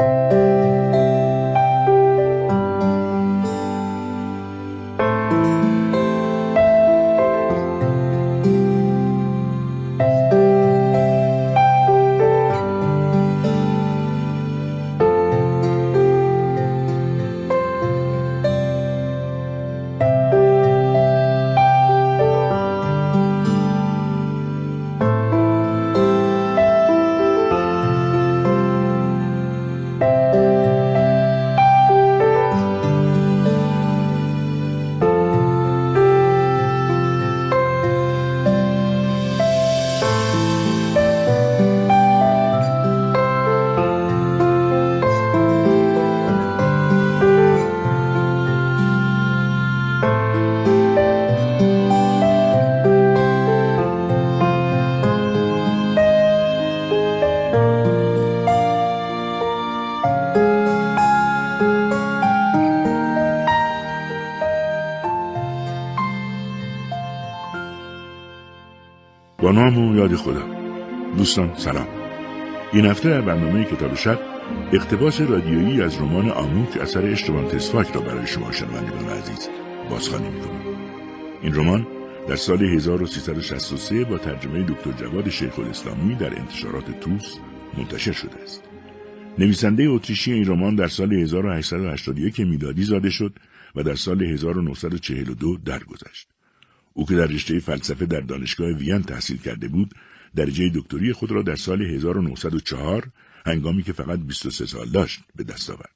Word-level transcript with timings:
Música 0.00 0.57
با 69.48 69.52
نام 69.52 69.78
و 69.78 69.96
یاد 69.96 70.14
خدا 70.14 70.46
دوستان 71.16 71.54
سلام 71.56 71.86
این 72.72 72.86
هفته 72.86 73.08
در 73.08 73.20
برنامه 73.20 73.64
کتاب 73.64 73.94
شب 73.94 74.20
اقتباس 74.72 75.20
رادیویی 75.20 75.82
از 75.82 75.96
رمان 75.96 76.30
آموک 76.30 76.76
اثر 76.76 77.06
اشتبان 77.06 77.48
تسفاک 77.48 77.92
را 77.94 78.00
برای 78.00 78.26
شما 78.26 78.52
شنوندگان 78.52 79.08
عزیز 79.08 79.48
بازخوانی 79.90 80.28
می‌کنم 80.28 80.60
این 81.42 81.54
رمان 81.54 81.86
در 82.28 82.36
سال 82.36 82.62
1363 82.62 84.04
با 84.04 84.18
ترجمه 84.18 84.62
دکتر 84.62 84.92
جواد 84.92 85.28
شیخ 85.28 85.58
الاسلامی 85.58 86.14
در 86.14 86.38
انتشارات 86.38 87.00
توس 87.00 87.36
منتشر 87.78 88.12
شده 88.12 88.42
است. 88.42 88.62
نویسنده 89.38 89.82
اتریشی 89.82 90.32
این 90.32 90.46
رمان 90.46 90.74
در 90.74 90.88
سال 90.88 91.12
1881 91.12 92.40
میلادی 92.40 92.82
زاده 92.82 93.10
شد 93.10 93.32
و 93.76 93.82
در 93.82 93.94
سال 93.94 94.22
1942 94.22 95.56
درگذشت. 95.64 96.07
او 96.98 97.06
که 97.06 97.16
در 97.16 97.26
رشته 97.26 97.60
فلسفه 97.60 98.06
در 98.06 98.20
دانشگاه 98.20 98.68
وین 98.68 99.02
تحصیل 99.02 99.36
کرده 99.36 99.68
بود 99.68 99.94
درجه 100.36 100.70
دکتری 100.74 101.12
خود 101.12 101.30
را 101.32 101.42
در 101.42 101.56
سال 101.56 101.82
1904 101.82 103.10
هنگامی 103.46 103.82
که 103.82 103.92
فقط 103.92 104.18
23 104.18 104.66
سال 104.66 104.88
داشت 104.88 105.20
به 105.36 105.44
دست 105.44 105.70
آورد. 105.70 105.94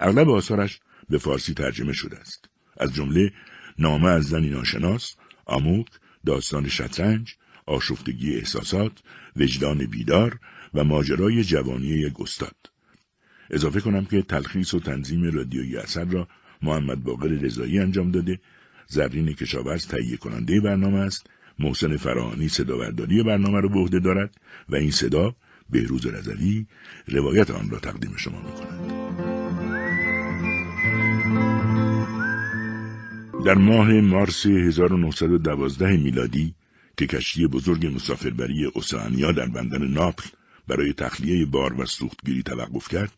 اغلب 0.00 0.30
آثارش 0.30 0.80
به 1.08 1.18
فارسی 1.18 1.54
ترجمه 1.54 1.92
شده 1.92 2.18
است. 2.18 2.48
از 2.76 2.94
جمله 2.94 3.32
نامه 3.78 4.08
از 4.08 4.24
زنی 4.24 4.50
ناشناس، 4.50 5.16
آموک، 5.44 5.86
داستان 6.26 6.68
شطرنج، 6.68 7.34
آشفتگی 7.66 8.34
احساسات، 8.34 8.92
وجدان 9.36 9.78
بیدار 9.78 10.38
و 10.74 10.84
ماجرای 10.84 11.44
جوانی 11.44 11.86
یک 11.86 12.20
استاد. 12.20 12.56
اضافه 13.50 13.80
کنم 13.80 14.04
که 14.04 14.22
تلخیص 14.22 14.74
و 14.74 14.80
تنظیم 14.80 15.32
رادیویی 15.32 15.76
اثر 15.76 16.04
را 16.04 16.28
محمد 16.62 17.02
باقر 17.02 17.28
رضایی 17.28 17.78
انجام 17.78 18.10
داده 18.10 18.40
زرین 18.90 19.32
کشاورز 19.32 19.86
تهیه 19.86 20.16
کننده 20.16 20.60
برنامه 20.60 20.98
است. 20.98 21.26
محسن 21.58 21.96
فراهانی 21.96 22.48
صداورداری 22.48 23.22
برنامه 23.22 23.60
را 23.60 23.68
به 23.68 23.78
عهده 23.78 24.00
دارد 24.00 24.34
و 24.68 24.76
این 24.76 24.90
صدا 24.90 25.34
بهروز 25.70 26.06
رضوی 26.06 26.66
روایت 27.08 27.50
آن 27.50 27.70
را 27.70 27.78
تقدیم 27.78 28.16
شما 28.16 28.42
می‌کند. 28.42 28.90
در 33.44 33.54
ماه 33.54 33.92
مارس 33.92 34.46
1912 34.46 35.96
میلادی 35.96 36.54
که 36.96 37.06
کشتی 37.06 37.46
بزرگ 37.46 37.86
مسافربری 37.86 38.64
اوسانیا 38.64 39.32
در 39.32 39.46
بندر 39.46 39.78
ناپل 39.78 40.28
برای 40.68 40.92
تخلیه 40.92 41.46
بار 41.46 41.80
و 41.80 41.86
سوختگیری 41.86 42.42
توقف 42.42 42.88
کرد 42.88 43.12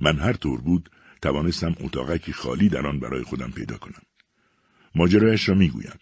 من 0.00 0.18
هر 0.18 0.32
طور 0.32 0.60
بود 0.60 0.90
توانستم 1.22 1.74
اتاقکی 1.80 2.32
خالی 2.32 2.68
در 2.68 2.86
آن 2.86 3.00
برای 3.00 3.22
خودم 3.22 3.50
پیدا 3.50 3.76
کنم. 3.76 4.07
ماجرایش 4.94 5.48
را 5.48 5.54
می‌گویم. 5.54 5.98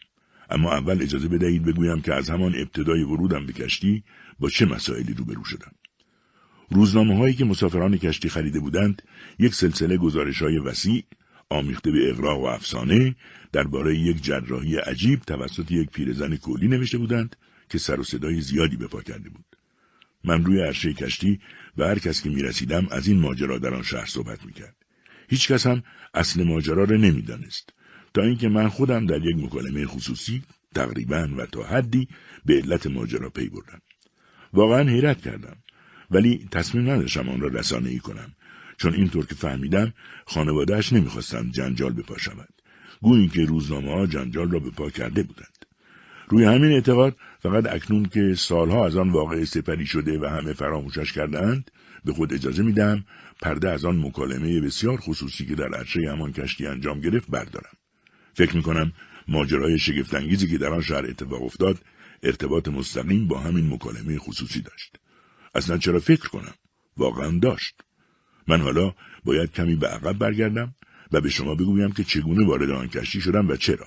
اما 0.50 0.72
اول 0.72 1.02
اجازه 1.02 1.28
بدهید 1.28 1.64
بگویم 1.64 2.00
که 2.00 2.14
از 2.14 2.30
همان 2.30 2.54
ابتدای 2.56 3.02
ورودم 3.02 3.46
به 3.46 3.52
کشتی 3.52 4.04
با 4.38 4.50
چه 4.50 4.66
مسائلی 4.66 5.14
روبرو 5.14 5.44
شدم. 5.44 5.72
روزنامه 6.70 7.16
هایی 7.16 7.34
که 7.34 7.44
مسافران 7.44 7.96
کشتی 7.96 8.28
خریده 8.28 8.60
بودند 8.60 9.02
یک 9.38 9.54
سلسله 9.54 9.96
گزارش 9.96 10.42
های 10.42 10.58
وسیع 10.58 11.04
آمیخته 11.48 11.90
به 11.90 12.10
اغراق 12.10 12.40
و 12.40 12.44
افسانه 12.44 13.16
درباره 13.52 13.98
یک 13.98 14.22
جراحی 14.22 14.76
عجیب 14.76 15.20
توسط 15.20 15.70
یک 15.70 15.90
پیرزن 15.90 16.36
کولی 16.36 16.68
نوشته 16.68 16.98
بودند 16.98 17.36
که 17.70 17.78
سر 17.78 18.00
و 18.00 18.04
صدای 18.04 18.40
زیادی 18.40 18.76
به 18.76 18.86
پا 18.86 19.02
کرده 19.02 19.30
بود. 19.30 19.44
من 20.24 20.44
روی 20.44 20.60
عرشه 20.60 20.92
کشتی 20.92 21.40
و 21.76 21.84
هر 21.84 21.98
کس 21.98 22.22
که 22.22 22.30
می‌رسیدم 22.30 22.86
از 22.90 23.08
این 23.08 23.20
ماجرا 23.20 23.58
در 23.58 23.74
آن 23.74 23.82
شهر 23.82 24.06
صحبت 24.06 24.46
می‌کرد. 24.46 24.76
هیچ 25.28 25.52
کس 25.52 25.66
هم 25.66 25.82
اصل 26.14 26.42
ماجرا 26.42 26.84
را 26.84 26.96
نمی‌دانست. 26.96 27.72
تا 28.16 28.22
اینکه 28.22 28.48
من 28.48 28.68
خودم 28.68 29.06
در 29.06 29.24
یک 29.24 29.36
مکالمه 29.36 29.86
خصوصی 29.86 30.42
تقریبا 30.74 31.28
و 31.36 31.46
تا 31.46 31.62
حدی 31.62 32.08
به 32.44 32.54
علت 32.54 32.86
ماجرا 32.86 33.30
پی 33.30 33.48
بردم. 33.48 33.80
واقعا 34.52 34.88
حیرت 34.88 35.20
کردم. 35.20 35.56
ولی 36.10 36.48
تصمیم 36.50 36.90
نداشتم 36.90 37.28
آن 37.28 37.40
را 37.40 37.48
رسانه 37.48 37.88
ای 37.88 37.98
کنم. 37.98 38.32
چون 38.76 38.94
اینطور 38.94 39.26
که 39.26 39.34
فهمیدم 39.34 39.92
خانوادهش 40.26 40.92
نمی‌خواستند 40.92 41.52
جنجال 41.52 41.92
بپا 41.92 42.18
شود. 42.18 42.48
گویی 43.02 43.28
که 43.28 43.44
روزنامه 43.44 43.92
ها 43.92 44.06
جنجال 44.06 44.50
را 44.50 44.58
به 44.58 44.70
پا 44.70 44.90
کرده 44.90 45.22
بودند. 45.22 45.66
روی 46.28 46.44
همین 46.44 46.72
اعتقاد 46.72 47.16
فقط 47.40 47.66
اکنون 47.72 48.04
که 48.04 48.34
سالها 48.34 48.86
از 48.86 48.96
آن 48.96 49.10
واقع 49.10 49.44
سپری 49.44 49.86
شده 49.86 50.18
و 50.18 50.26
همه 50.26 50.52
فراموشش 50.52 51.12
کردهاند 51.12 51.70
به 52.04 52.12
خود 52.12 52.34
اجازه 52.34 52.62
میدم 52.62 53.04
پرده 53.42 53.70
از 53.70 53.84
آن 53.84 54.06
مکالمه 54.06 54.60
بسیار 54.60 54.96
خصوصی 55.00 55.46
که 55.46 55.54
در 55.54 55.74
عرشه 55.74 56.00
همان 56.12 56.32
کشتی 56.32 56.66
انجام 56.66 57.00
گرفت 57.00 57.30
بردارم. 57.30 57.76
فکر 58.36 58.56
می‌کنم 58.56 58.92
ماجرای 59.28 59.78
شگفتانگیزی 59.78 60.48
که 60.48 60.58
در 60.58 60.68
آن 60.68 60.82
شهر 60.82 61.06
اتفاق 61.06 61.42
افتاد 61.42 61.78
ارتباط 62.22 62.68
مستقیم 62.68 63.28
با 63.28 63.38
همین 63.38 63.72
مکالمه 63.72 64.18
خصوصی 64.18 64.60
داشت. 64.60 64.96
اصلا 65.54 65.78
چرا 65.78 66.00
فکر 66.00 66.28
کنم؟ 66.28 66.54
واقعا 66.96 67.38
داشت. 67.38 67.80
من 68.48 68.60
حالا 68.60 68.94
باید 69.24 69.52
کمی 69.52 69.76
به 69.76 69.88
عقب 69.88 70.12
برگردم 70.12 70.74
و 71.12 71.20
به 71.20 71.30
شما 71.30 71.54
بگویم 71.54 71.92
که 71.92 72.04
چگونه 72.04 72.46
وارد 72.46 72.70
آن 72.70 72.88
کشتی 72.88 73.20
شدم 73.20 73.48
و 73.48 73.56
چرا. 73.56 73.86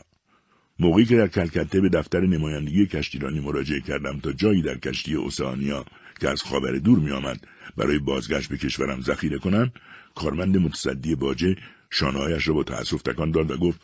موقعی 0.79 1.05
که 1.05 1.17
در 1.17 1.27
کلکته 1.27 1.81
به 1.81 1.89
دفتر 1.89 2.19
نمایندگی 2.19 2.85
کشتیرانی 2.85 3.39
مراجعه 3.39 3.81
کردم 3.81 4.19
تا 4.19 4.31
جایی 4.31 4.61
در 4.61 4.77
کشتی 4.77 5.15
اوسانیا 5.15 5.85
که 6.19 6.29
از 6.29 6.43
خاور 6.43 6.77
دور 6.77 6.99
می 6.99 7.11
آمد 7.11 7.47
برای 7.77 7.99
بازگشت 7.99 8.49
به 8.49 8.57
کشورم 8.57 9.01
ذخیره 9.01 9.37
کنم 9.37 9.71
کارمند 10.15 10.57
متصدی 10.57 11.15
باجه 11.15 11.55
شانههایش 11.89 12.47
را 12.47 12.53
با 12.53 12.63
تأسف 12.63 13.01
تکان 13.01 13.31
داد 13.31 13.51
و 13.51 13.57
گفت 13.57 13.81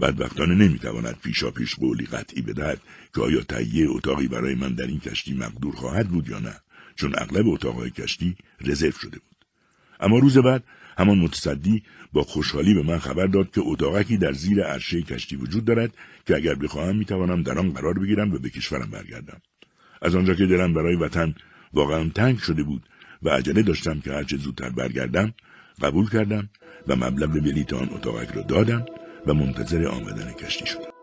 بدبختانه 0.00 0.54
نمی‌تواند 0.54 1.18
پیشا 1.22 1.50
پیش 1.50 1.74
قولی 1.74 2.06
قطعی 2.06 2.42
بدهد 2.42 2.80
که 3.14 3.20
آیا 3.20 3.40
تهیه 3.40 3.86
اتاقی 3.90 4.28
برای 4.28 4.54
من 4.54 4.74
در 4.74 4.86
این 4.86 5.00
کشتی 5.00 5.34
مقدور 5.34 5.76
خواهد 5.76 6.08
بود 6.08 6.28
یا 6.28 6.38
نه 6.38 6.54
چون 6.96 7.12
اغلب 7.18 7.48
اتاقهای 7.48 7.90
کشتی 7.90 8.36
رزرو 8.60 8.90
شده 8.90 9.18
بود. 9.18 9.36
اما 10.00 10.18
روز 10.18 10.38
بعد 10.38 10.64
همان 10.98 11.18
متصدی 11.18 11.82
با 12.12 12.22
خوشحالی 12.22 12.74
به 12.74 12.82
من 12.82 12.98
خبر 12.98 13.26
داد 13.26 13.50
که 13.50 13.60
اتاقکی 13.64 14.16
در 14.16 14.32
زیر 14.32 14.62
عرشه 14.62 15.02
کشتی 15.02 15.36
وجود 15.36 15.64
دارد 15.64 15.94
که 16.26 16.36
اگر 16.36 16.54
بخواهم 16.54 16.96
می‌توانم 16.96 17.42
در 17.42 17.58
آن 17.58 17.70
قرار 17.72 17.98
بگیرم 17.98 18.34
و 18.34 18.38
به 18.38 18.50
کشورم 18.50 18.90
برگردم. 18.90 19.40
از 20.02 20.14
آنجا 20.14 20.34
که 20.34 20.46
دلم 20.46 20.74
برای 20.74 20.96
وطن 20.96 21.34
واقعا 21.72 22.08
تنگ 22.14 22.38
شده 22.38 22.62
بود 22.62 22.82
و 23.22 23.28
عجله 23.28 23.62
داشتم 23.62 24.00
که 24.00 24.12
هرچه 24.12 24.36
زودتر 24.36 24.70
برگردم 24.70 25.34
قبول 25.82 26.10
کردم 26.10 26.48
و 26.88 26.96
مبلغ 26.96 27.32
بلیط 27.32 27.72
آن 27.72 27.88
اتاقک 27.92 28.28
را 28.28 28.42
دادم 28.42 28.86
و 29.26 29.34
منتظر 29.34 29.86
آمدن 29.86 30.32
کشتی 30.32 30.66
شدم. 30.66 30.96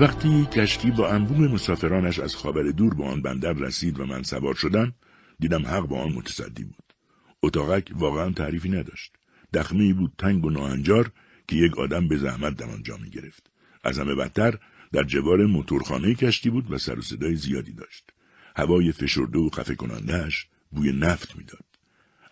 وقتی 0.00 0.46
کشتی 0.52 0.90
با 0.90 1.08
انبوه 1.08 1.52
مسافرانش 1.52 2.18
از 2.18 2.36
خابر 2.36 2.62
دور 2.62 2.94
به 2.94 3.04
آن 3.04 3.22
بندر 3.22 3.52
رسید 3.52 4.00
و 4.00 4.06
من 4.06 4.22
سوار 4.22 4.54
شدم 4.54 4.94
دیدم 5.40 5.66
حق 5.66 5.86
با 5.86 6.02
آن 6.02 6.12
متصدی 6.12 6.64
بود 6.64 6.94
اتاقک 7.42 7.90
واقعا 7.94 8.30
تعریفی 8.30 8.68
نداشت 8.68 9.12
دخمه 9.54 9.94
بود 9.94 10.12
تنگ 10.18 10.44
و 10.44 10.50
ناهنجار 10.50 11.10
که 11.48 11.56
یک 11.56 11.78
آدم 11.78 12.08
به 12.08 12.16
زحمت 12.16 12.56
در 12.56 12.70
آنجا 12.70 12.96
می 12.96 13.10
گرفت 13.10 13.50
از 13.84 13.98
همه 13.98 14.14
بدتر 14.14 14.58
در 14.92 15.02
جوار 15.02 15.46
موتورخانه 15.46 16.14
کشتی 16.14 16.50
بود 16.50 16.72
و 16.72 16.78
سر 16.78 16.98
و 16.98 17.02
صدای 17.02 17.34
زیادی 17.34 17.72
داشت. 17.72 18.12
هوای 18.56 18.92
فشرده 18.92 19.38
و 19.38 19.50
خفه 19.50 19.74
کنندهش 19.74 20.46
بوی 20.70 20.92
نفت 20.92 21.36
می‌داد. 21.36 21.64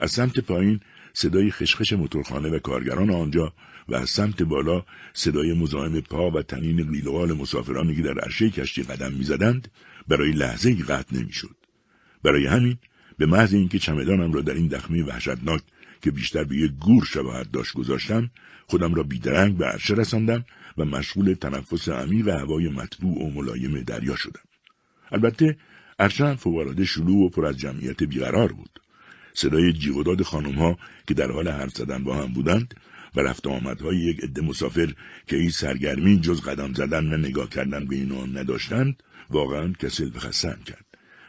از 0.00 0.10
سمت 0.10 0.40
پایین 0.40 0.80
صدای 1.12 1.50
خشخش 1.50 1.92
موتورخانه 1.92 2.48
و 2.48 2.58
کارگران 2.58 3.10
آنجا 3.10 3.52
و 3.88 3.94
از 3.94 4.10
سمت 4.10 4.42
بالا 4.42 4.84
صدای 5.12 5.52
مزاحم 5.52 6.00
پا 6.00 6.30
و 6.30 6.42
تنین 6.42 6.90
قیلوال 6.90 7.32
مسافرانی 7.32 7.96
که 7.96 8.02
در 8.02 8.18
عرشه 8.18 8.50
کشتی 8.50 8.82
قدم 8.82 9.12
می‌زدند 9.12 9.68
برای 10.08 10.32
لحظه 10.32 10.68
ای 10.68 10.82
قطع 10.82 11.16
نمی‌شد. 11.16 11.56
برای 12.22 12.46
همین 12.46 12.78
به 13.18 13.26
محض 13.26 13.54
اینکه 13.54 13.78
چمدانم 13.78 14.32
را 14.32 14.40
در 14.40 14.54
این 14.54 14.68
دخمه 14.68 15.04
وحشتناک 15.04 15.62
که 16.02 16.10
بیشتر 16.10 16.44
به 16.44 16.56
یک 16.56 16.72
گور 16.72 17.04
شباهت 17.04 17.52
داشت 17.52 17.74
گذاشتم 17.74 18.30
خودم 18.66 18.94
را 18.94 19.02
بیدرنگ 19.02 19.56
به 19.56 19.66
عرشه 19.66 19.94
رساندم 19.94 20.44
و 20.78 20.84
مشغول 20.84 21.34
تنفس 21.34 21.88
عمیق 21.88 22.28
هوای 22.28 22.68
مطبوع 22.68 23.24
و 23.24 23.30
ملایم 23.30 23.80
دریا 23.80 24.16
شدم 24.16 24.40
البته 25.12 25.56
هم 25.98 26.36
فوقالعاده 26.36 26.84
شلوغ 26.84 27.16
و 27.16 27.28
پر 27.28 27.46
از 27.46 27.56
جمعیت 27.56 28.02
بیقرار 28.02 28.52
بود. 28.52 28.80
صدای 29.34 29.72
و 29.90 30.02
داد 30.02 30.20
ها 30.20 30.78
که 31.06 31.14
در 31.14 31.30
حال 31.30 31.48
حرف 31.48 31.76
زدن 31.76 32.04
با 32.04 32.16
هم 32.16 32.32
بودند 32.32 32.74
و 33.16 33.20
رفت 33.20 33.46
آمدهای 33.46 33.96
یک 33.96 34.24
عده 34.24 34.42
مسافر 34.42 34.94
که 35.26 35.36
این 35.36 35.50
سرگرمی 35.50 36.20
جز 36.20 36.40
قدم 36.40 36.72
زدن 36.72 37.12
و 37.12 37.16
نگاه 37.16 37.48
کردن 37.48 37.84
به 37.86 37.96
این 37.96 38.38
نداشتند 38.38 39.02
واقعا 39.30 39.72
کسل 39.72 40.10
به 40.10 40.20
کرد. 40.66 40.84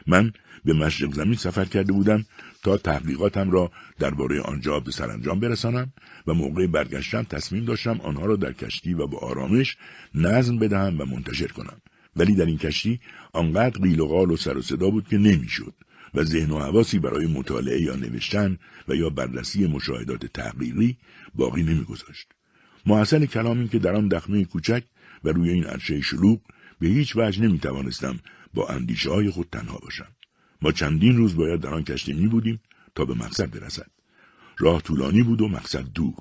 من 0.06 0.32
به 0.64 0.72
مشرق 0.72 1.14
زمین 1.14 1.34
سفر 1.34 1.64
کرده 1.64 1.92
بودم 1.92 2.24
تا 2.62 2.76
تحقیقاتم 2.76 3.50
را 3.50 3.70
درباره 3.98 4.40
آنجا 4.40 4.80
به 4.80 4.90
سرانجام 4.90 5.40
برسانم 5.40 5.92
و 6.26 6.34
موقع 6.34 6.66
برگشتن 6.66 7.22
تصمیم 7.22 7.64
داشتم 7.64 8.00
آنها 8.00 8.26
را 8.26 8.36
در 8.36 8.52
کشتی 8.52 8.94
و 8.94 9.06
با 9.06 9.18
آرامش 9.18 9.76
نظم 10.14 10.58
بدهم 10.58 11.00
و 11.00 11.04
منتشر 11.04 11.46
کنم. 11.46 11.80
ولی 12.16 12.34
در 12.34 12.46
این 12.46 12.58
کشتی 12.58 13.00
آنقدر 13.32 13.80
قیل 13.80 14.00
و 14.00 14.06
قال 14.06 14.30
و 14.30 14.36
سر 14.36 14.58
و 14.58 14.62
صدا 14.62 14.90
بود 14.90 15.08
که 15.08 15.18
نمی‌شد 15.18 15.74
و 16.14 16.24
ذهن 16.24 16.50
و 16.50 16.58
حواسی 16.58 16.98
برای 16.98 17.26
مطالعه 17.26 17.82
یا 17.82 17.96
نوشتن 17.96 18.58
و 18.88 18.94
یا 18.94 19.10
بررسی 19.10 19.66
مشاهدات 19.66 20.26
تحقیقی 20.26 20.96
باقی 21.34 21.62
نمیگذاشت 21.62 22.28
محصل 22.86 23.26
کلام 23.26 23.58
این 23.58 23.68
که 23.68 23.78
در 23.78 23.94
آن 23.94 24.08
دخمه 24.08 24.44
کوچک 24.44 24.84
و 25.24 25.28
روی 25.28 25.50
این 25.50 25.64
عرشه 25.64 26.00
شلوغ 26.00 26.40
به 26.78 26.88
هیچ 26.88 27.16
وجه 27.16 27.42
نمی 27.42 27.58
توانستم 27.58 28.18
با 28.54 28.68
اندیشه 28.68 29.10
های 29.10 29.30
خود 29.30 29.48
تنها 29.52 29.78
باشم 29.78 30.08
ما 30.62 30.72
چندین 30.72 31.16
روز 31.16 31.36
باید 31.36 31.60
در 31.60 31.74
آن 31.74 31.84
کشتی 31.84 32.12
می 32.12 32.28
بودیم 32.28 32.60
تا 32.94 33.04
به 33.04 33.14
مقصد 33.14 33.50
برسد. 33.50 33.90
راه 34.58 34.82
طولانی 34.82 35.22
بود 35.22 35.40
و 35.40 35.48
مقصد 35.48 35.84
دور. 35.92 36.18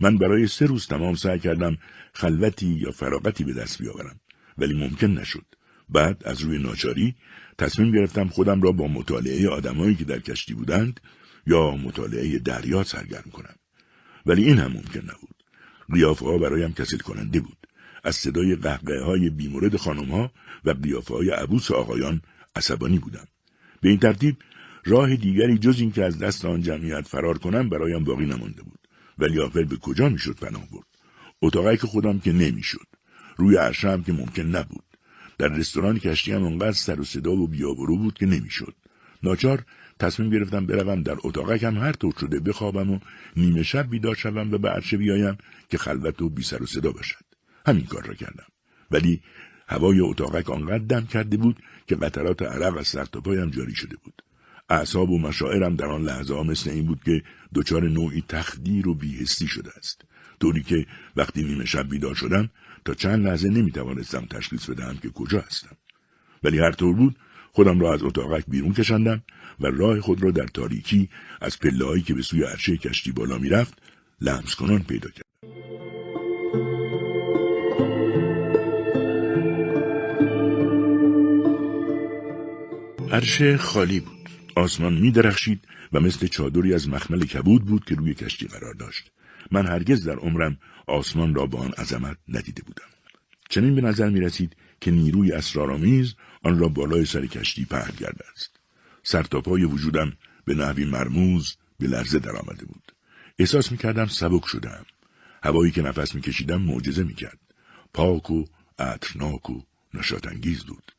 من 0.00 0.18
برای 0.18 0.46
سه 0.46 0.66
روز 0.66 0.86
تمام 0.86 1.14
سعی 1.14 1.38
کردم 1.38 1.78
خلوتی 2.12 2.66
یا 2.66 2.90
فراغتی 2.90 3.44
به 3.44 3.52
دست 3.52 3.78
بیاورم 3.82 4.20
ولی 4.58 4.74
ممکن 4.74 5.06
نشد. 5.06 5.53
بعد 5.88 6.22
از 6.24 6.40
روی 6.40 6.58
ناچاری 6.58 7.14
تصمیم 7.58 7.92
گرفتم 7.92 8.28
خودم 8.28 8.62
را 8.62 8.72
با 8.72 8.86
مطالعه 8.86 9.48
آدمایی 9.48 9.94
که 9.94 10.04
در 10.04 10.18
کشتی 10.18 10.54
بودند 10.54 11.00
یا 11.46 11.70
مطالعه 11.70 12.38
دریا 12.38 12.84
سرگرم 12.84 13.30
کنم. 13.32 13.54
ولی 14.26 14.44
این 14.44 14.58
هم 14.58 14.72
ممکن 14.72 15.00
نبود. 15.00 15.44
قیافه 15.92 16.24
ها 16.24 16.38
برایم 16.38 16.72
کسل 16.72 16.98
کننده 16.98 17.40
بود. 17.40 17.56
از 18.04 18.16
صدای 18.16 18.56
قهقه 18.56 19.00
های 19.00 19.30
بیمورد 19.30 19.76
خانم 19.76 20.10
ها 20.10 20.32
و 20.64 20.70
قیافه 20.70 21.14
های 21.14 21.30
عبوس 21.30 21.70
آقایان 21.70 22.20
عصبانی 22.56 22.98
بودم. 22.98 23.26
به 23.80 23.88
این 23.88 23.98
ترتیب 23.98 24.36
راه 24.84 25.16
دیگری 25.16 25.58
جز 25.58 25.80
اینکه 25.80 26.04
از 26.04 26.18
دست 26.18 26.44
آن 26.44 26.62
جمعیت 26.62 27.08
فرار 27.08 27.38
کنم 27.38 27.68
برایم 27.68 28.04
باقی 28.04 28.26
نمانده 28.26 28.62
بود 28.62 28.78
ولی 29.18 29.40
آخر 29.40 29.64
به 29.64 29.76
کجا 29.76 30.08
می‌شد 30.08 30.38
پناه 30.38 30.68
برد 30.70 31.80
که 31.80 31.86
خودم 31.86 32.18
که 32.18 32.32
نمی‌شد 32.32 32.86
روی 33.36 33.56
عرشه 33.56 33.90
هم 33.90 34.02
که 34.02 34.12
ممکن 34.12 34.42
نبود 34.42 34.84
در 35.38 35.48
رستوران 35.48 35.98
کشتی 35.98 36.32
هم 36.32 36.44
انقدر 36.44 36.72
سر 36.72 37.00
و 37.00 37.04
صدا 37.04 37.32
و 37.32 37.48
بیابرو 37.48 37.96
بود 37.96 38.14
که 38.14 38.26
نمی‌شد. 38.26 38.74
ناچار 39.22 39.64
تصمیم 39.98 40.30
گرفتم 40.30 40.66
بروم 40.66 41.02
در 41.02 41.16
اتاقک 41.24 41.62
هم 41.62 41.78
هر 41.78 41.92
طور 41.92 42.14
شده 42.20 42.40
بخوابم 42.40 42.90
و 42.90 42.98
نیمه 43.36 43.62
شب 43.62 43.90
بیدار 43.90 44.14
شوم 44.14 44.52
و 44.52 44.58
به 44.58 44.68
عرشه 44.68 44.96
بیایم 44.96 45.36
که 45.68 45.78
خلوت 45.78 46.22
و 46.22 46.28
بی 46.28 46.42
سر 46.42 46.62
و 46.62 46.66
صدا 46.66 46.92
باشد. 46.92 47.24
همین 47.66 47.84
کار 47.84 48.06
را 48.06 48.14
کردم. 48.14 48.46
ولی 48.90 49.22
هوای 49.68 50.00
اتاقک 50.00 50.50
آنقدر 50.50 50.84
دم 50.84 51.06
کرده 51.06 51.36
بود 51.36 51.62
که 51.86 51.96
قطرات 51.96 52.42
عرق 52.42 52.76
از 52.76 52.86
سر 52.86 53.04
پایم 53.04 53.50
جاری 53.50 53.74
شده 53.74 53.96
بود. 54.04 54.22
اعصاب 54.68 55.10
و 55.10 55.18
مشاعرم 55.18 55.76
در 55.76 55.86
آن 55.86 56.02
لحظه 56.02 56.34
ها 56.34 56.42
مثل 56.42 56.70
این 56.70 56.86
بود 56.86 57.02
که 57.04 57.22
دچار 57.54 57.88
نوعی 57.88 58.24
تخدیر 58.28 58.88
و 58.88 58.94
بیهستی 58.94 59.46
شده 59.46 59.70
است. 59.76 60.02
طوری 60.40 60.62
که 60.62 60.86
وقتی 61.16 61.42
نیمه 61.42 61.64
شب 61.64 61.88
بیدار 61.88 62.14
شدم 62.14 62.50
تا 62.84 62.94
چند 62.94 63.26
لحظه 63.26 63.48
نمی‌توانستم 63.48 64.26
تشخیص 64.30 64.70
بدهم 64.70 64.96
که 64.96 65.10
کجا 65.10 65.40
هستم 65.40 65.76
ولی 66.42 66.58
هر 66.58 66.72
طور 66.72 66.94
بود 66.94 67.16
خودم 67.52 67.80
را 67.80 67.94
از 67.94 68.02
اتاقک 68.02 68.44
بیرون 68.48 68.72
کشندم 68.72 69.22
و 69.60 69.66
راه 69.66 70.00
خود 70.00 70.22
را 70.22 70.30
در 70.30 70.46
تاریکی 70.46 71.08
از 71.40 71.58
پلههایی 71.58 72.02
که 72.02 72.14
به 72.14 72.22
سوی 72.22 72.44
عرشه 72.44 72.76
کشتی 72.76 73.12
بالا 73.12 73.38
می‌رفت 73.38 73.82
لمس 74.20 74.54
کنان 74.54 74.82
پیدا 74.82 75.10
کردم 75.10 75.24
عرشه 83.12 83.56
خالی 83.56 84.00
بود. 84.00 84.28
آسمان 84.56 84.94
می 84.94 85.10
درخشید 85.10 85.68
و 85.92 86.00
مثل 86.00 86.26
چادری 86.26 86.74
از 86.74 86.88
مخمل 86.88 87.24
کبود 87.24 87.64
بود 87.64 87.84
که 87.84 87.94
روی 87.94 88.14
کشتی 88.14 88.46
قرار 88.46 88.74
داشت. 88.74 89.10
من 89.50 89.66
هرگز 89.66 90.08
در 90.08 90.16
عمرم 90.16 90.58
آسمان 90.86 91.34
را 91.34 91.46
با 91.46 91.58
آن 91.58 91.72
عظمت 91.72 92.16
ندیده 92.28 92.62
بودم. 92.62 92.86
چنین 93.50 93.74
به 93.74 93.80
نظر 93.80 94.10
می 94.10 94.20
رسید 94.20 94.56
که 94.80 94.90
نیروی 94.90 95.32
اسرارآمیز 95.32 96.14
آن 96.42 96.58
را 96.58 96.68
بالای 96.68 97.04
سر 97.04 97.26
کشتی 97.26 97.64
پهن 97.64 97.90
کرده 97.90 98.24
است. 98.32 98.56
سرتاپای 99.02 99.64
وجودم 99.64 100.12
به 100.44 100.54
نحوی 100.54 100.84
مرموز 100.84 101.56
به 101.78 101.86
لرزه 101.86 102.18
درآمده 102.18 102.64
بود. 102.64 102.92
احساس 103.38 103.72
می 103.72 103.78
کردم 103.78 104.06
سبک 104.06 104.46
شدم. 104.46 104.86
هوایی 105.42 105.72
که 105.72 105.82
نفس 105.82 106.14
می 106.14 106.20
کشیدم 106.20 106.62
معجزه 106.62 107.04
می 107.04 107.14
کرد. 107.14 107.38
پاک 107.94 108.30
و 108.30 108.44
عطرناک 108.78 109.50
و 109.50 109.62
نشاط‌انگیز 109.94 110.64
بود. 110.64 110.92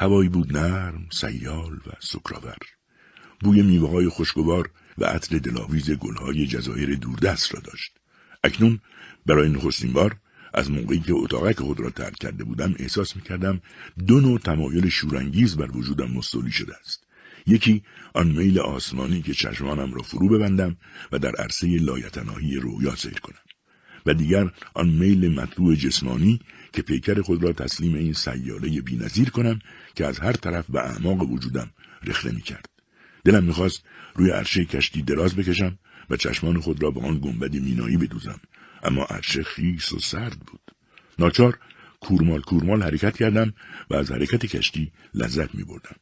هوایی 0.00 0.28
بود 0.28 0.56
نرم، 0.56 1.06
سیال 1.12 1.74
و 1.74 1.90
سکرآور. 2.00 2.58
بوی 3.40 3.62
میوه 3.62 3.90
های 3.90 4.08
خوشگوار 4.08 4.70
و 4.98 5.04
عطر 5.04 5.38
دلاویز 5.38 5.90
گلهای 5.90 6.46
جزایر 6.46 6.96
دوردست 6.96 7.54
را 7.54 7.60
داشت. 7.60 7.92
اکنون 8.44 8.80
برای 9.28 9.48
نخستین 9.48 9.92
بار 9.92 10.16
از 10.54 10.70
موقعی 10.70 11.00
که 11.00 11.12
اتاقک 11.12 11.60
خود 11.60 11.80
را 11.80 11.90
ترک 11.90 12.18
کرده 12.18 12.44
بودم 12.44 12.74
احساس 12.78 13.16
می‌کردم 13.16 13.60
دو 14.06 14.20
نوع 14.20 14.38
تمایل 14.38 14.88
شورانگیز 14.88 15.56
بر 15.56 15.76
وجودم 15.76 16.10
مستولی 16.10 16.50
شده 16.50 16.74
است. 16.80 17.04
یکی 17.46 17.82
آن 18.14 18.26
میل 18.26 18.60
آسمانی 18.60 19.22
که 19.22 19.34
چشمانم 19.34 19.94
را 19.94 20.02
فرو 20.02 20.28
ببندم 20.28 20.76
و 21.12 21.18
در 21.18 21.36
عرصه 21.36 21.66
لایتناهی 21.66 22.56
رویا 22.56 22.94
سیر 22.96 23.20
کنم. 23.20 23.38
و 24.06 24.14
دیگر 24.14 24.50
آن 24.74 24.88
میل 24.88 25.40
مطبوع 25.40 25.74
جسمانی 25.74 26.40
که 26.72 26.82
پیکر 26.82 27.22
خود 27.22 27.42
را 27.42 27.52
تسلیم 27.52 27.94
این 27.94 28.12
سیاله 28.12 28.80
بینظیر 28.80 29.30
کنم 29.30 29.58
که 29.94 30.06
از 30.06 30.18
هر 30.18 30.32
طرف 30.32 30.70
به 30.70 30.80
اعماق 30.80 31.30
وجودم 31.30 31.70
رخنه 32.04 32.32
می 32.32 32.42
کرد. 32.42 32.68
دلم 33.24 33.44
می‌خواست 33.44 33.82
روی 34.14 34.30
عرشه 34.30 34.64
کشتی 34.64 35.02
دراز 35.02 35.36
بکشم 35.36 35.78
و 36.10 36.16
چشمان 36.16 36.60
خود 36.60 36.82
را 36.82 36.90
به 36.90 37.00
آن 37.00 37.18
گنبد 37.18 37.56
مینایی 37.56 37.96
بدوزم 37.96 38.40
اما 38.82 39.04
عرشه 39.04 39.42
خیس 39.42 39.92
و 39.92 39.98
سرد 39.98 40.38
بود 40.40 40.60
ناچار 41.18 41.58
کورمال 42.00 42.40
کورمال 42.40 42.82
حرکت 42.82 43.16
کردم 43.16 43.52
و 43.90 43.94
از 43.94 44.10
حرکت 44.10 44.46
کشتی 44.46 44.92
لذت 45.14 45.54
می 45.54 45.64
بردم. 45.64 45.96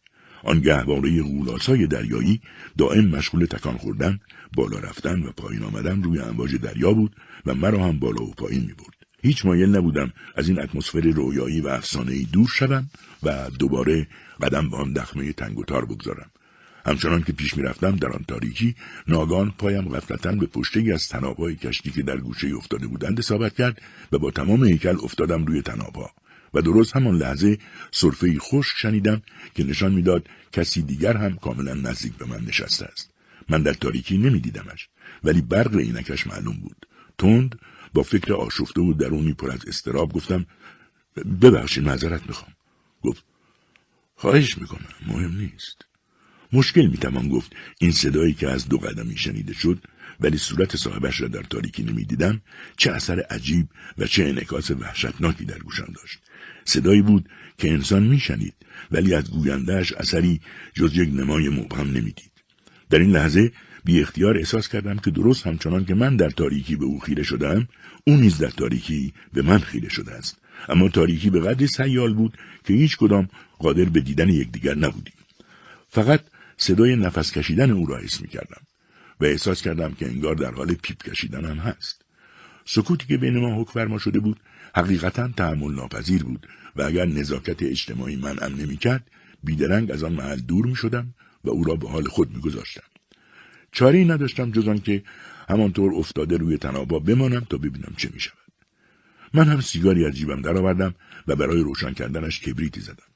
آن 0.45 0.61
گهواره 0.61 1.23
غولاسای 1.23 1.87
دریایی 1.87 2.41
دائم 2.79 3.09
مشغول 3.09 3.45
تکان 3.45 3.77
خوردن، 3.77 4.21
بالا 4.57 4.79
رفتن 4.79 5.23
و 5.23 5.33
پایین 5.33 5.63
آمدن 5.63 6.03
روی 6.03 6.21
امواج 6.21 6.57
دریا 6.57 6.93
بود 6.93 7.17
و 7.47 7.55
مرا 7.55 7.85
هم 7.85 7.99
بالا 7.99 8.23
و 8.23 8.35
پایین 8.35 8.61
می 8.61 8.73
برد. 8.73 8.97
هیچ 9.23 9.47
مایل 9.47 9.77
نبودم 9.77 10.13
از 10.37 10.49
این 10.49 10.61
اتمسفر 10.61 11.01
رویایی 11.01 11.61
و 11.61 11.69
افسانهای 11.69 12.25
دور 12.25 12.49
شوم 12.49 12.91
و 13.23 13.51
دوباره 13.59 14.07
قدم 14.43 14.71
به 14.71 14.77
آن 14.77 14.93
دخمه 14.93 15.33
تنگ 15.33 15.59
و 15.59 15.65
تار 15.65 15.85
بگذارم 15.85 16.31
همچنان 16.87 17.23
که 17.23 17.33
پیش 17.33 17.57
می‌رفتم 17.57 17.97
در 17.97 18.09
آن 18.09 18.25
تاریکی 18.29 18.75
ناگان 19.09 19.55
پایم 19.59 19.89
غفلتا 19.89 20.33
به 20.33 20.47
پشته 20.47 20.93
از 20.95 21.09
تنابهای 21.09 21.57
کشتی 21.57 21.91
که 21.91 22.03
در 22.03 22.17
گوشه 22.17 22.55
افتاده 22.57 22.87
بودند 22.87 23.19
اصابت 23.19 23.55
کرد 23.55 23.83
و 24.13 24.19
با 24.19 24.31
تمام 24.31 24.65
هیکل 24.65 24.97
افتادم 25.03 25.45
روی 25.45 25.63
تنابها. 25.63 26.11
و 26.55 26.63
درست 26.63 26.97
همان 26.97 27.17
لحظه 27.17 27.59
صرفه 27.91 28.39
خشک 28.39 28.77
شنیدم 28.77 29.23
که 29.55 29.65
نشان 29.65 29.93
می‌داد 29.93 30.29
کسی 30.53 30.83
دیگر 30.83 31.17
هم 31.17 31.37
کاملا 31.37 31.75
نزدیک 31.75 32.13
به 32.13 32.27
من 32.27 32.41
نشسته 32.41 32.85
است. 32.85 33.11
من 33.49 33.63
در 33.63 33.73
تاریکی 33.73 34.19
نمیدیدمش 34.19 34.89
ولی 35.25 35.41
برق 35.41 35.77
عینکش 35.77 36.27
معلوم 36.27 36.57
بود. 36.57 36.87
تند 37.19 37.59
با 37.95 38.03
فکر 38.03 38.33
آشفته 38.33 38.81
و 38.81 38.93
درونی 38.93 39.33
پر 39.33 39.51
از 39.51 39.61
استراب 39.67 40.13
گفتم 40.13 40.47
ببخشید 41.43 41.85
معذرت 41.85 42.27
می‌خوام. 42.27 42.53
گفت 43.03 43.25
خواهش 44.15 44.59
می‌کنم 44.59 44.89
مهم 45.07 45.37
نیست. 45.39 45.86
مشکل 46.57 46.87
می‌توان 46.87 47.29
گفت. 47.29 47.53
این 47.79 47.91
صدایی 47.91 48.35
که 48.35 48.49
از 48.49 48.69
دو 48.69 48.79
قدمی 48.79 49.17
شنیده 49.17 49.55
شد 49.55 49.79
ولی 50.21 50.39
صورت 50.39 50.77
صاحبش 50.77 51.21
را 51.21 51.29
در 51.29 51.43
تاریکی 51.43 51.83
نمی‌دیدم 51.83 52.41
چه 52.77 52.93
اثر 52.93 53.21
عجیب 53.21 53.69
و 53.99 54.07
چه 54.07 54.25
انعکاس 54.25 54.71
وحشتناکی 54.71 55.45
در 55.45 55.59
گوشم 55.59 55.93
داشت. 55.97 56.19
صدایی 56.65 57.03
بود 57.03 57.29
که 57.59 57.73
انسان 57.73 58.03
میشنید 58.03 58.55
ولی 58.91 59.15
از 59.15 59.31
گویندهش 59.31 59.93
اثری 59.93 60.41
جز 60.75 60.97
یک 60.97 61.09
نمای 61.15 61.49
مبهم 61.49 61.89
نمی‌دید. 61.89 62.33
در 62.91 62.99
این 62.99 63.11
لحظه 63.11 63.53
بی 63.85 64.01
اختیار 64.01 64.37
احساس 64.37 64.69
کردم 64.69 64.99
که 64.99 65.11
درست 65.11 65.47
همچنان 65.47 65.85
که 65.85 65.95
من 65.95 66.17
در 66.17 66.31
تاریکی 66.31 66.77
به 66.77 66.85
او 66.85 67.01
خیره 67.01 67.23
شدم 67.23 67.69
او 68.07 68.17
نیز 68.17 68.39
در 68.39 68.51
تاریکی 68.51 69.13
به 69.33 69.43
من 69.43 69.59
خیره 69.59 69.89
شده 69.89 70.13
است. 70.13 70.37
اما 70.69 70.89
تاریکی 70.89 71.31
به 71.31 71.41
قدری 71.41 71.67
سیال 71.67 72.15
بود 72.15 72.39
که 72.65 72.75
هیچ 72.75 72.97
کدام 72.97 73.29
قادر 73.59 73.85
به 73.85 74.01
دیدن 74.01 74.29
یکدیگر 74.29 74.75
نبودیم. 74.75 75.15
فقط 75.89 76.21
صدای 76.57 76.97
نفس 76.97 77.33
کشیدن 77.33 77.71
او 77.71 77.87
را 77.87 77.99
حس 77.99 78.21
می 78.21 78.29
کردم 78.29 78.61
و 79.21 79.25
احساس 79.25 79.63
کردم 79.63 79.93
که 79.93 80.07
انگار 80.07 80.35
در 80.35 80.51
حال 80.51 80.75
پیپ 80.75 81.03
کشیدن 81.03 81.45
هم 81.45 81.57
هست 81.57 82.03
سکوتی 82.65 83.07
که 83.07 83.17
بین 83.17 83.39
ما 83.39 83.61
حک 83.61 83.69
فرما 83.71 83.99
شده 83.99 84.21
بود 84.21 84.41
حقیقتا 84.75 85.29
تحمل 85.29 85.75
ناپذیر 85.75 86.25
بود 86.25 86.47
و 86.77 86.83
اگر 86.83 87.05
نزاکت 87.05 87.63
اجتماعی 87.63 88.17
منعم 88.17 88.55
نمی‌کرد 88.57 89.11
بیدرنگ 89.45 89.91
از 89.91 90.03
آن 90.03 90.13
محل 90.13 90.41
دور 90.41 90.67
می 90.67 90.77
شدم 90.77 91.15
و 91.45 91.51
او 91.51 91.65
را 91.65 91.77
به 91.77 91.89
حال 91.89 92.05
خود 92.05 92.35
می 92.35 92.41
گذاشتم. 92.41 92.83
چاره 93.73 94.05
نداشتم 94.05 94.51
جز 94.51 94.81
که 94.83 95.03
همانطور 95.49 95.95
افتاده 95.95 96.37
روی 96.37 96.59
تنابا 96.59 96.99
بمانم 96.99 97.47
تا 97.51 97.57
ببینم 97.57 97.95
چه 97.97 98.11
می 98.15 98.21
شود. 98.21 98.39
من 99.35 99.49
هم 99.49 99.61
سیگاری 99.61 100.07
از 100.07 100.13
جیبم 100.13 100.43
درآوردم 100.43 100.95
و 101.27 101.37
برای 101.37 101.61
روشن 101.61 101.93
کردنش 101.93 102.41
کبریتی 102.41 102.81
زدم. 102.81 103.07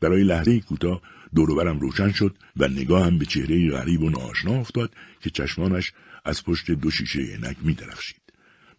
برای 0.00 0.22
لحظه 0.22 0.60
کوتاه 0.60 1.02
دوروبرم 1.34 1.80
روشن 1.80 2.12
شد 2.12 2.36
و 2.56 2.68
نگاهم 2.68 3.18
به 3.18 3.24
چهره 3.24 3.70
غریب 3.70 4.02
و 4.02 4.10
ناآشنا 4.10 4.54
افتاد 4.54 4.94
که 5.20 5.30
چشمانش 5.30 5.92
از 6.24 6.44
پشت 6.44 6.70
دو 6.70 6.90
شیشه 6.90 7.20
عینک 7.20 7.56
می 7.62 7.74
درخشید. 7.74 8.28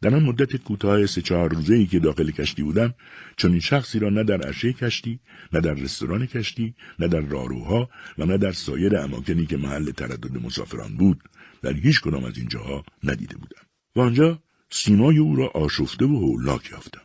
در 0.01 0.15
آن 0.15 0.24
مدت 0.24 0.56
کوتاه 0.56 1.06
سه 1.06 1.22
چهار 1.22 1.53
روزه 1.53 1.75
ای 1.75 1.86
که 1.86 2.00
داخل 2.00 2.32
کشتی 2.32 2.63
بودم 2.63 2.94
چون 3.38 3.51
این 3.51 3.60
شخصی 3.60 4.00
را 4.00 4.10
نه 4.10 4.24
در 4.24 4.41
عرشه 4.41 4.74
کشتی 4.74 5.20
نه 5.53 5.60
در 5.60 5.74
رستوران 5.74 6.25
کشتی 6.25 6.75
نه 7.00 7.08
در 7.08 7.20
راروها 7.20 7.89
و 8.18 8.25
نه 8.25 8.38
در 8.38 8.51
سایر 8.51 8.98
اماکنی 8.98 9.46
که 9.46 9.58
محل 9.58 9.91
تردد 9.91 10.46
مسافران 10.46 10.98
بود 10.98 11.24
در 11.62 11.74
هیچ 11.74 12.01
کدام 12.01 12.24
از 12.24 12.38
این 12.38 12.48
جاها 12.48 12.84
ندیده 13.03 13.38
بودم 13.38 13.62
و 13.96 14.01
آنجا 14.01 14.44
سیمای 14.70 15.18
او 15.18 15.36
را 15.36 15.48
آشفته 15.48 16.06
و 16.06 16.20
هولاک 16.20 16.72
یافتم 16.72 17.01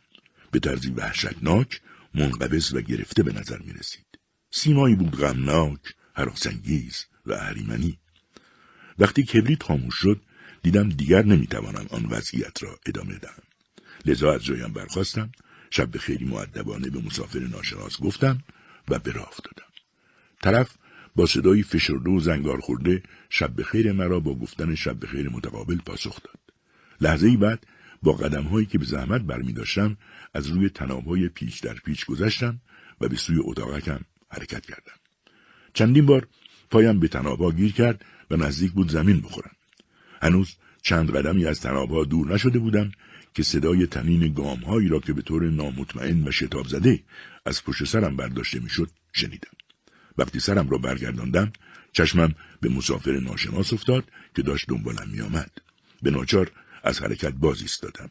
به 0.51 0.59
طرزی 0.59 0.91
وحشتناک 0.91 1.81
منقبض 2.15 2.75
و 2.75 2.81
گرفته 2.81 3.23
به 3.23 3.33
نظر 3.33 3.59
می 3.59 3.73
رسید. 3.73 4.14
سیمایی 4.57 4.95
بود 4.95 5.17
غمناک 5.17 5.81
هراسانگیز 6.17 7.05
و 7.27 7.33
اهریمنی. 7.33 7.99
وقتی 8.99 9.23
کبریت 9.23 9.63
خاموش 9.63 9.95
شد 9.95 10.21
دیدم 10.63 10.89
دیگر 10.89 11.23
نمی‌توانم 11.23 11.87
آن 11.91 12.07
وضعیت 12.07 12.63
را 12.63 12.79
ادامه 12.87 13.15
دهم. 13.15 13.43
لذا 14.07 14.35
از 14.35 14.45
جایم 14.45 14.73
برخواستم 14.73 15.33
شب 15.71 15.91
به 15.91 15.99
خیلی 15.99 16.25
معدبانه 16.25 16.91
به 16.91 17.01
مسافر 17.01 17.39
ناشناس 17.39 18.01
گفتم 18.01 18.39
و 18.89 18.99
به 18.99 19.13
راه 19.13 19.29
افتادم. 19.29 19.67
طرف 20.43 20.77
با 21.17 21.27
صدایی 21.27 21.63
فشرده 21.63 22.11
و 22.11 22.21
زنگار 22.21 22.61
خورده 22.61 23.03
شب 23.31 23.63
خیر 23.63 23.93
مرا 23.93 24.21
با 24.21 24.35
گفتن 24.35 24.75
شب 24.75 25.07
خیر 25.07 25.29
متقابل 25.29 25.79
پاسخ 25.79 26.23
داد. 26.23 26.39
لحظه 27.01 27.27
ای 27.27 27.37
بعد 27.37 27.67
با 28.03 28.13
قدم 28.13 28.43
هایی 28.43 28.67
که 28.67 28.79
به 28.79 28.85
زحمت 28.85 29.21
برمی 29.21 29.53
داشتم 29.53 29.97
از 30.35 30.47
روی 30.47 30.69
تناب 30.69 31.07
های 31.07 31.29
پیچ 31.29 31.63
در 31.63 31.75
پیچ 31.75 32.07
گذشتم 32.07 32.61
و 33.01 33.09
به 33.09 33.17
سوی 33.17 33.39
اتاقکم 33.41 34.01
حرکت 34.35 34.67
کردم 34.67 34.99
چندین 35.75 36.07
بار 36.07 36.29
پایم 36.71 37.01
به 37.01 37.09
تنابا 37.09 37.53
گیر 37.53 37.73
کرد 37.73 38.05
و 38.31 38.37
نزدیک 38.37 38.73
بود 38.73 38.91
زمین 38.91 39.21
بخورم 39.21 39.57
هنوز 40.23 40.57
چند 40.83 41.17
قدمی 41.17 41.47
از 41.47 41.61
تنابها 41.61 42.05
دور 42.05 42.35
نشده 42.35 42.59
بودم 42.59 42.93
که 43.35 43.43
صدای 43.43 43.87
تنین 43.87 44.33
گامهایی 44.33 44.89
را 44.89 44.99
که 45.01 45.13
به 45.13 45.23
طور 45.23 45.51
نامطمئن 45.51 46.29
و 46.29 46.31
شتاب 46.31 46.67
زده 46.69 47.03
از 47.47 47.65
پشت 47.65 47.85
سرم 47.85 48.17
برداشته 48.17 48.61
می‌شد 48.61 48.91
شنیدم. 49.13 49.51
وقتی 50.19 50.41
سرم 50.41 50.69
را 50.69 50.79
برگرداندم 50.79 51.53
چشمم 51.93 52.35
به 52.61 52.69
مسافر 52.69 53.13
ناشناس 53.13 53.73
افتاد 53.73 54.05
که 54.37 54.43
داشت 54.43 54.69
دنبالم 54.69 55.09
میآمد. 55.13 55.51
به 56.03 56.11
ناچار 56.11 56.51
از 56.85 57.03
حرکت 57.03 57.33
باز 57.33 57.61
ایستادم. 57.61 58.11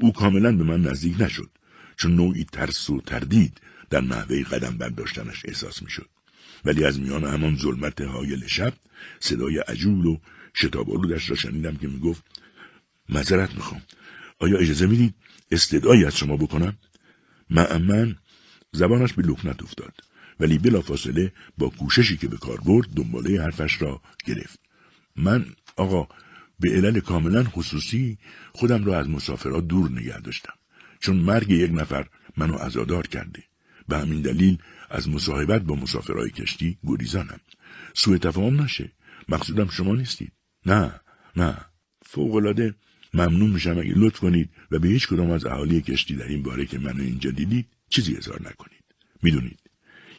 او 0.00 0.12
کاملا 0.12 0.52
به 0.56 0.64
من 0.64 0.82
نزدیک 0.82 1.20
نشد 1.20 1.50
چون 1.96 2.16
نوعی 2.16 2.44
ترس 2.44 2.90
و 2.90 3.00
تردید 3.00 3.60
در 3.94 4.00
نحوه 4.00 4.42
قدم 4.42 4.78
برداشتنش 4.78 5.42
احساس 5.44 5.82
می‌شد. 5.82 6.08
ولی 6.64 6.84
از 6.84 7.00
میان 7.00 7.24
همان 7.24 7.56
ظلمت 7.56 8.00
هایل 8.00 8.46
شب 8.46 8.72
صدای 9.20 9.58
عجول 9.58 10.06
و 10.06 10.18
شتاب 10.54 10.90
آلودش 10.90 11.30
را 11.30 11.36
شنیدم 11.36 11.76
که 11.76 11.88
می‌گفت 11.88 12.24
معذرت 13.08 13.54
می‌خوام. 13.54 13.82
آیا 14.38 14.58
اجازه 14.58 14.86
می‌دید 14.86 15.14
استدعایی 15.50 16.04
از 16.04 16.16
شما 16.16 16.36
بکنم؟ 16.36 16.76
معمن 17.50 18.16
زبانش 18.72 19.12
به 19.12 19.22
لکنت 19.22 19.62
افتاد 19.62 19.94
ولی 20.40 20.58
بلافاصله 20.58 21.32
با 21.58 21.68
کوششی 21.68 22.16
که 22.16 22.28
به 22.28 22.36
کار 22.36 22.60
برد 22.60 22.88
دنباله 22.88 23.42
حرفش 23.42 23.82
را 23.82 24.02
گرفت. 24.24 24.60
من 25.16 25.46
آقا 25.76 26.08
به 26.60 26.70
علل 26.70 27.00
کاملا 27.00 27.44
خصوصی 27.44 28.18
خودم 28.52 28.84
را 28.84 28.98
از 28.98 29.08
مسافرات 29.08 29.66
دور 29.66 29.90
نگه 29.90 30.20
داشتم. 30.20 30.54
چون 31.00 31.16
مرگ 31.16 31.50
یک 31.50 31.70
نفر 31.74 32.08
منو 32.36 32.54
عزادار 32.54 33.06
کرده. 33.06 33.42
به 33.88 33.98
همین 33.98 34.22
دلیل 34.22 34.58
از 34.90 35.08
مصاحبت 35.08 35.62
با 35.62 35.74
مسافرهای 35.74 36.30
کشتی 36.30 36.78
گریزانم. 36.86 37.40
سوء 37.94 38.18
تفاهم 38.18 38.62
نشه. 38.62 38.92
مقصودم 39.28 39.68
شما 39.68 39.94
نیستید. 39.94 40.32
نه 40.66 41.00
نه. 41.36 41.56
فوقالعاده 42.06 42.74
ممنون 43.14 43.50
میشم 43.50 43.78
اگه 43.78 43.92
لطف 43.96 44.18
کنید 44.18 44.50
و 44.70 44.78
به 44.78 44.88
هیچ 44.88 45.08
کدام 45.08 45.30
از 45.30 45.46
اهالی 45.46 45.80
کشتی 45.80 46.16
در 46.16 46.28
این 46.28 46.42
باره 46.42 46.66
که 46.66 46.78
منو 46.78 47.02
اینجا 47.02 47.30
دیدید 47.30 47.66
چیزی 47.88 48.16
اظهار 48.16 48.40
نکنید. 48.42 48.84
می‌دونید 49.22 49.60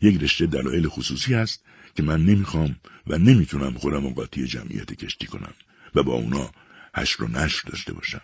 یک 0.02 0.24
رشته 0.24 0.46
دلایل 0.46 0.88
خصوصی 0.88 1.34
هست 1.34 1.66
که 1.96 2.04
من 2.04 2.26
نمی‌خوام 2.26 2.76
و 3.08 3.18
نمی‌تونم 3.18 3.74
خودم 3.74 4.10
قاطی 4.10 4.48
جمعیت 4.48 4.94
کشتی 4.94 5.28
کنم 5.28 5.54
و 5.96 6.04
با 6.04 6.14
اونا 6.14 6.52
هشت 6.96 7.20
و 7.20 7.28
نشر 7.28 7.70
داشته 7.70 7.94
باشم. 7.94 8.22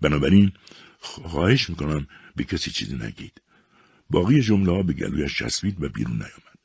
بنابراین 0.00 0.52
خواهش 0.98 1.70
می‌کنم 1.70 2.06
به 2.36 2.44
کسی 2.44 2.70
چیزی 2.70 2.96
نگید. 2.96 3.39
باقی 4.10 4.42
جمله 4.42 4.82
به 4.82 4.92
گلویش 4.92 5.38
چسبید 5.38 5.82
و 5.82 5.88
بیرون 5.88 6.16
نیامد. 6.16 6.60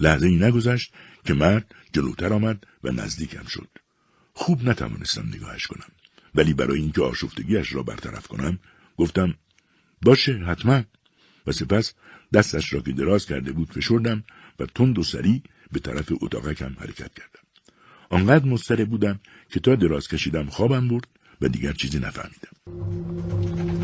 لحظه 0.00 0.26
ای 0.26 0.36
نگذشت 0.36 0.94
که 1.24 1.34
مرد 1.34 1.74
جلوتر 1.92 2.32
آمد 2.32 2.66
و 2.84 2.92
نزدیکم 2.92 3.44
شد. 3.44 3.68
خوب 4.34 4.68
نتوانستم 4.68 5.28
نگاهش 5.28 5.66
کنم 5.66 5.88
ولی 6.34 6.54
برای 6.54 6.80
اینکه 6.80 7.02
آشفتگیش 7.02 7.72
را 7.72 7.82
برطرف 7.82 8.26
کنم 8.26 8.58
گفتم 8.96 9.34
باشه 10.02 10.32
حتما. 10.32 10.82
و 11.46 11.52
سپس 11.52 11.94
دستش 12.32 12.72
را 12.72 12.80
که 12.80 12.92
دراز 12.92 13.26
کرده 13.26 13.52
بود 13.52 13.72
فشردم 13.72 14.24
و 14.58 14.66
تند 14.66 14.98
و 14.98 15.02
سریع 15.02 15.42
به 15.72 15.80
طرف 15.80 16.12
اتاقکم 16.20 16.76
حرکت 16.78 17.14
کردم. 17.14 17.42
آنقدر 18.10 18.44
مضطرب 18.44 18.88
بودم 18.88 19.20
که 19.48 19.60
تا 19.60 19.74
دراز 19.74 20.08
کشیدم 20.08 20.46
خوابم 20.46 20.88
برد 20.88 21.06
و 21.40 21.48
دیگر 21.48 21.72
چیزی 21.72 21.98
نفهمیدم. 21.98 23.81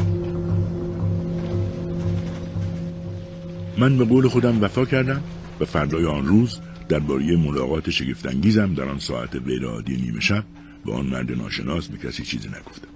من 3.78 3.98
به 3.98 4.04
قول 4.04 4.28
خودم 4.28 4.62
وفا 4.62 4.84
کردم 4.84 5.22
و 5.60 5.64
فردای 5.64 6.04
آن 6.04 6.26
روز 6.26 6.58
درباره 6.88 7.36
ملاقات 7.36 7.90
شگفتانگیزم 7.90 8.74
در 8.74 8.84
آن 8.84 8.98
ساعت 8.98 9.36
غیرعادی 9.36 9.96
نیمه 9.96 10.20
شب 10.20 10.44
با 10.84 10.96
آن 10.96 11.06
مرد 11.06 11.32
ناشناس 11.32 11.88
به 11.88 11.98
کسی 11.98 12.22
چیزی 12.22 12.48
نگفتم. 12.48 12.88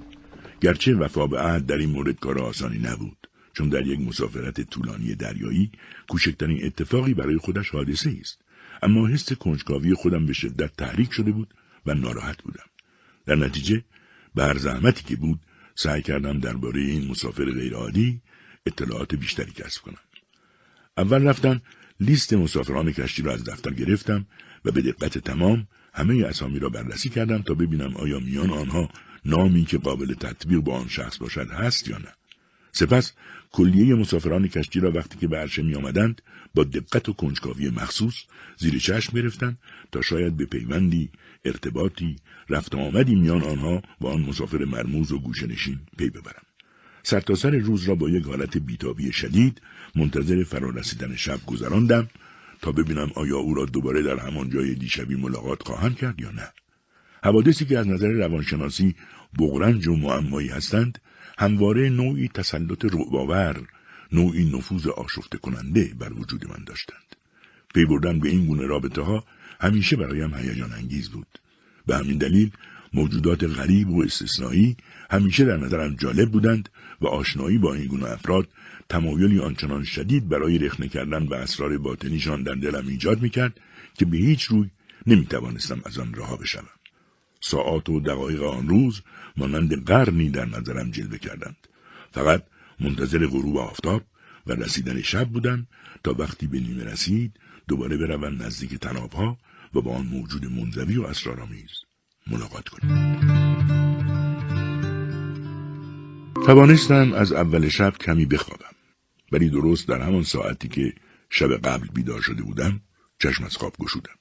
گرچه 0.60 0.94
وفا 0.94 1.26
به 1.26 1.40
عهد 1.40 1.66
در 1.66 1.76
این 1.76 1.90
مورد 1.90 2.20
کار 2.20 2.38
آسانی 2.38 2.78
نبود 2.78 3.28
چون 3.52 3.68
در 3.68 3.86
یک 3.86 4.00
مسافرت 4.00 4.60
طولانی 4.60 5.14
دریایی 5.14 5.70
کوچکترین 6.08 6.66
اتفاقی 6.66 7.14
برای 7.14 7.38
خودش 7.38 7.70
حادثه 7.70 8.16
است 8.20 8.38
اما 8.82 9.08
حس 9.08 9.32
کنجکاوی 9.32 9.94
خودم 9.94 10.26
به 10.26 10.32
شدت 10.32 10.76
تحریک 10.76 11.12
شده 11.12 11.32
بود 11.32 11.54
و 11.86 11.94
ناراحت 11.94 12.42
بودم. 12.42 12.66
در 13.26 13.34
نتیجه 13.34 13.84
به 14.34 14.44
هر 14.44 14.58
زحمتی 14.58 15.04
که 15.04 15.16
بود 15.16 15.40
سعی 15.74 16.02
کردم 16.02 16.38
درباره 16.38 16.80
این 16.80 17.10
مسافر 17.10 17.44
غیرعادی 17.44 18.20
اطلاعات 18.66 19.14
بیشتری 19.14 19.52
کسب 19.52 19.82
کنم. 19.82 20.11
اول 20.96 21.28
رفتم 21.28 21.60
لیست 22.00 22.32
مسافران 22.32 22.92
کشتی 22.92 23.22
را 23.22 23.32
از 23.32 23.44
دفتر 23.44 23.70
گرفتم 23.70 24.26
و 24.64 24.70
به 24.70 24.82
دقت 24.82 25.18
تمام 25.18 25.66
همه 25.94 26.26
اسامی 26.26 26.58
را 26.58 26.68
بررسی 26.68 27.08
کردم 27.08 27.42
تا 27.42 27.54
ببینم 27.54 27.96
آیا 27.96 28.18
میان 28.18 28.50
آنها 28.50 28.88
نامی 29.24 29.64
که 29.64 29.78
قابل 29.78 30.14
تطبیق 30.14 30.60
با 30.60 30.78
آن 30.78 30.88
شخص 30.88 31.18
باشد 31.18 31.50
هست 31.50 31.88
یا 31.88 31.98
نه. 31.98 32.12
سپس 32.72 33.12
کلیه 33.52 33.94
مسافران 33.94 34.48
کشتی 34.48 34.80
را 34.80 34.90
وقتی 34.90 35.18
که 35.18 35.28
به 35.28 35.36
عرشه 35.36 35.62
می 35.62 35.74
آمدند 35.74 36.22
با 36.54 36.64
دقت 36.64 37.08
و 37.08 37.12
کنجکاوی 37.12 37.70
مخصوص 37.70 38.14
زیر 38.56 38.78
چشم 38.78 39.12
گرفتند 39.20 39.58
تا 39.92 40.02
شاید 40.02 40.36
به 40.36 40.44
پیوندی 40.44 41.10
ارتباطی 41.44 42.16
رفت 42.48 42.74
آمدی 42.74 43.14
میان 43.14 43.42
آنها 43.42 43.82
و 44.00 44.06
آن 44.06 44.20
مسافر 44.20 44.64
مرموز 44.64 45.12
و 45.12 45.18
گوشنشین 45.18 45.78
پی 45.98 46.10
ببرم 46.10 46.51
سرتاسر 47.02 47.50
سر 47.50 47.56
روز 47.56 47.84
را 47.84 47.94
با 47.94 48.08
یک 48.08 48.24
حالت 48.24 48.58
بیتابی 48.58 49.12
شدید 49.12 49.60
منتظر 49.94 50.44
فرارسیدن 50.44 51.16
شب 51.16 51.46
گذراندم 51.46 52.08
تا 52.62 52.72
ببینم 52.72 53.10
آیا 53.14 53.36
او 53.36 53.54
را 53.54 53.64
دوباره 53.64 54.02
در 54.02 54.18
همان 54.18 54.50
جای 54.50 54.74
دیشبی 54.74 55.16
ملاقات 55.16 55.62
خواهم 55.62 55.94
کرد 55.94 56.20
یا 56.20 56.30
نه. 56.30 56.48
حوادثی 57.22 57.64
که 57.64 57.78
از 57.78 57.86
نظر 57.86 58.08
روانشناسی 58.08 58.94
بغرنج 59.38 59.88
و 59.88 59.96
معمایی 59.96 60.48
هستند 60.48 60.98
همواره 61.38 61.88
نوعی 61.88 62.28
تسلط 62.28 62.84
رعباور 62.84 63.62
نوعی 64.12 64.44
نفوذ 64.44 64.86
آشفته 64.86 65.38
کننده 65.38 65.94
بر 65.98 66.12
وجود 66.12 66.46
من 66.46 66.64
داشتند. 66.64 67.16
پی 67.74 67.84
بردن 67.84 68.18
به 68.18 68.28
این 68.28 68.46
گونه 68.46 68.66
رابطه 68.66 69.02
ها 69.02 69.24
همیشه 69.60 69.96
برایم 69.96 70.34
هیجان 70.34 70.72
انگیز 70.72 71.08
بود. 71.08 71.26
به 71.86 71.96
همین 71.96 72.18
دلیل 72.18 72.50
موجودات 72.92 73.44
غریب 73.44 73.90
و 73.90 74.02
استثنایی 74.02 74.76
همیشه 75.12 75.44
در 75.44 75.56
نظرم 75.56 75.94
جالب 75.94 76.30
بودند 76.30 76.68
و 77.00 77.06
آشنایی 77.06 77.58
با 77.58 77.74
این 77.74 77.86
گونه 77.86 78.10
افراد 78.10 78.48
تمایلی 78.88 79.38
آنچنان 79.38 79.84
شدید 79.84 80.28
برای 80.28 80.58
رخنه 80.58 80.88
کردن 80.88 81.26
به 81.26 81.36
اسرار 81.36 81.78
باطنیشان 81.78 82.42
در 82.42 82.54
دلم 82.54 82.86
ایجاد 82.88 83.22
می‌کرد 83.22 83.60
که 83.98 84.04
به 84.04 84.16
هیچ 84.16 84.42
روی 84.42 84.70
نمی‌توانستم 85.06 85.80
از 85.84 85.98
آن 85.98 86.14
رها 86.14 86.36
بشوم. 86.36 86.68
ساعات 87.40 87.88
و 87.88 88.00
دقایق 88.00 88.42
آن 88.42 88.68
روز 88.68 89.02
مانند 89.36 89.84
قرنی 89.84 90.30
در 90.30 90.44
نظرم 90.44 90.90
جلوه 90.90 91.18
کردند. 91.18 91.56
فقط 92.12 92.42
منتظر 92.80 93.26
غروب 93.26 93.56
آفتاب 93.56 94.02
و 94.46 94.52
رسیدن 94.52 95.02
شب 95.02 95.28
بودند 95.28 95.68
تا 96.04 96.14
وقتی 96.18 96.46
به 96.46 96.60
نیمه 96.60 96.84
رسید 96.84 97.38
دوباره 97.68 97.96
بروند 97.96 98.42
نزدیک 98.42 98.74
تنابها 98.74 99.38
و 99.74 99.80
با 99.80 99.94
آن 99.94 100.06
موجود 100.06 100.52
منزوی 100.52 100.96
و 100.96 101.02
اسرارآمیز 101.02 101.70
ملاقات 102.26 102.68
کنیم 102.68 103.41
توانستم 106.46 107.12
از 107.12 107.32
اول 107.32 107.68
شب 107.68 107.98
کمی 107.98 108.26
بخوابم 108.26 108.74
ولی 109.32 109.50
درست 109.50 109.88
در 109.88 110.00
همان 110.00 110.22
ساعتی 110.22 110.68
که 110.68 110.92
شب 111.30 111.56
قبل 111.56 111.88
بیدار 111.94 112.20
شده 112.20 112.42
بودم 112.42 112.80
چشم 113.18 113.44
از 113.44 113.56
خواب 113.56 113.72
گشودم 113.80 114.14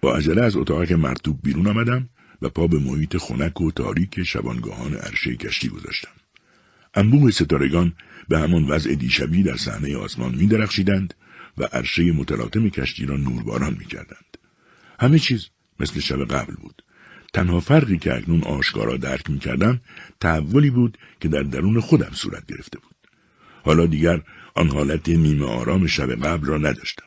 با 0.00 0.16
عجله 0.16 0.42
از 0.42 0.56
اتاق 0.56 0.92
مرتوب 0.92 1.40
بیرون 1.42 1.66
آمدم 1.66 2.08
و 2.42 2.48
پا 2.48 2.66
به 2.66 2.78
محیط 2.78 3.16
خنک 3.16 3.60
و 3.60 3.70
تاریک 3.70 4.22
شبانگاهان 4.22 4.94
عرشه 4.94 5.36
کشتی 5.36 5.68
گذاشتم 5.68 6.10
انبوه 6.94 7.30
ستارگان 7.30 7.92
به 8.28 8.38
همان 8.38 8.64
وضع 8.64 8.94
دیشبی 8.94 9.42
در 9.42 9.56
صحنه 9.56 9.96
آسمان 9.96 10.34
می 10.34 10.46
درخشیدند 10.46 11.14
و 11.58 11.64
عرشه 11.64 12.12
متلاطم 12.12 12.68
کشتی 12.68 13.06
را 13.06 13.16
نورباران 13.16 13.76
می 13.78 13.84
کردند. 13.84 14.38
همه 15.00 15.18
چیز 15.18 15.48
مثل 15.80 16.00
شب 16.00 16.24
قبل 16.24 16.54
بود. 16.54 16.82
تنها 17.32 17.60
فرقی 17.60 17.98
که 17.98 18.14
اکنون 18.14 18.42
آشکارا 18.42 18.96
درک 18.96 19.30
می 19.30 19.38
کردم 19.38 19.80
تحولی 20.20 20.70
بود 20.70 20.98
که 21.20 21.28
در 21.28 21.42
درون 21.42 21.80
خودم 21.80 22.10
صورت 22.12 22.46
گرفته 22.46 22.78
بود. 22.78 22.96
حالا 23.62 23.86
دیگر 23.86 24.22
آن 24.54 24.68
حالت 24.68 25.08
نیمه 25.08 25.46
آرام 25.46 25.86
شب 25.86 26.14
قبل 26.26 26.46
را 26.46 26.58
نداشتم. 26.58 27.06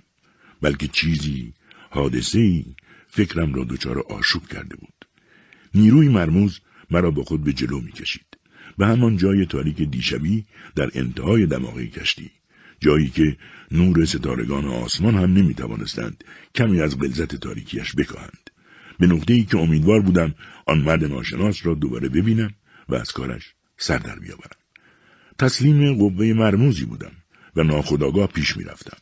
بلکه 0.61 0.87
چیزی، 0.87 1.53
حادثه 1.89 2.65
فکرم 3.07 3.53
را 3.53 3.63
دچار 3.63 3.99
آشوب 3.99 4.47
کرده 4.47 4.75
بود. 4.75 4.93
نیروی 5.75 6.09
مرموز 6.09 6.59
مرا 6.91 7.11
با 7.11 7.23
خود 7.23 7.43
به 7.43 7.53
جلو 7.53 7.81
می 7.81 7.91
کشید. 7.91 8.37
به 8.77 8.87
همان 8.87 9.17
جای 9.17 9.45
تاریک 9.45 9.81
دیشبی 9.81 10.45
در 10.75 10.89
انتهای 10.93 11.45
دماغه 11.45 11.87
کشتی. 11.87 12.31
جایی 12.79 13.09
که 13.09 13.37
نور 13.71 14.05
ستارگان 14.05 14.65
آسمان 14.65 15.15
هم 15.15 15.33
نمی 15.33 15.53
توانستند 15.53 16.23
کمی 16.55 16.81
از 16.81 16.99
غلظت 16.99 17.35
تاریکیش 17.35 17.95
بکاهند. 17.95 18.49
به 18.99 19.07
نقطه 19.07 19.33
ای 19.33 19.43
که 19.43 19.57
امیدوار 19.57 20.01
بودم 20.01 20.35
آن 20.65 20.77
مرد 20.77 21.03
ناشناس 21.03 21.65
را 21.65 21.73
دوباره 21.73 22.09
ببینم 22.09 22.53
و 22.89 22.95
از 22.95 23.11
کارش 23.11 23.53
سر 23.77 23.97
در 23.97 24.19
بیاورم. 24.19 24.57
تسلیم 25.39 25.93
قوه 25.93 26.33
مرموزی 26.33 26.85
بودم 26.85 27.11
و 27.55 27.63
ناخداگاه 27.63 28.27
پیش 28.27 28.57
می‌رفتم. 28.57 28.97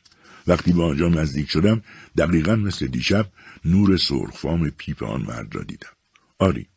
وقتی 0.48 0.74
به 0.74 0.84
آنجا 0.84 1.08
نزدیک 1.08 1.50
شدم 1.50 1.82
دقیقا 2.18 2.56
مثل 2.56 2.88
دیشب 2.88 3.28
نور 3.66 3.98
سرخفام 3.98 4.70
پیپ 4.70 5.04
آن 5.04 5.22
مرد 5.22 5.56
را 5.56 5.64
دیدم. 5.64 5.90
آری 6.40 6.68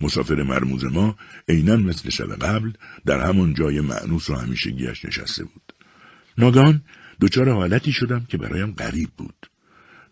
مسافر 0.00 0.42
مرموز 0.42 0.84
ما 0.84 1.16
عینا 1.48 1.76
مثل 1.76 2.10
شب 2.10 2.34
قبل 2.34 2.72
در 3.06 3.26
همان 3.26 3.54
جای 3.54 3.80
معنوس 3.80 4.30
و 4.30 4.34
همیشگیش 4.34 5.04
نشسته 5.04 5.44
بود. 5.44 5.72
ناگهان 6.38 6.82
دچار 7.20 7.50
حالتی 7.50 7.92
شدم 7.92 8.26
که 8.28 8.38
برایم 8.38 8.72
غریب 8.72 9.10
بود. 9.16 9.46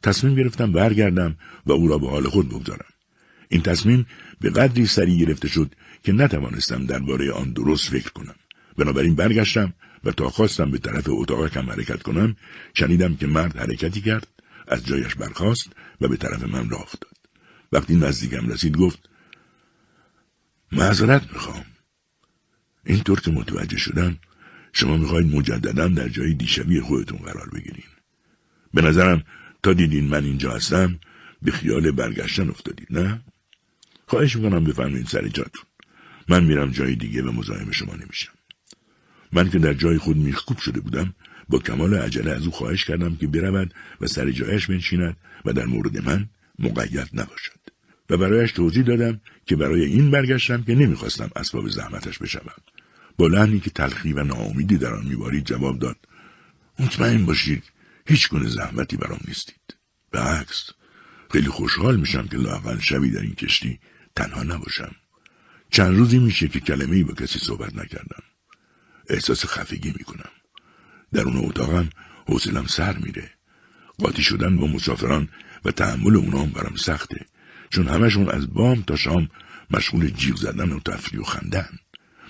تصمیم 0.02 0.34
گرفتم 0.34 0.72
برگردم 0.72 1.36
و 1.66 1.72
او 1.72 1.88
را 1.88 1.98
به 1.98 2.10
حال 2.10 2.28
خود 2.28 2.48
بگذارم. 2.48 2.92
این 3.48 3.62
تصمیم 3.62 4.06
به 4.40 4.50
قدری 4.50 4.86
سریع 4.86 5.26
گرفته 5.26 5.48
شد 5.48 5.74
که 6.04 6.12
نتوانستم 6.12 6.86
درباره 6.86 7.32
آن 7.32 7.52
درست 7.52 7.88
فکر 7.88 8.10
کنم. 8.10 8.34
بنابراین 8.78 9.14
برگشتم 9.14 9.72
و 10.04 10.12
تا 10.12 10.30
خواستم 10.30 10.70
به 10.70 10.78
طرف 10.78 11.04
اتاقکم 11.08 11.70
حرکت 11.70 12.02
کنم 12.02 12.36
شنیدم 12.74 13.16
که 13.16 13.26
مرد 13.26 13.56
حرکتی 13.56 14.00
کرد 14.00 14.26
از 14.68 14.86
جایش 14.86 15.14
برخاست 15.14 15.70
و 16.00 16.08
به 16.08 16.16
طرف 16.16 16.42
من 16.42 16.70
راه 16.70 16.82
افتاد 16.82 17.16
وقتی 17.72 17.96
نزدیکم 17.96 18.48
رسید 18.48 18.76
گفت 18.76 19.08
معذرت 20.72 21.32
می‌خوام 21.32 21.64
اینطور 22.86 23.20
که 23.20 23.30
متوجه 23.30 23.76
شدم 23.76 24.18
شما 24.72 24.96
می‌خواید 24.96 25.36
مجددا 25.36 25.88
در 25.88 26.08
جای 26.08 26.34
دیشبی 26.34 26.80
خودتون 26.80 27.18
قرار 27.18 27.50
بگیرین 27.50 27.84
به 28.74 28.82
نظرم 28.82 29.24
تا 29.62 29.72
دیدین 29.72 30.04
من 30.04 30.24
اینجا 30.24 30.52
هستم؟ 30.52 30.98
به 31.42 31.50
خیال 31.50 31.90
برگشتن 31.90 32.48
افتادید 32.48 32.88
نه؟ 32.90 33.20
خواهش 34.06 34.36
می‌کنم 34.36 34.64
بفرمایید 34.64 35.06
سر 35.06 35.28
جاتون. 35.28 35.62
من 36.28 36.44
میرم 36.44 36.70
جای 36.70 36.94
دیگه 36.94 37.22
و 37.22 37.32
مزاحم 37.32 37.70
شما 37.70 37.94
نمیشم. 37.94 38.32
من 39.32 39.50
که 39.50 39.58
در 39.58 39.74
جای 39.74 39.98
خود 39.98 40.16
میخکوب 40.16 40.58
شده 40.58 40.80
بودم 40.80 41.14
با 41.48 41.58
کمال 41.58 41.94
عجله 41.94 42.30
از 42.30 42.46
او 42.46 42.52
خواهش 42.52 42.84
کردم 42.84 43.16
که 43.16 43.26
برود 43.26 43.74
و 44.00 44.06
سر 44.06 44.30
جایش 44.30 44.66
بنشیند 44.66 45.16
و 45.44 45.52
در 45.52 45.66
مورد 45.66 46.08
من 46.08 46.28
مقید 46.58 47.08
نباشد. 47.14 47.60
و 48.10 48.16
برایش 48.16 48.52
توضیح 48.52 48.82
دادم 48.82 49.20
که 49.46 49.56
برای 49.56 49.84
این 49.84 50.10
برگشتم 50.10 50.62
که 50.62 50.74
نمی‌خواستم 50.74 51.30
اسباب 51.36 51.68
زحمتش 51.68 52.18
بشوم. 52.18 52.62
با 53.16 53.26
لحنی 53.26 53.60
که 53.60 53.70
تلخی 53.70 54.12
و 54.12 54.24
ناامیدی 54.24 54.78
در 54.78 54.94
آن 54.94 55.06
میبارید 55.06 55.44
جواب 55.44 55.78
داد. 55.78 55.96
مطمئن 56.78 57.26
باشید 57.26 57.71
هیچ 58.06 58.28
گونه 58.28 58.48
زحمتی 58.48 58.96
برام 58.96 59.20
نیستید. 59.28 59.76
به 60.10 60.20
عکس. 60.20 60.70
خیلی 61.32 61.48
خوشحال 61.48 61.96
میشم 61.96 62.26
که 62.26 62.36
لاقل 62.36 62.78
شبی 62.78 63.10
در 63.10 63.20
این 63.20 63.34
کشتی 63.34 63.80
تنها 64.16 64.42
نباشم. 64.42 64.94
چند 65.70 65.96
روزی 65.96 66.18
میشه 66.18 66.48
که 66.48 66.60
کلمه 66.60 67.04
با 67.04 67.14
کسی 67.14 67.38
صحبت 67.38 67.74
نکردم. 67.74 68.22
احساس 69.08 69.46
خفگی 69.46 69.94
می‌کنم. 69.98 70.30
درون 71.12 71.36
اتاقم 71.36 71.90
حوصلم 72.26 72.66
سر 72.66 72.96
میره. 72.96 73.30
قاطی 73.98 74.22
شدن 74.22 74.56
با 74.56 74.66
مسافران 74.66 75.28
و 75.64 75.70
تحمل 75.70 76.16
اونام 76.16 76.50
برام 76.50 76.76
سخته. 76.76 77.26
چون 77.70 77.88
همشون 77.88 78.28
از 78.28 78.54
بام 78.54 78.82
تا 78.82 78.96
شام 78.96 79.28
مشغول 79.70 80.10
جیغ 80.10 80.36
زدن 80.36 80.72
و 80.72 80.80
تفریح 80.80 81.20
و 81.20 81.24
خندن 81.24 81.78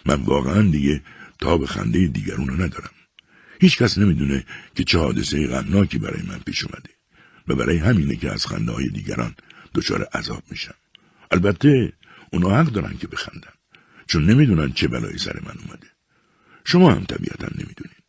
من 0.07 0.23
واقعا 0.23 0.63
دیگه 0.63 1.03
تا 1.39 1.59
به 1.59 1.67
خنده 1.67 2.07
دیگرون 2.07 2.49
رو 2.49 2.55
ندارم. 2.55 2.91
هیچ 3.63 3.79
کس 3.79 3.99
نمی‌دونه 3.99 4.45
که 4.75 4.85
چه 4.85 4.99
حادثه 4.99 5.47
غمناکی 5.47 5.99
برای 5.99 6.23
من 6.23 6.39
پیش 6.39 6.65
اومده 6.65 6.91
و 7.49 7.55
برای 7.55 7.77
همینه 7.77 8.17
که 8.17 8.31
از 8.31 8.47
خنده 8.47 8.73
های 8.73 8.89
دیگران 8.89 9.35
دچار 9.75 10.03
عذاب 10.03 10.43
میشم. 10.51 10.75
البته 11.31 11.93
اونا 12.33 12.51
حق 12.51 12.67
دارن 12.67 12.99
که 12.99 13.07
بخندن 13.07 13.53
چون 14.07 14.31
نمی‌دونن 14.31 14.73
چه 14.73 14.89
بلایی 14.89 15.19
سر 15.19 15.41
من 15.41 15.55
اومده. 15.67 15.87
شما 16.65 16.93
هم 16.93 17.05
طبیعتا 17.05 17.47
نمی‌دونین. 17.47 18.01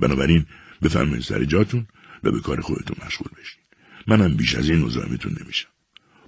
بنابراین 0.00 0.46
بفرمایید 0.82 1.24
سر 1.24 1.44
جاتون 1.44 1.86
و 2.24 2.30
به 2.30 2.40
کار 2.40 2.60
خودتون 2.60 2.96
مشغول 3.06 3.28
بشین. 3.40 3.62
منم 4.06 4.36
بیش 4.36 4.54
از 4.54 4.70
این 4.70 4.78
مزاحمتون 4.78 5.36
نمیشم. 5.40 5.68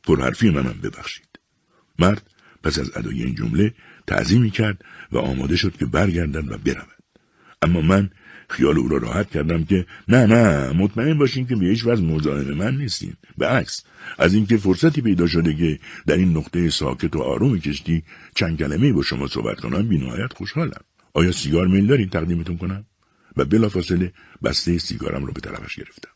پرحرفی 0.03 0.51
منم 0.51 0.81
ببخشید. 0.83 1.39
مرد 1.99 2.31
پس 2.63 2.79
از 2.79 2.97
ادای 2.97 3.23
این 3.23 3.35
جمله 3.35 3.75
تعظیمی 4.07 4.51
کرد 4.51 4.85
و 5.13 5.19
آماده 5.19 5.57
شد 5.57 5.77
که 5.77 5.87
برگردد 5.87 6.53
و 6.53 6.59
برود. 6.59 6.99
اما 7.63 7.81
من 7.81 8.11
خیال 8.49 8.79
او 8.79 8.89
را 8.89 8.97
راحت 8.97 9.31
کردم 9.31 9.65
که 9.65 9.87
نه 10.09 10.27
نه 10.27 10.73
مطمئن 10.73 11.19
باشین 11.19 11.47
که 11.47 11.57
به 11.57 11.67
هیچ 11.67 11.87
وضع 11.87 12.03
مزاحم 12.03 12.55
من 12.55 12.77
نیستین. 12.77 13.13
به 13.39 13.47
عکس 13.47 13.85
از 14.19 14.35
اینکه 14.35 14.57
فرصتی 14.57 15.01
پیدا 15.01 15.27
شده 15.27 15.55
که 15.55 15.79
در 16.07 16.17
این 16.17 16.37
نقطه 16.37 16.71
ساکت 16.71 17.17
و 17.17 17.21
آروم 17.21 17.59
کشتی 17.59 18.03
چند 18.35 18.59
کلمه 18.59 18.93
با 18.93 19.03
شما 19.03 19.27
صحبت 19.27 19.61
کنم 19.61 19.89
بینهایت 19.89 20.33
خوشحالم. 20.33 20.81
آیا 21.15 21.33
سیگار 21.33 21.67
میل 21.67 21.87
دارین 21.87 22.09
تقدیمتون 22.09 22.57
کنم؟ 22.57 22.85
و 23.37 23.45
بلافاصله 23.45 24.13
بسته 24.43 24.79
سیگارم 24.79 25.27
را 25.27 25.33
به 25.33 25.41
طرفش 25.41 25.77
گرفتم. 25.77 26.11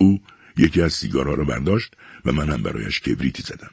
او 0.00 0.20
یکی 0.56 0.82
از 0.82 0.92
سیگارها 0.92 1.34
را 1.34 1.44
برداشت 1.44 1.94
و 2.24 2.32
من 2.32 2.50
هم 2.50 2.62
برایش 2.62 3.00
کبریتی 3.00 3.42
زدم. 3.42 3.70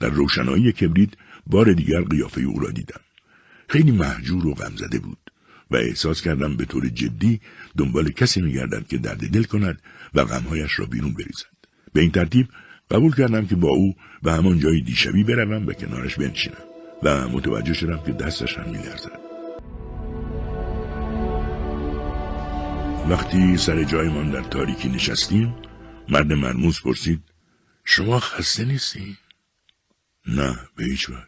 در 0.00 0.08
روشنایی 0.08 0.72
کبریت 0.72 1.10
بار 1.46 1.72
دیگر 1.72 2.00
قیافه 2.00 2.40
او 2.40 2.60
را 2.60 2.70
دیدم. 2.70 3.00
خیلی 3.68 3.90
محجور 3.90 4.46
و 4.46 4.54
غمزده 4.54 4.98
بود. 4.98 5.21
و 5.72 5.76
احساس 5.76 6.22
کردم 6.22 6.56
به 6.56 6.64
طور 6.64 6.88
جدی 6.88 7.40
دنبال 7.76 8.10
کسی 8.10 8.40
میگردد 8.42 8.86
که 8.86 8.98
درد 8.98 9.30
دل 9.30 9.44
کند 9.44 9.82
و 10.14 10.24
غمهایش 10.24 10.78
را 10.78 10.86
بیرون 10.86 11.12
بریزد. 11.12 11.46
به 11.92 12.00
این 12.00 12.10
ترتیب 12.10 12.48
قبول 12.90 13.14
کردم 13.14 13.46
که 13.46 13.56
با 13.56 13.68
او 13.68 13.94
به 14.22 14.32
همان 14.32 14.58
جای 14.58 14.80
دیشبی 14.80 15.24
بروم 15.24 15.66
و 15.66 15.72
کنارش 15.72 16.16
بنشینم 16.16 16.64
و 17.02 17.28
متوجه 17.28 17.74
شدم 17.74 18.02
که 18.06 18.12
دستش 18.12 18.58
هم 18.58 18.70
میلرزد. 18.70 19.20
وقتی 23.08 23.56
سر 23.56 23.84
جایمان 23.84 24.30
در 24.30 24.42
تاریکی 24.42 24.88
نشستیم 24.88 25.54
مرد 26.08 26.32
مرموز 26.32 26.80
پرسید 26.82 27.20
شما 27.84 28.20
خسته 28.20 28.64
نیستی؟ 28.64 29.16
نه 30.26 30.56
به 30.76 30.84
هیچ 30.84 31.08
وجه. 31.08 31.18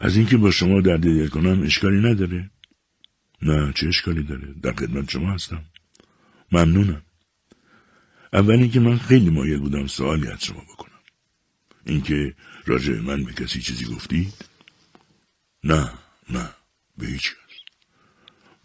از 0.00 0.16
اینکه 0.16 0.36
با 0.36 0.50
شما 0.50 0.80
درد 0.80 1.00
دل 1.00 1.28
کنم 1.28 1.62
اشکالی 1.62 2.00
نداره. 2.10 2.50
نه 3.46 3.72
چه 3.72 3.88
اشکالی 3.88 4.22
داره؟ 4.22 4.54
در 4.62 4.72
خدمت 4.72 5.10
شما 5.10 5.30
هستم. 5.30 5.64
ممنونم. 6.52 7.02
اول 8.32 8.54
اینکه 8.54 8.80
من 8.80 8.98
خیلی 8.98 9.30
مایل 9.30 9.58
بودم 9.58 9.86
سوالی 9.86 10.28
از 10.28 10.44
شما 10.44 10.60
بکنم. 10.60 11.00
اینکه 11.86 12.34
راجع 12.66 13.00
من 13.00 13.24
به 13.24 13.32
کسی 13.32 13.60
چیزی 13.60 13.84
گفتید؟ 13.84 14.34
نه 15.64 15.90
نه 16.30 16.50
به 16.98 17.06
هیچ 17.06 17.30
کس. 17.30 17.36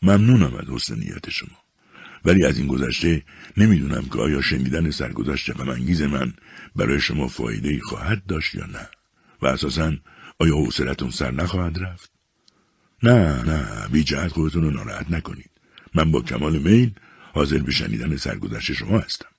ممنونم 0.01 0.55
از 0.55 0.69
حسن 0.69 0.99
نیت 0.99 1.29
شما. 1.29 1.57
ولی 2.25 2.45
از 2.45 2.57
این 2.57 2.67
گذشته 2.67 3.23
نمی‌دونم 3.57 4.05
که 4.05 4.19
آیا 4.19 4.41
شنیدن 4.41 4.91
سرگذشت 4.91 5.51
غمانگیز 5.51 6.01
من 6.01 6.33
برای 6.75 7.01
شما 7.01 7.27
فایده 7.27 7.79
خواهد 7.79 8.25
داشت 8.25 8.55
یا 8.55 8.65
نه 8.65 8.89
و 9.41 9.47
اساسا 9.47 9.93
آیا 10.39 10.55
حوصلتون 10.55 11.09
سر 11.09 11.31
نخواهد 11.31 11.79
رفت؟ 11.79 12.11
نه 13.03 13.43
نه 13.43 13.87
بی 13.91 14.03
جهت 14.03 14.31
خودتون 14.31 14.63
رو 14.63 14.71
ناراحت 14.71 15.11
نکنید. 15.11 15.49
من 15.93 16.11
با 16.11 16.21
کمال 16.21 16.57
میل 16.57 16.91
حاضر 17.33 17.57
به 17.57 17.71
شنیدن 17.71 18.17
سرگذشت 18.17 18.73
شما 18.73 18.99
هستم. 18.99 19.29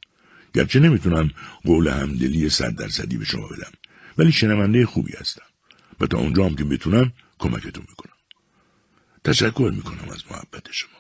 گرچه 0.55 0.81
نمی‌تونم 0.81 1.31
قول 1.65 1.89
همدلی 1.89 2.49
صد 2.49 2.77
درصدی 2.77 3.17
به 3.17 3.25
شما 3.25 3.49
بدم 3.49 3.73
ولی 4.19 4.33
شنونده 4.33 4.87
خوبی 4.87 5.13
هستم. 5.21 5.45
و 6.01 6.07
تا 6.07 6.19
اونجا 6.19 6.47
هم 6.47 6.55
که 6.55 6.65
بتونم 6.65 7.13
کمکتون 7.39 7.85
می‌کنم. 7.89 8.13
تشکر 9.25 9.73
می‌کنم 9.77 10.11
از 10.11 10.23
محبت 10.31 10.67
شما. 10.71 10.99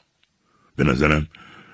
به 0.76 0.84
نظرم 0.84 1.26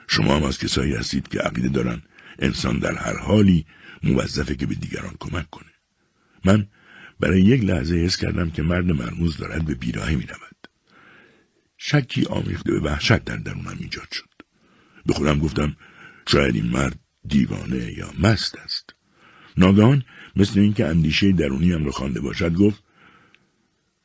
شما 0.09 0.37
هم 0.37 0.43
از 0.43 0.59
کسایی 0.59 0.95
هستید 0.95 1.29
که 1.29 1.41
عقیده 1.41 1.69
دارن 1.69 2.03
انسان 2.39 2.79
در 2.79 2.95
هر 2.95 3.17
حالی 3.17 3.67
موظفه 4.03 4.55
که 4.55 4.67
به 4.67 4.75
دیگران 4.75 5.15
کمک 5.21 5.51
کنه. 5.51 5.73
من 6.45 6.69
برای 7.21 7.41
یک 7.41 7.65
لحظه 7.65 7.97
حس 7.97 8.17
کردم 8.17 8.51
که 8.51 8.63
مرد 8.63 8.85
مرموز 8.85 9.37
دارد 9.37 9.65
به 9.65 9.75
بیراهی 9.75 10.17
می 10.17 10.27
رود. 10.27 10.48
شکی 11.79 12.25
آمیخته 12.25 12.73
به 12.73 12.81
وحشت 12.81 13.25
در 13.25 13.37
درونم 13.37 13.77
ایجاد 13.81 14.09
شد. 14.13 14.29
به 15.07 15.15
خودم 15.15 15.39
گفتم 15.39 15.77
شاید 16.29 16.55
این 16.55 16.67
مرد 16.67 16.99
دیوانه 17.29 17.93
یا 17.93 18.11
مست 18.19 18.59
است. 18.59 18.95
ناگهان 19.57 20.05
مثل 20.37 20.61
اینکه 20.61 20.87
اندیشه 20.87 21.33
درونیم 21.33 21.85
را 21.85 21.93
خوانده 21.93 22.21
باشد 22.21 22.55
گفت 22.55 22.83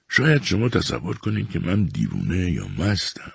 شاید 0.09 0.43
شما 0.43 0.69
تصور 0.69 1.17
کنید 1.17 1.49
که 1.49 1.59
من 1.59 1.83
دیوانه 1.83 2.51
یا 2.51 2.67
مستم. 2.67 3.33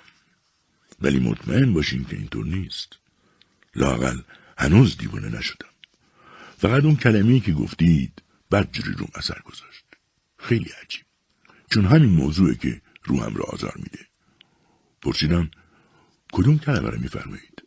ولی 1.00 1.18
مطمئن 1.18 1.72
باشین 1.72 2.04
که 2.04 2.16
اینطور 2.16 2.46
نیست. 2.46 2.98
لاقل 3.76 4.20
هنوز 4.58 4.96
دیوانه 4.96 5.28
نشدم. 5.38 5.68
فقط 6.58 6.84
اون 6.84 6.96
کلمه‌ای 6.96 7.40
که 7.40 7.52
گفتید 7.52 8.22
بدجوری 8.50 8.92
روم 8.92 9.08
اثر 9.14 9.40
گذاشت. 9.44 9.84
خیلی 10.38 10.70
عجیب. 10.82 11.04
چون 11.70 11.84
همین 11.84 12.10
موضوعه 12.10 12.54
که 12.54 12.80
روحم 13.04 13.34
را 13.34 13.44
آزار 13.44 13.74
میده. 13.76 14.07
پرسیدم 15.02 15.50
کدوم 16.32 16.58
کلمه 16.58 16.90
را 16.90 16.98
میفرمایید؟ 16.98 17.62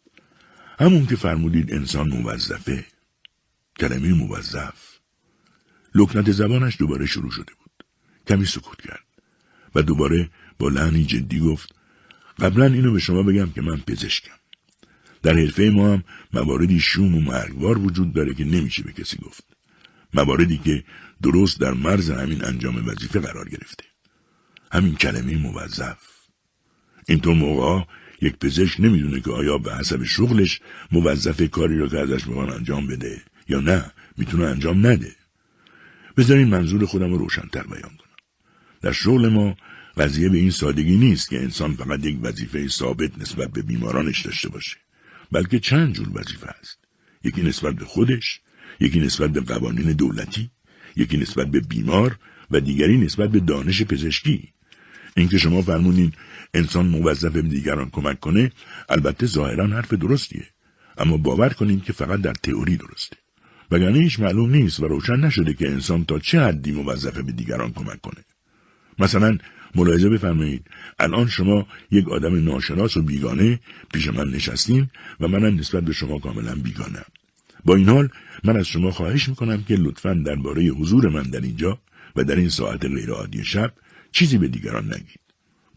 همون 0.80 1.06
که 1.06 1.16
فرمودید 1.16 1.74
انسان 1.74 2.10
موظفه. 2.10 2.86
کلمه 3.80 4.14
موظف. 4.14 5.00
لکنت 5.96 6.32
زبانش 6.32 6.78
دوباره 6.80 7.06
شروع 7.06 7.32
شده 7.32 7.54
بود. 7.54 7.86
کمی 8.28 8.46
سکوت 8.46 8.82
کرد. 8.82 9.06
و 9.76 9.82
دوباره 9.82 10.30
با 10.60 10.70
لحنی 10.70 11.06
جدی 11.06 11.40
گفت 11.40 11.76
قبلا 12.40 12.66
اینو 12.66 12.92
به 12.92 13.00
شما 13.00 13.24
بگم 13.24 13.52
که 13.52 13.62
من 13.62 13.78
پزشکم. 13.78 14.36
در 15.22 15.34
حرفه 15.34 15.70
ما 15.70 15.94
هم 15.94 16.04
مواردی 16.34 16.80
شوم 16.80 17.16
و 17.16 17.22
مرگوار 17.22 17.78
وجود 17.78 18.14
داره 18.14 18.34
که 18.34 18.46
نمیشه 18.46 18.84
به 18.84 18.94
کسی 18.94 19.18
گفت. 19.18 19.44
مواردی 20.14 20.58
که 20.58 20.84
درست 21.22 21.60
در 21.60 21.74
مرز 21.74 22.10
همین 22.10 22.46
انجام 22.46 22.88
وظیفه 22.88 23.20
قرار 23.20 23.50
گرفته. 23.50 23.84
همین 24.72 24.96
کلمه 24.96 25.38
موظف. 25.38 26.21
اینطور 27.08 27.36
موقع 27.36 27.86
یک 28.22 28.36
پزشک 28.36 28.80
نمی‌دونه 28.80 29.22
که 29.22 29.32
آیا 29.32 29.58
به 29.58 29.76
حسب 29.76 30.04
شغلش 30.04 30.62
موظف 30.92 31.50
کاری 31.50 31.78
را 31.78 31.88
که 31.88 32.00
ازش 32.00 32.28
می‌خوان 32.28 32.50
انجام 32.50 32.88
بده 32.88 33.22
یا 33.50 33.60
نه 33.60 33.92
می‌تونه 34.18 34.46
انجام 34.46 34.88
نده. 34.88 35.16
بذارین 36.18 36.48
منظور 36.48 36.86
خودم 36.86 37.12
رو 37.12 37.18
روشنتر 37.18 37.64
بیان 37.64 37.82
کنم. 37.82 38.18
در 38.82 38.92
شغل 38.92 39.30
ما 39.30 39.58
قضیه 39.98 40.30
به 40.30 40.38
این 40.38 40.52
سادگی 40.52 40.98
نیست 40.98 41.30
که 41.30 41.40
انسان 41.40 41.74
فقط 41.74 42.06
یک 42.06 42.18
وظیفه 42.22 42.68
ثابت 42.68 43.18
نسبت 43.18 43.52
به 43.52 43.62
بیمارانش 43.62 44.26
داشته 44.26 44.50
باشه. 44.50 44.78
بلکه 45.32 45.60
چند 45.60 45.94
جور 45.94 46.10
وظیفه 46.14 46.48
است. 46.48 46.80
یکی 47.24 47.42
نسبت 47.42 47.76
به 47.76 47.86
خودش، 47.86 48.40
یکی 48.80 49.00
نسبت 49.00 49.34
به 49.34 49.42
قوانین 49.42 49.92
دولتی، 49.92 50.50
یکی 50.96 51.18
نسبت 51.18 51.48
به 51.48 51.60
بیمار 51.60 52.20
و 52.52 52.60
دیگری 52.60 52.98
نسبت 52.98 53.32
به 53.32 53.40
دانش 53.40 53.82
پزشکی. 53.82 54.54
اینکه 55.18 55.38
شما 55.38 55.62
فرمودین 55.62 56.12
انسان 56.54 56.88
موظف 56.88 57.32
به 57.32 57.42
دیگران 57.42 57.90
کمک 57.90 58.20
کنه 58.20 58.52
البته 58.90 59.26
ظاهرا 59.26 59.68
حرف 59.68 59.94
درستیه. 59.94 60.46
اما 60.98 61.18
باور 61.18 61.50
کنین 61.50 61.82
که 61.82 61.94
فقط 61.94 62.22
در 62.22 62.34
تئوری 62.34 62.78
درسته. 62.78 63.18
وگرنه 63.72 64.00
هیچ 64.00 64.20
معلوم 64.20 64.52
نیست 64.52 64.80
و 64.80 64.88
روشن 64.88 65.16
نشده 65.16 65.54
که 65.54 65.70
انسان 65.70 66.06
تا 66.06 66.20
چه 66.20 66.42
حدی 66.42 66.72
موظف 66.72 67.18
به 67.18 67.32
دیگران 67.32 67.72
کمک 67.72 68.02
کنه. 68.02 68.24
مثلا 69.00 69.38
ملاحظه 69.76 70.10
بفرمایید 70.10 70.68
الان 71.00 71.28
شما 71.28 71.68
یک 71.92 72.10
آدم 72.10 72.44
ناشناس 72.46 72.98
و 72.98 73.02
بیگانه 73.02 73.60
پیش 73.94 74.08
من 74.08 74.30
نشستین 74.30 74.90
و 75.20 75.28
منم 75.28 75.60
نسبت 75.60 75.84
به 75.84 75.94
شما 75.94 76.20
کاملا 76.20 76.56
بیگانم 76.56 77.06
با 77.66 77.76
این 77.76 77.90
حال 77.90 78.10
من 78.44 78.58
از 78.58 78.68
شما 78.68 78.92
خواهش 78.92 79.30
می‌کنم 79.30 79.64
که 79.64 79.76
لطفا 79.76 80.14
درباره 80.26 80.64
حضور 80.64 81.10
من 81.10 81.24
در 81.24 81.42
اینجا 81.42 81.80
و 82.16 82.24
در 82.24 82.36
این 82.36 82.50
ساعت 82.50 82.86
غیرعادی 82.86 83.44
شب 83.44 83.74
چیزی 84.12 84.38
به 84.38 84.48
دیگران 84.48 84.86
نگید. 84.86 85.20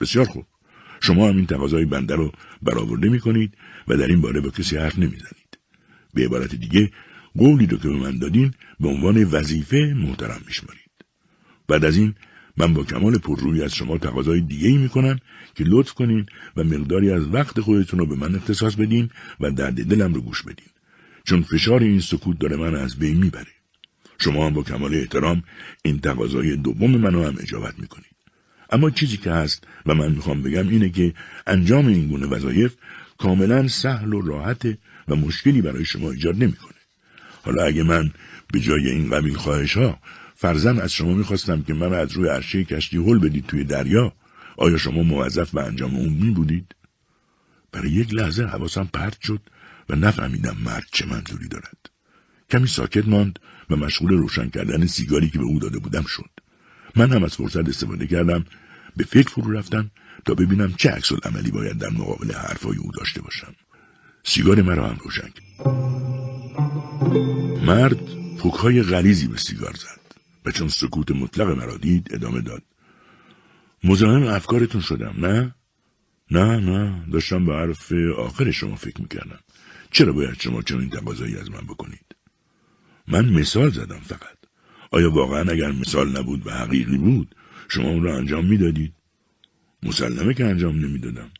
بسیار 0.00 0.24
خوب. 0.24 0.46
شما 1.00 1.28
هم 1.28 1.36
این 1.36 1.46
تقاضای 1.46 1.84
بنده 1.84 2.14
رو 2.14 2.32
برآورده 2.62 3.08
می‌کنید 3.08 3.56
و 3.88 3.96
در 3.96 4.06
این 4.06 4.20
باره 4.20 4.40
با 4.40 4.50
کسی 4.50 4.76
حرف 4.76 4.98
نمی‌زنید. 4.98 5.58
به 6.14 6.24
عبارت 6.24 6.54
دیگه 6.54 6.90
قولی 7.36 7.66
رو 7.66 7.78
که 7.78 7.88
به 7.88 7.96
من 7.96 8.18
دادین 8.18 8.54
به 8.80 8.88
عنوان 8.88 9.24
وظیفه 9.24 9.94
محترم 9.96 10.40
میشمارید. 10.46 10.90
بعد 11.68 11.84
از 11.84 11.96
این 11.96 12.14
من 12.56 12.74
با 12.74 12.84
کمال 12.84 13.18
پررویی 13.18 13.62
از 13.62 13.74
شما 13.74 13.98
تقاضای 13.98 14.40
دیگه 14.40 14.68
ای 14.68 14.76
می‌کنم 14.76 15.18
که 15.54 15.64
لطف 15.66 15.92
کنین 15.92 16.26
و 16.56 16.64
مقداری 16.64 17.10
از 17.10 17.26
وقت 17.26 17.60
خودتون 17.60 17.98
رو 17.98 18.06
به 18.06 18.16
من 18.16 18.34
اختصاص 18.34 18.74
بدین 18.74 19.10
و 19.40 19.50
درد 19.50 19.84
دلم 19.84 20.14
رو 20.14 20.20
گوش 20.20 20.42
بدین. 20.42 20.68
چون 21.24 21.42
فشار 21.42 21.82
این 21.82 22.00
سکوت 22.00 22.38
داره 22.38 22.56
من 22.56 22.74
از 22.74 22.98
بین 22.98 23.16
می‌بره. 23.16 23.52
شما 24.18 24.46
هم 24.46 24.54
با 24.54 24.62
کمال 24.62 24.94
احترام 24.94 25.42
این 25.82 25.98
تقاضای 25.98 26.56
دوم 26.56 26.90
منو 26.96 27.24
هم 27.24 27.36
اجابت 27.40 27.78
می‌کنید. 27.78 28.13
اما 28.74 28.90
چیزی 28.90 29.16
که 29.16 29.30
هست 29.32 29.64
و 29.87 29.94
من 29.94 30.12
می‌خوام 30.12 30.42
بگم 30.42 30.68
اینه 30.68 30.88
که 30.88 31.14
انجام 31.46 31.87
این 31.87 32.08
گونه 32.08 32.26
وظایف 32.26 32.74
کاملا 33.18 33.68
سهل 33.68 34.12
و 34.12 34.20
راحت 34.20 34.66
و 35.08 35.16
مشکلی 35.16 35.62
برای 35.62 35.84
شما 35.84 36.10
ایجاد 36.10 36.42
نمی‌کنه 36.42 36.74
حالا 37.42 37.64
اگه 37.64 37.82
من 37.82 38.10
به 38.52 38.60
جای 38.60 38.90
این 38.90 39.10
قبیل 39.10 39.34
خواهش 39.34 39.76
ها 39.76 39.98
فرزن 40.34 40.78
از 40.78 40.92
شما 40.92 41.14
می‌خواستم 41.14 41.62
که 41.62 41.74
من 41.74 41.92
از 41.92 42.12
روی 42.12 42.28
عرشه 42.28 42.64
کشتی 42.64 42.96
هل 42.96 43.18
بدید 43.18 43.46
توی 43.46 43.64
دریا 43.64 44.12
آیا 44.56 44.76
شما 44.76 45.02
موظف 45.02 45.50
به 45.50 45.62
انجام 45.62 45.94
اون 45.94 46.12
می 46.12 46.30
بودید؟ 46.30 46.74
برای 47.72 47.90
یک 47.90 48.14
لحظه 48.14 48.44
حواسم 48.44 48.88
پرت 48.92 49.20
شد 49.20 49.40
و 49.88 49.96
نفهمیدم 49.96 50.56
مرد 50.64 50.87
چه 50.92 51.06
منظوری 51.06 51.48
دارد. 51.48 51.90
کمی 52.50 52.66
ساکت 52.66 53.08
ماند 53.08 53.38
و 53.70 53.76
مشغول 53.76 54.10
روشن 54.10 54.48
کردن 54.48 54.87
سیگاری 54.87 55.30
که 55.30 55.38
به 55.38 55.44
او 55.44 55.58
داده 55.58 55.78
بودم 55.78 56.04
شد. 56.04 56.30
من 56.96 57.12
هم 57.12 57.24
از 57.24 57.34
فرصت 57.34 57.68
استفاده 57.68 58.06
کردم 58.06 58.44
به 58.96 59.04
فکر 59.04 59.28
فرو 59.28 59.52
رفتم 59.52 59.90
تا 60.24 60.35
ببینم 60.35 60.72
چه 60.72 60.90
عکس 60.90 61.12
عملی 61.12 61.50
باید 61.50 61.78
در 61.78 61.90
مقابل 61.90 62.33
حرفای 62.33 62.76
او 62.76 62.90
داشته 62.90 63.22
باشم. 63.22 63.54
سیگار 64.24 64.62
مرا 64.62 64.88
هم 64.88 64.98
روشن. 65.04 65.30
مرد 67.66 67.98
پوکهای 68.38 68.83
غلیزی 68.83 69.26
به 69.26 69.37
سیگار 69.37 69.74
زد. 69.74 70.04
و 70.44 70.50
چون 70.50 70.68
سکوت 70.68 71.11
مطلق 71.11 71.48
مرا 71.48 71.76
دید 71.76 72.09
ادامه 72.11 72.40
داد 72.40 72.62
مزاحم 73.85 74.26
افکارتون 74.26 74.80
شدم 74.80 75.14
نه 75.26 75.54
نه 76.30 76.57
نه 76.57 77.07
داشتم 77.12 77.46
به 77.46 77.54
حرف 77.54 77.92
آخر 78.18 78.50
شما 78.50 78.76
فکر 78.76 79.00
می‌کردم 79.02 79.38
چرا 79.90 80.12
باید 80.12 80.40
شما 80.40 80.62
چنین 80.62 80.90
تقاضایی 80.90 81.37
از 81.37 81.50
من 81.50 81.61
بکنید 81.61 82.16
من 83.09 83.28
مثال 83.28 83.70
زدم 83.70 84.00
فقط 84.00 84.37
آیا 84.90 85.11
واقعا 85.11 85.50
اگر 85.52 85.72
مثال 85.72 86.18
نبود 86.18 86.46
و 86.46 86.50
حقیقی 86.50 86.98
بود 86.98 87.35
شما 87.68 87.88
اون 87.88 88.03
را 88.03 88.16
انجام 88.16 88.46
می‌دادید 88.46 88.92
مسلمه 89.83 90.35
که 90.35 90.44
انجام 90.44 90.77
نمی‌دادم 90.77 91.31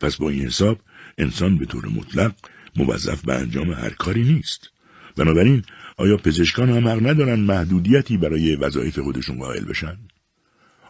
پس 0.00 0.16
با 0.16 0.30
این 0.30 0.46
حساب 0.46 0.80
انسان 1.18 1.58
به 1.58 1.66
طور 1.66 1.86
مطلق 1.86 2.34
موظف 2.76 3.24
به 3.24 3.34
انجام 3.34 3.72
هر 3.72 3.90
کاری 3.90 4.24
نیست 4.24 4.70
بنابراین 5.16 5.62
آیا 5.96 6.16
پزشکان 6.16 6.70
هم 6.70 6.88
حق 6.88 7.06
ندارن 7.06 7.40
محدودیتی 7.40 8.16
برای 8.16 8.56
وظایف 8.56 8.98
خودشون 8.98 9.38
قائل 9.38 9.64
بشن؟ 9.64 9.98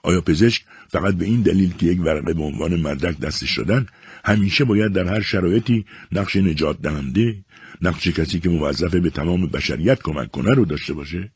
آیا 0.03 0.21
پزشک 0.21 0.65
فقط 0.89 1.15
به 1.15 1.25
این 1.25 1.43
دلیل 1.43 1.73
که 1.73 1.87
یک 1.87 2.01
ورقه 2.01 2.35
به 2.35 2.43
عنوان 2.43 2.81
مدرک 2.81 3.19
دستش 3.19 3.59
دادن 3.59 3.87
همیشه 4.25 4.65
باید 4.65 4.93
در 4.93 5.07
هر 5.07 5.21
شرایطی 5.21 5.85
نقش 6.13 6.37
نجات 6.37 6.83
دهنده 6.83 7.45
نقش 7.83 8.09
کسی 8.09 8.41
که 8.41 8.49
موظف 8.49 8.95
به 8.95 9.11
تمام 9.11 9.47
بشریت 9.47 10.03
کمک 10.03 10.31
کنه 10.31 10.55
رو 10.55 10.65
داشته 10.65 10.95
باشه؟ 10.95 11.33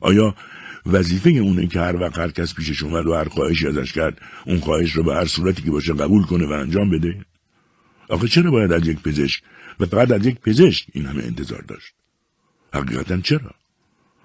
آیا 0.00 0.34
وظیفه 0.86 1.30
اونه 1.30 1.66
که 1.66 1.80
هر 1.80 1.96
وقت 1.96 2.18
هر 2.18 2.30
کس 2.30 2.54
پیشش 2.54 2.82
اومد 2.82 3.06
و 3.06 3.14
هر 3.14 3.28
خواهشی 3.28 3.66
ازش 3.66 3.92
کرد 3.92 4.20
اون 4.46 4.60
خواهش 4.60 4.92
رو 4.92 5.02
به 5.02 5.14
هر 5.14 5.24
صورتی 5.24 5.62
که 5.62 5.70
باشه 5.70 5.92
قبول 5.92 6.22
کنه 6.22 6.46
و 6.46 6.52
انجام 6.52 6.90
بده. 6.90 7.24
آخه 8.08 8.28
چرا 8.28 8.50
باید 8.50 8.72
از 8.72 8.88
یک 8.88 8.98
پزشک 8.98 9.42
و 9.80 9.86
فقط 9.86 10.10
از 10.10 10.26
یک 10.26 10.40
پزشک 10.40 10.86
این 10.92 11.06
همه 11.06 11.22
انتظار 11.22 11.62
داشت؟ 11.62 11.94
حقیقتا 12.74 13.20
چرا؟ 13.20 13.54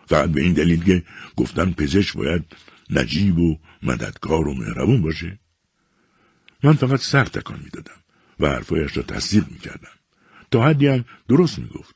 فقط 0.07 0.29
به 0.29 0.41
این 0.41 0.53
دلیل 0.53 0.83
که 0.83 1.03
گفتن 1.35 1.71
پزشک 1.71 2.17
باید 2.17 2.43
نجیب 2.89 3.39
و 3.39 3.59
مددکار 3.83 4.47
و 4.47 4.53
مهربون 4.53 5.01
باشه. 5.01 5.39
من 6.63 6.73
فقط 6.73 6.99
سر 6.99 7.25
تکان 7.25 7.59
می‌دادم 7.63 8.01
و 8.39 8.47
حرفایش 8.47 8.97
را 8.97 9.03
تصدیق 9.03 9.45
می‌کردم. 9.51 9.91
تا 10.51 10.65
حدی 10.65 10.87
هم 10.87 11.05
درست 11.27 11.59
می‌گفت. 11.59 11.95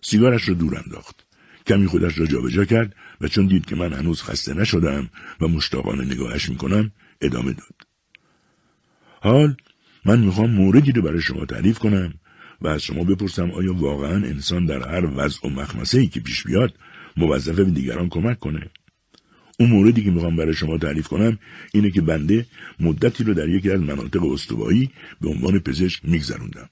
سیگارش 0.00 0.48
را 0.48 0.54
دور 0.54 0.82
انداخت. 0.84 1.26
کمی 1.66 1.86
خودش 1.86 2.18
را 2.18 2.26
جابجا 2.26 2.64
کرد 2.64 2.94
و 3.20 3.28
چون 3.28 3.46
دید 3.46 3.66
که 3.66 3.76
من 3.76 3.92
هنوز 3.92 4.22
خسته 4.22 4.54
نشدم 4.54 5.10
و 5.40 5.48
مشتاقانه 5.48 6.04
نگاهش 6.04 6.48
می‌کنم 6.48 6.92
ادامه 7.20 7.52
داد. 7.52 7.86
حال 9.20 9.56
من 10.04 10.18
می‌خوام 10.18 10.50
موردی 10.50 10.92
رو 10.92 11.02
برای 11.02 11.20
شما 11.20 11.44
تعریف 11.44 11.78
کنم 11.78 12.14
و 12.60 12.68
از 12.68 12.82
شما 12.82 13.04
بپرسم 13.04 13.50
آیا 13.50 13.74
واقعا 13.74 14.26
انسان 14.26 14.66
در 14.66 14.88
هر 14.88 15.10
وضع 15.14 15.46
و 15.46 15.50
مخمسه 15.50 16.00
ای 16.00 16.06
که 16.06 16.20
پیش 16.20 16.44
بیاد 16.44 16.74
موظفه 17.16 17.64
به 17.64 17.70
دیگران 17.70 18.08
کمک 18.08 18.38
کنه؟ 18.38 18.70
اون 19.58 19.70
موردی 19.70 20.04
که 20.04 20.10
می‌خوام 20.10 20.36
برای 20.36 20.54
شما 20.54 20.78
تعریف 20.78 21.08
کنم 21.08 21.38
اینه 21.74 21.90
که 21.90 22.00
بنده 22.00 22.46
مدتی 22.80 23.24
رو 23.24 23.34
در 23.34 23.48
یکی 23.48 23.70
از 23.70 23.80
مناطق 23.80 24.24
استوایی 24.24 24.90
به 25.20 25.28
عنوان 25.28 25.58
پزشک 25.58 26.00
میگذروندم. 26.04 26.68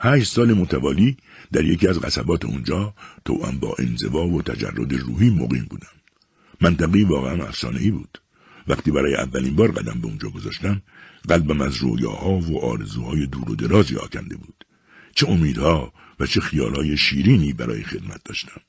هشت 0.00 0.32
سال 0.32 0.52
متوالی 0.52 1.16
در 1.52 1.64
یکی 1.64 1.88
از 1.88 2.00
قصبات 2.00 2.44
اونجا 2.44 2.94
هم 3.44 3.58
با 3.58 3.74
انزوا 3.78 4.26
و 4.26 4.42
تجرد 4.42 4.94
روحی 4.94 5.30
مقیم 5.30 5.66
بودم. 5.70 5.96
منطقی 6.60 7.04
واقعا 7.04 7.44
افسانه 7.44 7.90
بود. 7.90 8.18
وقتی 8.68 8.90
برای 8.90 9.14
اولین 9.14 9.56
بار 9.56 9.72
قدم 9.72 10.00
به 10.00 10.06
اونجا 10.06 10.28
گذاشتم 10.28 10.82
قلبم 11.28 11.60
از 11.60 11.76
رویاها 11.76 12.30
و 12.30 12.64
آرزوهای 12.64 13.26
دور 13.26 13.50
و 13.50 13.56
درازی 13.56 13.96
آکنده 13.96 14.36
بود. 14.36 14.64
چه 15.14 15.28
امیدها 15.28 15.92
و 16.20 16.26
چه 16.26 16.40
خیالهای 16.40 16.96
شیرینی 16.96 17.52
برای 17.52 17.82
خدمت 17.82 18.20
داشتم. 18.24 18.60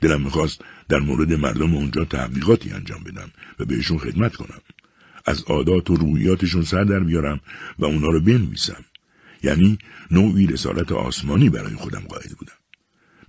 دلم 0.00 0.22
می‌خواست 0.22 0.60
در 0.88 0.98
مورد 0.98 1.32
مردم 1.32 1.74
اونجا 1.74 2.04
تحقیقاتی 2.04 2.70
انجام 2.70 3.04
بدم 3.04 3.30
و 3.58 3.64
بهشون 3.64 3.98
خدمت 3.98 4.36
کنم. 4.36 4.60
از 5.26 5.42
عادات 5.42 5.90
و 5.90 5.96
رویاتشون 5.96 6.62
سر 6.62 6.84
در 6.84 7.00
بیارم 7.00 7.40
و 7.78 7.84
اونا 7.84 8.08
رو 8.08 8.20
بنویسم. 8.20 8.84
یعنی 9.42 9.78
نوعی 10.10 10.46
رسالت 10.46 10.92
آسمانی 10.92 11.50
برای 11.50 11.74
خودم 11.74 12.00
قائل 12.08 12.34
بودم. 12.38 12.52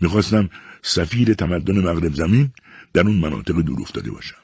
می‌خواستم 0.02 0.50
سفیر 0.82 1.34
تمدن 1.34 1.80
مغرب 1.80 2.14
زمین 2.14 2.52
در 2.94 3.02
اون 3.02 3.16
مناطق 3.16 3.56
دور 3.62 3.82
افتاده 3.82 4.12
باشم. 4.12 4.36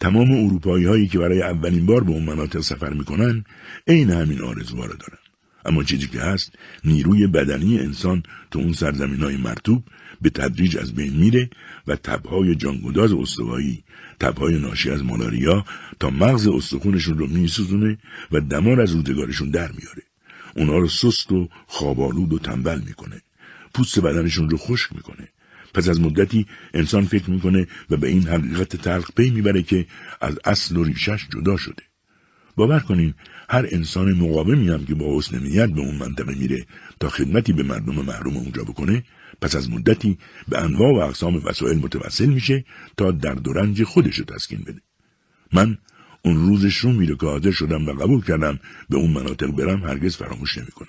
تمام 0.00 0.30
اروپایی 0.30 0.84
هایی 0.84 1.08
که 1.08 1.18
برای 1.18 1.42
اولین 1.42 1.86
بار 1.86 2.04
به 2.04 2.10
اون 2.10 2.22
مناطق 2.22 2.60
سفر 2.60 2.92
می‌کنن 2.92 3.44
عین 3.86 4.10
همین 4.10 4.42
آرزوها 4.42 4.84
رو 4.84 4.96
دارن. 4.96 5.18
اما 5.64 5.84
چیزی 5.84 6.06
که 6.06 6.20
هست 6.20 6.52
نیروی 6.84 7.26
بدنی 7.26 7.78
انسان 7.78 8.22
تو 8.50 8.58
اون 8.58 8.72
سرزمین 8.72 9.22
های 9.22 9.36
مرتوب 9.36 9.84
به 10.22 10.30
تدریج 10.30 10.76
از 10.76 10.94
بین 10.94 11.16
میره 11.16 11.50
و 11.86 11.96
تبهای 11.96 12.54
جانگداز 12.54 13.12
استوایی 13.12 13.84
تبهای 14.20 14.58
ناشی 14.58 14.90
از 14.90 15.04
مالاریا 15.04 15.64
تا 16.00 16.10
مغز 16.10 16.48
استخونشون 16.48 17.18
رو 17.18 17.26
میسوزونه 17.26 17.98
و 18.32 18.40
دمار 18.40 18.80
از 18.80 18.92
روزگارشون 18.92 19.50
در 19.50 19.72
میاره 19.72 20.02
اونا 20.56 20.78
رو 20.78 20.88
سست 20.88 21.32
و 21.32 21.48
خوابالود 21.66 22.32
و 22.32 22.38
تنبل 22.38 22.80
می‌کنه. 22.86 23.22
پوست 23.74 24.00
بدنشون 24.00 24.50
رو 24.50 24.56
خشک 24.56 24.92
می‌کنه. 24.92 25.28
پس 25.74 25.88
از 25.88 26.00
مدتی 26.00 26.46
انسان 26.74 27.04
فکر 27.04 27.30
می‌کنه 27.30 27.66
و 27.90 27.96
به 27.96 28.08
این 28.08 28.22
حقیقت 28.22 28.76
تلق 28.76 29.10
پی 29.16 29.30
می‌بره 29.30 29.62
که 29.62 29.86
از 30.20 30.38
اصل 30.44 30.76
و 30.76 30.84
ریشش 30.84 31.28
جدا 31.28 31.56
شده. 31.56 31.82
باور 32.56 32.80
کنین 32.80 33.14
هر 33.48 33.66
انسان 33.70 34.12
مقاومی 34.12 34.68
هم 34.68 34.86
که 34.86 34.94
با 34.94 35.18
حسن 35.18 35.38
نیت 35.38 35.70
به 35.70 35.80
اون 35.80 35.96
منطقه 35.96 36.34
میره 36.34 36.66
تا 37.00 37.08
خدمتی 37.08 37.52
به 37.52 37.62
مردم 37.62 37.94
محروم 37.94 38.36
اونجا 38.36 38.64
بکنه 38.64 39.04
پس 39.40 39.56
از 39.56 39.70
مدتی 39.70 40.18
به 40.48 40.62
انواع 40.62 40.92
و 40.92 40.96
اقسام 40.96 41.42
وسایل 41.44 41.78
متوسل 41.78 42.26
میشه 42.26 42.64
تا 42.96 43.10
درد 43.10 43.48
و 43.48 43.84
خودش 43.84 44.18
رو 44.18 44.24
تسکین 44.24 44.60
بده. 44.60 44.80
من 45.52 45.78
اون 46.24 46.46
روزش 46.46 46.76
رو 46.76 46.92
میره 46.92 47.14
که 47.14 47.26
حاضر 47.26 47.50
شدم 47.50 47.86
و 47.86 47.92
قبول 47.92 48.24
کردم 48.24 48.60
به 48.88 48.96
اون 48.96 49.10
مناطق 49.10 49.46
برم 49.46 49.84
هرگز 49.84 50.16
فراموش 50.16 50.58
نمی‌کنم. 50.58 50.88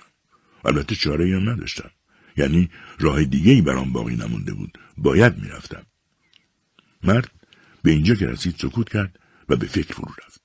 البته 0.64 0.94
چاره 0.94 1.36
هم 1.36 1.48
نداشتم. 1.48 1.90
یعنی 2.36 2.70
راه 2.98 3.24
دیگه 3.24 3.52
ای 3.52 3.62
برام 3.62 3.92
باقی 3.92 4.16
نمونده 4.16 4.54
بود. 4.54 4.78
باید 4.98 5.38
می‌رفتم. 5.38 5.86
مرد 7.02 7.30
به 7.82 7.90
اینجا 7.90 8.14
که 8.14 8.26
رسید 8.26 8.54
سکوت 8.58 8.88
کرد 8.88 9.18
و 9.48 9.56
به 9.56 9.66
فکر 9.66 9.94
فرو 9.94 10.12
رفت. 10.26 10.40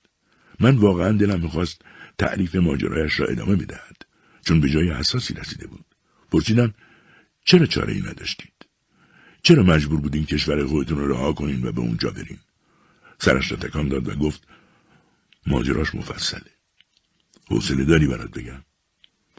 من 0.60 0.76
واقعا 0.76 1.12
دلم 1.12 1.42
می‌خواست 1.42 1.82
تعریف 2.18 2.56
ماجرایش 2.56 3.20
را 3.20 3.28
ادامه 3.28 3.56
بدهد. 3.56 4.06
چون 4.46 4.62
به 4.62 4.70
جای 4.70 4.92
حساسی 4.92 5.34
رسیده 5.34 5.68
بود. 5.68 5.86
پرسیدم 6.32 6.74
چرا 7.46 7.66
چاره 7.66 7.94
ای 7.94 8.02
نداشتید؟ 8.02 8.54
چرا 9.44 9.64
مجبور 9.64 10.00
بودین 10.02 10.26
کشور 10.26 10.66
خودتون 10.66 10.98
رو 10.98 11.08
رها 11.08 11.34
کنین 11.34 11.68
و 11.68 11.72
به 11.72 11.82
اونجا 11.82 12.10
برین؟ 12.10 12.38
سرش 13.20 13.52
را 13.52 13.58
تکان 13.58 13.88
داد 13.88 14.10
و 14.10 14.16
گفت 14.16 14.48
ماجراش 15.48 15.96
مفصله. 15.96 16.52
حوصله 17.50 17.86
داری 17.86 18.08
برات 18.08 18.32
بگم. 18.32 18.62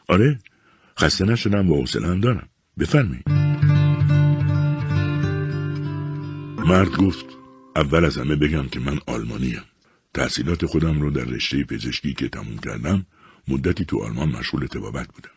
آره 0.09 0.39
خسته 0.99 1.25
نشدم 1.25 1.71
و 1.71 1.77
حوصله 1.77 2.09
هم 2.09 2.21
دارم. 2.21 2.49
بفرمایید. 2.79 3.29
مرد 6.67 6.97
گفت 6.97 7.27
اول 7.77 8.05
از 8.05 8.19
همه 8.19 8.37
بگم 8.37 8.69
که 8.69 8.81
من 8.81 8.99
آلمانیم. 9.07 9.63
تحصیلات 10.15 10.67
خودم 10.67 11.01
رو 11.01 11.11
در 11.11 11.25
رشته 11.25 11.65
پزشکی 11.65 12.15
که 12.15 12.29
تموم 12.29 12.59
کردم 12.59 13.07
مدتی 13.49 13.85
تو 13.85 14.03
آلمان 14.03 14.29
مشغول 14.29 14.67
تبابت 14.67 15.09
بودم. 15.09 15.31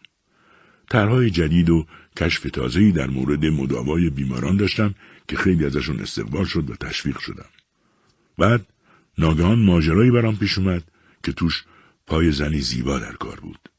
طرحهای 0.90 1.30
جدید 1.30 1.70
و 1.70 1.86
کشف 2.18 2.44
تازه‌ای 2.54 2.92
در 2.92 3.08
مورد 3.08 3.46
مداوای 3.46 4.10
بیماران 4.10 4.58
داشتم 4.58 4.96
که 5.28 5.38
خیلی 5.38 5.66
ازشون 5.66 6.00
استقبال 6.00 6.46
شد 6.46 6.70
و 6.70 6.76
تشویق 6.76 7.20
شدم. 7.20 7.50
بعد 8.38 8.66
ناگهان 9.18 9.60
ماجرایی 9.60 10.12
برام 10.12 10.38
پیش 10.38 10.58
اومد 10.58 10.84
که 11.24 11.32
توش 11.32 11.64
پای 12.08 12.32
زنی 12.32 12.60
زیبا 12.60 13.00
در 13.00 13.14
کار 13.14 13.40
بود. 13.40 13.70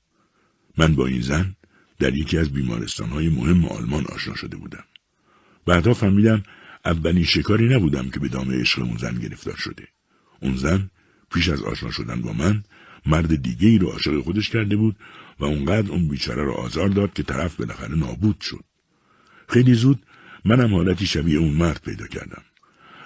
من 0.79 0.94
با 0.94 1.07
این 1.07 1.20
زن 1.20 1.57
در 1.99 2.14
یکی 2.14 2.38
از 2.38 2.51
بیمارستانهای 2.51 3.29
مهم 3.29 3.64
آلمان 3.64 4.05
آشنا 4.05 4.35
شده 4.35 4.57
بودم. 4.57 4.85
بعدها 5.66 5.94
فهمیدم 5.94 6.42
اولین 6.85 7.25
شکاری 7.25 7.75
نبودم 7.75 8.11
که 8.11 8.20
به 8.20 8.29
دام 8.29 8.51
عشق 8.51 8.83
اون 8.83 8.96
زن 8.96 9.14
گرفتار 9.14 9.57
شده. 9.57 9.88
اون 10.40 10.57
زن 10.57 10.90
پیش 11.33 11.49
از 11.49 11.62
آشنا 11.62 11.90
شدن 11.90 12.20
با 12.22 12.33
من 12.33 12.62
مرد 13.07 13.42
دیگه 13.42 13.68
ای 13.68 13.79
رو 13.79 13.88
عاشق 13.88 14.20
خودش 14.20 14.51
کرده 14.51 14.77
بود 14.77 14.96
و 15.40 15.44
اونقدر 15.44 15.90
اون 15.90 16.09
بیچاره 16.09 16.44
رو 16.44 16.53
آزار 16.53 16.88
داد 16.88 17.12
که 17.12 17.22
طرف 17.22 17.57
بالاخره 17.57 17.94
نابود 17.94 18.40
شد. 18.40 18.64
خیلی 19.49 19.75
زود 19.75 20.03
منم 20.44 20.75
حالتی 20.75 21.07
شبیه 21.07 21.38
اون 21.38 21.55
مرد 21.55 21.83
پیدا 21.85 22.07
کردم. 22.07 22.42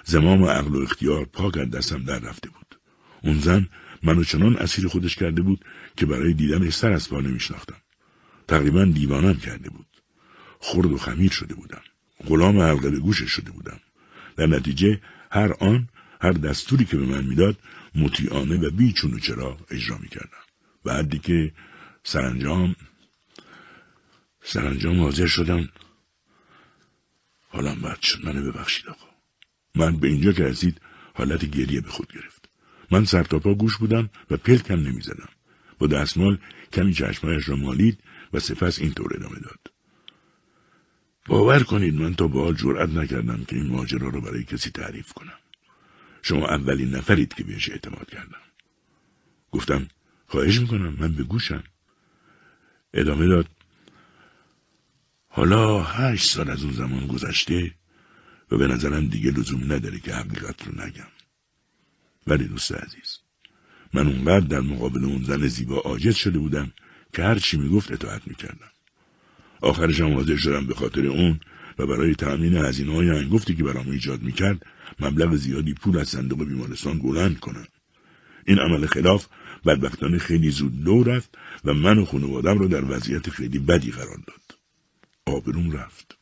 زمام 0.03 0.43
عقل 0.43 0.75
و 0.75 0.81
اختیار 0.81 1.25
پاک 1.25 1.57
از 1.57 1.69
دستم 1.69 2.03
در 2.03 2.19
رفته 2.19 2.49
بود. 2.49 2.79
اون 3.23 3.39
زن 3.39 3.67
منو 4.03 4.23
چنان 4.23 4.57
اسیر 4.57 4.87
خودش 4.87 5.15
کرده 5.15 5.41
بود 5.41 5.65
که 5.97 6.05
برای 6.05 6.33
دیدنش 6.33 6.73
سر 6.73 6.91
از 6.91 7.09
پا 7.09 7.21
نمیشناختم. 7.21 7.81
تقریبا 8.47 8.85
دیوانم 8.85 9.35
کرده 9.39 9.69
بود. 9.69 9.87
خرد 10.59 10.91
و 10.91 10.97
خمیر 10.97 11.31
شده 11.31 11.55
بودم. 11.55 11.81
غلام 12.27 12.59
حلقه 12.59 12.89
به 12.89 12.99
گوشش 12.99 13.31
شده 13.31 13.51
بودم. 13.51 13.79
در 14.35 14.45
نتیجه 14.45 15.01
هر 15.31 15.53
آن 15.59 15.89
هر 16.21 16.31
دستوری 16.31 16.85
که 16.85 16.97
به 16.97 17.05
من 17.05 17.23
می‌داد 17.23 17.57
مطیعانه 17.95 18.67
و 18.67 18.69
بی 18.69 18.93
چون 18.93 19.13
و 19.13 19.19
چرا 19.19 19.57
اجرا 19.69 19.97
می‌کردم. 19.97 20.43
بعدی 20.83 21.19
که 21.19 21.51
سرانجام 22.03 22.75
سرانجام 24.43 25.01
حاضر 25.01 25.27
شدم. 25.27 25.69
حالا 27.49 27.95
شد. 28.01 28.25
منو 28.25 28.51
ببخشید 28.51 28.87
آقا. 28.87 29.10
من 29.75 29.97
به 29.97 30.07
اینجا 30.07 30.31
که 30.31 30.43
رسید 30.43 30.81
حالت 31.13 31.45
گریه 31.45 31.81
به 31.81 31.89
خود 31.89 32.13
گرفت. 32.13 32.49
من 32.91 33.05
سرتاپا 33.05 33.53
گوش 33.53 33.77
بودم 33.77 34.09
و 34.31 34.37
پلکم 34.37 34.79
نمی‌زدم. 34.79 35.29
با 35.79 35.87
دستمال 35.87 36.37
کمی 36.73 36.93
چشمایش 36.93 37.49
را 37.49 37.55
مالید 37.55 38.03
و 38.33 38.39
سپس 38.39 38.79
اینطور 38.79 39.15
ادامه 39.15 39.39
داد. 39.39 39.59
باور 41.25 41.63
کنید 41.63 42.01
من 42.01 42.13
تا 42.13 42.27
به 42.27 42.53
جرأت 42.53 42.89
نکردم 42.89 43.43
که 43.47 43.55
این 43.55 43.67
ماجرا 43.67 44.09
رو 44.09 44.21
برای 44.21 44.43
کسی 44.43 44.69
تعریف 44.69 45.13
کنم. 45.13 45.39
شما 46.21 46.47
اولین 46.47 46.95
نفرید 46.95 47.33
که 47.33 47.43
بهش 47.43 47.69
اعتماد 47.69 48.09
کردم. 48.09 48.41
گفتم 49.51 49.87
خواهش 50.27 50.59
می‌کنم 50.59 50.95
من 50.99 51.13
به 51.13 51.23
گوشم. 51.23 51.63
ادامه 52.93 53.27
داد 53.27 53.47
حالا 55.27 55.83
هشت 55.83 56.29
سال 56.29 56.49
از 56.49 56.63
اون 56.63 56.73
زمان 56.73 57.07
گذشته 57.07 57.71
و 58.51 58.57
به 58.57 58.67
نظرم 58.67 59.07
دیگه 59.07 59.31
لزوم 59.31 59.73
نداره 59.73 59.99
که 59.99 60.15
حقیقت 60.15 60.67
رو 60.67 60.85
نگم. 60.85 61.07
ولی 62.27 62.43
دوست 62.47 62.71
عزیز 62.71 63.19
من 63.93 64.07
اونقدر 64.07 64.47
در 64.47 64.59
مقابل 64.59 65.05
اون 65.05 65.23
زن 65.23 65.47
زیبا 65.47 65.77
عاجز 65.77 66.15
شده 66.15 66.39
بودم 66.39 66.71
که 67.13 67.23
هر 67.23 67.39
چی 67.39 67.57
می‌گفت 67.57 67.91
اطاعت 67.91 68.27
می‌کردم. 68.27 68.71
آخرش 69.61 70.01
هم 70.01 70.13
حاضر 70.13 70.35
شدم 70.35 70.67
به 70.67 70.75
خاطر 70.75 71.05
اون 71.07 71.39
و 71.79 71.87
برای 71.87 72.15
تأمین 72.15 72.57
هزینه 72.57 72.93
های 72.93 73.09
انگفتی 73.09 73.55
که 73.55 73.63
برام 73.63 73.89
ایجاد 73.89 74.21
می‌کرد 74.21 74.65
مبلغ 74.99 75.35
زیادی 75.35 75.73
پول 75.73 75.97
از 75.97 76.09
صندوق 76.09 76.43
بیمارستان 76.43 76.99
بلند 76.99 77.39
کنم. 77.39 77.67
این 78.45 78.59
عمل 78.59 78.85
خلاف 78.85 79.27
بدبختانه 79.65 80.17
خیلی 80.17 80.51
زود 80.51 80.83
دو 80.83 81.03
رفت 81.03 81.37
و 81.65 81.73
من 81.73 81.97
و 81.97 82.05
خانوادم 82.05 82.59
را 82.59 82.67
در 82.67 82.91
وضعیت 82.91 83.29
خیلی 83.29 83.59
بدی 83.59 83.91
قرار 83.91 84.17
داد. 84.27 84.57
آبروم 85.25 85.71
رفت. 85.71 86.17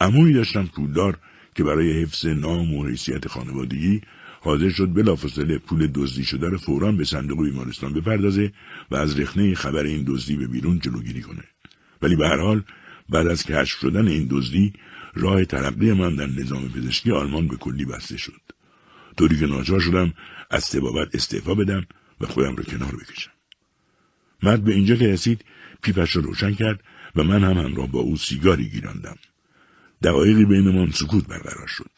عمویی 0.00 0.34
داشتم 0.34 0.66
پولدار 0.66 1.18
که 1.60 1.64
برای 1.64 2.02
حفظ 2.02 2.26
نام 2.26 2.74
و 2.74 2.86
حیثیت 2.86 3.28
خانوادگی 3.28 4.00
حاضر 4.40 4.70
شد 4.70 4.92
بلافاصله 4.92 5.58
پول 5.58 5.90
دزدی 5.94 6.24
شده 6.24 6.48
را 6.48 6.58
فورا 6.58 6.92
به 6.92 7.04
صندوق 7.04 7.42
بیمارستان 7.44 7.92
بپردازه 7.92 8.52
و 8.90 8.96
از 8.96 9.20
رخنه 9.20 9.54
خبر 9.54 9.84
این 9.84 10.04
دزدی 10.08 10.36
به 10.36 10.46
بیرون 10.46 10.78
جلوگیری 10.78 11.22
کنه. 11.22 11.44
ولی 12.02 12.16
به 12.16 12.28
هر 12.28 12.36
حال 12.36 12.62
بعد 13.08 13.26
از 13.26 13.44
کشف 13.44 13.78
شدن 13.78 14.08
این 14.08 14.28
دزدی 14.30 14.72
راه 15.14 15.44
ترقی 15.44 15.92
من 15.92 16.16
در 16.16 16.26
نظام 16.26 16.68
پزشکی 16.68 17.10
آلمان 17.10 17.48
به 17.48 17.56
کلی 17.56 17.84
بسته 17.84 18.16
شد. 18.16 18.42
طوری 19.16 19.38
که 19.38 19.46
ناچار 19.46 19.80
شدم 19.80 20.12
از 20.50 20.70
تبابت 20.70 21.14
استعفا 21.14 21.54
بدم 21.54 21.86
و 22.20 22.26
خودم 22.26 22.56
را 22.56 22.64
کنار 22.64 22.96
بکشم. 22.96 23.30
مرد 24.42 24.64
به 24.64 24.74
اینجا 24.74 24.96
که 24.96 25.08
رسید 25.08 25.44
پیپش 25.82 26.16
را 26.16 26.22
روشن 26.22 26.54
کرد 26.54 26.80
و 27.16 27.22
من 27.22 27.44
هم 27.44 27.58
همراه 27.58 27.86
با 27.86 28.00
او 28.00 28.16
سیگاری 28.16 28.68
گیراندم. 28.68 29.16
دقایقی 30.02 30.44
بینمان 30.44 30.90
سکوت 30.90 31.26
برقرار 31.26 31.66
شد. 31.66 31.90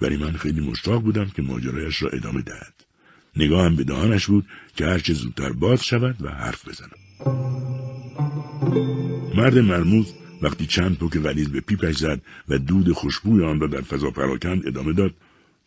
ولی 0.00 0.16
من 0.16 0.32
خیلی 0.32 0.60
مشتاق 0.60 1.02
بودم 1.02 1.24
که 1.24 1.42
ماجرایش 1.42 2.02
را 2.02 2.08
ادامه 2.08 2.42
دهد. 2.42 2.74
نگاهم 3.36 3.76
به 3.76 3.84
دهانش 3.84 4.26
بود 4.26 4.46
که 4.76 4.86
هرچه 4.86 5.14
زودتر 5.14 5.52
باز 5.52 5.84
شود 5.84 6.16
و 6.20 6.28
حرف 6.28 6.68
بزنم. 6.68 6.98
مرد 9.36 9.58
مرموز 9.58 10.14
وقتی 10.42 10.66
چند 10.66 10.98
پوک 10.98 11.18
غلیظ 11.18 11.48
به 11.48 11.60
پیپش 11.60 11.96
زد 11.96 12.20
و 12.48 12.58
دود 12.58 12.92
خوشبوی 12.92 13.44
آن 13.44 13.60
را 13.60 13.66
در 13.66 13.80
فضا 13.80 14.10
پراکند 14.10 14.66
ادامه 14.66 14.92
داد. 14.92 15.14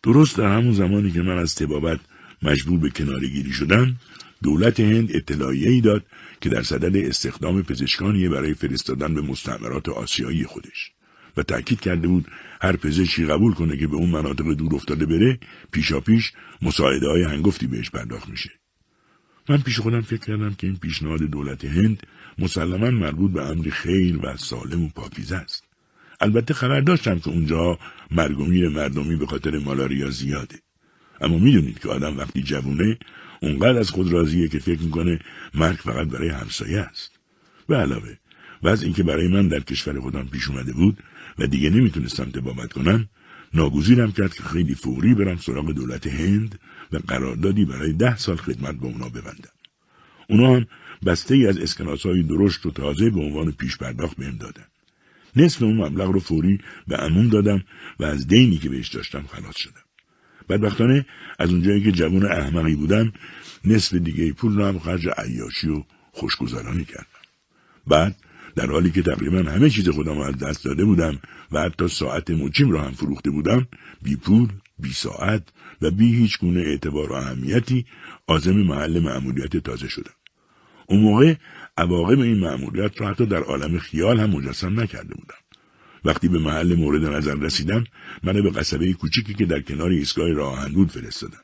درست 0.02 0.38
در 0.38 0.56
همون 0.56 0.72
زمانی 0.72 1.10
که 1.10 1.22
من 1.22 1.38
از 1.38 1.54
تبابت 1.54 2.00
مجبور 2.42 2.78
به 2.78 2.90
کنارگیری 2.90 3.52
شدم 3.52 3.96
دولت 4.42 4.80
هند 4.80 5.16
اطلاعیه 5.16 5.70
ای 5.70 5.80
داد 5.80 6.04
که 6.40 6.48
در 6.48 6.62
صدد 6.62 6.96
استخدام 6.96 7.62
پزشکانی 7.62 8.28
برای 8.28 8.54
فرستادن 8.54 9.14
به 9.14 9.22
مستعمرات 9.22 9.88
آسیایی 9.88 10.44
خودش. 10.44 10.91
و 11.36 11.42
تأکید 11.42 11.80
کرده 11.80 12.08
بود 12.08 12.28
هر 12.62 12.76
پزشکی 12.76 13.26
قبول 13.26 13.54
کنه 13.54 13.76
که 13.76 13.86
به 13.86 13.96
اون 13.96 14.10
مناطق 14.10 14.52
دور 14.52 14.74
افتاده 14.74 15.06
بره 15.06 15.38
پیشا 15.72 16.00
پیش 16.00 16.32
مساعده 16.62 17.08
های 17.08 17.22
هنگفتی 17.22 17.66
بهش 17.66 17.90
پرداخت 17.90 18.28
میشه. 18.28 18.50
من 19.48 19.58
پیش 19.58 19.80
خودم 19.80 20.00
فکر 20.00 20.26
کردم 20.26 20.54
که 20.54 20.66
این 20.66 20.76
پیشنهاد 20.76 21.22
دولت 21.22 21.64
هند 21.64 22.06
مسلما 22.38 22.90
مربوط 22.90 23.32
به 23.32 23.42
امری 23.42 23.70
خیر 23.70 24.18
و 24.26 24.36
سالم 24.36 24.82
و 24.82 24.88
پاکیزه 24.88 25.36
است. 25.36 25.64
البته 26.20 26.54
خبر 26.54 26.80
داشتم 26.80 27.18
که 27.18 27.28
اونجا 27.28 27.78
مرگ 28.10 28.40
و 28.40 28.44
میر 28.44 28.68
مردمی 28.68 29.16
به 29.16 29.26
خاطر 29.26 29.58
مالاریا 29.58 30.10
زیاده. 30.10 30.58
اما 31.20 31.38
می‌دونید 31.38 31.78
که 31.78 31.88
آدم 31.88 32.18
وقتی 32.18 32.42
جوونه 32.42 32.98
اونقدر 33.42 33.78
از 33.78 33.90
خود 33.90 34.12
راضیه 34.12 34.48
که 34.48 34.58
فکر 34.58 34.80
می‌کنه 34.82 35.18
مرگ 35.54 35.76
فقط 35.76 36.08
برای 36.08 36.28
همسایه 36.28 36.80
است. 36.80 37.18
به 37.68 37.76
علاوه 37.76 38.16
و 38.62 38.68
از 38.68 38.82
اینکه 38.82 39.02
برای 39.02 39.28
من 39.28 39.48
در 39.48 39.60
کشور 39.60 40.00
خودم 40.00 40.26
پیش 40.26 40.48
اومده 40.48 40.72
بود 40.72 40.98
و 41.42 41.46
دیگه 41.46 41.70
نمی‌تونستم 41.70 42.24
تبابت 42.24 42.72
کنم 42.72 43.08
ناگزیرم 43.54 44.12
کرد 44.12 44.34
که 44.34 44.42
خیلی 44.42 44.74
فوری 44.74 45.14
برم 45.14 45.36
سراغ 45.36 45.72
دولت 45.72 46.06
هند 46.06 46.58
و 46.92 46.96
قراردادی 46.96 47.64
برای 47.64 47.92
ده 47.92 48.16
سال 48.16 48.36
خدمت 48.36 48.74
با 48.74 48.88
اونا 48.88 49.08
ببندم. 49.08 49.52
اونا 50.28 50.56
هم 50.56 50.66
بسته 51.06 51.34
ای 51.34 51.46
از 51.46 51.58
اسکناس 51.58 52.06
های 52.06 52.22
درشت 52.22 52.66
و 52.66 52.70
تازه 52.70 53.10
به 53.10 53.20
عنوان 53.20 53.52
پیش 53.52 53.76
پرداخت 53.76 54.16
بهم 54.16 54.36
دادن. 54.36 54.66
نصف 55.36 55.62
اون 55.62 55.76
مبلغ 55.76 56.10
رو 56.10 56.20
فوری 56.20 56.58
به 56.88 56.96
عموم 56.96 57.28
دادم 57.28 57.64
و 58.00 58.04
از 58.04 58.26
دینی 58.26 58.58
که 58.58 58.68
بهش 58.68 58.88
داشتم 58.88 59.24
خلاص 59.28 59.56
شدم. 59.56 59.82
بدبختانه 60.48 61.06
از 61.38 61.50
اونجایی 61.50 61.82
که 61.84 61.92
جوان 61.92 62.26
احمقی 62.26 62.74
بودم 62.74 63.12
نصف 63.64 63.94
دیگه 63.94 64.32
پول 64.32 64.56
رو 64.56 64.64
هم 64.64 64.78
خرج 64.78 65.08
عیاشی 65.16 65.68
و 65.68 65.82
خوشگذرانی 66.12 66.84
کردم. 66.84 67.06
بعد 67.86 68.16
در 68.56 68.66
حالی 68.66 68.90
که 68.90 69.02
تقریبا 69.02 69.50
همه 69.50 69.70
چیز 69.70 69.88
خودم 69.88 70.18
از 70.18 70.36
دست 70.36 70.64
داده 70.64 70.84
بودم 70.84 71.18
و 71.52 71.60
حتی 71.60 71.88
ساعت 71.88 72.30
مچیم 72.30 72.70
را 72.70 72.82
هم 72.82 72.92
فروخته 72.92 73.30
بودم 73.30 73.66
بی 74.02 74.16
پول 74.16 74.48
بی 74.78 74.92
ساعت 74.92 75.42
و 75.82 75.90
بی 75.90 76.14
هیچ 76.14 76.38
گونه 76.38 76.60
اعتبار 76.60 77.12
و 77.12 77.14
اهمیتی 77.14 77.86
آزم 78.26 78.56
محل 78.56 79.00
معمولیت 79.00 79.56
تازه 79.56 79.88
شدم. 79.88 80.14
اون 80.86 81.00
موقع 81.00 81.34
عواقب 81.76 82.20
این 82.20 82.38
معمولیت 82.38 83.00
را 83.00 83.08
حتی 83.08 83.26
در 83.26 83.42
عالم 83.42 83.78
خیال 83.78 84.20
هم 84.20 84.30
مجسم 84.30 84.80
نکرده 84.80 85.14
بودم. 85.14 85.34
وقتی 86.04 86.28
به 86.28 86.38
محل 86.38 86.74
مورد 86.74 87.04
نظر 87.04 87.34
رسیدم 87.34 87.84
من 88.22 88.42
به 88.42 88.50
قصبه 88.50 88.92
کوچیکی 88.92 89.34
که 89.34 89.46
در 89.46 89.60
کنار 89.60 89.90
ایستگاه 89.90 90.32
راه 90.32 90.68
فرستادم. 90.88 91.40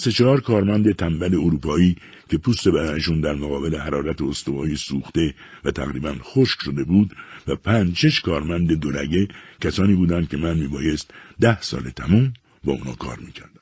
سه 0.00 0.12
چهار 0.12 0.40
کارمند 0.40 0.92
تنبل 0.92 1.34
اروپایی 1.34 1.96
که 2.30 2.38
پوست 2.38 2.68
بدنشون 2.68 3.20
در 3.20 3.34
مقابل 3.34 3.76
حرارت 3.76 4.22
استوایی 4.22 4.76
سوخته 4.76 5.34
و 5.64 5.70
تقریبا 5.70 6.14
خشک 6.22 6.58
شده 6.62 6.84
بود 6.84 7.16
و 7.46 7.56
پنج 7.56 7.96
شش 7.96 8.20
کارمند 8.20 8.72
دولگه 8.72 9.28
کسانی 9.60 9.94
بودند 9.94 10.28
که 10.28 10.36
من 10.36 10.58
میبایست 10.58 11.10
ده 11.40 11.60
سال 11.60 11.90
تموم 11.90 12.32
با 12.64 12.72
اونا 12.72 12.92
کار 12.92 13.18
می‌کردم. 13.18 13.60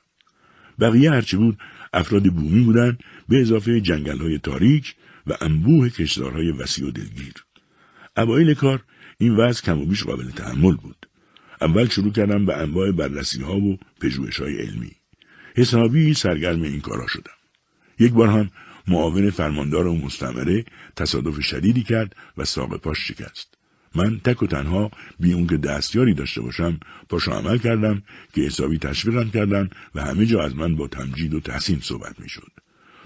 بقیه 0.80 1.10
هرچی 1.10 1.36
بود 1.36 1.58
افراد 1.92 2.22
بومی 2.22 2.60
بودند 2.60 2.98
به 3.28 3.40
اضافه 3.40 3.80
جنگل 3.80 4.18
های 4.18 4.38
تاریک 4.38 4.94
و 5.26 5.36
انبوه 5.40 5.88
کشدارهای 5.88 6.50
وسیع 6.50 6.88
و 6.88 6.90
دلگیر. 6.90 7.34
اوایل 8.16 8.54
کار 8.54 8.84
این 9.18 9.36
وضع 9.36 9.62
کم 9.62 9.78
و 9.80 9.86
بیش 9.86 10.04
قابل 10.04 10.30
تحمل 10.30 10.76
بود. 10.76 11.06
اول 11.60 11.88
شروع 11.88 12.12
کردم 12.12 12.46
به 12.46 12.56
انواع 12.56 12.92
بررسی 12.92 13.42
ها 13.42 13.56
و 13.56 13.78
پژوهش 14.00 14.40
های 14.40 14.56
علمی. 14.56 14.97
حسابی 15.58 16.14
سرگرم 16.14 16.62
این 16.62 16.80
کارا 16.80 17.06
شدم. 17.06 17.32
یک 17.98 18.12
بار 18.12 18.28
هم 18.28 18.50
معاون 18.88 19.30
فرماندار 19.30 19.86
و 19.86 19.94
مستمره 19.94 20.64
تصادف 20.96 21.40
شدیدی 21.40 21.82
کرد 21.82 22.16
و 22.36 22.44
ساق 22.44 22.76
پاش 22.76 22.98
شکست. 22.98 23.54
من 23.94 24.20
تک 24.24 24.42
و 24.42 24.46
تنها 24.46 24.90
بی 25.20 25.32
اون 25.32 25.46
که 25.46 25.56
دستیاری 25.56 26.14
داشته 26.14 26.40
باشم 26.40 26.80
پاشو 27.08 27.32
عمل 27.32 27.58
کردم 27.58 28.02
که 28.34 28.40
حسابی 28.40 28.78
تشویقم 28.78 29.30
کردن 29.30 29.70
و 29.94 30.02
همه 30.02 30.26
جا 30.26 30.42
از 30.42 30.56
من 30.56 30.76
با 30.76 30.88
تمجید 30.88 31.34
و 31.34 31.40
تحسین 31.40 31.80
صحبت 31.80 32.20
می‌شد. 32.20 32.52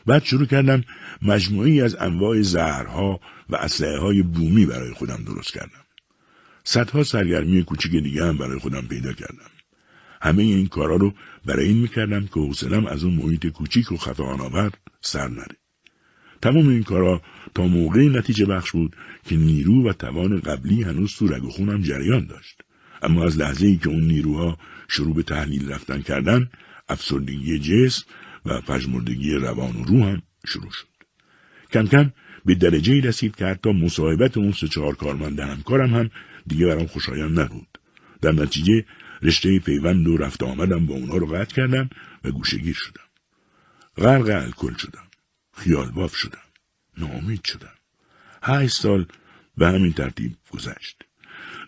بعد 0.07 0.25
شروع 0.25 0.47
کردم 0.47 0.85
مجموعی 1.23 1.83
از 1.83 1.95
انواع 1.95 2.43
زهرها 2.43 3.21
و 3.51 3.57
اسلحه 3.57 3.99
های 3.99 4.23
بومی 4.23 4.67
برای 4.67 4.93
خودم 4.93 5.25
درست 5.27 5.53
کردم. 5.53 5.85
صدها 6.65 7.05
سرگرمی 7.05 7.65
کوچیک 7.65 7.93
دیگه 7.93 8.27
هم 8.27 8.39
برای 8.39 8.59
خودم 8.59 8.83
پیدا 8.83 9.13
کردم. 9.13 9.51
همه 10.23 10.43
این 10.43 10.67
کارا 10.67 10.97
رو 10.97 11.15
برای 11.47 11.67
این 11.67 11.79
می‌کردم 11.79 12.27
که 12.27 12.41
حوصلم 12.41 12.87
از 12.87 13.05
اون 13.05 13.15
محیط 13.15 13.47
کوچیک 13.47 13.93
و 13.93 13.97
خفه 13.97 14.23
آور 14.23 14.71
سر 15.01 15.29
نره. 15.29 15.57
تمام 16.43 16.69
این 16.69 16.83
کارا 16.83 17.23
تا 17.55 17.67
موقعی 17.67 18.09
نتیجه 18.09 18.47
بخش 18.47 18.71
بود 18.71 18.97
که 19.25 19.37
نیرو 19.37 19.89
و 19.89 19.93
توان 19.93 20.41
قبلی 20.41 20.83
هنوز 20.83 21.17
تو 21.17 21.27
رگ 21.27 21.45
و 21.45 21.51
خونم 21.51 21.83
جریان 21.83 22.27
داشت. 22.27 22.61
اما 23.03 23.25
از 23.25 23.39
لحظه 23.39 23.67
ای 23.67 23.77
که 23.77 23.89
اون 23.89 24.03
نیروها 24.03 24.59
شروع 24.89 25.15
به 25.15 25.23
تحلیل 25.23 25.73
رفتن 25.73 26.03
کردن 26.03 26.51
افسردگی 26.89 27.59
جسم 27.59 28.05
و 28.47 28.61
پژمردگی 28.61 29.35
روان 29.35 29.77
و 29.77 29.85
روح 29.85 30.03
هم 30.03 30.23
شروع 30.47 30.71
شد. 30.71 30.87
کم 31.73 31.87
کم 31.87 32.13
به 32.45 32.55
درجه 32.55 33.01
رسید 33.01 33.37
که 33.37 33.47
حتی 33.47 33.73
مصاحبت 33.73 34.37
اون 34.37 34.53
سه 34.53 34.69
چهار 34.69 34.95
کارمند 34.95 35.41
همکارم 35.41 35.95
هم 35.95 36.11
دیگه 36.47 36.67
برام 36.67 36.87
خوشایند 36.87 37.41
نبود. 37.41 37.79
در 38.23 38.33
نتیجه 38.33 38.85
رشته 39.23 39.59
پیوند 39.59 40.09
و 40.09 40.17
رفت 40.17 40.43
آمدم 40.43 40.87
با 40.87 40.95
اونا 40.95 41.17
رو 41.17 41.27
قطع 41.27 41.55
کردم 41.55 41.91
و 42.25 42.31
گوشگیر 42.31 42.75
شدم. 42.75 43.03
غرق 43.97 44.43
الکل 44.45 44.75
شدم. 44.75 45.07
خیال 45.57 45.91
باف 45.91 46.17
شدم. 46.17 46.39
ناامید 46.99 47.45
شدم. 47.45 47.75
هشت 48.43 48.77
سال 48.77 49.07
به 49.57 49.69
همین 49.69 49.93
ترتیب 49.93 50.37
گذشت. 50.51 51.03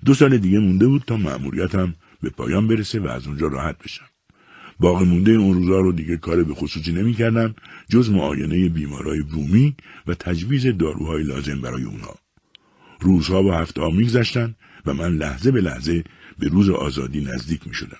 دو 0.05 0.15
سال 0.15 0.39
دیگه 0.39 0.59
مونده 0.59 0.87
بود 0.87 1.03
تا 1.07 1.17
مأموریتم 1.17 1.95
به 2.23 2.31
پایان 2.31 2.69
برسه 2.69 3.01
و 3.01 3.07
از 3.07 3.27
اونجا 3.27 3.47
راحت 3.47 3.79
بشم. 3.79 4.09
باقی 4.81 5.05
مونده 5.05 5.33
اون 5.33 5.55
روزا 5.55 5.81
رو 5.81 5.93
دیگه 5.93 6.17
کار 6.17 6.45
به 6.45 6.55
خصوصی 6.55 6.93
نمی 6.93 7.15
کردم 7.15 7.55
جز 7.89 8.11
معاینه 8.11 8.69
بیمارای 8.69 9.23
بومی 9.23 9.77
و 10.07 10.15
تجویز 10.15 10.67
داروهای 10.67 11.23
لازم 11.23 11.61
برای 11.61 11.85
اونا. 11.85 12.15
روزها 13.01 13.43
و 13.43 13.53
هفته 13.53 13.81
ها 13.81 13.91
میگذشتن 13.91 14.55
و 14.87 14.95
من 14.95 15.17
لحظه 15.17 15.51
به 15.51 15.61
لحظه 15.61 16.05
به 16.39 16.49
روز 16.49 16.71
آزادی 16.71 17.21
نزدیک 17.21 17.67
می 17.67 17.75
شدم. 17.75 17.99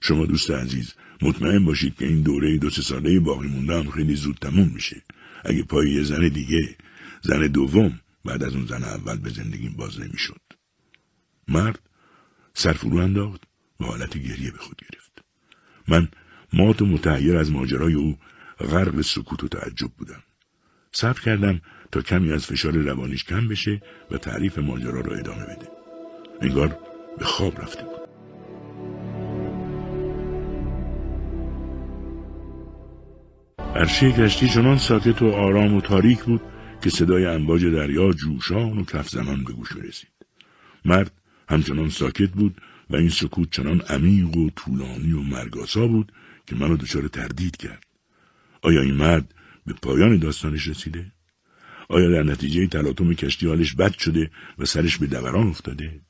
شما 0.00 0.26
دوست 0.26 0.50
عزیز 0.50 0.94
مطمئن 1.22 1.64
باشید 1.64 1.96
که 1.96 2.06
این 2.06 2.22
دوره 2.22 2.56
دو 2.56 2.70
سه 2.70 2.82
ساله 2.82 3.20
باقی 3.20 3.48
مونده 3.48 3.76
هم 3.78 3.90
خیلی 3.90 4.14
زود 4.14 4.36
تموم 4.40 4.70
میشه. 4.74 5.02
اگه 5.44 5.62
پای 5.62 5.90
یه 5.90 6.02
زن 6.02 6.28
دیگه 6.28 6.76
زن 7.22 7.46
دوم 7.46 8.00
بعد 8.24 8.42
از 8.42 8.54
اون 8.54 8.66
زن 8.66 8.84
اول 8.84 9.16
به 9.16 9.30
زندگیم 9.30 9.74
باز 9.78 10.00
نمی‌شد. 10.00 10.40
مرد 11.48 11.78
سرفرو 12.54 12.96
انداخت 12.96 13.42
و 13.80 13.84
حالت 13.84 14.18
گریه 14.18 14.50
به 14.50 14.58
خود 14.58 14.82
گرفت. 14.92 15.24
من 15.88 16.08
مات 16.52 16.82
و 16.82 16.86
متحیر 16.86 17.36
از 17.36 17.50
ماجرای 17.50 17.94
او 17.94 18.18
غرق 18.60 19.00
سکوت 19.00 19.44
و 19.44 19.48
تعجب 19.48 19.90
بودم. 19.98 20.22
صبر 20.92 21.20
کردم 21.20 21.60
تا 21.92 22.02
کمی 22.02 22.32
از 22.32 22.46
فشار 22.46 22.72
روانیش 22.72 23.24
کم 23.24 23.48
بشه 23.48 23.82
و 24.10 24.18
تعریف 24.18 24.58
ماجرا 24.58 25.00
را 25.00 25.16
ادامه 25.16 25.42
بده. 25.44 25.68
انگار 26.40 26.78
به 27.18 27.24
خواب 27.24 27.60
رفته 27.60 27.82
بود 27.82 28.00
عرشه 33.74 34.12
کشتی 34.12 34.48
چنان 34.48 34.78
ساکت 34.78 35.22
و 35.22 35.30
آرام 35.30 35.74
و 35.74 35.80
تاریک 35.80 36.24
بود 36.24 36.40
که 36.82 36.90
صدای 36.90 37.26
انباج 37.26 37.66
دریا 37.66 38.12
جوشان 38.12 38.78
و 38.78 38.84
کف 38.84 39.08
زنان 39.08 39.44
به 39.44 39.52
گوش 39.52 39.72
رسید. 39.72 40.10
مرد 40.84 41.12
همچنان 41.48 41.88
ساکت 41.88 42.30
بود 42.30 42.60
و 42.90 42.96
این 42.96 43.08
سکوت 43.08 43.50
چنان 43.50 43.80
عمیق 43.80 44.36
و 44.36 44.50
طولانی 44.50 45.12
و 45.12 45.22
مرگاسا 45.22 45.86
بود 45.86 46.12
که 46.46 46.56
منو 46.56 46.76
دچار 46.76 47.08
تردید 47.08 47.56
کرد. 47.56 47.84
آیا 48.62 48.80
این 48.80 48.94
مرد 48.94 49.34
به 49.66 49.72
پایان 49.72 50.18
داستانش 50.18 50.68
رسیده؟ 50.68 51.12
آیا 51.88 52.10
در 52.10 52.22
نتیجه 52.22 52.66
تلاطم 52.66 53.14
کشتی 53.14 53.46
حالش 53.46 53.74
بد 53.74 53.98
شده 53.98 54.30
و 54.58 54.64
سرش 54.64 54.98
به 54.98 55.06
دوران 55.06 55.46
افتاده؟ 55.46 56.00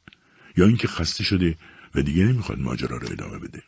اینکه 0.66 0.88
خسته 0.88 1.24
شده 1.24 1.56
و 1.94 2.02
دیگه 2.02 2.24
نمی‌خواد 2.24 2.58
ماجرا 2.58 2.96
رو 2.96 3.12
ادامه 3.12 3.38
بده؟ 3.38 3.62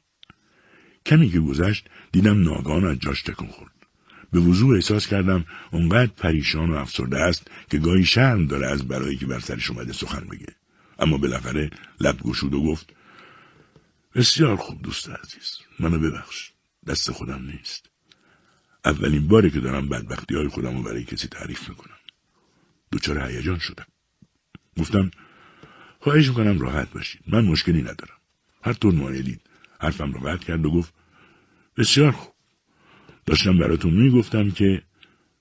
کمی 1.06 1.30
که 1.30 1.40
گذشت 1.40 1.88
دیدم 2.12 2.42
ناگان 2.42 2.84
از 2.84 2.98
جاش 2.98 3.22
تکون 3.22 3.48
خورد. 3.48 3.72
به 4.32 4.40
وضوع 4.40 4.74
احساس 4.74 5.06
کردم 5.06 5.44
اونقدر 5.70 6.12
پریشان 6.16 6.70
و 6.70 6.74
افسرده 6.74 7.20
است 7.20 7.50
که 7.70 7.78
گاهی 7.78 8.04
شرم 8.04 8.46
داره 8.46 8.66
از 8.66 8.88
برایی 8.88 9.16
که 9.16 9.26
بر 9.26 9.40
سرش 9.40 9.70
اومده 9.70 9.92
سخن 9.92 10.26
بگه. 10.28 10.46
اما 10.98 11.18
بالاخره 11.18 11.70
لب 12.00 12.18
گشود 12.22 12.54
و 12.54 12.62
گفت 12.62 12.92
بسیار 14.14 14.56
خوب 14.56 14.82
دوست 14.82 15.10
عزیز 15.10 15.58
منو 15.80 15.98
ببخش 15.98 16.50
دست 16.86 17.10
خودم 17.10 17.42
نیست 17.42 17.90
اولین 18.84 19.28
باری 19.28 19.50
که 19.50 19.60
دارم 19.60 19.88
بدبختی 19.88 20.34
های 20.34 20.48
خودم 20.48 20.76
رو 20.76 20.82
برای 20.82 21.04
کسی 21.04 21.28
تعریف 21.28 21.68
می‌کنم 21.68 21.96
دوچار 22.90 23.30
هیجان 23.30 23.58
شدم 23.58 23.86
گفتم 24.78 25.10
خواهش 26.02 26.28
می‌کنم 26.28 26.58
راحت 26.58 26.92
باشید. 26.92 27.20
من 27.26 27.44
مشکلی 27.44 27.80
ندارم. 27.82 28.16
هر 28.62 28.72
طور 28.72 28.94
مایلید. 28.94 29.40
حرفم 29.80 30.12
رو 30.12 30.20
قطع 30.20 30.46
کرد 30.46 30.66
و 30.66 30.70
گفت 30.70 30.94
بسیار 31.76 32.12
خوب. 32.12 32.32
داشتم 33.26 33.58
براتون 33.58 33.94
می‌گفتم 33.94 34.50
که 34.50 34.82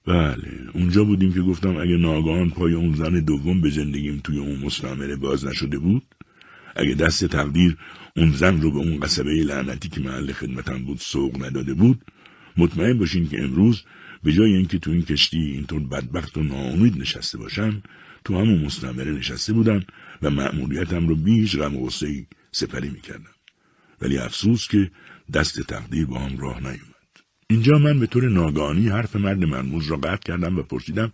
بله 0.05 0.69
اونجا 0.73 1.03
بودیم 1.03 1.33
که 1.33 1.41
گفتم 1.41 1.77
اگه 1.77 1.97
ناگهان 1.97 2.49
پای 2.49 2.73
اون 2.73 2.93
زن 2.93 3.19
دوم 3.19 3.61
به 3.61 3.69
زندگیم 3.69 4.21
توی 4.23 4.39
اون 4.39 4.59
مستعمره 4.59 5.15
باز 5.15 5.45
نشده 5.45 5.79
بود 5.79 6.03
اگه 6.75 6.93
دست 6.93 7.25
تقدیر 7.25 7.77
اون 8.15 8.31
زن 8.31 8.61
رو 8.61 8.71
به 8.71 8.77
اون 8.77 8.99
قصبه 8.99 9.31
لعنتی 9.31 9.89
که 9.89 10.01
محل 10.01 10.31
خدمتم 10.31 10.85
بود 10.85 10.97
سوق 10.97 11.45
نداده 11.45 11.73
بود 11.73 12.01
مطمئن 12.57 12.97
باشین 12.97 13.29
که 13.29 13.43
امروز 13.43 13.83
به 14.23 14.33
جای 14.33 14.53
اینکه 14.53 14.79
تو 14.79 14.91
این 14.91 15.01
کشتی 15.01 15.37
اینطور 15.37 15.79
بدبخت 15.79 16.37
و 16.37 16.43
ناامید 16.43 17.01
نشسته 17.01 17.37
باشم 17.37 17.83
تو 18.25 18.39
همون 18.39 18.65
مستعمره 18.65 19.11
نشسته 19.11 19.53
بودم 19.53 19.83
و 20.21 20.29
مأموریتم 20.29 21.07
رو 21.07 21.15
بیش 21.15 21.55
غم 21.55 21.75
و 21.75 21.89
سپری 22.51 22.89
می‌کردم. 22.89 23.35
ولی 24.01 24.17
افسوس 24.17 24.67
که 24.67 24.91
دست 25.33 25.61
تقدیر 25.61 26.05
با 26.05 26.19
هم 26.19 26.37
راه 26.37 26.59
نیومد. 26.59 26.91
اینجا 27.49 27.77
من 27.77 27.99
به 27.99 28.07
طور 28.07 28.29
ناگانی 28.29 28.89
حرف 28.89 29.15
مرد 29.15 29.43
مرموز 29.43 29.87
را 29.87 29.97
قطع 29.97 30.23
کردم 30.23 30.59
و 30.59 30.63
پرسیدم 30.63 31.11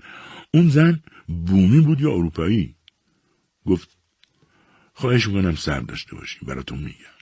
اون 0.53 0.69
زن 0.69 1.01
بومی 1.27 1.81
بود 1.81 2.01
یا 2.01 2.11
اروپایی؟ 2.11 2.75
گفت 3.65 3.97
خواهش 4.93 5.27
می‌کنم 5.27 5.55
سر 5.55 5.79
داشته 5.79 6.15
باشی 6.15 6.45
براتون 6.45 6.79
میگم. 6.79 7.17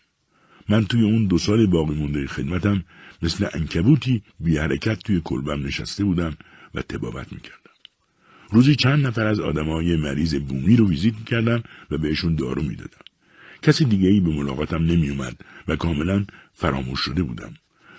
من 0.69 0.85
توی 0.85 1.03
اون 1.03 1.25
دو 1.27 1.37
سال 1.37 1.65
باقی 1.65 1.95
مونده 1.95 2.27
خدمتم 2.27 2.83
مثل 3.21 3.47
انکبوتی 3.53 4.23
بی 4.39 4.57
حرکت 4.57 4.99
توی 4.99 5.21
کلبم 5.23 5.65
نشسته 5.65 6.03
بودم 6.03 6.37
و 6.73 6.81
تبابت 6.81 7.33
می‌کردم. 7.33 7.64
روزی 8.51 8.75
چند 8.75 9.07
نفر 9.07 9.27
از 9.27 9.39
آدمای 9.39 9.95
مریض 9.95 10.35
بومی 10.35 10.75
رو 10.75 10.89
ویزیت 10.89 11.15
می‌کردم 11.15 11.63
و 11.91 11.97
بهشون 11.97 12.35
دارو 12.35 12.61
می‌دادم 12.61 13.05
کسی 13.61 13.85
دیگه 13.85 14.09
ای 14.09 14.19
به 14.19 14.29
ملاقاتم 14.29 14.83
نمیومد 14.83 15.41
و 15.67 15.75
کاملا 15.75 16.25
فراموش 16.53 16.99
شده 16.99 17.23
بودم. 17.23 17.53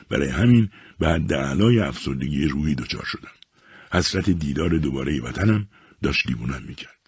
برای 0.09 0.29
همین 0.29 0.69
به 0.99 1.09
حد 1.09 1.33
اعلای 1.33 1.81
افسردگی 1.81 2.45
روحی 2.45 2.75
دچار 2.75 3.05
شدم. 3.05 3.31
حسرت 3.93 4.31
دیدار 4.31 4.79
دوباره 4.79 5.21
وطنم 5.21 5.69
داشت 6.03 6.27
دیوونم 6.27 6.63
می‌کرد. 6.69 6.99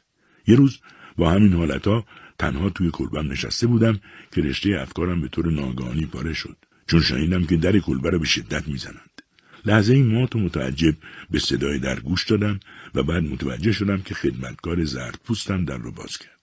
یه 0.47 0.57
روز 0.57 0.79
با 1.17 1.31
همین 1.31 1.53
حالتا 1.53 2.05
تنها 2.39 2.71
توی 2.71 2.91
کلبم 2.93 3.33
نشسته 3.33 3.67
بودم 3.67 4.01
که 4.33 4.41
رشته 4.41 4.79
افکارم 4.81 5.21
به 5.21 5.29
طور 5.29 5.51
ناگهانی 5.51 6.07
پاره 6.07 6.33
شد. 6.33 6.57
چون 6.87 7.01
شنیدم 7.01 7.47
که 7.47 7.57
در 7.57 7.79
کلبه 7.79 8.11
را 8.11 8.19
به 8.19 8.27
شدت 8.27 8.69
می‌زنند 8.69 9.18
لحظه 9.65 9.95
این 9.95 10.07
مات 10.07 10.37
و 10.37 10.39
متعجب 10.39 10.95
به 11.31 11.39
صدای 11.39 11.79
در 11.79 12.01
گوش 12.01 12.27
دادم 12.27 12.61
و 12.95 13.03
بعد 13.03 13.23
متوجه 13.23 13.73
شدم 13.73 14.03
که 14.03 14.15
خدمتکار 14.15 14.85
زرد 14.85 15.21
پوستم 15.25 15.65
در 15.65 15.77
رو 15.77 15.93
باز 15.93 16.19
کرد. 16.19 16.39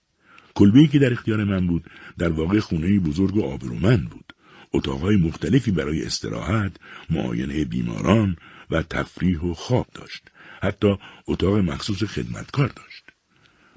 کلبه 0.54 0.86
که 0.86 0.98
در 0.98 1.12
اختیار 1.12 1.44
من 1.44 1.66
بود 1.66 1.90
در 2.18 2.28
واقع 2.28 2.60
خونه 2.60 3.00
بزرگ 3.00 3.36
و 3.36 3.44
آبرومند 3.44 4.10
بود. 4.10 4.32
اتاقهای 4.72 5.16
مختلفی 5.16 5.70
برای 5.70 6.04
استراحت 6.04 6.72
معاینه 7.10 7.64
بیماران 7.64 8.36
و 8.70 8.82
تفریح 8.82 9.38
و 9.40 9.54
خواب 9.54 9.86
داشت. 9.94 10.30
حتی 10.62 10.96
اتاق 11.26 11.56
مخصوص 11.56 12.04
خدمتکار 12.04 12.68
داشت. 12.68 13.04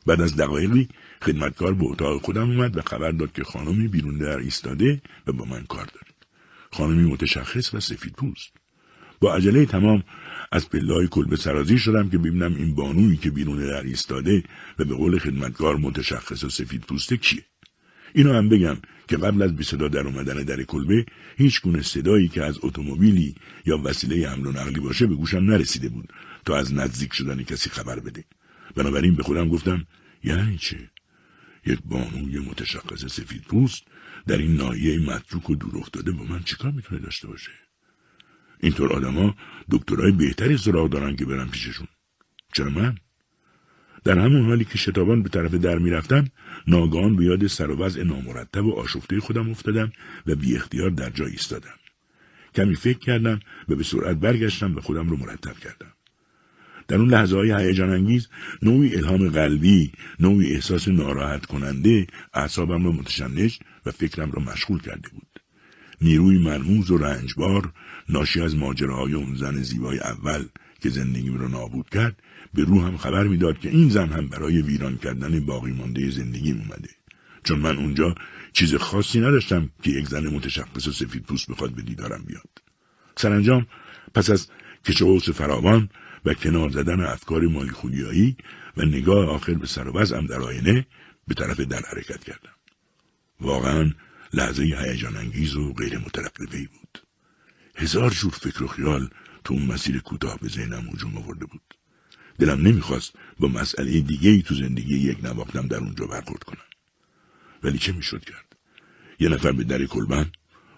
بعد 0.05 0.21
از 0.21 0.35
دقایقی 0.35 0.87
خدمتکار 1.21 1.73
به 1.73 1.85
اتاق 1.85 2.21
خودم 2.21 2.49
اومد 2.49 2.77
و 2.77 2.81
خبر 2.81 3.11
داد 3.11 3.31
که 3.31 3.43
خانمی 3.43 3.87
بیرون 3.87 4.17
در 4.17 4.37
ایستاده 4.37 5.01
و 5.27 5.31
با 5.31 5.45
من 5.45 5.63
کار 5.63 5.85
دارد. 5.85 6.25
خانمی 6.71 7.11
متشخص 7.11 7.73
و 7.73 7.79
سفید 7.79 8.13
پوست 8.13 8.58
با 9.19 9.35
عجله 9.35 9.65
تمام 9.65 10.03
از 10.51 10.69
پلای 10.69 11.07
کلبه 11.07 11.35
سرازی 11.35 11.77
شدم 11.77 12.09
که 12.09 12.17
ببینم 12.17 12.55
این 12.55 12.75
بانویی 12.75 13.17
که 13.17 13.31
بیرون 13.31 13.67
در 13.67 13.83
ایستاده 13.83 14.43
و 14.79 14.83
به 14.85 14.95
قول 14.95 15.19
خدمتکار 15.19 15.77
متشخص 15.77 16.43
و 16.43 16.49
سفید 16.49 16.81
پوسته 16.81 17.17
کیه. 17.17 17.45
اینو 18.13 18.33
هم 18.33 18.49
بگم 18.49 18.77
که 19.07 19.17
قبل 19.17 19.41
از 19.41 19.55
بی 19.55 19.63
صدا 19.63 19.87
در 19.87 20.07
اومدن 20.07 20.43
در 20.43 20.63
کلبه 20.63 21.05
هیچ 21.37 21.61
گونه 21.61 21.81
صدایی 21.81 22.27
که 22.27 22.43
از 22.43 22.59
اتومبیلی 22.61 23.35
یا 23.65 23.81
وسیله 23.83 24.29
حمل 24.29 24.45
و 24.45 24.51
نقلی 24.51 24.79
باشه 24.79 25.07
به 25.07 25.15
گوشم 25.15 25.43
نرسیده 25.43 25.89
بود 25.89 26.13
تا 26.45 26.57
از 26.57 26.73
نزدیک 26.73 27.13
شدن 27.13 27.43
کسی 27.43 27.69
خبر 27.69 27.99
بده. 27.99 28.23
بنابراین 28.75 29.15
به 29.15 29.23
خودم 29.23 29.49
گفتم 29.49 29.85
یعنی 30.23 30.57
چه؟ 30.57 30.89
یک 31.65 31.79
بانوی 31.85 32.39
متشخص 32.39 33.05
سفید 33.05 33.41
پوست 33.41 33.83
در 34.27 34.37
این 34.37 34.55
ناحیه 34.55 34.99
متروک 34.99 35.49
و 35.49 35.55
دور 35.55 35.77
افتاده 35.77 36.11
با 36.11 36.23
من 36.23 36.43
چیکار 36.43 36.71
می‌تونه 36.71 37.01
داشته 37.01 37.27
باشه؟ 37.27 37.51
اینطور 38.59 38.93
آدما 38.93 39.35
دکترای 39.71 40.11
بهتری 40.11 40.57
سراغ 40.57 40.89
دارن 40.89 41.15
که 41.15 41.25
برم 41.25 41.49
پیششون. 41.49 41.87
چرا 42.53 42.69
من؟ 42.69 42.97
در 44.03 44.19
همون 44.19 44.45
حالی 44.45 44.65
که 44.65 44.77
شتابان 44.77 45.23
به 45.23 45.29
طرف 45.29 45.53
در 45.53 45.77
می‌رفتم 45.77 46.27
ناگان 46.67 47.15
به 47.15 47.25
یاد 47.25 47.47
سر 47.47 47.71
و 47.71 47.77
وضع 47.77 48.03
نامرتب 48.03 48.65
و 48.65 48.71
آشفته 48.71 49.19
خودم 49.19 49.49
افتادم 49.49 49.91
و 50.27 50.35
بی 50.35 50.55
اختیار 50.55 50.89
در 50.89 51.09
جای 51.09 51.31
ایستادم. 51.31 51.79
کمی 52.55 52.75
فکر 52.75 52.99
کردم 52.99 53.39
و 53.69 53.75
به 53.75 53.83
سرعت 53.83 54.17
برگشتم 54.17 54.75
و 54.75 54.81
خودم 54.81 55.09
رو 55.09 55.17
مرتب 55.17 55.57
کردم. 55.57 55.93
در 56.87 56.97
اون 56.97 57.09
لحظه 57.09 57.35
های 57.35 57.51
هیجان 57.51 57.89
انگیز 57.89 58.27
نوعی 58.61 58.95
الهام 58.95 59.29
قلبی 59.29 59.91
نوعی 60.19 60.53
احساس 60.53 60.87
ناراحت 60.87 61.45
کننده 61.45 62.07
اعصابم 62.33 62.85
را 62.85 62.91
متشنج 62.91 63.59
و 63.85 63.91
فکرم 63.91 64.31
را 64.31 64.41
مشغول 64.41 64.81
کرده 64.81 65.09
بود. 65.09 65.39
نیروی 66.01 66.37
مرموز 66.37 66.91
و 66.91 66.97
رنجبار 66.97 67.71
ناشی 68.09 68.41
از 68.41 68.55
ماجراهای 68.55 69.13
اون 69.13 69.35
زن 69.35 69.61
زیبای 69.61 69.99
اول 69.99 70.45
که 70.81 70.89
زندگیم 70.89 71.39
را 71.39 71.47
نابود 71.47 71.89
کرد 71.89 72.21
به 72.53 72.63
روحم 72.63 72.97
خبر 72.97 73.23
می‌داد 73.23 73.59
که 73.59 73.69
این 73.69 73.89
زن 73.89 74.09
هم 74.09 74.27
برای 74.27 74.61
ویران 74.61 74.97
کردن 74.97 75.39
باقی 75.39 75.71
مانده 75.71 76.09
زندگیم 76.09 76.57
اومده 76.57 76.89
چون 77.43 77.59
من 77.59 77.77
اونجا 77.77 78.15
چیز 78.53 78.75
خاصی 78.75 79.19
نداشتم 79.19 79.69
که 79.83 79.91
یک 79.91 80.07
زن 80.07 80.27
متشخص 80.27 80.87
و 80.87 80.91
سفید 80.91 81.23
پوست 81.23 81.51
بخواد 81.51 81.71
به 81.71 81.81
دیدارم 81.81 82.23
بیاد 82.27 82.49
سرانجام 83.15 83.67
پس 84.13 84.29
از 84.29 84.47
کشوس 84.85 85.29
فراوان 85.29 85.89
و 86.25 86.33
کنار 86.33 86.69
زدن 86.69 87.01
افکار 87.01 87.47
مالی 87.47 88.35
و 88.77 88.81
نگاه 88.81 89.29
آخر 89.29 89.53
به 89.53 89.67
سر 89.67 89.87
و 89.87 90.05
در 90.05 90.41
آینه 90.41 90.85
به 91.27 91.35
طرف 91.35 91.59
در 91.59 91.81
حرکت 91.91 92.23
کردم. 92.23 92.55
واقعا 93.41 93.91
لحظه 94.33 94.63
هیجان 94.63 95.15
انگیز 95.15 95.55
و 95.55 95.73
غیر 95.73 95.97
مترقبه 95.97 96.45
بود. 96.45 96.78
هزار 97.79 98.09
جور 98.09 98.31
فکر 98.31 98.63
و 98.63 98.67
خیال 98.67 99.09
تو 99.43 99.53
اون 99.53 99.65
مسیر 99.65 99.99
کوتاه 99.99 100.39
به 100.41 100.47
ذهنم 100.47 100.89
هجوم 100.93 101.17
آورده 101.17 101.45
بود. 101.45 101.61
دلم 102.39 102.67
نمی‌خواست 102.67 103.13
با 103.39 103.47
مسئله 103.47 103.99
دیگه 103.99 104.29
ای 104.29 104.41
تو 104.41 104.55
زندگی 104.55 104.97
یک 104.97 105.25
نواختم 105.25 105.67
در 105.67 105.77
اونجا 105.77 106.05
برخورد 106.05 106.43
کنم. 106.43 106.65
ولی 107.63 107.77
چه 107.77 107.91
می‌شد 107.91 108.23
کرد؟ 108.25 108.55
یه 109.19 109.29
نفر 109.29 109.51
به 109.51 109.63
در 109.63 109.85
کلبن 109.85 110.31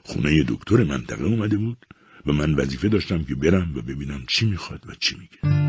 خونه 0.03 0.43
دکتر 0.43 0.83
منطقه 0.83 1.23
اومده 1.23 1.57
بود 1.57 1.85
و 2.25 2.31
من 2.31 2.53
وظیفه 2.53 2.89
داشتم 2.89 3.23
که 3.23 3.35
برم 3.35 3.71
و 3.75 3.81
ببینم 3.81 4.23
چی 4.27 4.45
می‌خواد 4.45 4.89
و 4.89 4.93
چی 4.99 5.15
میگه 5.15 5.61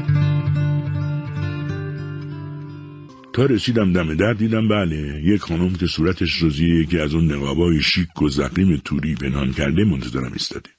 تا 3.33 3.47
رسیدم 3.47 3.93
دم 3.93 4.15
در 4.15 4.33
دیدم 4.33 4.69
بله 4.69 5.23
یک 5.25 5.41
خانم 5.41 5.75
که 5.75 5.87
صورتش 5.87 6.35
روزیه 6.35 6.85
که 6.85 7.03
از 7.03 7.15
اون 7.15 7.33
نقابای 7.33 7.83
شیک 7.83 8.23
و 8.23 8.29
زقیم 8.29 8.77
توری 8.77 9.15
پنهان 9.15 9.53
کرده 9.53 9.85
منتظرم 9.85 10.33
ایستاده 10.33 10.71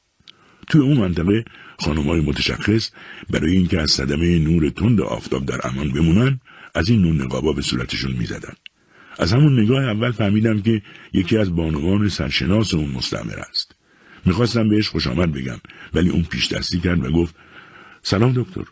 توی 0.68 0.82
اون 0.82 0.98
منطقه 0.98 1.46
خانمای 1.80 2.22
متشخص 2.22 2.90
برای 3.30 3.52
اینکه 3.52 3.82
از 3.82 3.92
صدمه 3.92 4.40
نور 4.40 4.70
تند 4.70 5.02
آفتاب 5.02 5.46
در 5.46 5.68
امان 5.68 5.92
بمونن 5.92 6.40
از 6.76 6.90
این 6.90 7.02
نور 7.02 7.26
نقابا 7.26 7.54
به 7.54 7.62
صورتشون 7.62 8.12
می‌زدن. 8.12 8.54
از 9.20 9.34
همون 9.34 9.60
نگاه 9.60 9.84
اول 9.84 10.12
فهمیدم 10.12 10.62
که 10.62 10.82
یکی 11.14 11.38
از 11.38 11.56
بانوان 11.56 12.10
سرشناس 12.10 12.74
اون 12.74 12.90
مستعمر 12.90 13.40
است. 13.50 13.76
می‌خواستم 14.26 14.70
بهش 14.70 14.88
خوش 14.88 15.08
آمد 15.08 15.32
بگم 15.32 15.58
ولی 15.94 16.10
اون 16.10 16.24
پیش 16.24 16.48
دستی 16.48 16.80
کرد 16.80 17.06
و 17.06 17.12
گفت 17.12 17.36
سلام 18.02 18.34
دکتر 18.34 18.64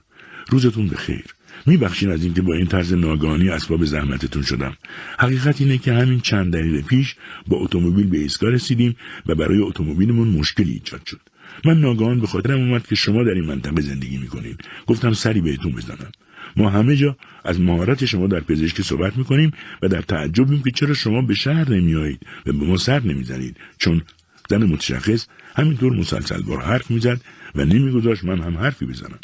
روزتون 0.50 0.88
بخیر. 0.88 1.26
میبخشین 1.66 2.12
از 2.12 2.24
اینکه 2.24 2.42
با 2.42 2.54
این 2.54 2.66
طرز 2.66 2.94
ناگهانی 2.94 3.50
اسباب 3.50 3.86
زحمتتون 3.86 4.42
شدم. 4.42 4.78
حقیقت 5.20 5.62
اینه 5.62 5.78
که 5.78 5.94
همین 5.94 6.20
چند 6.20 6.54
دقیقه 6.54 6.82
پیش 6.82 7.16
با 7.48 7.58
اتومبیل 7.58 8.08
به 8.08 8.18
ایستگاه 8.18 8.50
رسیدیم 8.50 8.96
و 9.26 9.36
برای 9.36 9.58
اتومبیلمون 9.58 10.28
مشکلی 10.28 10.72
ایجاد 10.72 11.02
شد. 11.06 11.20
من 11.66 11.80
ناگهان 11.80 12.20
به 12.20 12.28
خاطرم 12.28 12.60
اومد 12.60 12.88
که 12.88 12.96
شما 12.96 13.24
در 13.24 13.32
این 13.32 13.46
منطقه 13.46 13.82
زندگی 13.82 14.18
می‌کنید. 14.18 14.60
گفتم 14.88 15.14
سری 15.14 15.42
بهتون 15.42 15.72
بزنم. 15.72 16.12
ما 16.58 16.70
همه 16.70 16.96
جا 16.96 17.18
از 17.46 17.60
مهارت 17.60 18.06
شما 18.06 18.28
در 18.28 18.40
پزشکی 18.40 18.84
صحبت 18.84 19.18
می‌کنیم 19.18 19.52
و 19.82 19.88
در 19.88 20.02
تعجبیم 20.02 20.64
که 20.64 20.72
چرا 20.72 20.94
شما 20.94 21.22
به 21.22 21.34
شهر 21.34 21.70
نمیایید 21.70 22.20
و 22.46 22.54
به 22.54 22.66
ما 22.66 22.78
سر 22.78 23.00
نمی‌زنید. 23.00 23.58
چون 23.78 24.02
زن 24.50 24.64
متشخص 24.64 25.28
همینطور 25.56 25.94
مسلسل 25.94 26.42
بار 26.42 26.62
حرف 26.62 26.92
می‌زد 26.92 27.22
و 27.56 27.66
نمیگذاشت 27.66 28.24
من 28.24 28.42
هم 28.42 28.58
حرفی 28.58 28.86
بزنم. 28.86 29.20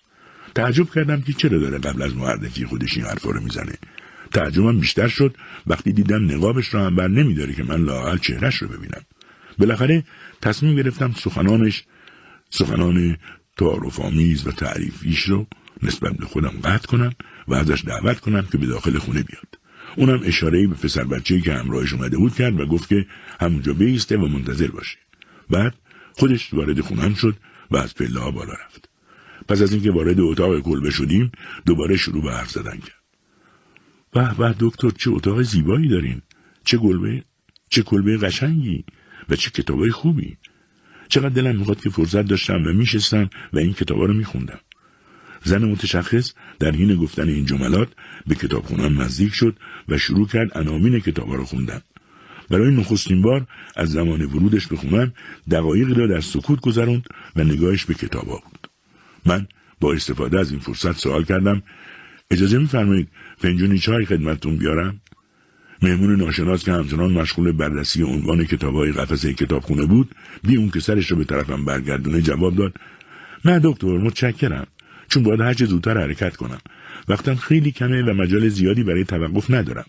تعجب 0.56 0.90
کردم 0.96 1.22
که 1.22 1.34
چرا 1.34 1.60
داره 1.60 1.78
قبل 1.78 2.02
از 2.02 2.16
معرفی 2.16 2.66
خودش 2.66 2.98
این 2.98 3.06
حرفا 3.06 3.30
رو 3.30 3.42
می‌زنه. 3.42 3.74
تعجبم 4.34 4.80
بیشتر 4.80 5.08
شد 5.08 5.36
وقتی 5.68 5.92
دیدم 5.92 6.32
نقابش 6.32 6.74
را 6.74 6.86
هم 6.86 6.96
بر 6.96 7.08
نمیداره 7.08 7.54
که 7.54 7.64
من 7.64 7.84
لاقل 7.84 8.18
چهرش 8.18 8.56
رو 8.56 8.68
ببینم. 8.68 9.02
بالاخره 9.58 10.04
تصمیم 10.42 10.76
گرفتم 10.76 11.14
سخنانش 11.18 11.84
سخنان 12.50 13.18
تعارف 13.58 14.00
آمیز 14.00 14.48
و 14.48 14.52
تعریفیش 14.52 15.24
رو 15.24 15.48
نسبت 15.84 16.18
به 16.18 16.26
خودم 16.26 16.54
قطع 16.64 16.88
کنم 16.88 17.14
و 17.48 17.54
ازش 17.54 17.84
دعوت 17.86 18.20
کنم 18.20 18.48
که 18.52 18.58
به 18.58 18.66
داخل 18.66 18.98
خونه 18.98 19.24
بیاد. 19.24 19.60
اونم 19.96 20.22
اشارهی 20.24 20.68
به 20.68 20.76
پسر 20.76 21.04
بچه 21.04 21.42
که 21.42 21.54
همراهش 21.54 21.94
اومده 21.94 22.18
بود 22.18 22.36
کرد 22.36 22.60
و 22.60 22.66
گفت 22.66 22.90
که 22.90 23.06
همونجا 23.40 23.74
بیسته 23.74 24.18
و 24.18 24.28
منتظر 24.28 24.68
باشه. 24.68 24.98
بعد 25.50 25.76
خودش 26.14 26.54
وارد 26.54 26.82
خونم 26.82 27.14
شد 27.14 27.36
و 27.72 27.78
از 27.78 27.96
پله 27.96 28.20
ها 28.20 28.32
بالا 28.32 28.54
رفت. 28.54 28.90
پس 29.48 29.62
از 29.62 29.74
اینکه 29.74 29.92
وارد 29.92 30.20
اتاق 30.20 30.60
کلبه 30.60 30.92
شدیم 30.92 31.32
دوباره 31.66 31.98
شروع 31.98 32.24
به 32.24 32.32
حرف 32.32 32.52
زدن 32.52 32.78
کرد. 32.78 32.98
به 34.12 34.34
به 34.34 34.56
دکتر 34.60 34.90
چه 34.90 35.10
اتاق 35.12 35.42
زیبایی 35.42 35.88
دارین؟ 35.88 36.22
چه 36.64 36.78
کلبه؟ 36.78 37.24
چه 37.70 37.82
کلبه 37.82 38.18
قشنگی؟ 38.18 38.86
و 39.30 39.36
چه 39.36 39.50
کتابای 39.50 39.92
خوبی؟ 39.92 40.38
چقدر 41.10 41.30
دلم 41.30 41.56
می‌خواد 41.56 41.82
که 41.82 41.90
فرصت 41.90 42.22
داشتم 42.22 42.64
و 42.66 42.74
میشستم 42.74 43.30
و 43.54 43.58
این 43.58 43.74
کتابا 43.74 44.06
رو 44.06 44.14
میخوندم. 44.14 44.60
زن 45.44 45.66
متشخص 45.66 46.34
در 46.60 46.72
حین 46.72 46.96
گفتن 46.96 47.30
این 47.30 47.46
جملات 47.46 47.88
به 48.28 48.36
کتابخونم 48.36 49.02
نزدیک 49.02 49.34
شد 49.34 49.58
و 49.90 49.98
شروع 49.98 50.28
کرد 50.28 50.58
عناوین 50.58 51.00
کتابا 51.00 51.36
رو 51.36 51.46
خوندن. 51.46 51.82
برای 52.50 52.76
نخستین 52.76 53.22
بار 53.22 53.48
از 53.76 53.92
زمان 53.92 54.22
ورودش 54.22 54.68
به 54.68 54.76
خونم 54.76 55.14
دقایقی 55.52 55.94
را 55.94 56.08
در 56.08 56.22
سکوت 56.22 56.62
گذراند 56.62 57.08
و 57.36 57.44
نگاهش 57.44 57.86
به 57.86 57.94
کتابا 57.94 58.42
بود. 58.46 58.68
من 59.26 59.48
با 59.80 59.94
استفاده 59.94 60.40
از 60.40 60.52
این 60.52 60.60
فرصت 60.60 60.98
سوال 60.98 61.24
کردم 61.24 61.64
اجازه 62.32 62.58
میفرمایید 62.58 63.08
فنجونی 63.38 63.80
چای 63.80 64.06
خدمتتون 64.06 64.58
بیارم؟ 64.58 65.02
مهمون 65.82 66.16
ناشناس 66.16 66.64
که 66.64 66.72
همچنان 66.72 67.12
مشغول 67.12 67.52
بررسی 67.52 68.04
عنوان 68.04 68.46
کتابهای 68.46 68.92
قفسه 68.92 69.34
کتابخونه 69.34 69.86
بود 69.86 70.16
بی 70.44 70.56
اون 70.56 70.70
که 70.70 70.80
سرش 70.80 71.12
رو 71.12 71.18
به 71.18 71.24
طرفم 71.24 71.66
برگردونه 71.66 72.22
جواب 72.22 72.56
داد 72.56 72.74
نه 73.46 73.60
دکتر 73.64 73.98
متشکرم. 73.98 74.68
چون 75.10 75.24
باید 75.24 75.42
هرچه 75.42 75.66
زودتر 75.66 75.98
حرکت 75.98 76.36
کنم. 76.36 76.60
وقتم 77.08 77.36
خیلی 77.36 77.72
کمه 77.72 78.04
و 78.04 78.14
مجال 78.14 78.50
زیادی 78.50 78.84
برای 78.84 79.04
توقف 79.04 79.52
ندارم. 79.52 79.86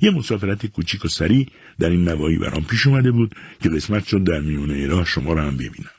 یه 0.00 0.10
مسافرت 0.10 0.66
کوچیک 0.66 1.04
و 1.04 1.08
سریع 1.08 1.46
در 1.78 1.90
این 1.90 2.08
نوایی 2.08 2.38
برام 2.38 2.64
پیش 2.64 2.86
اومده 2.86 3.10
بود 3.10 3.34
که 3.62 3.68
قسمت 3.68 4.06
شد 4.06 4.24
در 4.24 4.40
میونه 4.40 4.86
راه 4.86 5.04
شما 5.04 5.32
رو 5.32 5.40
هم 5.40 5.56
ببینم. 5.56 5.90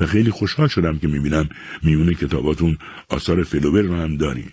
و 0.00 0.06
خیلی 0.06 0.30
خوشحال 0.30 0.68
شدم 0.68 0.98
که 0.98 1.08
می‌بینم 1.08 1.48
میونه 1.82 2.14
کتاباتون 2.14 2.78
آثار 3.08 3.42
فلوبر 3.42 3.82
رو 3.82 3.94
هم 3.94 4.16
داریم 4.16 4.52